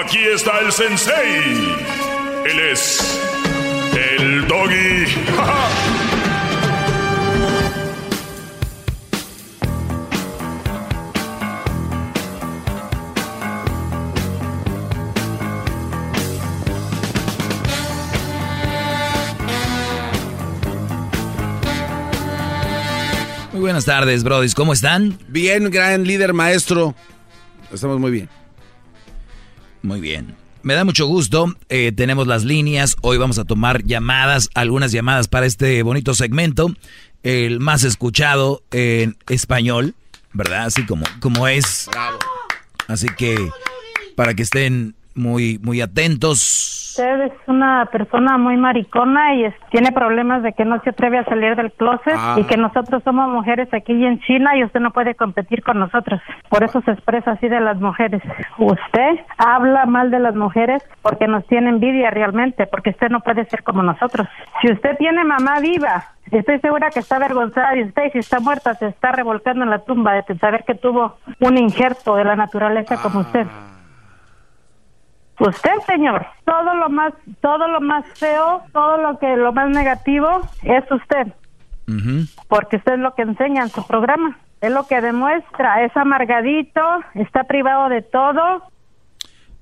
Aquí 0.00 0.18
está 0.18 0.60
el 0.60 0.70
sensei. 0.70 1.42
Él 2.46 2.60
es 2.70 3.20
el 3.96 4.46
doggy. 4.46 5.06
Muy 23.52 23.60
buenas 23.60 23.84
tardes, 23.84 24.22
brodis. 24.22 24.54
¿Cómo 24.54 24.72
están? 24.72 25.18
Bien, 25.26 25.68
gran 25.70 26.04
líder 26.04 26.32
maestro. 26.34 26.94
Estamos 27.72 27.98
muy 27.98 28.12
bien. 28.12 28.37
Muy 29.82 30.00
bien. 30.00 30.36
Me 30.62 30.74
da 30.74 30.84
mucho 30.84 31.06
gusto. 31.06 31.54
Eh, 31.68 31.92
tenemos 31.92 32.26
las 32.26 32.44
líneas. 32.44 32.96
Hoy 33.00 33.16
vamos 33.16 33.38
a 33.38 33.44
tomar 33.44 33.84
llamadas, 33.84 34.50
algunas 34.54 34.92
llamadas 34.92 35.28
para 35.28 35.46
este 35.46 35.82
bonito 35.82 36.14
segmento. 36.14 36.74
El 37.22 37.60
más 37.60 37.84
escuchado 37.84 38.62
en 38.70 39.16
español, 39.28 39.94
¿verdad? 40.32 40.66
Así 40.66 40.84
como, 40.84 41.04
como 41.20 41.48
es. 41.48 41.88
Bravo. 41.90 42.18
Así 42.86 43.06
que 43.16 43.36
para 44.16 44.34
que 44.34 44.42
estén 44.42 44.94
muy, 45.18 45.58
muy 45.62 45.80
atentos. 45.80 46.94
Usted 46.98 47.20
es 47.26 47.32
una 47.46 47.86
persona 47.92 48.38
muy 48.38 48.56
maricona 48.56 49.34
y 49.36 49.44
tiene 49.70 49.92
problemas 49.92 50.42
de 50.42 50.52
que 50.52 50.64
no 50.64 50.80
se 50.82 50.90
atreve 50.90 51.18
a 51.18 51.24
salir 51.26 51.54
del 51.54 51.70
closet 51.72 52.14
Ah. 52.16 52.36
y 52.38 52.44
que 52.44 52.56
nosotros 52.56 53.02
somos 53.04 53.28
mujeres 53.28 53.68
aquí 53.72 53.92
en 54.04 54.18
China 54.20 54.56
y 54.56 54.64
usted 54.64 54.80
no 54.80 54.90
puede 54.90 55.14
competir 55.14 55.62
con 55.62 55.78
nosotros. 55.78 56.20
Por 56.48 56.64
eso 56.64 56.80
se 56.82 56.90
expresa 56.90 57.32
así 57.32 57.48
de 57.48 57.60
las 57.60 57.78
mujeres. 57.80 58.20
Usted 58.58 59.20
habla 59.36 59.86
mal 59.86 60.10
de 60.10 60.18
las 60.18 60.34
mujeres 60.34 60.82
porque 61.02 61.28
nos 61.28 61.46
tiene 61.46 61.68
envidia 61.70 62.10
realmente, 62.10 62.66
porque 62.66 62.90
usted 62.90 63.10
no 63.10 63.20
puede 63.20 63.44
ser 63.44 63.62
como 63.62 63.82
nosotros. 63.84 64.26
Si 64.60 64.72
usted 64.72 64.96
tiene 64.98 65.22
mamá 65.22 65.60
viva, 65.60 66.02
estoy 66.32 66.58
segura 66.58 66.90
que 66.90 66.98
está 67.00 67.16
avergonzada 67.16 67.72
de 67.74 67.84
usted 67.84 68.02
y 68.06 68.10
si 68.10 68.18
está 68.18 68.40
muerta 68.40 68.74
se 68.74 68.86
está 68.88 69.12
revolcando 69.12 69.62
en 69.62 69.70
la 69.70 69.78
tumba 69.84 70.14
de 70.14 70.24
saber 70.38 70.64
que 70.66 70.74
tuvo 70.74 71.16
un 71.38 71.56
injerto 71.58 72.16
de 72.16 72.24
la 72.24 72.34
naturaleza 72.34 72.96
como 73.00 73.20
usted. 73.20 73.46
Usted, 75.38 75.78
señor, 75.86 76.26
todo 76.44 76.74
lo 76.74 76.88
más, 76.88 77.14
todo 77.40 77.68
lo 77.68 77.80
más 77.80 78.04
feo, 78.18 78.62
todo 78.72 78.96
lo 78.98 79.18
que, 79.18 79.36
lo 79.36 79.52
más 79.52 79.70
negativo 79.70 80.42
es 80.64 80.90
usted, 80.90 81.28
porque 82.48 82.76
usted 82.76 82.94
es 82.94 82.98
lo 82.98 83.14
que 83.14 83.22
enseña 83.22 83.62
en 83.62 83.68
su 83.68 83.86
programa, 83.86 84.36
es 84.60 84.72
lo 84.72 84.86
que 84.86 85.00
demuestra, 85.00 85.84
es 85.84 85.96
amargadito, 85.96 86.82
está 87.14 87.44
privado 87.44 87.88
de 87.88 88.02
todo. 88.02 88.62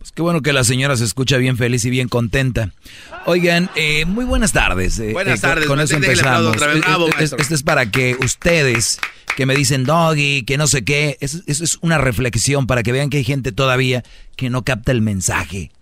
Pues 0.06 0.12
qué 0.12 0.22
bueno 0.22 0.40
que 0.40 0.52
la 0.52 0.62
señora 0.62 0.96
se 0.96 1.02
escucha 1.02 1.36
bien 1.36 1.56
feliz 1.56 1.84
y 1.84 1.90
bien 1.90 2.08
contenta. 2.08 2.70
Oigan, 3.24 3.68
eh, 3.74 4.04
muy 4.04 4.24
buenas 4.24 4.52
tardes. 4.52 5.00
eh, 5.00 5.12
Buenas 5.12 5.40
eh, 5.40 5.42
tardes, 5.42 5.66
Con, 5.66 5.80
eso 5.80 5.96
empezamos. 5.96 6.54
otra 6.54 6.68
vez. 6.68 6.80
Bravo. 6.80 7.08
Esto 7.18 7.36
es 7.52 7.64
para 7.64 7.90
que 7.90 8.16
ustedes 8.20 9.00
que 9.36 9.46
me 9.46 9.56
dicen 9.56 9.82
doggy, 9.82 10.44
que 10.44 10.58
no 10.58 10.68
sé 10.68 10.84
qué, 10.84 11.18
eso, 11.20 11.40
eso 11.48 11.64
es 11.64 11.78
una 11.80 11.98
reflexión 11.98 12.68
para 12.68 12.84
que 12.84 12.92
vean 12.92 13.10
que 13.10 13.16
hay 13.16 13.24
gente 13.24 13.50
todavía 13.50 14.04
que 14.36 14.48
no 14.48 14.62
capta 14.62 14.92
el 14.92 15.02
mensaje. 15.02 15.72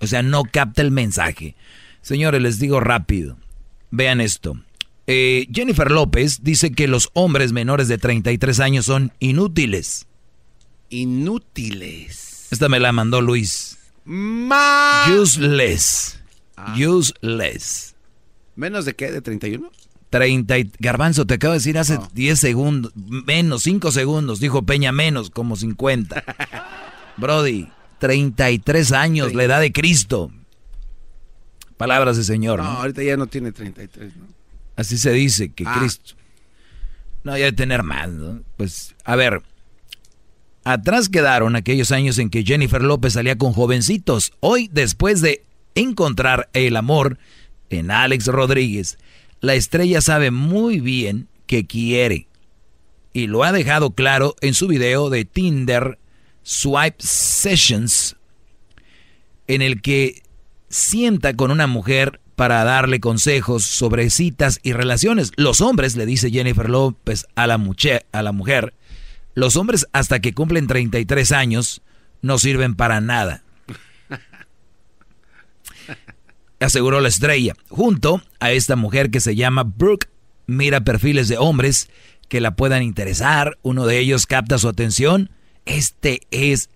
O 0.00 0.06
sea, 0.06 0.22
no 0.22 0.44
capta 0.44 0.80
el 0.80 0.92
mensaje. 0.92 1.56
Señores, 2.00 2.40
les 2.40 2.60
digo 2.60 2.78
rápido. 2.78 3.38
Vean 3.90 4.20
esto. 4.20 4.56
Eh, 5.08 5.48
Jennifer 5.52 5.90
López 5.90 6.44
dice 6.44 6.70
que 6.70 6.86
los 6.86 7.10
hombres 7.12 7.50
menores 7.50 7.88
de 7.88 7.98
33 7.98 8.60
años 8.60 8.86
son 8.86 9.12
inútiles. 9.18 10.06
Inútiles. 10.90 12.37
Esta 12.50 12.68
me 12.68 12.80
la 12.80 12.92
mandó 12.92 13.20
Luis. 13.20 13.78
Ma- 14.04 15.06
Useless. 15.20 16.18
Useless. 16.76 17.94
¿Menos 18.56 18.84
de 18.84 18.94
qué? 18.94 19.12
¿De 19.12 19.20
31? 19.20 19.70
30 20.10 20.54
Garbanzo, 20.78 21.26
te 21.26 21.34
acabo 21.34 21.52
de 21.52 21.58
decir 21.58 21.78
hace 21.78 21.98
10 22.14 22.40
segundos, 22.40 22.92
menos, 22.96 23.62
5 23.62 23.92
segundos, 23.92 24.40
dijo 24.40 24.62
Peña 24.62 24.90
menos, 24.90 25.30
como 25.30 25.54
50. 25.54 26.24
Brody, 27.18 27.68
33 27.98 28.92
años, 28.92 29.34
la 29.34 29.44
edad 29.44 29.60
de 29.60 29.72
Cristo. 29.72 30.30
Palabras 31.76 32.16
de 32.16 32.24
Señor. 32.24 32.60
No, 32.60 32.64
ahorita 32.64 33.02
ya 33.02 33.16
no 33.16 33.26
tiene 33.26 33.52
33, 33.52 34.16
¿no? 34.16 34.26
Así 34.76 34.96
se 34.96 35.12
dice, 35.12 35.52
que 35.52 35.64
ah. 35.66 35.76
Cristo. 35.78 36.14
No, 37.24 37.36
ya 37.36 37.46
de 37.46 37.52
tener 37.52 37.82
más, 37.82 38.08
¿no? 38.08 38.40
Pues, 38.56 38.94
a 39.04 39.16
ver. 39.16 39.42
Atrás 40.64 41.08
quedaron 41.08 41.56
aquellos 41.56 41.92
años 41.92 42.18
en 42.18 42.30
que 42.30 42.44
Jennifer 42.44 42.82
López 42.82 43.14
salía 43.14 43.38
con 43.38 43.52
jovencitos. 43.52 44.32
Hoy, 44.40 44.68
después 44.72 45.20
de 45.20 45.42
encontrar 45.74 46.50
el 46.52 46.76
amor 46.76 47.18
en 47.70 47.90
Alex 47.90 48.26
Rodríguez, 48.26 48.98
la 49.40 49.54
estrella 49.54 50.00
sabe 50.00 50.30
muy 50.30 50.80
bien 50.80 51.28
que 51.46 51.66
quiere. 51.66 52.26
Y 53.12 53.26
lo 53.26 53.44
ha 53.44 53.52
dejado 53.52 53.92
claro 53.92 54.34
en 54.40 54.54
su 54.54 54.66
video 54.66 55.10
de 55.10 55.24
Tinder 55.24 55.98
Swipe 56.42 56.96
Sessions, 56.98 58.16
en 59.46 59.62
el 59.62 59.80
que 59.80 60.22
sienta 60.68 61.34
con 61.34 61.50
una 61.50 61.66
mujer 61.66 62.20
para 62.36 62.62
darle 62.62 63.00
consejos 63.00 63.64
sobre 63.64 64.10
citas 64.10 64.60
y 64.62 64.72
relaciones. 64.72 65.32
Los 65.36 65.60
hombres, 65.60 65.96
le 65.96 66.06
dice 66.06 66.30
Jennifer 66.30 66.70
López 66.70 67.26
a 67.34 67.46
la, 67.46 67.58
mujer, 67.58 68.06
a 68.12 68.22
la 68.22 68.32
mujer, 68.32 68.74
los 69.38 69.56
hombres 69.56 69.86
hasta 69.92 70.20
que 70.20 70.34
cumplen 70.34 70.66
33 70.66 71.30
años 71.32 71.80
no 72.22 72.38
sirven 72.38 72.74
para 72.74 73.00
nada. 73.00 73.44
Aseguró 76.60 77.00
la 77.00 77.08
estrella. 77.08 77.54
Junto 77.68 78.20
a 78.40 78.50
esta 78.50 78.74
mujer 78.74 79.10
que 79.10 79.20
se 79.20 79.36
llama 79.36 79.62
Brooke, 79.62 80.08
mira 80.46 80.80
perfiles 80.80 81.28
de 81.28 81.38
hombres 81.38 81.88
que 82.28 82.40
la 82.40 82.56
puedan 82.56 82.82
interesar. 82.82 83.58
Uno 83.62 83.86
de 83.86 84.00
ellos 84.00 84.26
capta 84.26 84.58
su 84.58 84.68
atención. 84.68 85.30
Este 85.66 86.20
es 86.32 86.68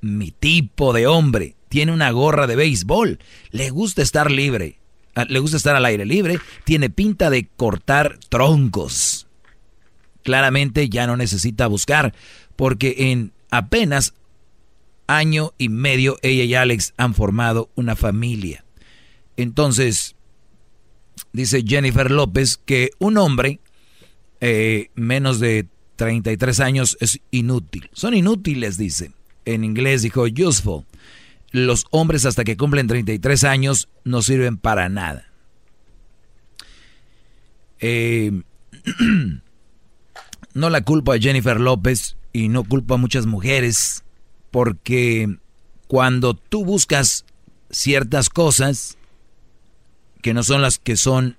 mi 0.00 0.30
tipo 0.30 0.92
de 0.92 1.08
hombre. 1.08 1.56
Tiene 1.68 1.90
una 1.90 2.12
gorra 2.12 2.46
de 2.46 2.54
béisbol. 2.54 3.18
Le 3.50 3.70
gusta 3.70 4.02
estar 4.02 4.30
libre. 4.30 4.78
Ah, 5.16 5.26
le 5.28 5.40
gusta 5.40 5.56
estar 5.56 5.74
al 5.74 5.84
aire 5.84 6.04
libre. 6.04 6.38
Tiene 6.62 6.90
pinta 6.90 7.28
de 7.28 7.48
cortar 7.56 8.18
troncos. 8.28 9.23
Claramente 10.24 10.88
ya 10.88 11.06
no 11.06 11.16
necesita 11.16 11.68
buscar, 11.68 12.12
porque 12.56 12.96
en 12.98 13.32
apenas 13.50 14.14
año 15.06 15.52
y 15.58 15.68
medio 15.68 16.18
ella 16.22 16.44
y 16.44 16.54
Alex 16.54 16.94
han 16.96 17.14
formado 17.14 17.70
una 17.76 17.94
familia. 17.94 18.64
Entonces, 19.36 20.16
dice 21.32 21.62
Jennifer 21.66 22.10
López 22.10 22.56
que 22.56 22.90
un 22.98 23.18
hombre 23.18 23.60
eh, 24.40 24.90
menos 24.94 25.40
de 25.40 25.66
33 25.96 26.60
años 26.60 26.96
es 27.00 27.20
inútil. 27.30 27.90
Son 27.92 28.14
inútiles, 28.14 28.76
dice. 28.76 29.12
En 29.44 29.64
inglés 29.64 30.02
dijo 30.02 30.22
useful. 30.24 30.84
Los 31.50 31.86
hombres 31.90 32.26
hasta 32.26 32.44
que 32.44 32.56
cumplen 32.56 32.88
33 32.88 33.44
años 33.44 33.88
no 34.02 34.22
sirven 34.22 34.56
para 34.56 34.88
nada. 34.88 35.30
Eh, 37.78 38.42
no 40.54 40.70
la 40.70 40.82
culpo 40.82 41.12
a 41.12 41.18
Jennifer 41.18 41.60
López 41.60 42.16
y 42.32 42.48
no 42.48 42.64
culpo 42.64 42.94
a 42.94 42.98
muchas 42.98 43.26
mujeres 43.26 44.04
porque 44.50 45.36
cuando 45.88 46.34
tú 46.34 46.64
buscas 46.64 47.24
ciertas 47.70 48.28
cosas 48.28 48.96
que 50.22 50.32
no 50.32 50.42
son 50.42 50.62
las 50.62 50.78
que 50.78 50.96
son... 50.96 51.36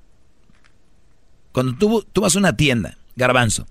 Cuando 1.51 1.75
tú, 1.77 2.05
tú 2.11 2.21
vas 2.21 2.35
a 2.35 2.39
una 2.39 2.57
tienda, 2.57 2.97
garbanzo. 3.15 3.65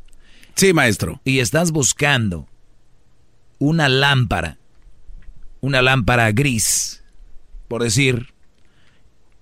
Sí, 0.55 0.73
maestro. 0.73 1.21
Y 1.25 1.41
estás 1.41 1.71
buscando 1.71 2.49
una 3.59 3.89
lámpara, 3.89 4.59
una 5.61 5.83
lámpara 5.83 6.33
gris, 6.33 7.05
por 7.69 7.83
decir, 7.83 8.35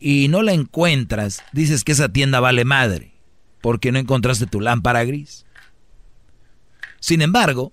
y 0.00 0.28
no 0.28 0.42
la 0.42 0.52
encuentras, 0.52 1.42
dices 1.52 1.84
que 1.84 1.92
esa 1.92 2.08
tienda 2.08 2.40
vale 2.40 2.64
madre, 2.64 3.12
porque 3.60 3.92
no 3.92 3.98
encontraste 3.98 4.46
tu 4.46 4.60
lámpara 4.60 5.04
gris. 5.04 5.41
Sin 7.02 7.20
embargo, 7.20 7.72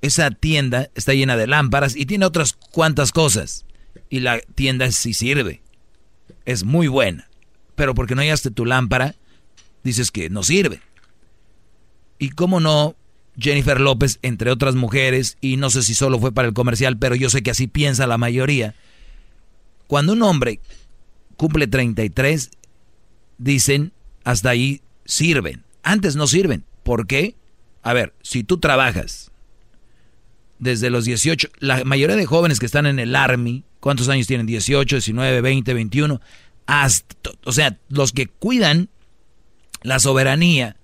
esa 0.00 0.30
tienda 0.30 0.88
está 0.94 1.12
llena 1.12 1.36
de 1.36 1.46
lámparas 1.46 1.94
y 1.94 2.06
tiene 2.06 2.24
otras 2.24 2.54
cuantas 2.54 3.12
cosas. 3.12 3.66
Y 4.08 4.20
la 4.20 4.40
tienda 4.40 4.90
sí 4.90 5.12
sirve. 5.12 5.60
Es 6.46 6.64
muy 6.64 6.88
buena. 6.88 7.28
Pero 7.74 7.94
porque 7.94 8.14
no 8.14 8.22
hallaste 8.22 8.50
tu 8.50 8.64
lámpara, 8.64 9.16
dices 9.84 10.10
que 10.10 10.30
no 10.30 10.42
sirve. 10.42 10.80
Y 12.18 12.30
cómo 12.30 12.58
no, 12.58 12.96
Jennifer 13.38 13.78
López, 13.82 14.18
entre 14.22 14.50
otras 14.50 14.74
mujeres, 14.74 15.36
y 15.42 15.58
no 15.58 15.68
sé 15.68 15.82
si 15.82 15.94
solo 15.94 16.18
fue 16.18 16.32
para 16.32 16.48
el 16.48 16.54
comercial, 16.54 16.96
pero 16.96 17.14
yo 17.16 17.28
sé 17.28 17.42
que 17.42 17.50
así 17.50 17.66
piensa 17.66 18.06
la 18.06 18.16
mayoría. 18.16 18.74
Cuando 19.86 20.14
un 20.14 20.22
hombre 20.22 20.60
cumple 21.36 21.66
33, 21.66 22.48
dicen, 23.36 23.92
hasta 24.24 24.48
ahí 24.48 24.80
sirven. 25.04 25.64
Antes 25.82 26.16
no 26.16 26.26
sirven. 26.26 26.64
¿Por 26.88 27.06
qué? 27.06 27.34
A 27.82 27.92
ver, 27.92 28.14
si 28.22 28.44
tú 28.44 28.60
trabajas 28.60 29.30
desde 30.58 30.88
los 30.88 31.04
18, 31.04 31.50
la 31.58 31.84
mayoría 31.84 32.16
de 32.16 32.24
jóvenes 32.24 32.58
que 32.58 32.64
están 32.64 32.86
en 32.86 32.98
el 32.98 33.14
Army, 33.14 33.62
¿cuántos 33.78 34.08
años 34.08 34.26
tienen? 34.26 34.46
18, 34.46 34.96
19, 34.96 35.42
20, 35.42 35.74
21, 35.74 36.18
hasta, 36.64 37.30
o 37.44 37.52
sea, 37.52 37.78
los 37.90 38.12
que 38.12 38.26
cuidan 38.26 38.88
la 39.82 39.98
soberanía, 39.98 40.76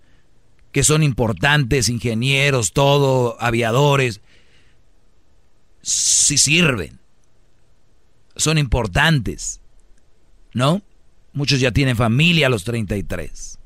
que 0.73 0.85
son 0.85 1.03
importantes, 1.03 1.89
ingenieros, 1.89 2.75
todo, 2.75 3.39
aviadores, 3.41 4.21
sí 5.81 6.37
sirven, 6.37 7.01
son 8.37 8.59
importantes, 8.59 9.63
¿no? 10.53 10.83
Muchos 11.33 11.61
ya 11.61 11.73
tienen 11.73 11.97
familia 11.97 12.49
a 12.49 12.51
los 12.51 12.65
33 12.65 13.59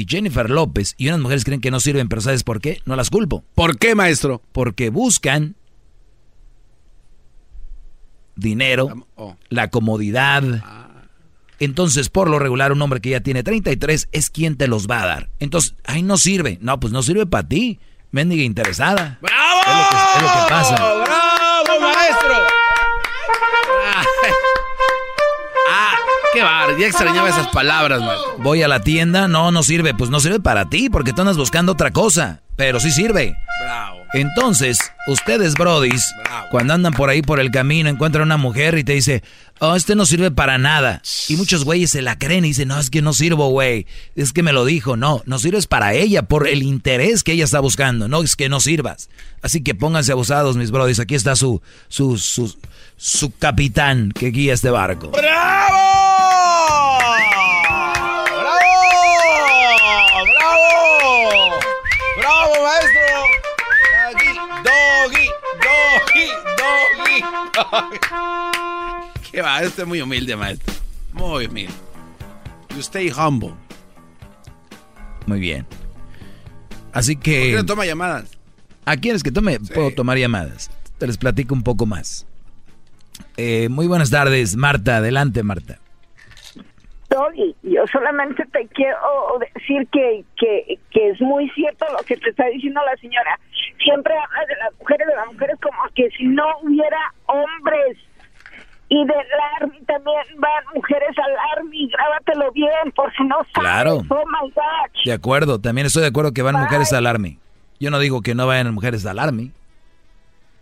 y 0.00 0.06
Jennifer 0.08 0.48
López 0.48 0.94
y 0.96 1.08
unas 1.08 1.20
mujeres 1.20 1.44
creen 1.44 1.60
que 1.60 1.70
no 1.70 1.78
sirven, 1.78 2.08
pero 2.08 2.22
¿sabes 2.22 2.42
por 2.42 2.60
qué? 2.60 2.80
No 2.86 2.96
las 2.96 3.10
culpo. 3.10 3.44
¿Por 3.54 3.78
qué, 3.78 3.94
maestro? 3.94 4.42
Porque 4.52 4.88
buscan 4.88 5.56
dinero, 8.34 9.06
oh. 9.16 9.36
la 9.50 9.68
comodidad. 9.68 10.42
Ah. 10.64 10.88
Entonces, 11.58 12.08
por 12.08 12.30
lo 12.30 12.38
regular, 12.38 12.72
un 12.72 12.80
hombre 12.80 13.02
que 13.02 13.10
ya 13.10 13.20
tiene 13.20 13.42
33 13.42 14.08
es 14.12 14.30
quien 14.30 14.56
te 14.56 14.68
los 14.68 14.88
va 14.88 15.02
a 15.02 15.06
dar. 15.06 15.30
Entonces, 15.38 15.74
ay, 15.84 16.02
no 16.02 16.16
sirve. 16.16 16.56
No, 16.62 16.80
pues 16.80 16.94
no 16.94 17.02
sirve 17.02 17.26
para 17.26 17.46
ti. 17.46 17.78
Mendiga 18.10 18.42
interesada. 18.42 19.18
¡Bravo! 19.20 19.60
Es 20.16 20.22
lo 20.22 20.28
que, 20.28 20.50
pasa. 20.50 20.76
¡Bravo, 20.76 21.80
maestro! 21.82 22.34
Qué 26.32 26.42
bar, 26.42 26.78
ya 26.78 26.86
extrañaba 26.86 27.28
esas 27.28 27.48
palabras, 27.48 28.00
man. 28.00 28.16
Voy 28.38 28.62
a 28.62 28.68
la 28.68 28.80
tienda, 28.80 29.26
no, 29.26 29.50
no 29.50 29.64
sirve. 29.64 29.94
Pues 29.94 30.10
no 30.10 30.20
sirve 30.20 30.38
para 30.38 30.68
ti, 30.68 30.88
porque 30.88 31.12
tú 31.12 31.22
andas 31.22 31.36
buscando 31.36 31.72
otra 31.72 31.90
cosa. 31.90 32.40
Pero 32.54 32.78
sí 32.78 32.92
sirve. 32.92 33.34
Bravo. 33.60 34.00
Entonces, 34.12 34.78
ustedes, 35.06 35.54
brodis, 35.54 36.12
cuando 36.50 36.74
andan 36.74 36.92
por 36.92 37.10
ahí 37.10 37.22
por 37.22 37.40
el 37.40 37.50
camino, 37.50 37.88
encuentran 37.88 38.24
una 38.24 38.36
mujer 38.36 38.76
y 38.76 38.84
te 38.84 38.92
dice, 38.92 39.22
oh, 39.60 39.74
este 39.74 39.94
no 39.94 40.04
sirve 40.04 40.30
para 40.30 40.58
nada. 40.58 41.00
Y 41.28 41.36
muchos 41.36 41.64
güeyes 41.64 41.90
se 41.90 42.02
la 42.02 42.18
creen 42.18 42.44
y 42.44 42.48
dicen, 42.48 42.68
no, 42.68 42.78
es 42.78 42.90
que 42.90 43.02
no 43.02 43.12
sirvo, 43.12 43.48
güey. 43.48 43.86
Es 44.14 44.32
que 44.32 44.42
me 44.42 44.52
lo 44.52 44.64
dijo. 44.64 44.96
No, 44.96 45.22
no 45.26 45.38
sirves 45.38 45.66
para 45.66 45.94
ella, 45.94 46.22
por 46.22 46.46
el 46.46 46.62
interés 46.62 47.24
que 47.24 47.32
ella 47.32 47.44
está 47.44 47.60
buscando. 47.60 48.08
No 48.08 48.22
es 48.22 48.36
que 48.36 48.48
no 48.48 48.60
sirvas. 48.60 49.10
Así 49.42 49.62
que 49.62 49.74
pónganse 49.74 50.12
abusados, 50.12 50.56
mis 50.56 50.70
brodis. 50.70 51.00
Aquí 51.00 51.14
está 51.14 51.34
su, 51.34 51.62
su, 51.88 52.18
su, 52.18 52.56
su 52.96 53.32
capitán 53.36 54.12
que 54.12 54.30
guía 54.30 54.54
este 54.54 54.70
barco. 54.70 55.10
¡Bravo! 55.10 56.09
¿Qué 69.30 69.42
va? 69.42 69.62
Este 69.62 69.82
es 69.82 69.88
muy 69.88 70.00
humilde, 70.00 70.36
maestro. 70.36 70.74
Muy 71.12 71.46
humilde. 71.46 71.72
You 72.74 72.80
stay 72.80 73.10
humble. 73.10 73.54
Muy 75.26 75.40
bien. 75.40 75.66
Así 76.92 77.16
que. 77.16 77.52
¿Por 77.52 77.60
qué 77.60 77.66
toma 77.66 77.86
llamadas? 77.86 78.30
¿A 78.84 78.96
quiénes 78.96 79.22
que 79.22 79.30
tome? 79.30 79.60
Puedo 79.60 79.92
tomar 79.92 80.18
llamadas. 80.18 80.70
Te 80.98 81.06
les 81.06 81.16
platico 81.16 81.54
un 81.54 81.62
poco 81.62 81.86
más. 81.86 82.26
Eh, 83.36 83.68
muy 83.68 83.86
buenas 83.86 84.10
tardes, 84.10 84.56
Marta. 84.56 84.96
Adelante, 84.96 85.42
Marta. 85.42 85.78
Doggy, 87.10 87.54
yo 87.62 87.84
solamente 87.88 88.44
te 88.52 88.66
quiero 88.68 88.96
decir 89.54 89.86
que, 89.92 90.24
que, 90.38 90.78
que 90.90 91.10
es 91.10 91.20
muy 91.20 91.50
cierto 91.50 91.84
lo 91.92 91.98
que 92.06 92.16
te 92.16 92.30
está 92.30 92.46
diciendo 92.46 92.80
la 92.84 92.96
señora. 92.96 93.38
Siempre 93.82 94.14
habla 94.14 94.46
de 94.48 94.56
las 94.56 94.78
mujeres, 94.78 95.06
de 95.08 95.14
las 95.16 95.26
mujeres 95.26 95.56
como 95.60 95.78
que 95.94 96.08
si 96.16 96.24
no 96.24 96.44
hubiera 96.62 96.98
hombres. 97.26 97.98
y 98.88 99.04
del 99.06 99.26
Army 99.60 99.78
también 99.86 100.16
van 100.38 100.64
mujeres 100.74 101.10
al 101.18 101.58
Army, 101.58 101.88
grábatelo 101.90 102.52
bien, 102.52 102.92
por 102.94 103.12
si 103.14 103.24
no 103.24 103.36
sabes. 103.36 103.52
Claro. 103.54 103.96
Oh 104.08 104.24
my 104.26 104.50
God. 104.54 105.04
De 105.04 105.12
acuerdo, 105.12 105.60
también 105.60 105.86
estoy 105.86 106.02
de 106.02 106.08
acuerdo 106.08 106.32
que 106.32 106.42
van 106.42 106.56
mujeres 106.56 106.92
al 106.92 107.06
Army. 107.06 107.38
Yo 107.80 107.90
no 107.90 107.98
digo 107.98 108.20
que 108.22 108.34
no 108.34 108.46
vayan 108.46 108.72
mujeres 108.74 109.04
al 109.06 109.18
Army. 109.18 109.52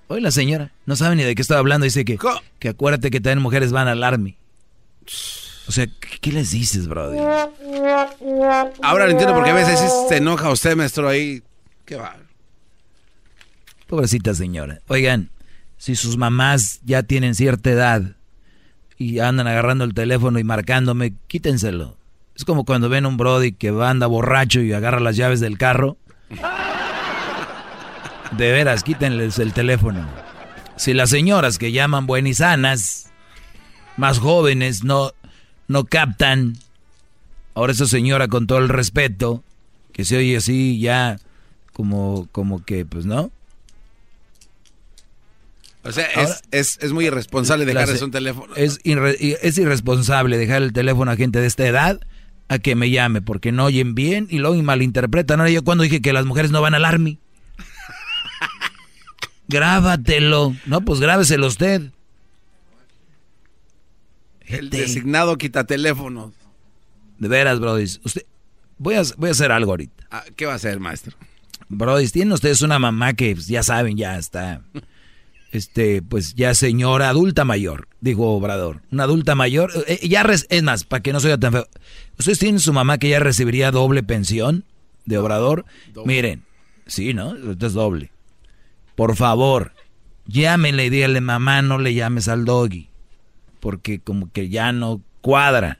Hoy 0.08 0.20
la 0.22 0.30
señora 0.30 0.70
no 0.86 0.96
sabe 0.96 1.16
ni 1.16 1.24
de 1.24 1.34
qué 1.34 1.42
estaba 1.42 1.60
hablando, 1.60 1.84
dice 1.84 2.04
que, 2.04 2.16
que 2.58 2.68
acuérdate 2.70 3.10
que 3.10 3.20
también 3.20 3.42
mujeres 3.42 3.72
van 3.72 3.88
al 3.88 4.02
Army. 4.02 4.36
O 5.68 5.72
sea, 5.72 5.86
¿qué, 6.20 6.32
les 6.32 6.50
dices, 6.50 6.88
brother? 6.88 7.20
Ahora 8.82 9.04
lo 9.04 9.10
entiendo 9.10 9.34
porque 9.34 9.50
a 9.50 9.54
veces 9.54 9.78
se 10.08 10.16
enoja 10.16 10.50
usted, 10.50 10.74
maestro, 10.74 11.06
ahí. 11.08 11.42
Qué 11.84 11.96
va. 11.96 12.16
Pobrecita 13.86 14.34
señora. 14.34 14.80
Oigan, 14.88 15.30
si 15.76 15.94
sus 15.94 16.16
mamás 16.16 16.80
ya 16.84 17.02
tienen 17.02 17.34
cierta 17.34 17.70
edad 17.70 18.02
y 18.96 19.18
andan 19.18 19.46
agarrando 19.46 19.84
el 19.84 19.92
teléfono 19.92 20.38
y 20.38 20.44
marcándome, 20.44 21.14
quítenselo. 21.26 21.98
Es 22.34 22.46
como 22.46 22.64
cuando 22.64 22.88
ven 22.88 23.04
un 23.04 23.18
Brody 23.18 23.52
que 23.52 23.68
anda 23.68 24.06
borracho 24.06 24.62
y 24.62 24.72
agarra 24.72 25.00
las 25.00 25.16
llaves 25.16 25.40
del 25.40 25.58
carro. 25.58 25.98
De 28.32 28.52
veras, 28.52 28.82
quítenles 28.82 29.38
el 29.38 29.52
teléfono. 29.52 30.08
Si 30.76 30.94
las 30.94 31.10
señoras 31.10 31.58
que 31.58 31.72
llaman 31.72 32.06
buenas 32.06 32.30
y 32.30 32.34
sanas, 32.34 33.10
más 33.98 34.18
jóvenes, 34.18 34.84
no, 34.84 35.12
no 35.68 35.84
captan, 35.84 36.56
ahora 37.54 37.72
esa 37.72 37.86
señora 37.86 38.28
con 38.28 38.46
todo 38.46 38.58
el 38.58 38.68
respeto, 38.68 39.44
que 39.92 40.04
se 40.04 40.16
oye 40.16 40.36
así 40.36 40.80
ya 40.80 41.18
como, 41.72 42.28
como 42.32 42.64
que, 42.64 42.84
pues 42.84 43.06
no, 43.06 43.30
o 45.88 45.92
sea, 45.92 46.06
es, 46.50 46.78
es, 46.82 46.92
muy 46.92 47.06
irresponsable 47.06 47.64
dejarles 47.64 48.02
un 48.02 48.10
teléfono. 48.10 48.54
Es, 48.56 48.78
es 48.84 49.58
irresponsable 49.58 50.36
dejar 50.36 50.62
el 50.62 50.74
teléfono 50.74 51.10
a 51.10 51.16
gente 51.16 51.40
de 51.40 51.46
esta 51.46 51.66
edad 51.66 52.00
a 52.48 52.58
que 52.58 52.74
me 52.74 52.90
llame, 52.90 53.22
porque 53.22 53.52
no 53.52 53.64
oyen 53.64 53.94
bien 53.94 54.26
y 54.28 54.38
luego 54.38 54.60
malinterpretan. 54.62 55.40
Ahora 55.40 55.50
yo 55.50 55.64
cuando 55.64 55.84
dije 55.84 56.02
que 56.02 56.12
las 56.12 56.26
mujeres 56.26 56.50
no 56.50 56.60
van 56.60 56.74
al 56.74 56.84
army. 56.84 57.18
Grábatelo. 59.48 60.54
No, 60.66 60.82
pues 60.82 61.00
grábeselo 61.00 61.46
usted. 61.46 61.90
El 64.48 64.70
designado 64.70 65.36
quita 65.36 65.64
teléfono. 65.64 66.32
De 67.18 67.28
veras, 67.28 67.60
Brody. 67.60 67.84
Usted, 67.84 68.24
voy 68.78 68.94
a, 68.94 69.02
voy 69.16 69.28
a 69.28 69.32
hacer 69.32 69.52
algo 69.52 69.72
ahorita. 69.72 70.06
Ah, 70.10 70.24
¿Qué 70.36 70.46
va 70.46 70.52
a 70.52 70.56
hacer, 70.56 70.80
maestro? 70.80 71.16
Brody, 71.68 72.08
tienen 72.08 72.32
ustedes 72.32 72.62
una 72.62 72.78
mamá 72.78 73.12
que 73.12 73.34
pues, 73.34 73.46
ya 73.46 73.62
saben, 73.62 73.96
ya 73.96 74.18
está 74.18 74.62
este, 75.52 76.02
pues 76.02 76.34
ya 76.34 76.54
señora 76.54 77.08
adulta 77.08 77.44
mayor, 77.44 77.88
dijo 78.00 78.30
Obrador. 78.30 78.82
Una 78.90 79.04
adulta 79.04 79.34
mayor, 79.34 79.72
eh, 79.86 79.98
eh, 80.02 80.08
ya 80.08 80.22
es 80.22 80.62
más, 80.62 80.84
para 80.84 81.02
que 81.02 81.12
no 81.12 81.20
sea 81.20 81.38
tan 81.38 81.52
feo. 81.52 81.68
¿Ustedes 82.18 82.38
tienen 82.38 82.60
su 82.60 82.72
mamá 82.72 82.98
que 82.98 83.08
ya 83.08 83.20
recibiría 83.20 83.70
doble 83.70 84.02
pensión 84.02 84.64
de 85.04 85.18
Obrador? 85.18 85.64
Miren, 86.04 86.44
sí, 86.86 87.14
¿no? 87.14 87.34
Esto 87.34 87.66
es 87.66 87.72
doble. 87.72 88.10
Por 88.94 89.16
favor, 89.16 89.72
llámenle 90.26 90.86
y 90.86 90.90
díganle, 90.90 91.20
mamá, 91.20 91.62
no 91.62 91.78
le 91.78 91.94
llames 91.94 92.28
al 92.28 92.44
doggy. 92.44 92.88
Porque 93.60 94.00
como 94.00 94.30
que 94.32 94.48
ya 94.48 94.72
no 94.72 95.02
cuadra. 95.20 95.78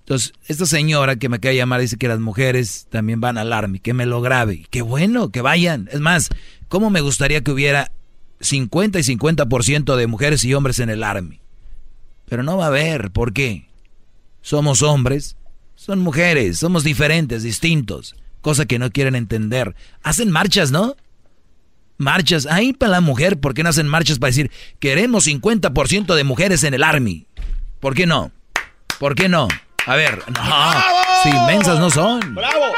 Entonces, 0.00 0.32
esta 0.46 0.66
señora 0.66 1.16
que 1.16 1.28
me 1.28 1.36
acaba 1.36 1.50
de 1.50 1.58
llamar 1.58 1.80
dice 1.80 1.96
que 1.96 2.08
las 2.08 2.18
mujeres 2.18 2.86
también 2.90 3.20
van 3.20 3.38
al 3.38 3.52
army, 3.52 3.78
que 3.78 3.94
me 3.94 4.06
lo 4.06 4.20
grabe. 4.20 4.66
Qué 4.70 4.82
bueno, 4.82 5.30
que 5.30 5.40
vayan. 5.40 5.88
Es 5.92 6.00
más, 6.00 6.30
¿cómo 6.68 6.90
me 6.90 7.00
gustaría 7.00 7.42
que 7.42 7.52
hubiera 7.52 7.92
50 8.40 8.98
y 8.98 9.02
50% 9.02 9.96
de 9.96 10.06
mujeres 10.06 10.44
y 10.44 10.54
hombres 10.54 10.78
en 10.78 10.90
el 10.90 11.04
Army. 11.04 11.40
Pero 12.26 12.42
no 12.42 12.56
va 12.56 12.64
a 12.64 12.68
haber, 12.68 13.10
¿por 13.10 13.32
qué? 13.32 13.66
Somos 14.40 14.82
hombres, 14.82 15.36
son 15.74 16.00
mujeres, 16.00 16.58
somos 16.58 16.84
diferentes, 16.84 17.42
distintos, 17.42 18.16
cosa 18.40 18.66
que 18.66 18.78
no 18.78 18.90
quieren 18.90 19.14
entender. 19.14 19.74
Hacen 20.02 20.30
marchas, 20.30 20.70
¿no? 20.70 20.96
Marchas, 22.00 22.46
ahí 22.46 22.72
para 22.72 22.92
la 22.92 23.00
mujer, 23.02 23.38
¿por 23.38 23.52
qué 23.52 23.62
no 23.62 23.68
hacen 23.68 23.86
marchas 23.86 24.18
para 24.18 24.30
decir, 24.30 24.50
queremos 24.78 25.26
50% 25.26 26.14
de 26.14 26.24
mujeres 26.24 26.64
en 26.64 26.72
el 26.72 26.82
Army? 26.82 27.26
¿Por 27.78 27.94
qué 27.94 28.06
no? 28.06 28.32
¿Por 28.98 29.14
qué 29.14 29.28
no? 29.28 29.48
A 29.84 29.96
ver, 29.96 30.24
no, 30.30 30.72
si 31.22 31.28
inmensas 31.28 31.78
no 31.78 31.90
son. 31.90 32.34
¡Bravo! 32.34 32.72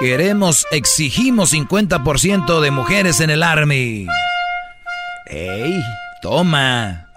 Queremos, 0.00 0.66
exigimos 0.72 1.52
50% 1.52 2.60
de 2.60 2.70
mujeres 2.72 3.20
en 3.20 3.30
el 3.30 3.44
Army. 3.44 4.08
¡Ey! 5.26 5.80
Toma. 6.22 7.07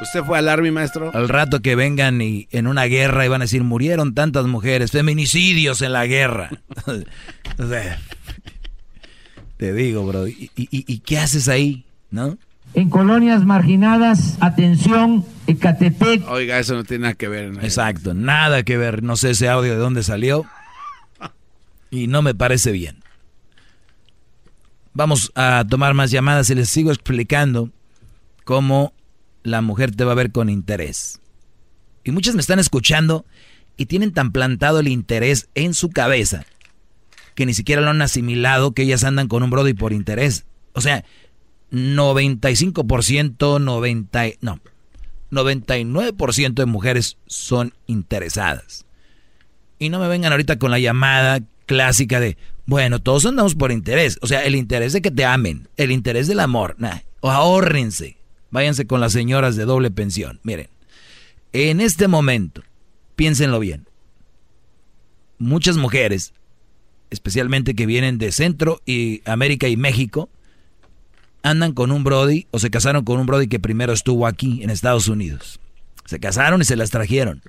¿Usted 0.00 0.24
fue 0.24 0.38
al 0.38 0.48
Army, 0.48 0.70
maestro? 0.70 1.10
Al 1.14 1.28
rato 1.28 1.60
que 1.60 1.76
vengan 1.76 2.20
y 2.20 2.48
en 2.50 2.66
una 2.66 2.84
guerra 2.84 3.24
y 3.24 3.28
van 3.28 3.42
a 3.42 3.44
decir, 3.44 3.62
murieron 3.62 4.14
tantas 4.14 4.46
mujeres, 4.46 4.90
feminicidios 4.90 5.82
en 5.82 5.92
la 5.92 6.06
guerra. 6.06 6.50
te 9.56 9.72
digo, 9.72 10.04
bro. 10.04 10.26
¿Y, 10.26 10.50
y, 10.56 10.98
qué 10.98 11.18
haces 11.18 11.48
ahí? 11.48 11.86
¿No? 12.10 12.36
En 12.74 12.90
colonias 12.90 13.44
marginadas, 13.44 14.36
atención, 14.40 15.24
Ecatepec. 15.46 16.28
Oiga, 16.28 16.58
eso 16.58 16.74
no 16.74 16.82
tiene 16.82 17.02
nada 17.02 17.14
que 17.14 17.28
ver. 17.28 17.52
Exacto, 17.62 18.14
nada 18.14 18.64
que 18.64 18.76
ver. 18.76 19.04
No 19.04 19.16
sé 19.16 19.30
ese 19.30 19.48
audio 19.48 19.72
de 19.72 19.78
dónde 19.78 20.02
salió 20.02 20.44
y 21.90 22.08
no 22.08 22.20
me 22.22 22.34
parece 22.34 22.72
bien. 22.72 23.04
Vamos 24.92 25.30
a 25.36 25.64
tomar 25.68 25.94
más 25.94 26.10
llamadas 26.10 26.50
y 26.50 26.56
les 26.56 26.68
sigo 26.68 26.90
explicando 26.90 27.70
cómo 28.44 28.92
la 29.44 29.62
mujer 29.62 29.94
te 29.94 30.04
va 30.04 30.12
a 30.12 30.16
ver 30.16 30.32
con 30.32 30.50
interés. 30.50 31.20
Y 32.02 32.10
muchas 32.10 32.34
me 32.34 32.40
están 32.40 32.58
escuchando 32.58 33.24
y 33.76 33.86
tienen 33.86 34.12
tan 34.12 34.32
plantado 34.32 34.80
el 34.80 34.88
interés 34.88 35.48
en 35.54 35.74
su 35.74 35.90
cabeza 35.90 36.44
que 37.34 37.46
ni 37.46 37.54
siquiera 37.54 37.82
lo 37.82 37.90
han 37.90 38.02
asimilado 38.02 38.72
que 38.72 38.82
ellas 38.82 39.04
andan 39.04 39.28
con 39.28 39.42
un 39.42 39.50
brody 39.50 39.74
por 39.74 39.92
interés. 39.92 40.46
O 40.72 40.80
sea, 40.80 41.04
95%, 41.72 43.60
90, 43.60 44.24
no, 44.40 44.60
99% 45.30 46.54
de 46.54 46.66
mujeres 46.66 47.18
son 47.26 47.74
interesadas. 47.86 48.86
Y 49.78 49.88
no 49.88 49.98
me 49.98 50.08
vengan 50.08 50.32
ahorita 50.32 50.58
con 50.58 50.70
la 50.70 50.78
llamada 50.78 51.40
clásica 51.66 52.20
de, 52.20 52.38
bueno, 52.66 53.00
todos 53.00 53.26
andamos 53.26 53.54
por 53.54 53.72
interés. 53.72 54.18
O 54.22 54.26
sea, 54.26 54.44
el 54.44 54.54
interés 54.54 54.92
de 54.92 55.02
que 55.02 55.10
te 55.10 55.24
amen, 55.24 55.68
el 55.76 55.90
interés 55.90 56.28
del 56.28 56.40
amor. 56.40 56.76
o 57.20 57.30
ahórrense. 57.30 58.16
Váyanse 58.54 58.86
con 58.86 59.00
las 59.00 59.12
señoras 59.12 59.56
de 59.56 59.64
doble 59.64 59.90
pensión. 59.90 60.38
Miren, 60.44 60.68
en 61.52 61.80
este 61.80 62.06
momento, 62.06 62.62
piénsenlo 63.16 63.58
bien. 63.58 63.88
Muchas 65.38 65.76
mujeres, 65.76 66.34
especialmente 67.10 67.74
que 67.74 67.84
vienen 67.84 68.16
de 68.16 68.30
Centro 68.30 68.80
y 68.86 69.22
América 69.24 69.66
y 69.66 69.76
México, 69.76 70.30
andan 71.42 71.72
con 71.72 71.90
un 71.90 72.04
Brody 72.04 72.46
o 72.52 72.60
se 72.60 72.70
casaron 72.70 73.04
con 73.04 73.18
un 73.18 73.26
Brody 73.26 73.48
que 73.48 73.58
primero 73.58 73.92
estuvo 73.92 74.24
aquí 74.24 74.62
en 74.62 74.70
Estados 74.70 75.08
Unidos. 75.08 75.58
Se 76.04 76.20
casaron 76.20 76.60
y 76.60 76.64
se 76.64 76.76
las 76.76 76.90
trajeron. 76.90 77.42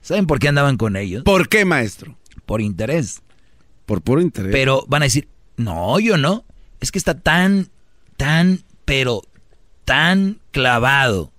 ¿Saben 0.00 0.26
por 0.26 0.38
qué 0.38 0.48
andaban 0.48 0.78
con 0.78 0.96
ellos? 0.96 1.22
¿Por 1.22 1.50
qué, 1.50 1.66
maestro? 1.66 2.16
Por 2.46 2.62
interés. 2.62 3.20
Por 3.84 4.00
puro 4.00 4.22
interés. 4.22 4.52
Pero 4.52 4.86
van 4.88 5.02
a 5.02 5.04
decir, 5.04 5.28
no, 5.58 6.00
yo 6.00 6.16
no. 6.16 6.46
Es 6.80 6.90
que 6.90 6.98
está 6.98 7.20
tan, 7.20 7.68
tan, 8.16 8.60
pero 8.86 9.20
tan 9.84 10.38
clavado 10.50 11.32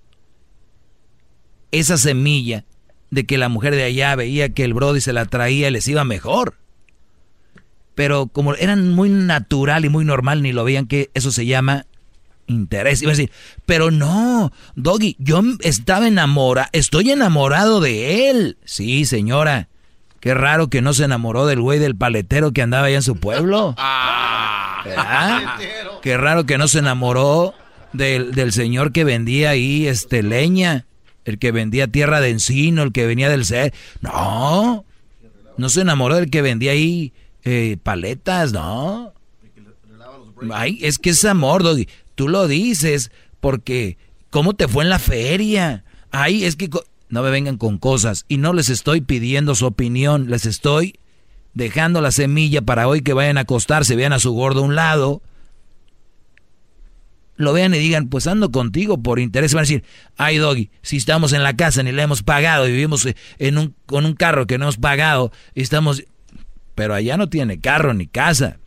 esa 1.70 1.96
semilla 1.96 2.64
de 3.10 3.24
que 3.24 3.38
la 3.38 3.48
mujer 3.48 3.74
de 3.74 3.84
allá 3.84 4.14
veía 4.16 4.52
que 4.52 4.64
el 4.64 4.74
Brody 4.74 5.00
se 5.00 5.12
la 5.12 5.26
traía 5.26 5.68
y 5.68 5.70
les 5.70 5.88
iba 5.88 6.04
mejor. 6.04 6.58
Pero 7.94 8.26
como 8.26 8.54
eran 8.54 8.90
muy 8.90 9.10
natural 9.10 9.84
y 9.84 9.88
muy 9.88 10.04
normal, 10.04 10.42
ni 10.42 10.52
lo 10.52 10.64
veían 10.64 10.86
que 10.86 11.10
eso 11.14 11.30
se 11.30 11.44
llama 11.46 11.86
interés. 12.46 13.02
Iba 13.02 13.12
a 13.12 13.16
decir, 13.16 13.30
pero 13.66 13.90
no, 13.90 14.52
Doggy, 14.76 15.16
yo 15.18 15.42
estaba 15.60 16.08
enamorado, 16.08 16.68
estoy 16.72 17.10
enamorado 17.10 17.80
de 17.80 18.30
él. 18.30 18.56
Sí, 18.64 19.04
señora, 19.04 19.68
Qué 20.22 20.34
raro 20.34 20.68
que 20.68 20.82
no 20.82 20.94
se 20.94 21.02
enamoró 21.02 21.46
del 21.46 21.60
güey 21.60 21.80
del 21.80 21.96
paletero 21.96 22.52
que 22.52 22.62
andaba 22.62 22.86
allá 22.86 22.96
en 22.96 23.02
su 23.02 23.16
pueblo. 23.16 23.74
Ah. 24.84 25.58
Qué 26.02 26.16
raro 26.16 26.44
que 26.44 26.58
no 26.58 26.66
se 26.66 26.80
enamoró 26.80 27.54
del, 27.92 28.52
señor 28.52 28.92
que 28.92 29.04
vendía 29.04 29.50
ahí 29.50 29.86
este 29.86 30.22
leña, 30.22 30.86
el 31.24 31.38
que 31.38 31.52
vendía 31.52 31.86
tierra 31.86 32.20
de 32.20 32.30
encino, 32.30 32.82
el 32.82 32.92
que 32.92 33.06
venía 33.06 33.28
del 33.28 33.44
ser. 33.44 33.72
No, 34.00 34.84
no 35.56 35.68
se 35.68 35.82
enamoró 35.82 36.16
del 36.16 36.30
que 36.30 36.42
vendía 36.42 36.72
ahí 36.72 37.12
eh, 37.44 37.76
paletas, 37.82 38.52
no. 38.52 39.12
Ay, 40.52 40.78
es 40.82 40.98
que 40.98 41.10
es 41.10 41.24
amor. 41.24 41.62
Tú 42.14 42.28
lo 42.28 42.48
dices 42.48 43.12
porque 43.40 43.96
¿cómo 44.30 44.54
te 44.54 44.68
fue 44.68 44.84
en 44.84 44.90
la 44.90 44.98
feria? 44.98 45.84
Ay, 46.10 46.44
es 46.44 46.56
que 46.56 46.68
no 47.08 47.22
me 47.22 47.30
vengan 47.30 47.58
con 47.58 47.78
cosas. 47.78 48.24
Y 48.28 48.38
no 48.38 48.52
les 48.52 48.68
estoy 48.68 49.00
pidiendo 49.00 49.54
su 49.54 49.66
opinión, 49.66 50.30
les 50.30 50.46
estoy 50.46 50.98
dejando 51.54 52.00
la 52.00 52.10
semilla 52.10 52.62
para 52.62 52.88
hoy 52.88 53.02
que 53.02 53.12
vayan 53.12 53.38
a 53.38 53.42
acostarse, 53.42 53.94
vean 53.94 54.12
a 54.12 54.18
su 54.18 54.32
gordo 54.32 54.60
a 54.60 54.64
un 54.64 54.74
lado 54.74 55.22
lo 57.42 57.52
vean 57.52 57.74
y 57.74 57.78
digan, 57.78 58.08
pues 58.08 58.26
ando 58.26 58.50
contigo 58.50 59.02
por 59.02 59.18
interés. 59.18 59.54
Van 59.54 59.60
a 59.60 59.62
decir, 59.62 59.84
ay 60.16 60.38
Doggy, 60.38 60.70
si 60.82 60.96
estamos 60.96 61.32
en 61.32 61.42
la 61.42 61.56
casa 61.56 61.82
ni 61.82 61.92
le 61.92 62.02
hemos 62.02 62.22
pagado 62.22 62.66
y 62.66 62.72
vivimos 62.72 63.06
en 63.38 63.58
un, 63.58 63.74
con 63.86 64.06
un 64.06 64.14
carro 64.14 64.46
que 64.46 64.58
no 64.58 64.64
hemos 64.64 64.78
pagado 64.78 65.32
y 65.54 65.62
estamos... 65.62 66.04
Pero 66.74 66.94
allá 66.94 67.18
no 67.18 67.28
tiene 67.28 67.60
carro 67.60 67.92
ni 67.92 68.06
casa. 68.06 68.58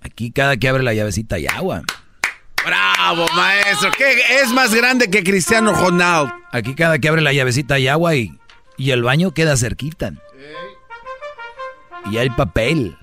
Aquí 0.00 0.30
cada 0.30 0.56
que 0.56 0.68
abre 0.68 0.82
la 0.82 0.94
llavecita 0.94 1.36
hay 1.36 1.46
agua. 1.46 1.82
Bravo, 2.64 3.26
maestro. 3.34 3.90
¿Qué 3.96 4.16
es 4.42 4.52
más 4.52 4.74
grande 4.74 5.10
que 5.10 5.22
Cristiano 5.22 5.72
Ronaldo? 5.72 6.32
Aquí 6.50 6.74
cada 6.74 6.98
que 6.98 7.08
abre 7.08 7.22
la 7.22 7.32
llavecita 7.32 7.74
hay 7.74 7.88
agua 7.88 8.14
y, 8.14 8.32
y 8.76 8.90
el 8.90 9.02
baño 9.02 9.32
queda 9.32 9.56
cerquita. 9.56 10.12
Y 12.10 12.16
hay 12.18 12.30
papel. 12.30 12.96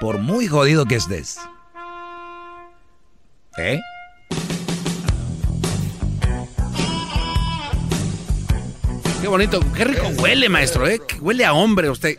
Por 0.00 0.18
muy 0.18 0.48
jodido 0.48 0.86
que 0.86 0.96
estés. 0.96 1.38
¿Eh? 3.58 3.80
Qué 9.20 9.28
bonito, 9.28 9.60
qué 9.76 9.84
rico 9.84 10.08
huele, 10.18 10.48
maestro, 10.48 10.88
¿eh? 10.88 11.00
Huele 11.20 11.44
a 11.44 11.52
hombre 11.52 11.90
usted. 11.90 12.18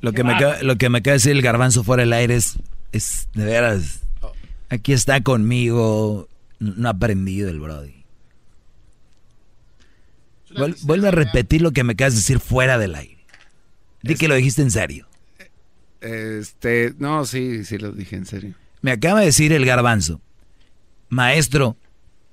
Lo 0.00 0.12
que, 0.12 0.22
me 0.22 0.34
acaba, 0.34 0.62
lo 0.62 0.76
que 0.76 0.90
me 0.90 0.98
acaba 0.98 1.12
de 1.12 1.16
decir 1.16 1.32
el 1.32 1.42
garbanzo 1.42 1.82
fuera 1.82 2.02
del 2.02 2.12
aire 2.12 2.36
es, 2.36 2.58
es 2.92 3.28
de 3.34 3.44
veras. 3.44 4.02
Aquí 4.68 4.92
está 4.92 5.22
conmigo. 5.22 6.28
No 6.60 6.88
ha 6.88 6.92
aprendido 6.92 7.48
el 7.48 7.58
Brody. 7.58 8.04
vuelve 10.82 11.08
a 11.08 11.10
repetir 11.10 11.62
lo 11.62 11.72
que 11.72 11.84
me 11.84 11.94
acabas 11.94 12.12
de 12.12 12.20
decir 12.20 12.38
fuera 12.38 12.78
del 12.78 12.94
aire. 12.94 13.24
Di 14.02 14.14
que 14.14 14.28
lo 14.28 14.34
dijiste 14.34 14.62
en 14.62 14.70
serio. 14.70 15.08
Este, 16.00 16.94
no, 16.98 17.24
sí, 17.24 17.64
sí 17.64 17.78
lo 17.78 17.90
dije 17.92 18.16
en 18.16 18.26
serio. 18.26 18.54
Me 18.84 18.92
acaba 18.92 19.20
de 19.20 19.26
decir 19.26 19.50
el 19.54 19.64
garbanzo. 19.64 20.20
Maestro, 21.08 21.78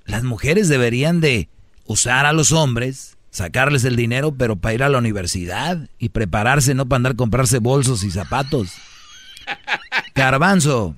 las 0.04 0.24
mujeres 0.24 0.68
deberían 0.68 1.22
de 1.22 1.48
usar 1.86 2.26
a 2.26 2.34
los 2.34 2.52
hombres, 2.52 3.18
sacarles 3.30 3.86
el 3.86 3.96
dinero, 3.96 4.36
pero 4.38 4.58
para 4.58 4.74
ir 4.74 4.84
a 4.84 4.90
la 4.90 4.98
universidad 4.98 5.88
y 5.98 6.10
prepararse, 6.10 6.74
no 6.74 6.90
para 6.90 6.98
andar 6.98 7.12
a 7.14 7.16
comprarse 7.16 7.60
bolsos 7.60 8.04
y 8.04 8.12
zapatos. 8.12 8.74
Garbanzo. 10.14 10.94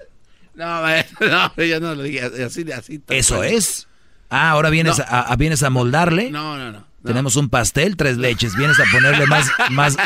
No, 0.56 0.82
no, 1.20 1.64
yo 1.64 1.80
no 1.80 1.94
lo 1.94 2.02
dije 2.02 2.22
así. 2.44 2.66
así 2.72 3.04
Eso 3.10 3.44
es. 3.44 3.88
Ah, 4.32 4.50
ahora 4.50 4.72
vienes, 4.72 5.00
a, 5.06 5.36
vienes 5.36 5.62
a 5.62 5.70
moldarle. 5.70 6.32
No, 6.32 6.58
no, 6.58 6.72
no. 6.72 6.84
Tenemos 7.04 7.36
un 7.36 7.50
pastel, 7.50 7.98
tres 7.98 8.18
leches. 8.18 8.56
Vienes 8.56 8.80
a 8.80 8.84
ponerle 8.92 9.26
más, 9.26 9.48
más, 9.72 9.98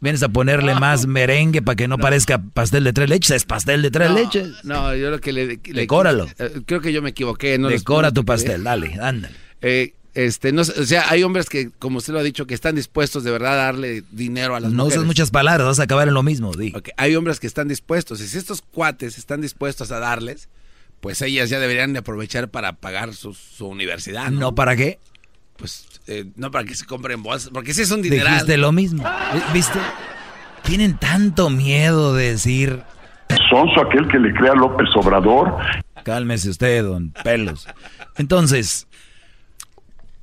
vienes 0.00 0.22
a 0.22 0.28
ponerle 0.28 0.74
más 0.74 1.06
merengue 1.06 1.62
para 1.62 1.76
que 1.76 1.88
no, 1.88 1.98
parezca 1.98 2.38
pastel 2.38 2.84
de 2.84 2.92
tres 2.92 3.08
leches. 3.08 3.30
Es 3.30 3.44
pastel 3.44 3.82
de 3.82 3.90
tres 3.90 4.10
leches. 4.10 4.64
No, 4.64 4.94
yo 4.94 5.10
lo 5.10 5.20
que 5.20 5.32
le, 5.32 5.56
decóralo. 5.58 6.26
Eh, 6.38 6.62
creo 6.64 6.80
que 6.80 6.92
yo 6.92 7.02
me 7.02 7.10
equivoqué. 7.10 7.58
No 7.58 7.68
Decora 7.68 8.12
tu 8.12 8.24
pastel, 8.24 8.64
dale, 8.64 8.94
ándale. 9.00 9.34
Eh, 9.60 9.94
este, 10.14 10.50
no, 10.50 10.62
o 10.62 10.64
sea, 10.64 11.10
hay 11.10 11.22
hombres 11.24 11.50
que, 11.50 11.70
como 11.78 11.98
usted 11.98 12.14
lo 12.14 12.20
ha 12.20 12.22
dicho, 12.22 12.46
que 12.46 12.54
están 12.54 12.74
dispuestos 12.74 13.22
de 13.22 13.30
verdad 13.30 13.52
a 13.52 13.64
darle 13.64 14.02
dinero 14.10 14.56
a 14.56 14.60
las 14.60 14.72
no 14.72 14.84
mujeres. 14.84 14.96
No 14.96 15.00
usas 15.02 15.06
muchas 15.06 15.30
palabras, 15.30 15.66
vas 15.66 15.80
a 15.80 15.82
acabar 15.82 16.08
en 16.08 16.14
lo 16.14 16.22
mismo. 16.22 16.54
Di. 16.54 16.72
Hay 16.96 17.16
hombres 17.16 17.38
que 17.38 17.46
están 17.46 17.68
dispuestos. 17.68 18.22
Y 18.22 18.28
si 18.28 18.38
estos 18.38 18.62
cuates 18.62 19.18
están 19.18 19.42
dispuestos 19.42 19.92
a 19.92 19.98
darles, 19.98 20.48
pues 21.00 21.20
ellas 21.20 21.50
ya 21.50 21.60
deberían 21.60 21.92
de 21.92 21.98
aprovechar 21.98 22.48
para 22.48 22.72
pagar 22.72 23.12
su, 23.12 23.34
su 23.34 23.66
universidad. 23.66 24.30
¿No? 24.30 24.54
para 24.54 24.74
qué? 24.74 24.98
Pues 25.58 25.84
eh, 26.06 26.26
no 26.36 26.50
para 26.50 26.64
que 26.64 26.74
se 26.74 26.86
compren 26.86 27.22
bolsas, 27.22 27.50
porque 27.52 27.74
si 27.74 27.82
es 27.82 27.90
un 27.90 28.02
dinero. 28.02 28.26
Dijiste 28.26 28.56
lo 28.56 28.72
mismo, 28.72 29.04
¿viste? 29.52 29.78
Tienen 30.62 30.96
tanto 30.98 31.50
miedo 31.50 32.14
de 32.14 32.30
decir... 32.30 32.82
Sonso 33.50 33.80
aquel 33.80 34.06
que 34.08 34.18
le 34.18 34.32
crea 34.32 34.52
a 34.52 34.54
López 34.54 34.88
Obrador. 34.94 35.56
Cálmese 36.04 36.50
usted, 36.50 36.84
don 36.84 37.12
Pelos. 37.24 37.66
Entonces, 38.16 38.86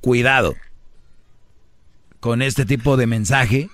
cuidado 0.00 0.54
con 2.20 2.40
este 2.40 2.64
tipo 2.64 2.96
de 2.96 3.06
mensaje, 3.06 3.68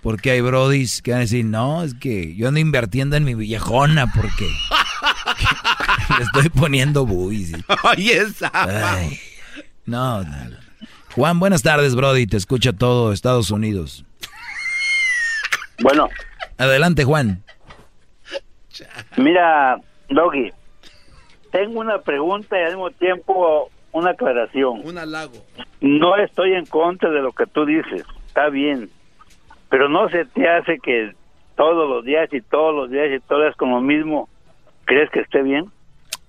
porque 0.00 0.30
hay 0.30 0.40
brodis 0.40 1.02
que 1.02 1.10
van 1.10 1.18
a 1.18 1.20
decir, 1.22 1.44
no, 1.44 1.82
es 1.82 1.94
que 1.94 2.36
yo 2.36 2.46
ando 2.46 2.60
invirtiendo 2.60 3.16
en 3.16 3.24
mi 3.24 3.34
viejona 3.34 4.12
porque 4.12 4.46
le 6.18 6.24
estoy 6.24 6.48
poniendo 6.50 7.04
buis. 7.04 7.52
Oye, 7.82 8.18
esa. 8.18 8.52
no, 9.86 10.22
no, 10.22 10.44
no. 10.50 10.67
Juan, 11.18 11.40
buenas 11.40 11.64
tardes, 11.64 11.96
Brody. 11.96 12.28
Te 12.28 12.36
escucha 12.36 12.72
todo 12.72 13.12
Estados 13.12 13.50
Unidos. 13.50 14.04
Bueno. 15.82 16.08
Adelante, 16.58 17.02
Juan. 17.02 17.42
Mira, 19.16 19.80
Doggy, 20.08 20.52
tengo 21.50 21.80
una 21.80 21.98
pregunta 22.02 22.56
y 22.56 22.62
al 22.62 22.68
mismo 22.68 22.90
tiempo 22.92 23.68
una 23.90 24.10
aclaración. 24.10 24.82
Un 24.84 24.96
halago. 24.96 25.44
No 25.80 26.14
estoy 26.18 26.52
en 26.52 26.66
contra 26.66 27.10
de 27.10 27.20
lo 27.20 27.32
que 27.32 27.46
tú 27.46 27.66
dices, 27.66 28.04
está 28.28 28.48
bien, 28.48 28.88
pero 29.70 29.88
no 29.88 30.08
se 30.10 30.24
te 30.24 30.48
hace 30.48 30.78
que 30.78 31.14
todos 31.56 31.90
los 31.90 32.04
días 32.04 32.32
y 32.32 32.42
todos 32.42 32.72
los 32.72 32.90
días 32.92 33.08
y 33.10 33.18
todo 33.26 33.44
es 33.48 33.56
como 33.56 33.80
lo 33.80 33.82
mismo, 33.82 34.28
¿crees 34.84 35.10
que 35.10 35.18
esté 35.18 35.42
bien? 35.42 35.64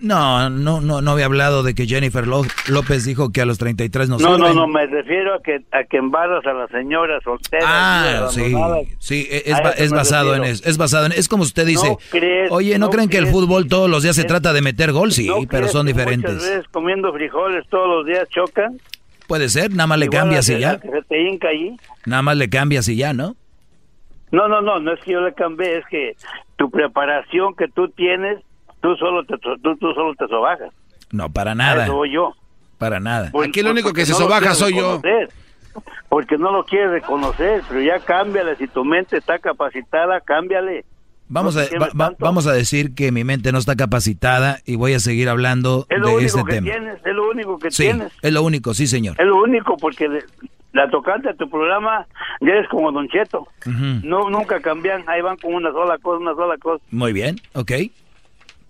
No, 0.02 0.50
no, 0.50 0.80
no, 0.80 1.02
no 1.02 1.12
había 1.12 1.26
hablado 1.26 1.62
de 1.62 1.76
que 1.76 1.86
Jennifer 1.86 2.26
López 2.26 3.04
dijo 3.04 3.34
que 3.34 3.42
a 3.42 3.46
los 3.46 3.58
33 3.58 4.08
no 4.08 4.18
No, 4.18 4.38
no, 4.38 4.54
no, 4.54 4.66
me 4.66 4.86
refiero 4.88 5.36
a 5.36 5.42
que 5.42 5.62
a 5.72 5.84
que 5.84 5.98
embarazas 5.98 6.46
a 6.48 6.54
las 6.54 6.70
señoras 6.70 7.22
solteras. 7.22 7.66
Ah, 7.68 8.28
sí, 8.30 8.56
sí, 9.00 9.28
es, 9.30 9.92
basado 9.92 10.36
en 10.36 10.46
eso, 10.46 10.64
es 10.70 10.78
basado 10.78 11.08
en, 11.08 11.12
es 11.12 11.28
como 11.28 11.44
usted 11.44 11.66
dice, 11.66 11.98
oye, 12.50 12.80
¿no, 12.80 12.90
creen 12.90 13.10
que 13.10 13.18
el 13.18 13.28
fútbol 13.28 13.68
todos 13.68 13.90
los 13.90 14.04
días 14.04 14.16
se 14.16 14.24
trata 14.24 14.54
de 14.54 14.62
meter 14.62 14.94
gol? 14.94 15.12
Sí, 15.12 15.30
pero 15.50 15.68
son 15.68 15.86
diferentes. 15.86 16.34
Muchas 16.34 16.50
veces 16.50 16.68
comiendo 16.72 17.12
frijoles 17.12 17.68
todos 17.68 17.88
los 17.90 18.06
días 18.06 18.28
chocan. 18.30 18.78
Puede 19.28 19.50
ser, 19.50 19.72
nada 19.72 19.88
más 19.88 20.00
le 20.00 20.08
cambias 20.08 20.50
y 20.50 20.60
ya. 20.60 20.80
se 20.80 21.02
te 21.08 21.22
hinca 21.22 21.50
allí. 21.50 21.76
Nada 22.06 22.22
más 22.22 22.38
le 22.38 22.50
cambias 22.50 22.88
y 22.88 22.96
ya, 22.96 23.14
¿no? 23.14 23.36
No, 24.32 24.48
no, 24.48 24.62
no, 24.62 24.80
no 24.80 24.94
es 24.94 25.00
que 25.02 25.12
yo 25.12 25.22
le 25.22 25.34
cambie, 25.34 25.78
es 25.78 25.86
que 25.88 26.16
tu 26.56 26.70
preparación 26.70 27.56
que 27.56 27.68
tú 27.68 27.90
tienes 27.90 28.40
tú 28.82 28.96
solo 28.96 29.24
te, 29.26 29.38
tú, 29.38 29.58
tú 29.78 29.94
solo 29.94 30.14
te 30.16 30.28
sobajas. 30.28 30.72
No, 31.12 31.30
para 31.30 31.56
nada. 31.56 31.86
Eso 31.86 31.96
voy 31.96 32.12
yo. 32.12 32.34
Para 32.78 33.00
nada. 33.00 33.32
Aquí 33.46 33.62
lo 33.62 33.72
único 33.72 33.94
que 33.94 34.06
se 34.06 34.14
sobaja 34.14 34.56
soy 34.56 34.78
yo. 34.78 35.02
Porque 36.08 36.38
no 36.38 36.52
lo 36.52 36.66
quieres 36.66 36.92
reconocer, 36.92 37.62
pero 37.68 37.82
ya 37.82 38.00
cámbiale. 38.00 38.56
Si 38.56 38.68
tu 38.68 38.84
mente 38.84 39.18
está 39.18 39.38
capacitada, 39.40 40.22
cámbiale. 40.22 40.86
Vamos, 41.28 41.56
a, 41.58 41.62
vamos 42.18 42.48
a 42.48 42.54
decir 42.54 42.96
que 42.96 43.12
mi 43.12 43.24
mente 43.24 43.52
no 43.52 43.60
está 43.60 43.76
capacitada 43.76 44.58
y 44.66 44.78
voy 44.78 44.94
a 44.94 45.00
seguir 45.00 45.30
hablando 45.30 45.86
de 45.88 46.26
este 46.26 46.44
que 46.44 46.54
tema. 46.54 46.72
Tienes, 46.72 47.06
es 47.06 47.14
lo 47.14 47.30
único 47.30 47.60
que 47.60 47.70
sí, 47.70 47.84
tienes. 47.84 48.12
Es 48.24 48.34
lo 48.34 48.42
único, 48.42 48.74
sí, 48.74 48.88
señor. 48.88 49.16
Es 49.20 49.28
lo 49.28 49.40
único, 49.40 49.78
porque 49.78 50.10
la 50.74 50.90
tocante 50.90 51.30
a 51.30 51.36
tu 51.36 51.48
programa 51.48 52.08
ya 52.42 52.54
es 52.54 52.68
como 52.70 52.92
Don 52.92 53.08
Cheto. 53.10 53.48
no, 54.04 54.32
nunca 54.32 54.60
cambian, 54.60 55.04
ahí 55.08 55.22
van 55.22 55.38
con 55.38 55.54
una 55.54 55.72
sola 55.72 56.00
cosa, 56.00 56.20
una 56.20 56.34
sola 56.34 56.58
cosa. 56.58 56.84
Muy 56.90 57.14
bien, 57.14 57.36
ok 57.54 57.72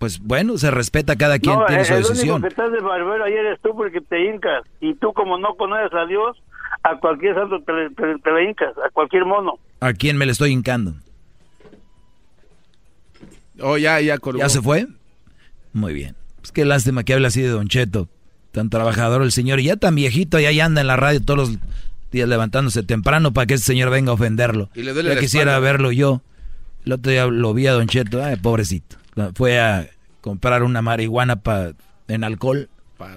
pues 0.00 0.18
bueno, 0.18 0.56
se 0.56 0.70
respeta 0.70 1.14
cada 1.14 1.38
quien 1.38 1.58
tiene 1.68 1.84
su 1.84 1.92
decisión. 1.92 2.26
El 2.26 2.32
único 2.32 2.40
que 2.40 2.48
estás 2.48 2.72
de 2.72 2.80
barbero 2.80 3.22
ayer 3.22 3.44
eres 3.44 3.60
tú 3.60 3.76
porque 3.76 4.00
te 4.00 4.24
hincas. 4.24 4.62
Y 4.80 4.94
tú 4.94 5.12
como 5.12 5.36
no 5.38 5.54
conoces 5.56 5.92
a 5.92 6.06
Dios, 6.06 6.42
a 6.82 6.98
cualquier 6.98 7.34
santo 7.34 7.60
te, 7.60 8.30
le 8.32 8.44
hincas, 8.44 8.72
a 8.78 8.88
cualquier 8.94 9.26
mono. 9.26 9.58
¿A 9.80 9.92
quién 9.92 10.16
me 10.16 10.24
le 10.24 10.32
estoy 10.32 10.52
hincando? 10.52 10.94
Oh, 13.60 13.76
ya, 13.76 14.00
ya 14.00 14.16
¿Ya 14.38 14.48
se 14.48 14.62
fue? 14.62 14.86
Muy 15.74 15.92
bien. 15.92 16.16
Pues 16.40 16.50
qué 16.50 16.64
lástima 16.64 17.04
que 17.04 17.12
hable 17.12 17.26
así 17.26 17.42
de 17.42 17.50
Don 17.50 17.68
Cheto. 17.68 18.08
Tan 18.52 18.70
trabajador 18.70 19.20
el 19.20 19.32
señor 19.32 19.60
y 19.60 19.64
ya 19.64 19.76
tan 19.76 19.94
viejito, 19.96 20.40
ya, 20.40 20.64
anda 20.64 20.80
en 20.80 20.86
la 20.86 20.96
radio 20.96 21.22
todos 21.22 21.50
los 21.50 21.58
días 22.10 22.26
levantándose 22.26 22.82
temprano 22.84 23.34
para 23.34 23.46
que 23.46 23.54
ese 23.54 23.64
señor 23.64 23.90
venga 23.90 24.12
a 24.12 24.14
ofenderlo. 24.14 24.70
Y 24.74 24.82
le 24.82 24.94
ya 24.94 25.20
quisiera 25.20 25.58
verlo 25.58 25.92
yo. 25.92 26.22
El 26.86 26.94
otro 26.94 27.12
día 27.12 27.26
lo 27.26 27.52
vi 27.52 27.66
a 27.66 27.74
Don 27.74 27.86
Cheto, 27.86 28.24
ay, 28.24 28.36
pobrecito 28.36 28.99
fue 29.34 29.60
a 29.60 29.88
comprar 30.20 30.62
una 30.62 30.82
marihuana 30.82 31.36
para 31.36 31.72
en 32.08 32.24
alcohol. 32.24 32.68
Para 32.98 33.14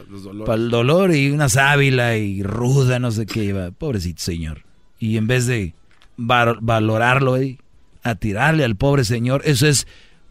el 0.56 0.70
dolor 0.70 1.14
y 1.14 1.30
una 1.32 1.50
sábila 1.50 2.16
y 2.16 2.42
ruda, 2.42 3.00
no 3.00 3.12
sé 3.12 3.26
qué 3.26 3.44
iba. 3.44 3.72
Pobrecito 3.72 4.22
señor. 4.22 4.64
Y 4.98 5.18
en 5.18 5.28
vez 5.28 5.46
de 5.46 5.74
valorarlo 6.16 7.42
y 7.42 7.60
a 8.02 8.16
tirarle 8.16 8.64
al 8.64 8.78
pobre 8.78 9.04
señor, 9.04 9.42
eso 9.44 9.68
es 9.68 9.88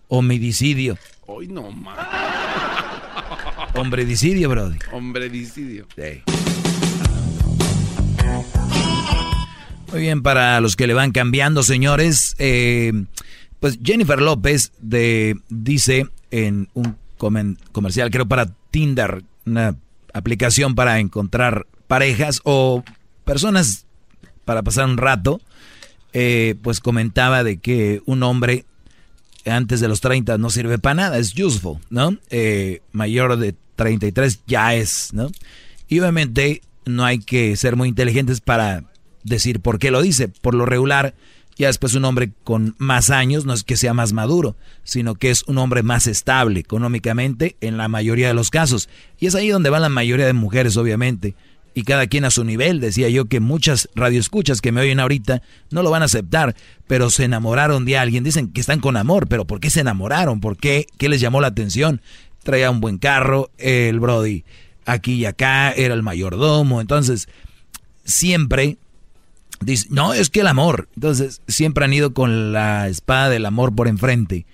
homicidio. 0.09 0.97
Hoy 1.27 1.49
no 1.49 1.71
más. 1.71 1.99
Hombrecidio, 3.75 4.49
brody. 4.49 4.79
Hombrecidio. 4.93 5.87
Sí. 5.97 6.23
Muy 9.91 10.01
bien, 10.01 10.23
para 10.23 10.61
los 10.61 10.77
que 10.77 10.87
le 10.87 10.95
van 10.95 11.13
cambiando, 11.13 11.63
señores, 11.63 12.35
eh, 12.39 12.93
pues 13.63 13.79
Jennifer 13.81 14.21
López 14.21 14.73
de, 14.81 15.39
dice 15.49 16.09
en 16.33 16.69
un 16.75 16.97
comercial, 17.71 18.11
creo 18.11 18.27
para 18.27 18.47
Tinder, 18.73 19.23
una 19.47 19.77
aplicación 20.13 20.75
para 20.75 20.99
encontrar 20.99 21.69
parejas 21.87 22.41
o 22.43 22.83
personas 23.25 23.87
para 24.45 24.63
pasar 24.65 24.87
un 24.87 24.97
rato, 24.97 25.41
eh, 26.13 26.57
pues 26.61 26.81
comentaba 26.81 27.45
de 27.45 27.59
que 27.59 28.03
un 28.05 28.25
hombre 28.25 28.65
antes 29.47 29.79
de 29.79 29.87
los 29.87 30.01
30 30.01 30.39
no 30.39 30.51
sirve 30.51 30.81
para 30.81 30.95
nada, 30.95 31.19
es 31.19 31.39
useful, 31.39 31.79
¿no? 31.89 32.19
Eh, 32.31 32.83
mayor 32.91 33.37
de 33.37 33.55
33 33.77 34.41
ya 34.49 34.75
es, 34.75 35.11
¿no? 35.13 35.31
Y 35.87 36.01
obviamente 36.01 36.63
no 36.85 37.05
hay 37.05 37.21
que 37.21 37.55
ser 37.55 37.77
muy 37.77 37.89
inteligentes 37.89 38.41
para 38.41 38.83
decir 39.23 39.61
por 39.61 39.79
qué 39.79 39.93
lo 39.93 40.03
dice. 40.03 40.27
Por 40.27 40.57
lo 40.57 40.67
regular, 40.67 41.15
ya 41.57 41.67
después 41.67 41.95
un 41.95 42.05
hombre 42.05 42.33
con 42.45 42.75
más 42.79 43.11
años 43.11 43.45
no 43.45 43.53
es 43.53 43.63
que 43.63 43.77
sea 43.77 43.95
más 43.95 44.13
maduro, 44.13 44.57
sino 44.85 45.15
que 45.15 45.31
es 45.31 45.45
un 45.47 45.59
hombre 45.59 45.83
más 45.83 46.07
estable 46.07 46.61
económicamente 46.61 47.57
en 47.61 47.77
la 47.77 47.89
mayoría 47.89 48.29
de 48.29 48.35
los 48.35 48.51
casos. 48.51 48.89
Y 49.19 49.27
es 49.27 49.35
ahí 49.35 49.49
donde 49.49 49.71
van 49.71 49.83
la 49.83 49.89
mayoría 49.89 50.27
de 50.27 50.33
mujeres, 50.33 50.77
obviamente. 50.77 51.35
Y 51.75 51.85
cada 51.85 52.07
quien 52.07 52.25
a 52.25 52.31
su 52.31 52.45
nivel. 52.45 52.81
Decía 52.81 53.09
yo 53.09 53.27
que 53.27 53.41
muchas 53.41 53.89
radioescuchas 53.95 54.61
que 54.61 54.73
me 54.73 54.81
oyen 54.81 55.01
ahorita 55.01 55.43
no 55.71 55.83
lo 55.83 55.91
van 55.91 56.03
a 56.03 56.07
aceptar, 56.07 56.55
pero 56.87 57.11
se 57.11 57.25
enamoraron 57.25 57.85
de 57.85 57.97
alguien. 57.97 58.25
Dicen 58.25 58.53
que 58.53 58.61
están 58.61 58.81
con 58.81 58.97
amor, 58.97 59.27
pero 59.29 59.47
¿por 59.47 59.61
qué 59.61 59.71
se 59.71 59.81
enamoraron? 59.81 60.41
¿Por 60.41 60.57
qué? 60.57 60.87
¿Qué 60.99 61.09
les 61.09 61.21
llamó 61.21 61.41
la 61.41 61.49
atención? 61.49 62.03
Traía 62.43 62.71
un 62.71 62.81
buen 62.81 62.99
carro, 62.99 63.51
el 63.59 64.01
Brody 64.01 64.45
aquí 64.85 65.15
y 65.15 65.25
acá, 65.27 65.73
era 65.73 65.95
el 65.95 66.03
mayordomo. 66.03 66.81
Entonces, 66.81 67.29
siempre 68.05 68.79
Dice, 69.65 69.89
no, 69.91 70.15
es 70.15 70.31
que 70.31 70.41
el 70.41 70.47
amor. 70.47 70.89
Entonces, 70.95 71.43
siempre 71.49 71.85
han 71.85 71.93
ido 71.93 72.15
con 72.15 72.53
la 72.53 72.89
espada 72.89 73.29
del 73.29 73.47
amor 73.47 73.75
por 73.75 73.89
enfrente. 73.89 74.47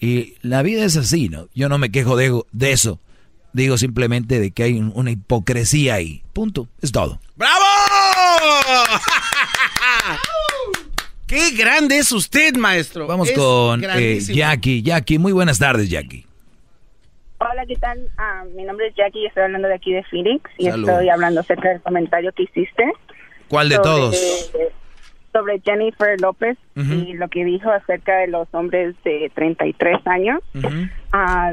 Y 0.00 0.34
la 0.42 0.62
vida 0.62 0.84
es 0.84 0.96
así, 0.96 1.28
¿no? 1.28 1.48
Yo 1.54 1.68
no 1.68 1.78
me 1.78 1.90
quejo 1.90 2.16
de, 2.16 2.42
de 2.52 2.72
eso. 2.72 2.98
Digo 3.52 3.76
simplemente 3.76 4.40
de 4.40 4.50
que 4.50 4.62
hay 4.62 4.78
una 4.78 5.10
hipocresía 5.10 5.94
ahí. 5.94 6.22
Punto. 6.32 6.68
Es 6.80 6.90
todo. 6.90 7.20
¡Bravo! 7.36 7.62
¡Qué 11.26 11.50
grande 11.52 11.98
es 11.98 12.12
usted, 12.12 12.54
maestro! 12.56 13.06
Vamos 13.06 13.30
con 13.32 13.82
eh, 13.84 14.20
Jackie. 14.20 14.82
Jackie, 14.82 15.18
muy 15.18 15.32
buenas 15.32 15.58
tardes, 15.58 15.88
Jackie. 15.88 16.26
Hola, 17.38 17.64
¿qué 17.66 17.76
tal? 17.76 17.98
Ah, 18.18 18.44
mi 18.54 18.64
nombre 18.64 18.88
es 18.88 18.94
Jackie, 18.94 19.26
estoy 19.26 19.44
hablando 19.44 19.66
de 19.66 19.74
aquí 19.74 19.92
de 19.92 20.04
Phoenix 20.04 20.48
y 20.58 20.68
estoy 20.68 21.08
hablando 21.08 21.40
acerca 21.40 21.70
del 21.70 21.80
comentario 21.80 22.32
que 22.32 22.44
hiciste. 22.44 22.84
¿Cuál 23.52 23.68
de 23.68 23.76
todos? 23.80 24.50
Sobre 25.30 25.60
Jennifer 25.60 26.18
López 26.18 26.56
y 26.74 27.12
lo 27.12 27.28
que 27.28 27.44
dijo 27.44 27.70
acerca 27.70 28.16
de 28.16 28.28
los 28.28 28.48
hombres 28.54 28.94
de 29.04 29.30
33 29.34 30.06
años. 30.06 30.40
Ah, 31.12 31.52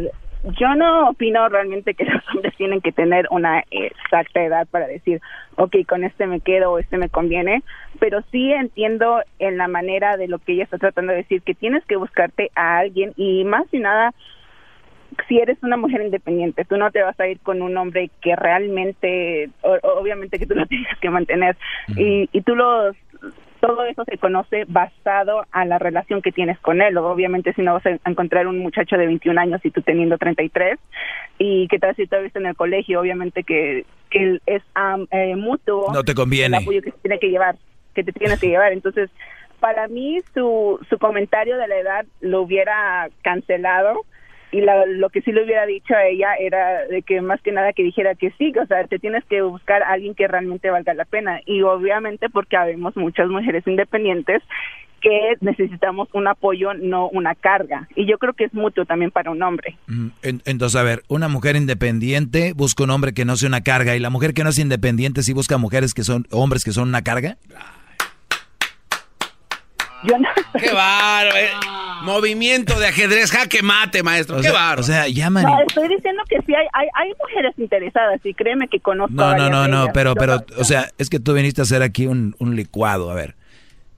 yo 0.57 0.75
no 0.75 1.09
opino 1.09 1.49
realmente 1.49 1.95
que 1.95 2.05
los 2.05 2.23
hombres 2.33 2.55
tienen 2.55 2.79
que 2.79 2.93
tener 2.93 3.27
una 3.31 3.65
exacta 3.69 4.41
edad 4.41 4.65
para 4.71 4.87
decir, 4.87 5.19
ok, 5.57 5.75
con 5.85 6.05
este 6.05 6.25
me 6.25 6.39
quedo 6.39 6.71
o 6.71 6.79
este 6.79 6.95
me 6.95 7.09
conviene, 7.09 7.63
pero 7.99 8.23
sí 8.31 8.49
entiendo 8.53 9.19
en 9.37 9.57
la 9.57 9.67
manera 9.67 10.15
de 10.15 10.29
lo 10.29 10.39
que 10.39 10.53
ella 10.53 10.63
está 10.63 10.77
tratando 10.77 11.11
de 11.11 11.17
decir, 11.17 11.41
que 11.41 11.53
tienes 11.53 11.83
que 11.83 11.97
buscarte 11.97 12.49
a 12.55 12.77
alguien 12.77 13.11
y 13.17 13.43
más 13.43 13.65
y 13.73 13.79
nada 13.79 14.13
si 15.27 15.39
eres 15.39 15.57
una 15.63 15.77
mujer 15.77 16.01
independiente, 16.01 16.65
tú 16.65 16.77
no 16.77 16.91
te 16.91 17.01
vas 17.01 17.19
a 17.19 17.27
ir 17.27 17.39
con 17.39 17.61
un 17.61 17.77
hombre 17.77 18.09
que 18.21 18.35
realmente, 18.35 19.49
obviamente 19.61 20.39
que 20.39 20.45
tú 20.45 20.55
lo 20.55 20.65
tienes 20.67 20.97
que 20.99 21.09
mantener 21.09 21.57
y, 21.95 22.29
y 22.31 22.41
tú 22.41 22.55
los 22.55 22.95
todo 23.59 23.83
eso 23.83 24.05
se 24.05 24.17
conoce 24.17 24.65
basado 24.67 25.45
a 25.51 25.65
la 25.65 25.79
relación 25.79 26.21
que 26.21 26.31
tienes 26.31 26.57
con 26.59 26.81
él. 26.81 26.97
Obviamente, 26.97 27.53
si 27.53 27.61
no 27.61 27.73
vas 27.73 27.85
a 27.85 28.09
encontrar 28.09 28.47
un 28.47 28.59
muchacho 28.59 28.97
de 28.97 29.05
21 29.05 29.39
años 29.39 29.61
y 29.63 29.71
tú 29.71 29.81
teniendo 29.81 30.17
33, 30.17 30.79
y 31.37 31.67
que 31.67 31.79
tal 31.79 31.95
si 31.95 32.07
tú 32.07 32.15
visto 32.23 32.39
en 32.39 32.47
el 32.47 32.55
colegio, 32.55 33.01
obviamente 33.01 33.43
que, 33.43 33.85
que 34.09 34.39
es 34.45 34.63
eh, 35.11 35.35
mutuo. 35.35 35.91
No 35.93 36.03
te 36.03 36.15
conviene. 36.15 36.57
El 36.57 36.63
apoyo 36.63 36.81
que 36.81 36.91
se 36.91 36.97
tiene 36.99 37.19
que 37.19 37.29
llevar, 37.29 37.55
que 37.93 38.03
te 38.03 38.13
tienes 38.13 38.39
que 38.39 38.47
llevar. 38.47 38.71
Entonces, 38.71 39.09
para 39.59 39.87
mí, 39.87 40.19
su, 40.33 40.79
su 40.89 40.97
comentario 40.97 41.57
de 41.57 41.67
la 41.67 41.77
edad 41.77 42.05
lo 42.21 42.41
hubiera 42.41 43.09
cancelado 43.23 44.05
y 44.51 44.61
lo 44.61 45.09
que 45.09 45.21
sí 45.21 45.31
le 45.31 45.43
hubiera 45.43 45.65
dicho 45.65 45.93
a 45.93 46.05
ella 46.05 46.33
era 46.39 46.85
de 46.87 47.01
que 47.03 47.21
más 47.21 47.41
que 47.41 47.51
nada 47.51 47.73
que 47.73 47.83
dijera 47.83 48.15
que 48.15 48.31
sí, 48.37 48.51
o 48.61 48.65
sea, 48.65 48.85
te 48.85 48.99
tienes 48.99 49.23
que 49.25 49.41
buscar 49.41 49.83
a 49.83 49.91
alguien 49.91 50.15
que 50.15 50.27
realmente 50.27 50.69
valga 50.69 50.93
la 50.93 51.05
pena 51.05 51.41
y 51.45 51.61
obviamente 51.61 52.29
porque 52.29 52.57
habemos 52.57 52.95
muchas 52.97 53.27
mujeres 53.29 53.65
independientes 53.67 54.41
que 54.99 55.35
necesitamos 55.41 56.09
un 56.13 56.27
apoyo, 56.27 56.73
no 56.73 57.07
una 57.09 57.35
carga. 57.35 57.87
Y 57.95 58.05
yo 58.05 58.17
creo 58.17 58.33
que 58.33 58.45
es 58.45 58.53
mutuo 58.53 58.85
también 58.85 59.11
para 59.11 59.31
un 59.31 59.41
hombre. 59.41 59.77
Entonces, 60.21 60.79
a 60.79 60.83
ver, 60.83 61.03
una 61.07 61.27
mujer 61.27 61.55
independiente 61.55 62.53
busca 62.53 62.83
un 62.83 62.89
hombre 62.89 63.13
que 63.13 63.25
no 63.25 63.35
sea 63.35 63.47
una 63.47 63.61
carga 63.61 63.95
y 63.95 63.99
la 63.99 64.09
mujer 64.09 64.33
que 64.33 64.43
no 64.43 64.49
es 64.49 64.59
independiente 64.59 65.23
sí 65.23 65.33
busca 65.33 65.57
mujeres 65.57 65.93
que 65.93 66.03
son 66.03 66.27
hombres 66.31 66.63
que 66.63 66.71
son 66.71 66.89
una 66.89 67.01
carga. 67.01 67.37
Yo 70.03 70.17
no 70.17 70.27
¡Qué 70.59 70.71
bárbaro! 70.71 71.35
Eh. 71.35 71.49
Movimiento 72.03 72.79
de 72.79 72.87
ajedrez, 72.87 73.31
jaque 73.31 73.61
mate, 73.61 74.03
maestro. 74.03 74.39
¡Qué 74.41 74.51
bárbaro! 74.51 74.81
O 74.81 74.83
sea, 74.83 75.07
llaman. 75.07 75.43
No, 75.43 75.59
estoy 75.67 75.89
diciendo 75.89 76.23
que 76.29 76.37
sí 76.45 76.55
hay, 76.55 76.65
hay, 76.73 76.87
hay, 76.95 77.13
mujeres 77.19 77.53
interesadas 77.57 78.19
y 78.23 78.33
créeme 78.33 78.67
que 78.69 78.79
conozco 78.79 79.13
No, 79.13 79.35
no, 79.35 79.49
no, 79.49 79.67
no, 79.67 79.87
pero, 79.93 80.15
pero, 80.15 80.37
o 80.57 80.63
sea, 80.63 80.87
es 80.97 81.09
que 81.09 81.19
tú 81.19 81.33
viniste 81.33 81.61
a 81.61 81.63
hacer 81.63 81.81
aquí 81.81 82.07
un, 82.07 82.35
un 82.39 82.55
licuado. 82.55 83.11
A 83.11 83.15
ver. 83.15 83.35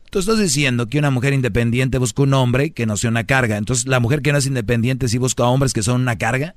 Tú 0.10 0.20
estás 0.20 0.40
diciendo 0.40 0.88
que 0.88 1.00
una 1.00 1.10
mujer 1.10 1.32
independiente 1.34 1.98
busca 1.98 2.24
un 2.24 2.34
hombre 2.34 2.72
que 2.72 2.86
no 2.86 2.98
sea 2.98 3.10
una 3.10 3.26
carga. 3.26 3.56
Entonces, 3.56 3.88
¿la 3.88 4.02
mujer 4.02 4.22
que 4.22 4.34
no 4.34 4.40
es 4.40 4.46
independiente 4.46 5.08
sí 5.08 5.18
busca 5.18 5.46
hombres 5.46 5.74
que 5.74 5.84
son 5.84 6.02
una 6.02 6.18
carga? 6.18 6.54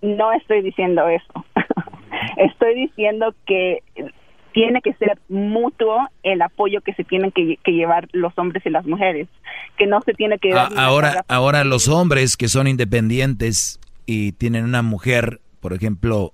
No 0.00 0.32
estoy 0.32 0.62
diciendo 0.62 1.06
eso. 1.08 1.44
estoy 2.38 2.74
diciendo 2.74 3.34
que 3.46 3.82
tiene 4.52 4.80
que 4.82 4.92
ser 4.94 5.18
mutuo 5.28 6.08
el 6.22 6.42
apoyo 6.42 6.80
que 6.80 6.94
se 6.94 7.04
tienen 7.04 7.32
que, 7.32 7.58
llevar 7.66 8.08
los 8.12 8.36
hombres 8.36 8.64
y 8.66 8.70
las 8.70 8.86
mujeres, 8.86 9.28
que 9.76 9.86
no 9.86 10.00
se 10.02 10.12
tiene 10.12 10.38
que... 10.38 10.52
dar 10.52 10.72
ahora, 10.76 11.24
ahora 11.28 11.64
los 11.64 11.88
hombres 11.88 12.36
que 12.36 12.48
son 12.48 12.66
independientes 12.66 13.80
y 14.06 14.32
tienen 14.32 14.64
una 14.64 14.82
mujer, 14.82 15.40
por 15.60 15.72
ejemplo, 15.72 16.32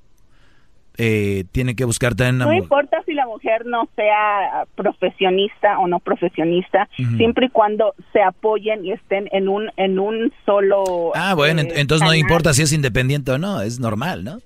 eh, 0.98 1.44
tienen 1.52 1.76
que 1.76 1.84
buscar 1.84 2.14
también 2.14 2.38
No 2.38 2.54
importa 2.54 3.02
si 3.04 3.12
la 3.12 3.26
mujer 3.26 3.66
no 3.66 3.86
sea 3.96 4.64
profesionista 4.74 5.78
o 5.78 5.86
no 5.86 6.00
profesionista, 6.00 6.88
siempre 7.18 7.46
y 7.46 7.50
cuando 7.50 7.94
se 8.14 8.22
apoyen 8.22 8.84
y 8.84 8.92
estén 8.92 9.28
en 9.32 9.48
un 9.48 9.70
en 9.76 9.98
un 9.98 10.32
solo. 10.46 11.12
Ah, 11.14 11.34
bueno, 11.34 11.60
eh, 11.60 11.68
entonces 11.76 12.06
no 12.06 12.14
importa 12.14 12.54
si 12.54 12.62
es 12.62 12.72
independiente 12.72 13.30
o 13.32 13.38
no, 13.38 13.60
es 13.60 13.78
normal, 13.78 14.24
¿no? 14.24 14.38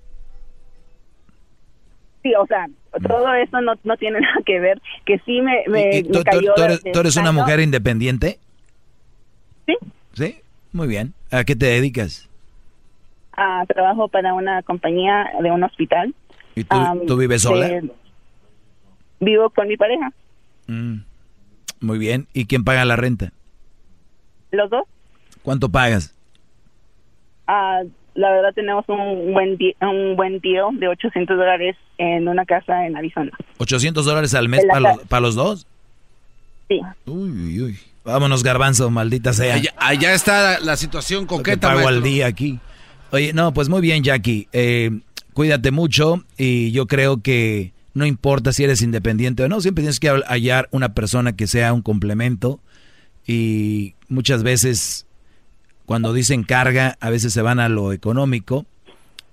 Sí, 2.23 2.35
o 2.35 2.47
sea, 2.47 2.67
todo 3.07 3.33
eso 3.35 3.61
no, 3.61 3.73
no 3.85 3.97
tiene 3.97 4.21
nada 4.21 4.37
que 4.45 4.61
ver, 4.61 4.81
que 5.05 5.19
sí 5.21 5.41
me, 5.41 5.65
me, 5.69 6.03
tú, 6.03 6.23
cayó 6.23 6.55
tú, 6.55 7.01
eres, 7.01 7.17
una 7.17 7.33
mujer 7.33 7.61
independiente? 7.61 8.39
Sí. 9.67 9.77
¿Sí? 10.13 10.41
Muy 10.73 10.89
bien. 10.89 11.15
¿A 11.31 11.45
qué 11.45 11.57
te 11.57 11.67
dedicas? 11.67 12.29
Ah, 13.37 13.65
trabajo 13.67 14.09
para 14.09 14.35
una 14.35 14.63
compañía 14.63 15.31
de 15.41 15.51
un 15.51 15.63
hospital. 15.63 16.15
¿Y 16.55 16.65
tú, 16.65 17.17
vives 17.17 17.43
sola? 17.43 17.81
vivo 19.21 19.51
con 19.51 19.69
mi 19.69 19.77
pareja. 19.77 20.11
Mm, 20.67 20.97
muy 21.81 21.99
bien. 21.99 22.27
¿Y 22.33 22.47
quién 22.47 22.65
paga 22.65 22.85
la 22.85 22.97
renta? 22.97 23.33
Los 24.51 24.71
dos. 24.71 24.85
¿Cuánto 25.43 25.69
pagas? 25.69 26.15
Ah, 27.47 27.83
la 28.21 28.31
verdad 28.31 28.53
tenemos 28.55 28.85
un 28.89 29.33
buen 29.33 29.59
un 29.81 30.17
buen 30.17 30.41
deal 30.41 30.79
de 30.79 30.89
800 30.89 31.37
dólares 31.37 31.77
en 31.99 32.29
una 32.29 32.45
casa 32.45 32.87
en 32.87 32.97
Arizona. 32.97 33.33
¿800 33.59 34.03
dólares 34.03 34.35
al 34.35 34.49
mes 34.49 34.65
para 35.09 35.21
los, 35.21 35.35
dos? 35.35 35.67
Sí. 36.69 36.81
Uy, 37.07 37.31
uy, 37.31 37.63
uy. 37.63 37.79
Vámonos, 38.05 38.43
garbanzo, 38.43 38.91
maldita 38.91 39.33
sea. 39.33 39.61
Allá, 39.79 40.15
está 40.15 40.61
la, 40.61 40.77
situación 40.77 41.27
coqueta. 41.27 41.69
pago 41.69 41.89
al 41.89 42.03
día 42.03 42.27
aquí. 42.27 42.59
Oye, 43.11 43.33
no, 43.33 43.53
pues 43.53 43.69
muy 43.69 43.81
bien, 43.81 44.05
Jackie. 44.05 44.49
Eh, 44.53 44.91
cuídate 45.33 45.71
mucho 45.71 46.25
y 46.37 46.73
yo 46.73 46.87
creo 46.87 47.23
que 47.23 47.73
no 47.95 48.07
importa 48.07 48.53
si 48.53 48.65
eres 48.65 48.83
independiente 48.83 49.43
o 49.43 49.49
no, 49.49 49.61
siempre 49.61 49.83
tienes 49.83 49.99
que 49.99 50.09
hallar 50.09 50.69
una 50.71 50.95
persona 50.95 51.35
que 51.35 51.47
sea 51.47 51.73
un 51.73 51.83
complemento 51.83 52.61
y 53.27 53.95
muchas 54.09 54.43
veces 54.43 55.07
cuando 55.91 56.13
dicen 56.13 56.45
carga, 56.45 56.97
a 57.01 57.11
veces 57.11 57.33
se 57.33 57.43
van 57.43 57.59
a 57.59 57.69
lo 57.69 57.93
económico 57.93 58.65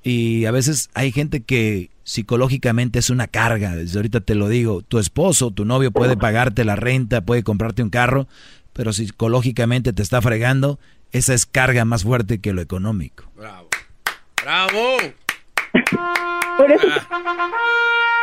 y 0.01 0.45
a 0.45 0.51
veces 0.51 0.89
hay 0.95 1.11
gente 1.11 1.43
que 1.43 1.91
psicológicamente 2.03 2.97
es 2.97 3.11
una 3.11 3.27
carga. 3.27 3.75
Desde 3.75 3.99
ahorita 3.99 4.21
te 4.21 4.33
lo 4.33 4.49
digo, 4.49 4.81
tu 4.81 4.97
esposo, 4.97 5.51
tu 5.51 5.65
novio 5.65 5.91
puede 5.91 6.17
pagarte 6.17 6.65
la 6.65 6.75
renta, 6.75 7.21
puede 7.21 7.43
comprarte 7.43 7.83
un 7.83 7.91
carro, 7.91 8.27
pero 8.73 8.91
psicológicamente 8.91 9.93
te 9.93 10.01
está 10.01 10.19
fregando, 10.19 10.79
esa 11.11 11.35
es 11.35 11.45
carga 11.45 11.85
más 11.85 12.01
fuerte 12.01 12.41
que 12.41 12.53
lo 12.53 12.61
económico. 12.63 13.25
Bravo. 13.35 13.69
Bravo. 14.41 14.97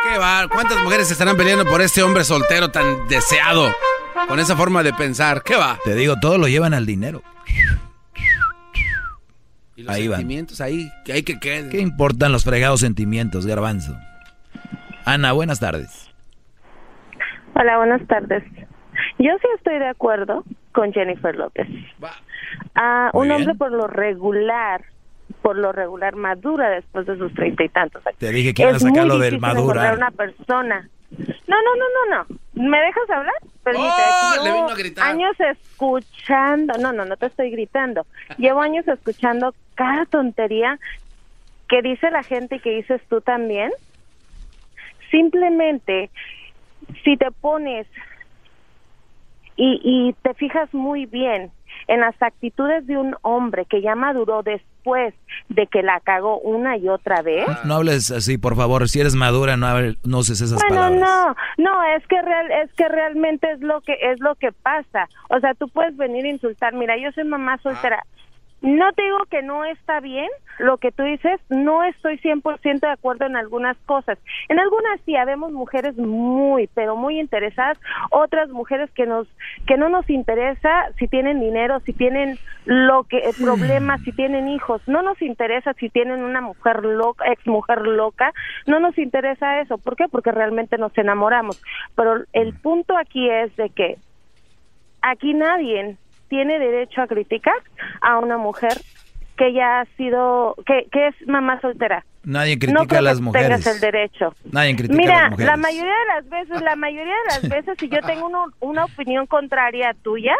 Qué 0.03 0.17
bar. 0.17 0.49
¿Cuántas 0.49 0.83
mujeres 0.83 1.09
estarán 1.09 1.37
peleando 1.37 1.63
por 1.63 1.81
este 1.81 2.03
hombre 2.03 2.25
soltero 2.25 2.69
tan 2.69 3.07
deseado? 3.07 3.71
Con 4.27 4.41
esa 4.41 4.57
forma 4.57 4.83
de 4.83 4.91
pensar. 4.91 5.41
¿Qué 5.41 5.55
va? 5.55 5.79
Te 5.85 5.95
digo, 5.95 6.17
todo 6.19 6.37
lo 6.37 6.49
llevan 6.49 6.73
al 6.73 6.85
dinero. 6.85 7.23
Y 9.75 9.83
los 9.83 9.95
sentimientos 9.95 10.61
ahí, 10.61 10.89
que 11.03 11.13
hay 11.13 11.23
que 11.23 11.39
queden. 11.39 11.69
¿Qué 11.69 11.79
importan 11.79 12.31
los 12.31 12.45
fregados 12.45 12.79
sentimientos, 12.79 13.45
garbanzo? 13.45 13.97
Ana, 15.05 15.33
buenas 15.33 15.59
tardes. 15.59 16.09
Hola, 17.55 17.77
buenas 17.77 18.05
tardes. 18.07 18.43
Yo 19.19 19.31
sí 19.41 19.47
estoy 19.57 19.79
de 19.79 19.87
acuerdo 19.87 20.43
con 20.71 20.93
Jennifer 20.93 21.35
López. 21.35 21.67
Ah, 22.75 23.09
un 23.13 23.31
hombre 23.31 23.55
por 23.55 23.71
lo 23.71 23.87
regular, 23.87 24.83
por 25.41 25.57
lo 25.57 25.71
regular 25.71 26.15
madura 26.15 26.69
después 26.69 27.05
de 27.05 27.17
sus 27.17 27.33
treinta 27.33 27.63
y 27.63 27.69
tantos 27.69 28.05
años. 28.05 28.19
Te 28.19 28.31
dije 28.31 28.53
que 28.53 28.63
iba 28.63 28.71
a 28.71 28.79
sacar 28.79 29.05
lo 29.05 29.19
del 29.19 29.39
madura. 29.39 29.93
una 29.93 30.11
persona. 30.11 30.89
No, 31.47 31.55
no, 31.61 31.75
no, 31.75 31.85
no, 32.09 32.17
no. 32.17 32.69
¿Me 32.69 32.77
dejas 32.79 33.09
hablar? 33.09 33.35
Permíteme. 33.65 33.93
Oh, 33.97 34.35
le 34.37 34.43
Llevo 34.43 34.55
vino 34.61 34.69
a 34.69 34.75
gritar. 34.75 35.07
años 35.07 35.35
escuchando, 35.39 36.77
no, 36.77 36.93
no, 36.93 37.03
no 37.03 37.17
te 37.17 37.25
estoy 37.25 37.49
gritando. 37.49 38.05
Llevo 38.37 38.61
años 38.61 38.87
escuchando 38.87 39.55
cada 39.73 40.05
tontería 40.05 40.79
que 41.67 41.81
dice 41.81 42.11
la 42.11 42.21
gente 42.21 42.57
y 42.57 42.59
que 42.59 42.69
dices 42.69 43.01
tú 43.09 43.21
también. 43.21 43.71
Simplemente, 45.09 46.11
si 47.03 47.17
te 47.17 47.31
pones 47.31 47.87
y, 49.55 49.81
y 49.83 50.13
te 50.21 50.35
fijas 50.35 50.71
muy 50.71 51.07
bien 51.07 51.51
en 51.87 52.01
las 52.01 52.15
actitudes 52.21 52.85
de 52.87 52.97
un 52.97 53.15
hombre 53.21 53.65
que 53.65 53.81
ya 53.81 53.95
maduró 53.95 54.41
después 54.43 55.13
de 55.49 55.67
que 55.67 55.81
la 55.83 55.99
cagó 55.99 56.39
una 56.39 56.77
y 56.77 56.87
otra 56.89 57.21
vez. 57.21 57.45
No 57.65 57.75
hables 57.75 58.11
así, 58.11 58.37
por 58.37 58.55
favor. 58.55 58.87
Si 58.87 58.99
eres 58.99 59.15
madura, 59.15 59.57
no, 59.57 59.67
hable- 59.67 59.97
no 60.03 60.19
uses 60.19 60.41
esas 60.41 60.59
Bueno, 60.67 60.75
palabras. 60.83 61.01
no, 61.57 61.63
no, 61.63 61.83
es 61.95 62.05
que 62.07 62.21
real, 62.21 62.51
es 62.63 62.73
que 62.73 62.87
realmente 62.87 63.51
es 63.51 63.59
lo 63.61 63.81
que 63.81 63.93
es 64.01 64.19
lo 64.19 64.35
que 64.35 64.51
pasa. 64.51 65.07
O 65.29 65.39
sea, 65.39 65.53
tú 65.55 65.67
puedes 65.69 65.95
venir 65.97 66.25
a 66.25 66.29
insultar. 66.29 66.73
Mira, 66.73 66.97
yo 66.97 67.11
soy 67.13 67.23
mamá 67.23 67.57
soltera. 67.63 68.03
No 68.61 68.91
te 68.93 69.03
digo 69.03 69.19
que 69.29 69.43
no 69.43 69.63
está 69.65 69.99
bien 69.99 70.29
lo 70.59 70.77
que 70.77 70.91
tú 70.91 71.03
dices, 71.03 71.39
no 71.49 71.83
estoy 71.83 72.17
100% 72.17 72.79
de 72.79 72.87
acuerdo 72.87 73.25
en 73.25 73.35
algunas 73.35 73.77
cosas. 73.85 74.17
En 74.47 74.59
algunas 74.59 75.01
sí 75.05 75.15
habemos 75.15 75.51
mujeres 75.51 75.97
muy, 75.97 76.67
pero 76.73 76.95
muy 76.95 77.19
interesadas, 77.19 77.77
otras 78.09 78.49
mujeres 78.49 78.89
que 78.91 79.05
nos 79.05 79.27
que 79.67 79.77
no 79.77 79.89
nos 79.89 80.09
interesa 80.09 80.85
si 80.97 81.07
tienen 81.07 81.39
dinero, 81.39 81.79
si 81.81 81.93
tienen 81.93 82.39
lo 82.65 83.03
que 83.03 83.17
eh, 83.17 83.31
problemas, 83.39 84.01
si 84.01 84.11
tienen 84.13 84.47
hijos, 84.47 84.81
no 84.87 85.01
nos 85.01 85.21
interesa 85.21 85.73
si 85.73 85.89
tienen 85.89 86.23
una 86.23 86.41
mujer 86.41 86.83
loca, 86.85 87.25
ex 87.31 87.45
mujer 87.47 87.81
loca, 87.81 88.33
no 88.65 88.79
nos 88.79 88.97
interesa 88.97 89.59
eso, 89.59 89.77
¿por 89.77 89.95
qué? 89.95 90.07
Porque 90.07 90.31
realmente 90.31 90.77
nos 90.77 90.97
enamoramos. 90.97 91.61
Pero 91.95 92.23
el 92.33 92.53
punto 92.53 92.97
aquí 92.97 93.29
es 93.29 93.55
de 93.57 93.69
que 93.69 93.97
aquí 95.01 95.33
nadie 95.33 95.97
tiene 96.35 96.59
derecho 96.59 97.01
a 97.01 97.07
criticar 97.07 97.53
a 98.01 98.17
una 98.17 98.37
mujer 98.37 98.81
que 99.37 99.53
ya 99.53 99.79
ha 99.81 99.85
sido, 99.95 100.55
que, 100.65 100.87
que 100.91 101.07
es 101.07 101.15
mamá 101.27 101.61
soltera. 101.61 102.03
Nadie 102.23 102.55
no 102.55 102.59
critica 102.59 102.85
creo 102.87 102.99
a 102.99 103.01
las 103.03 103.17
que 103.17 103.23
mujeres. 103.23 103.47
tengas 103.63 103.67
el 103.67 103.79
derecho. 103.79 104.35
Nadie 104.51 104.75
critica 104.75 104.95
a 104.95 104.97
Mira, 104.97 105.21
las 105.21 105.31
mujeres. 105.31 105.51
la 105.51 105.57
mayoría 105.57 105.93
de 105.93 106.05
las 106.15 106.29
veces, 106.29 106.61
la 106.61 106.75
mayoría 106.75 107.13
de 107.13 107.25
las 107.41 107.49
veces, 107.55 107.77
si 107.79 107.87
yo 107.89 108.01
tengo 108.05 108.25
uno- 108.27 108.47
una 108.59 108.83
opinión 108.85 109.27
contraria 109.27 109.91
a 109.91 109.93
tuya, 109.93 110.35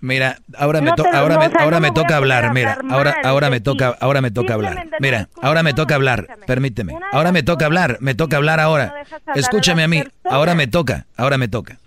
Mira, 0.00 0.36
ahora 0.58 0.80
me, 0.80 0.90
to- 0.92 1.04
ahora 1.12 1.38
me, 1.38 1.44
ahora 1.62 1.78
a 1.78 1.92
toca 1.94 2.14
a 2.14 2.16
hablar, 2.16 2.52
mira, 2.52 2.76
ahora, 2.90 3.14
ahora 3.22 3.50
me 3.50 3.60
toca, 3.60 3.96
ahora 4.00 4.20
me 4.20 4.32
toca 4.32 4.54
hablar. 4.54 4.84
Mira, 4.98 5.28
ahora 5.40 5.62
me 5.62 5.74
toca 5.74 5.94
hablar, 5.94 6.26
permíteme. 6.44 6.94
Ahora 7.12 7.30
me 7.30 7.42
toca 7.44 7.66
hablar, 7.66 7.98
me 8.00 8.14
toca 8.16 8.36
hablar 8.38 8.58
ahora. 8.58 8.94
a 9.26 9.32
Escúchame 9.34 9.84
a 9.84 9.88
mí, 9.88 10.02
ahora 10.24 10.54
me 10.56 10.66
toca, 10.66 11.06
ahora 11.16 11.38
me 11.38 11.46
toca. 11.46 11.78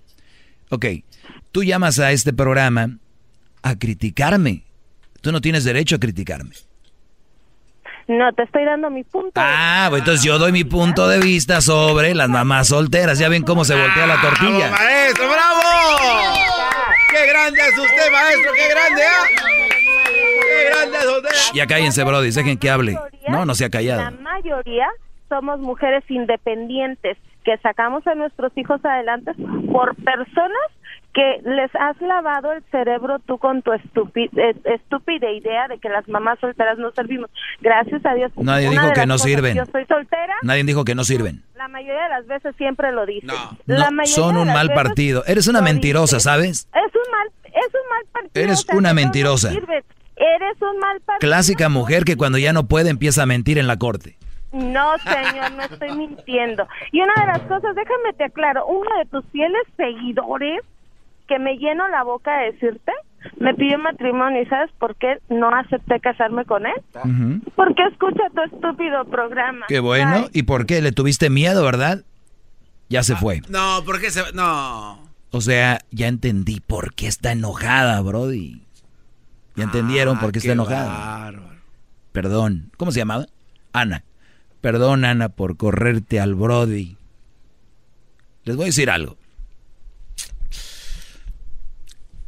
Ok, 0.69 0.85
tú 1.55 1.63
llamas 1.63 1.99
a 1.99 2.11
este 2.11 2.33
programa 2.33 2.89
a 3.63 3.75
criticarme. 3.79 4.63
Tú 5.21 5.31
no 5.31 5.39
tienes 5.39 5.63
derecho 5.63 5.95
a 5.95 5.99
criticarme. 5.99 6.53
no 8.09 8.33
te 8.33 8.43
estoy 8.43 8.65
dando 8.65 8.89
mi 8.89 9.05
punto. 9.05 9.31
Ah, 9.37 9.87
pues 9.89 10.01
entonces 10.01 10.25
yo 10.25 10.37
doy 10.37 10.51
mi 10.51 10.65
punto 10.65 11.07
de 11.07 11.17
vista 11.21 11.61
sobre 11.61 12.13
las 12.13 12.27
mamás 12.27 12.67
solteras. 12.67 13.19
Ya 13.19 13.29
ven 13.29 13.43
cómo 13.43 13.63
se 13.63 13.73
voltea 13.73 14.05
la 14.05 14.19
tortilla. 14.19 14.67
¡Bravo, 14.67 14.83
maestro, 14.83 15.29
bravo! 15.29 15.61
¡Qué 17.09 17.25
grande 17.25 17.59
es 17.61 17.77
usted, 17.79 18.11
maestro! 18.11 18.51
¡Qué 18.53 18.69
grande, 18.69 19.01
ah! 19.05 19.25
¡Qué 20.41 20.69
grande 20.69 20.97
es 20.97 21.05
usted! 21.05 21.55
Ya 21.55 21.67
cállense, 21.67 22.03
brody, 22.03 22.31
dejen 22.31 22.57
que 22.57 22.69
hable. 22.69 22.99
No, 23.29 23.45
no 23.45 23.55
se 23.55 23.63
ha 23.63 23.67
La 23.67 23.71
callado. 23.71 24.11
mayoría 24.19 24.87
somos 25.29 25.61
mujeres 25.61 26.03
independientes 26.09 27.17
que 27.45 27.57
sacamos 27.59 28.05
a 28.07 28.15
nuestros 28.15 28.51
hijos 28.57 28.83
adelante 28.83 29.31
por 29.71 29.95
personas 29.95 30.67
que 31.15 31.41
les 31.49 31.73
has 31.75 31.99
lavado 32.01 32.51
el 32.51 32.61
cerebro 32.71 33.19
tú 33.19 33.37
con 33.37 33.61
tu 33.61 33.71
eh, 33.71 33.79
estúpida 34.65 35.31
idea 35.31 35.69
de 35.69 35.79
que 35.79 35.87
las 35.87 36.05
mamás 36.09 36.37
solteras 36.39 36.77
no 36.77 36.91
servimos. 36.91 37.29
Gracias 37.61 38.05
a 38.05 38.13
Dios. 38.15 38.33
Nadie 38.35 38.69
dijo 38.69 38.91
que 38.93 39.05
no 39.05 39.17
sirven. 39.17 39.55
Yo 39.55 39.65
soy 39.71 39.85
soltera. 39.85 40.35
Nadie 40.43 40.65
dijo 40.65 40.83
que 40.83 40.93
no 40.93 41.05
sirven. 41.05 41.41
La 41.55 41.69
mayoría 41.69 42.03
de 42.03 42.09
las 42.09 42.27
veces 42.27 42.53
siempre 42.57 42.91
lo 42.91 43.05
dicen. 43.05 43.27
No, 43.27 43.57
La 43.65 43.91
mayoría 43.91 44.13
son 44.13 44.35
un 44.35 44.47
mal 44.47 44.73
partido. 44.73 45.23
Eres 45.25 45.47
una 45.47 45.61
mentirosa. 45.61 46.19
¿sabes? 46.19 46.67
Es 46.73 46.93
un 46.93 47.11
mal, 47.11 47.27
es 47.45 47.67
un 47.73 47.89
mal 47.89 48.05
partido. 48.11 48.43
Eres 48.43 48.59
o 48.59 48.63
sea, 48.63 48.75
una 48.75 48.89
no 48.89 48.95
mentirosa. 48.95 49.51
Eres 49.51 50.61
un 50.61 50.79
mal 50.79 50.99
partido. 50.99 51.19
Clásica 51.19 51.69
mujer 51.69 52.03
que 52.03 52.17
cuando 52.17 52.37
ya 52.37 52.51
no 52.51 52.67
puede 52.67 52.89
empieza 52.89 53.23
a 53.23 53.25
mentir 53.25 53.57
en 53.57 53.67
la 53.67 53.77
corte. 53.77 54.17
No, 54.51 54.97
señor, 54.99 55.51
no 55.51 55.63
estoy 55.63 55.91
mintiendo. 55.95 56.67
Y 56.91 57.01
una 57.01 57.13
de 57.19 57.27
las 57.27 57.41
cosas, 57.41 57.75
déjame 57.75 58.13
te 58.17 58.25
aclaro, 58.25 58.65
uno 58.67 58.89
de 58.97 59.05
tus 59.05 59.25
fieles 59.31 59.61
seguidores, 59.75 60.61
que 61.27 61.39
me 61.39 61.57
lleno 61.57 61.87
la 61.89 62.03
boca 62.03 62.37
de 62.37 62.51
decirte, 62.53 62.91
me 63.39 63.53
pidió 63.53 63.77
matrimonio 63.79 64.41
y 64.41 64.45
¿sabes 64.45 64.71
por 64.79 64.95
qué 64.95 65.19
no 65.29 65.49
acepté 65.49 65.99
casarme 65.99 66.45
con 66.45 66.65
él? 66.65 66.75
Ujú. 66.95 67.51
Porque 67.55 67.83
escucha 67.91 68.23
tu 68.33 68.41
estúpido 68.55 69.05
programa. 69.05 69.65
Qué 69.67 69.79
bueno. 69.79 70.27
¿Y 70.33 70.43
por 70.43 70.65
qué? 70.65 70.81
¿Le 70.81 70.91
tuviste 70.91 71.29
miedo, 71.29 71.63
verdad? 71.63 72.03
Ya 72.89 73.03
se 73.03 73.15
fue. 73.15 73.41
No, 73.49 73.83
¿por 73.85 73.99
qué 73.99 74.11
se.? 74.11 74.21
No. 74.33 74.99
O 75.31 75.41
sea, 75.41 75.79
ya 75.91 76.07
entendí 76.07 76.59
por 76.59 76.93
qué 76.93 77.07
está 77.07 77.31
enojada, 77.31 77.99
Brody. 78.01 78.61
Ya 79.55 79.63
entendieron 79.63 80.19
por 80.19 80.31
qué 80.31 80.39
está 80.39 80.49
qué 80.49 80.53
enojada. 80.53 81.33
Perdón. 82.11 82.71
¿Cómo 82.77 82.91
se 82.91 82.99
llamaba? 82.99 83.25
Ana. 83.73 84.03
Perdón, 84.61 85.05
Ana, 85.05 85.29
por 85.29 85.57
correrte 85.57 86.19
al 86.19 86.35
Brody. 86.35 86.97
Les 88.43 88.55
voy 88.55 88.63
a 88.63 88.67
decir 88.67 88.89
algo. 88.89 89.17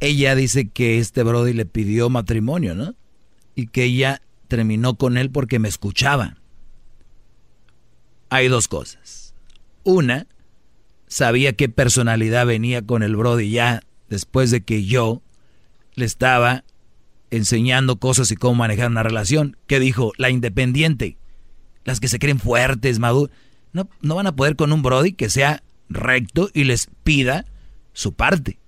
Ella 0.00 0.34
dice 0.34 0.68
que 0.68 0.98
este 0.98 1.22
Brody 1.22 1.52
le 1.52 1.66
pidió 1.66 2.08
matrimonio, 2.08 2.74
¿no? 2.74 2.94
Y 3.54 3.66
que 3.66 3.84
ella 3.84 4.22
terminó 4.46 4.94
con 4.94 5.18
él 5.18 5.30
porque 5.30 5.58
me 5.58 5.68
escuchaba. 5.68 6.36
Hay 8.30 8.48
dos 8.48 8.68
cosas. 8.68 9.34
Una, 9.82 10.26
sabía 11.06 11.54
qué 11.54 11.68
personalidad 11.68 12.46
venía 12.46 12.82
con 12.82 13.02
el 13.02 13.16
Brody 13.16 13.50
ya 13.50 13.82
después 14.08 14.50
de 14.50 14.62
que 14.62 14.84
yo 14.84 15.22
le 15.94 16.04
estaba 16.04 16.64
enseñando 17.30 17.96
cosas 17.96 18.30
y 18.30 18.36
cómo 18.36 18.54
manejar 18.54 18.90
una 18.90 19.02
relación. 19.02 19.56
¿Qué 19.66 19.80
dijo? 19.80 20.12
La 20.16 20.30
independiente. 20.30 21.16
Las 21.84 22.00
que 22.00 22.08
se 22.08 22.18
creen 22.18 22.38
fuertes, 22.38 22.98
maduras. 22.98 23.34
No, 23.72 23.88
no 24.00 24.14
van 24.14 24.26
a 24.26 24.36
poder 24.36 24.56
con 24.56 24.72
un 24.72 24.82
Brody 24.82 25.12
que 25.12 25.28
sea 25.28 25.62
recto 25.88 26.50
y 26.54 26.64
les 26.64 26.88
pida 27.02 27.44
su 27.92 28.12
parte. 28.12 28.58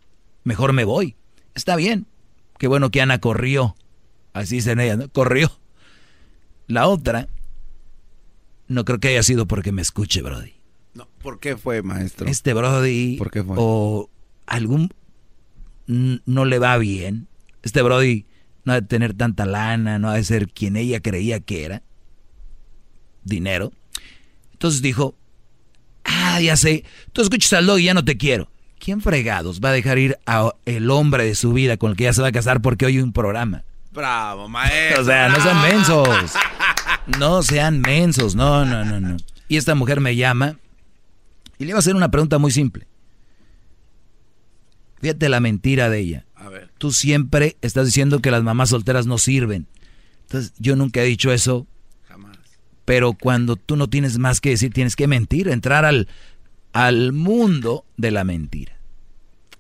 Mejor 0.45 0.73
me 0.73 0.85
voy. 0.85 1.17
Está 1.61 1.77
bien. 1.77 2.07
Qué 2.59 2.69
bueno 2.69 2.91
que 2.91 3.03
Ana 3.03 3.21
corrió. 3.21 3.77
Así 4.33 4.57
dicen 4.57 4.81
ella, 4.81 4.97
¿no? 4.97 5.11
Corrió. 5.11 5.53
La 6.69 6.89
otra, 6.89 7.29
no 8.67 8.87
creo 8.87 8.99
que 8.99 9.09
haya 9.09 9.23
sido 9.23 9.47
porque 9.47 9.71
me 9.71 9.83
escuche, 9.83 10.23
Brody. 10.23 10.55
No, 10.95 11.07
¿Por 11.21 11.39
qué 11.39 11.59
fue, 11.59 11.83
maestro? 11.83 12.27
Este 12.29 12.55
Brody 12.55 13.17
¿Por 13.19 13.31
qué 13.31 13.45
fue? 13.45 13.57
o 13.59 14.09
algún 14.47 14.89
no 15.87 16.45
le 16.47 16.59
va 16.59 16.79
bien. 16.79 17.29
Este 17.63 17.83
Brody 17.83 18.25
no 18.65 18.73
ha 18.73 18.81
de 18.81 18.87
tener 18.87 19.13
tanta 19.13 19.45
lana, 19.45 19.99
no 19.99 20.09
ha 20.09 20.15
de 20.15 20.25
ser 20.25 20.49
quien 20.49 20.77
ella 20.77 21.01
creía 21.01 21.41
que 21.41 21.67
era. 21.67 21.83
Dinero. 23.23 23.71
Entonces 24.53 24.81
dijo, 24.81 25.15
ah, 26.05 26.41
ya 26.41 26.57
sé, 26.57 26.85
tú 27.13 27.21
escuchas 27.21 27.53
al 27.53 27.67
dog 27.67 27.81
y 27.81 27.85
ya 27.85 27.93
no 27.93 28.03
te 28.03 28.17
quiero. 28.17 28.49
¿Quién 28.81 29.03
fregados 29.03 29.61
va 29.61 29.69
a 29.69 29.73
dejar 29.73 29.99
ir 29.99 30.19
a 30.27 30.55
el 30.65 30.91
hombre 30.91 31.25
de 31.25 31.35
su 31.35 31.53
vida 31.53 31.77
con 31.77 31.91
el 31.91 31.97
que 31.97 32.05
ya 32.05 32.15
se 32.15 32.23
va 32.23 32.29
a 32.29 32.33
casar 32.33 32.63
porque 32.63 32.87
hoy 32.87 32.97
hay 32.97 33.03
un 33.03 33.13
programa? 33.13 33.63
Bravo, 33.93 34.49
maestro. 34.49 35.03
O 35.03 35.05
sea, 35.05 35.29
no 35.29 35.41
sean 35.41 35.63
mensos. 35.63 36.33
No 37.19 37.43
sean 37.43 37.81
mensos, 37.81 38.37
no, 38.37 38.65
no, 38.65 38.85
no, 38.85 39.01
no. 39.01 39.17
Y 39.49 39.57
esta 39.57 39.75
mujer 39.75 40.01
me 40.01 40.15
llama 40.15 40.59
y 41.59 41.65
le 41.65 41.71
iba 41.71 41.79
a 41.79 41.81
hacer 41.81 41.97
una 41.97 42.11
pregunta 42.11 42.39
muy 42.39 42.53
simple. 42.53 42.87
Fíjate 45.01 45.29
la 45.29 45.41
mentira 45.41 45.89
de 45.89 45.99
ella. 45.99 46.27
A 46.37 46.49
ver. 46.49 46.71
Tú 46.79 46.93
siempre 46.93 47.57
estás 47.63 47.87
diciendo 47.87 48.21
que 48.21 48.31
las 48.31 48.45
mamás 48.45 48.69
solteras 48.69 49.07
no 49.07 49.19
sirven. 49.19 49.67
Entonces, 50.23 50.53
yo 50.59 50.77
nunca 50.77 51.03
he 51.03 51.05
dicho 51.05 51.33
eso. 51.33 51.67
Jamás. 52.07 52.39
Pero 52.85 53.15
cuando 53.15 53.57
tú 53.57 53.75
no 53.77 53.89
tienes 53.89 54.19
más 54.19 54.41
que 54.41 54.51
decir, 54.51 54.73
tienes 54.73 54.95
que 54.95 55.09
mentir, 55.09 55.49
entrar 55.49 55.85
al, 55.85 56.07
al 56.73 57.13
mundo 57.13 57.85
de 57.97 58.11
la 58.11 58.25
mentira. 58.25 58.77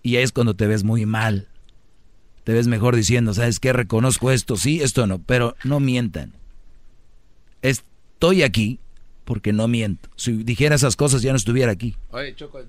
Y 0.02 0.16
ahí 0.16 0.22
es 0.22 0.32
cuando 0.32 0.54
te 0.54 0.66
ves 0.66 0.84
muy 0.84 1.06
mal. 1.06 1.48
Te 2.44 2.52
ves 2.52 2.66
mejor 2.66 2.96
diciendo, 2.96 3.34
¿sabes 3.34 3.60
qué? 3.60 3.72
Reconozco 3.72 4.30
esto, 4.30 4.56
sí, 4.56 4.80
esto 4.82 5.06
no, 5.06 5.18
pero 5.18 5.56
no 5.64 5.78
mientan. 5.80 6.32
Estoy 7.62 8.42
aquí 8.42 8.80
porque 9.24 9.52
no 9.52 9.68
miento. 9.68 10.08
Si 10.16 10.32
dijera 10.32 10.74
esas 10.74 10.96
cosas 10.96 11.22
ya 11.22 11.30
no 11.32 11.36
estuviera 11.36 11.70
aquí. 11.72 11.96
Oye, 12.10 12.34
Choco. 12.34 12.60
eh, 12.60 12.66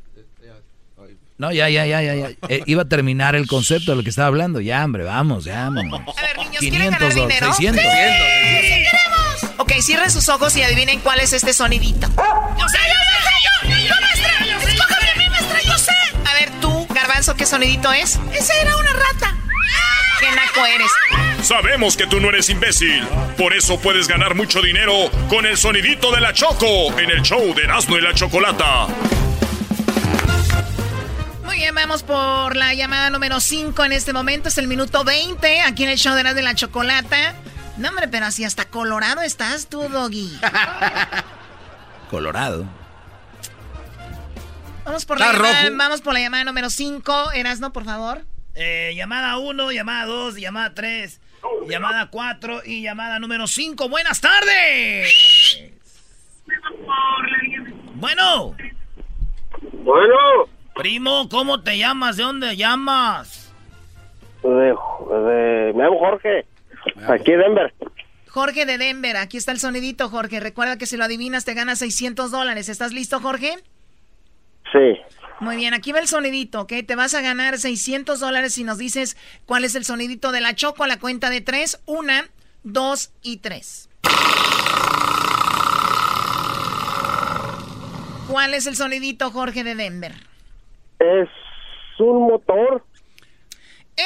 No, 1.37 1.51
ya, 1.51 1.69
ya, 1.69 1.85
ya, 1.87 2.01
ya, 2.03 2.13
ya. 2.15 2.29
Eh, 2.49 2.61
iba 2.65 2.83
a 2.83 2.89
terminar 2.89 3.35
el 3.35 3.47
concepto 3.47 3.91
de 3.91 3.97
lo 3.97 4.03
que 4.03 4.09
estaba 4.09 4.27
hablando. 4.27 4.59
Ya, 4.61 4.83
hombre, 4.83 5.03
vamos, 5.03 5.45
ya, 5.45 5.69
vamos. 5.69 6.01
A 6.17 6.21
ver, 6.21 6.37
niños, 6.37 6.59
500 6.59 6.99
ganar 6.99 7.13
dinero? 7.15 7.53
600. 7.53 7.81
Sí, 7.81 7.89
sí, 7.89 8.67
queremos. 8.67 9.59
Ok, 9.59 9.71
cierren 9.81 10.11
sus 10.11 10.27
ojos 10.29 10.55
y 10.57 10.61
adivinen 10.63 10.99
cuál 10.99 11.19
es 11.21 11.33
este 11.33 11.53
sonidito. 11.53 12.07
Yo 12.07 12.67
sé, 12.67 12.77
yo 12.87 13.69
sé, 13.69 13.69
yo, 13.69 13.87
yo, 13.87 13.95
maestra. 14.01 14.20
Escójame 14.20 14.20
Garbanzo, 17.21 17.37
¿qué 17.37 17.45
sonidito 17.45 17.91
es? 17.91 18.19
Esa 18.33 18.53
era 18.61 18.75
una 18.77 18.93
rata. 18.93 19.35
¡Qué 20.19 20.25
naco 20.31 20.65
eres! 20.65 20.91
Sabemos 21.43 21.95
que 21.95 22.07
tú 22.07 22.19
no 22.19 22.29
eres 22.29 22.49
imbécil. 22.49 23.07
Por 23.37 23.53
eso 23.53 23.79
puedes 23.79 24.07
ganar 24.07 24.33
mucho 24.33 24.59
dinero 24.59 24.93
con 25.29 25.45
el 25.45 25.55
sonidito 25.55 26.11
de 26.11 26.19
la 26.19 26.33
Choco 26.33 26.97
en 26.97 27.11
el 27.11 27.21
show 27.21 27.53
de 27.53 27.61
Erasmo 27.61 27.99
y 27.99 28.01
la 28.01 28.15
Chocolata. 28.15 28.87
Muy 31.45 31.57
bien, 31.57 31.75
vamos 31.75 32.01
por 32.01 32.55
la 32.55 32.73
llamada 32.73 33.11
número 33.11 33.39
5 33.39 33.85
en 33.85 33.91
este 33.91 34.13
momento. 34.13 34.49
Es 34.49 34.57
el 34.57 34.67
minuto 34.67 35.03
20 35.03 35.61
aquí 35.61 35.83
en 35.83 35.89
el 35.89 35.99
show 35.99 36.15
de 36.15 36.21
Erasmo 36.21 36.39
y 36.39 36.43
la 36.43 36.55
Chocolata. 36.55 37.35
No, 37.77 37.89
hombre, 37.89 38.07
pero 38.07 38.25
así 38.25 38.45
hasta 38.45 38.65
colorado 38.65 39.21
estás 39.21 39.67
tú, 39.67 39.87
Doggy. 39.89 40.39
colorado. 42.09 42.80
Vamos 44.85 45.05
por, 45.05 45.19
la 45.19 45.31
llamada, 45.31 45.69
vamos 45.71 46.01
por 46.01 46.13
la 46.13 46.19
llamada 46.19 46.43
número 46.43 46.69
5. 46.69 47.31
Erasmo, 47.33 47.71
por 47.71 47.85
favor. 47.85 48.21
Eh, 48.55 48.93
llamada 48.95 49.37
1, 49.37 49.71
llamada 49.71 50.05
2, 50.05 50.37
llamada 50.37 50.73
3, 50.73 51.21
llamada 51.67 52.09
4 52.09 52.61
y 52.65 52.81
llamada 52.81 53.19
número 53.19 53.47
5. 53.47 53.89
Buenas 53.89 54.21
tardes. 54.21 55.61
Bueno. 57.95 58.55
Bueno. 59.71 60.15
Primo, 60.75 61.29
¿cómo 61.29 61.61
te 61.61 61.77
llamas? 61.77 62.17
¿De 62.17 62.23
dónde 62.23 62.55
llamas? 62.57 63.53
De, 64.41 64.73
me 65.75 65.83
llamo 65.83 65.99
Jorge. 65.99 66.45
Aquí 67.07 67.31
Denver. 67.31 67.73
Jorge 68.27 68.65
de 68.65 68.77
Denver, 68.77 69.17
aquí 69.17 69.37
está 69.37 69.51
el 69.51 69.59
sonidito, 69.59 70.09
Jorge. 70.09 70.39
Recuerda 70.39 70.77
que 70.77 70.85
si 70.85 70.97
lo 70.97 71.03
adivinas 71.03 71.45
te 71.45 71.53
ganas 71.53 71.79
600 71.79 72.31
dólares. 72.31 72.69
¿Estás 72.69 72.93
listo, 72.93 73.19
Jorge? 73.19 73.57
Sí. 74.71 74.99
Muy 75.39 75.55
bien, 75.55 75.73
aquí 75.73 75.91
va 75.91 75.99
el 75.99 76.07
sonidito, 76.07 76.61
¿ok? 76.61 76.73
Te 76.85 76.95
vas 76.95 77.15
a 77.15 77.21
ganar 77.21 77.57
600 77.57 78.19
dólares 78.19 78.53
si 78.53 78.63
nos 78.63 78.77
dices 78.77 79.17
cuál 79.45 79.65
es 79.65 79.73
el 79.75 79.85
sonidito 79.85 80.31
de 80.31 80.39
la 80.39 80.53
Choco 80.53 80.83
a 80.83 80.87
la 80.87 80.99
cuenta 80.99 81.29
de 81.31 81.41
tres. 81.41 81.81
Una, 81.87 82.29
dos 82.63 83.11
y 83.23 83.37
tres. 83.37 83.89
¿Cuál 88.29 88.53
es 88.53 88.67
el 88.67 88.75
sonidito, 88.75 89.31
Jorge 89.31 89.63
de 89.63 89.75
Denver? 89.75 90.13
Es 90.99 91.27
un 91.99 92.27
motor. 92.27 92.85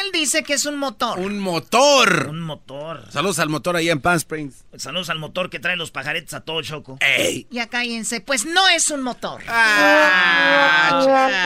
Él 0.01 0.11
dice 0.11 0.43
que 0.43 0.53
es 0.53 0.65
un 0.65 0.77
motor. 0.77 1.19
Un 1.19 1.39
motor. 1.39 2.27
Un 2.29 2.41
motor. 2.41 3.05
Saludos 3.11 3.39
al 3.39 3.49
motor 3.49 3.75
ahí 3.75 3.89
en 3.89 4.01
Palm 4.01 4.17
Springs. 4.17 4.65
Saludos 4.77 5.09
al 5.09 5.19
motor 5.19 5.49
que 5.49 5.59
trae 5.59 5.75
los 5.75 5.91
pajaretes 5.91 6.33
a 6.33 6.41
todo 6.41 6.61
Choco. 6.61 6.97
¡Ey! 7.01 7.47
Ya 7.49 7.67
cállense, 7.67 8.21
pues 8.21 8.45
no 8.45 8.67
es 8.67 8.89
un 8.89 9.01
motor. 9.03 9.43
Ah, 9.47 11.01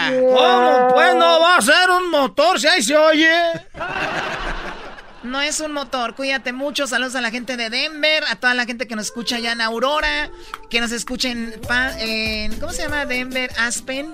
¿Cómo? 0.10 0.94
Pues 0.94 1.16
no 1.16 1.40
va 1.42 1.58
a 1.58 1.62
ser 1.62 1.90
un 1.90 2.10
motor 2.10 2.60
si 2.60 2.68
ahí 2.68 2.82
se 2.82 2.96
oye. 2.96 3.32
No 5.24 5.42
es 5.42 5.60
un 5.60 5.74
motor, 5.74 6.16
cuídate 6.16 6.54
mucho. 6.54 6.88
Saludos 6.88 7.16
a 7.16 7.22
la 7.22 7.30
gente 7.30 7.58
de 7.58 7.70
Denver, 7.70 8.24
a 8.30 8.38
toda 8.38 8.54
la 8.54 8.66
gente 8.66 8.88
que 8.88 8.96
nos 8.96 9.08
escucha 9.08 9.36
allá 9.36 9.52
en 9.52 9.62
Aurora, 9.62 10.32
que 10.70 10.80
nos 10.80 10.92
escuchen 10.92 11.54
en 12.00 12.60
¿cómo 12.60 12.72
se 12.72 12.84
llama? 12.84 13.06
Denver, 13.06 13.52
Aspen. 13.58 14.12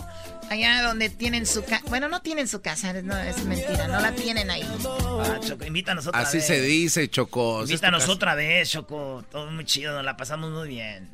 Allá 0.50 0.84
donde 0.84 1.10
tienen 1.10 1.46
su 1.46 1.64
casa. 1.64 1.84
Bueno, 1.88 2.08
no 2.08 2.22
tienen 2.22 2.48
su 2.48 2.62
casa, 2.62 2.94
no 2.94 3.18
es 3.18 3.44
mentira, 3.46 3.88
no 3.88 4.00
la 4.00 4.12
tienen 4.12 4.50
ahí. 4.50 4.64
Ah, 4.86 5.40
Choco, 5.46 5.66
invítanos 5.66 6.08
otra 6.08 6.20
Así 6.20 6.38
vez. 6.38 6.46
Así 6.46 6.54
se 6.56 6.62
dice, 6.62 7.10
Choco. 7.10 7.62
Invítanos 7.62 8.08
otra 8.10 8.36
vez, 8.36 8.70
Choco. 8.70 9.24
Todo 9.32 9.52
muy 9.52 9.66
chido, 9.66 9.94
nos 9.94 10.06
la 10.06 10.16
pasamos 10.18 10.52
muy 10.52 10.68
bien. 10.68 11.10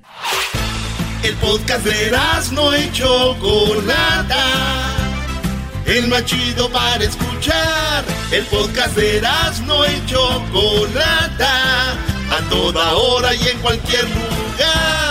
El 1.23 1.35
podcast 1.35 1.85
de 1.85 2.11
no 2.53 2.75
y 2.75 2.91
Chocolata. 2.91 4.45
El 5.85 6.07
más 6.07 6.25
chido 6.25 6.69
para 6.71 7.03
escuchar. 7.03 8.03
El 8.31 8.43
podcast 8.45 8.95
de 8.95 9.21
no 9.65 9.85
y 9.85 10.05
Chocolata. 10.07 11.91
A 11.91 12.49
toda 12.49 12.93
hora 12.93 13.35
y 13.35 13.47
en 13.47 13.59
cualquier 13.59 14.03
lugar. 14.09 15.10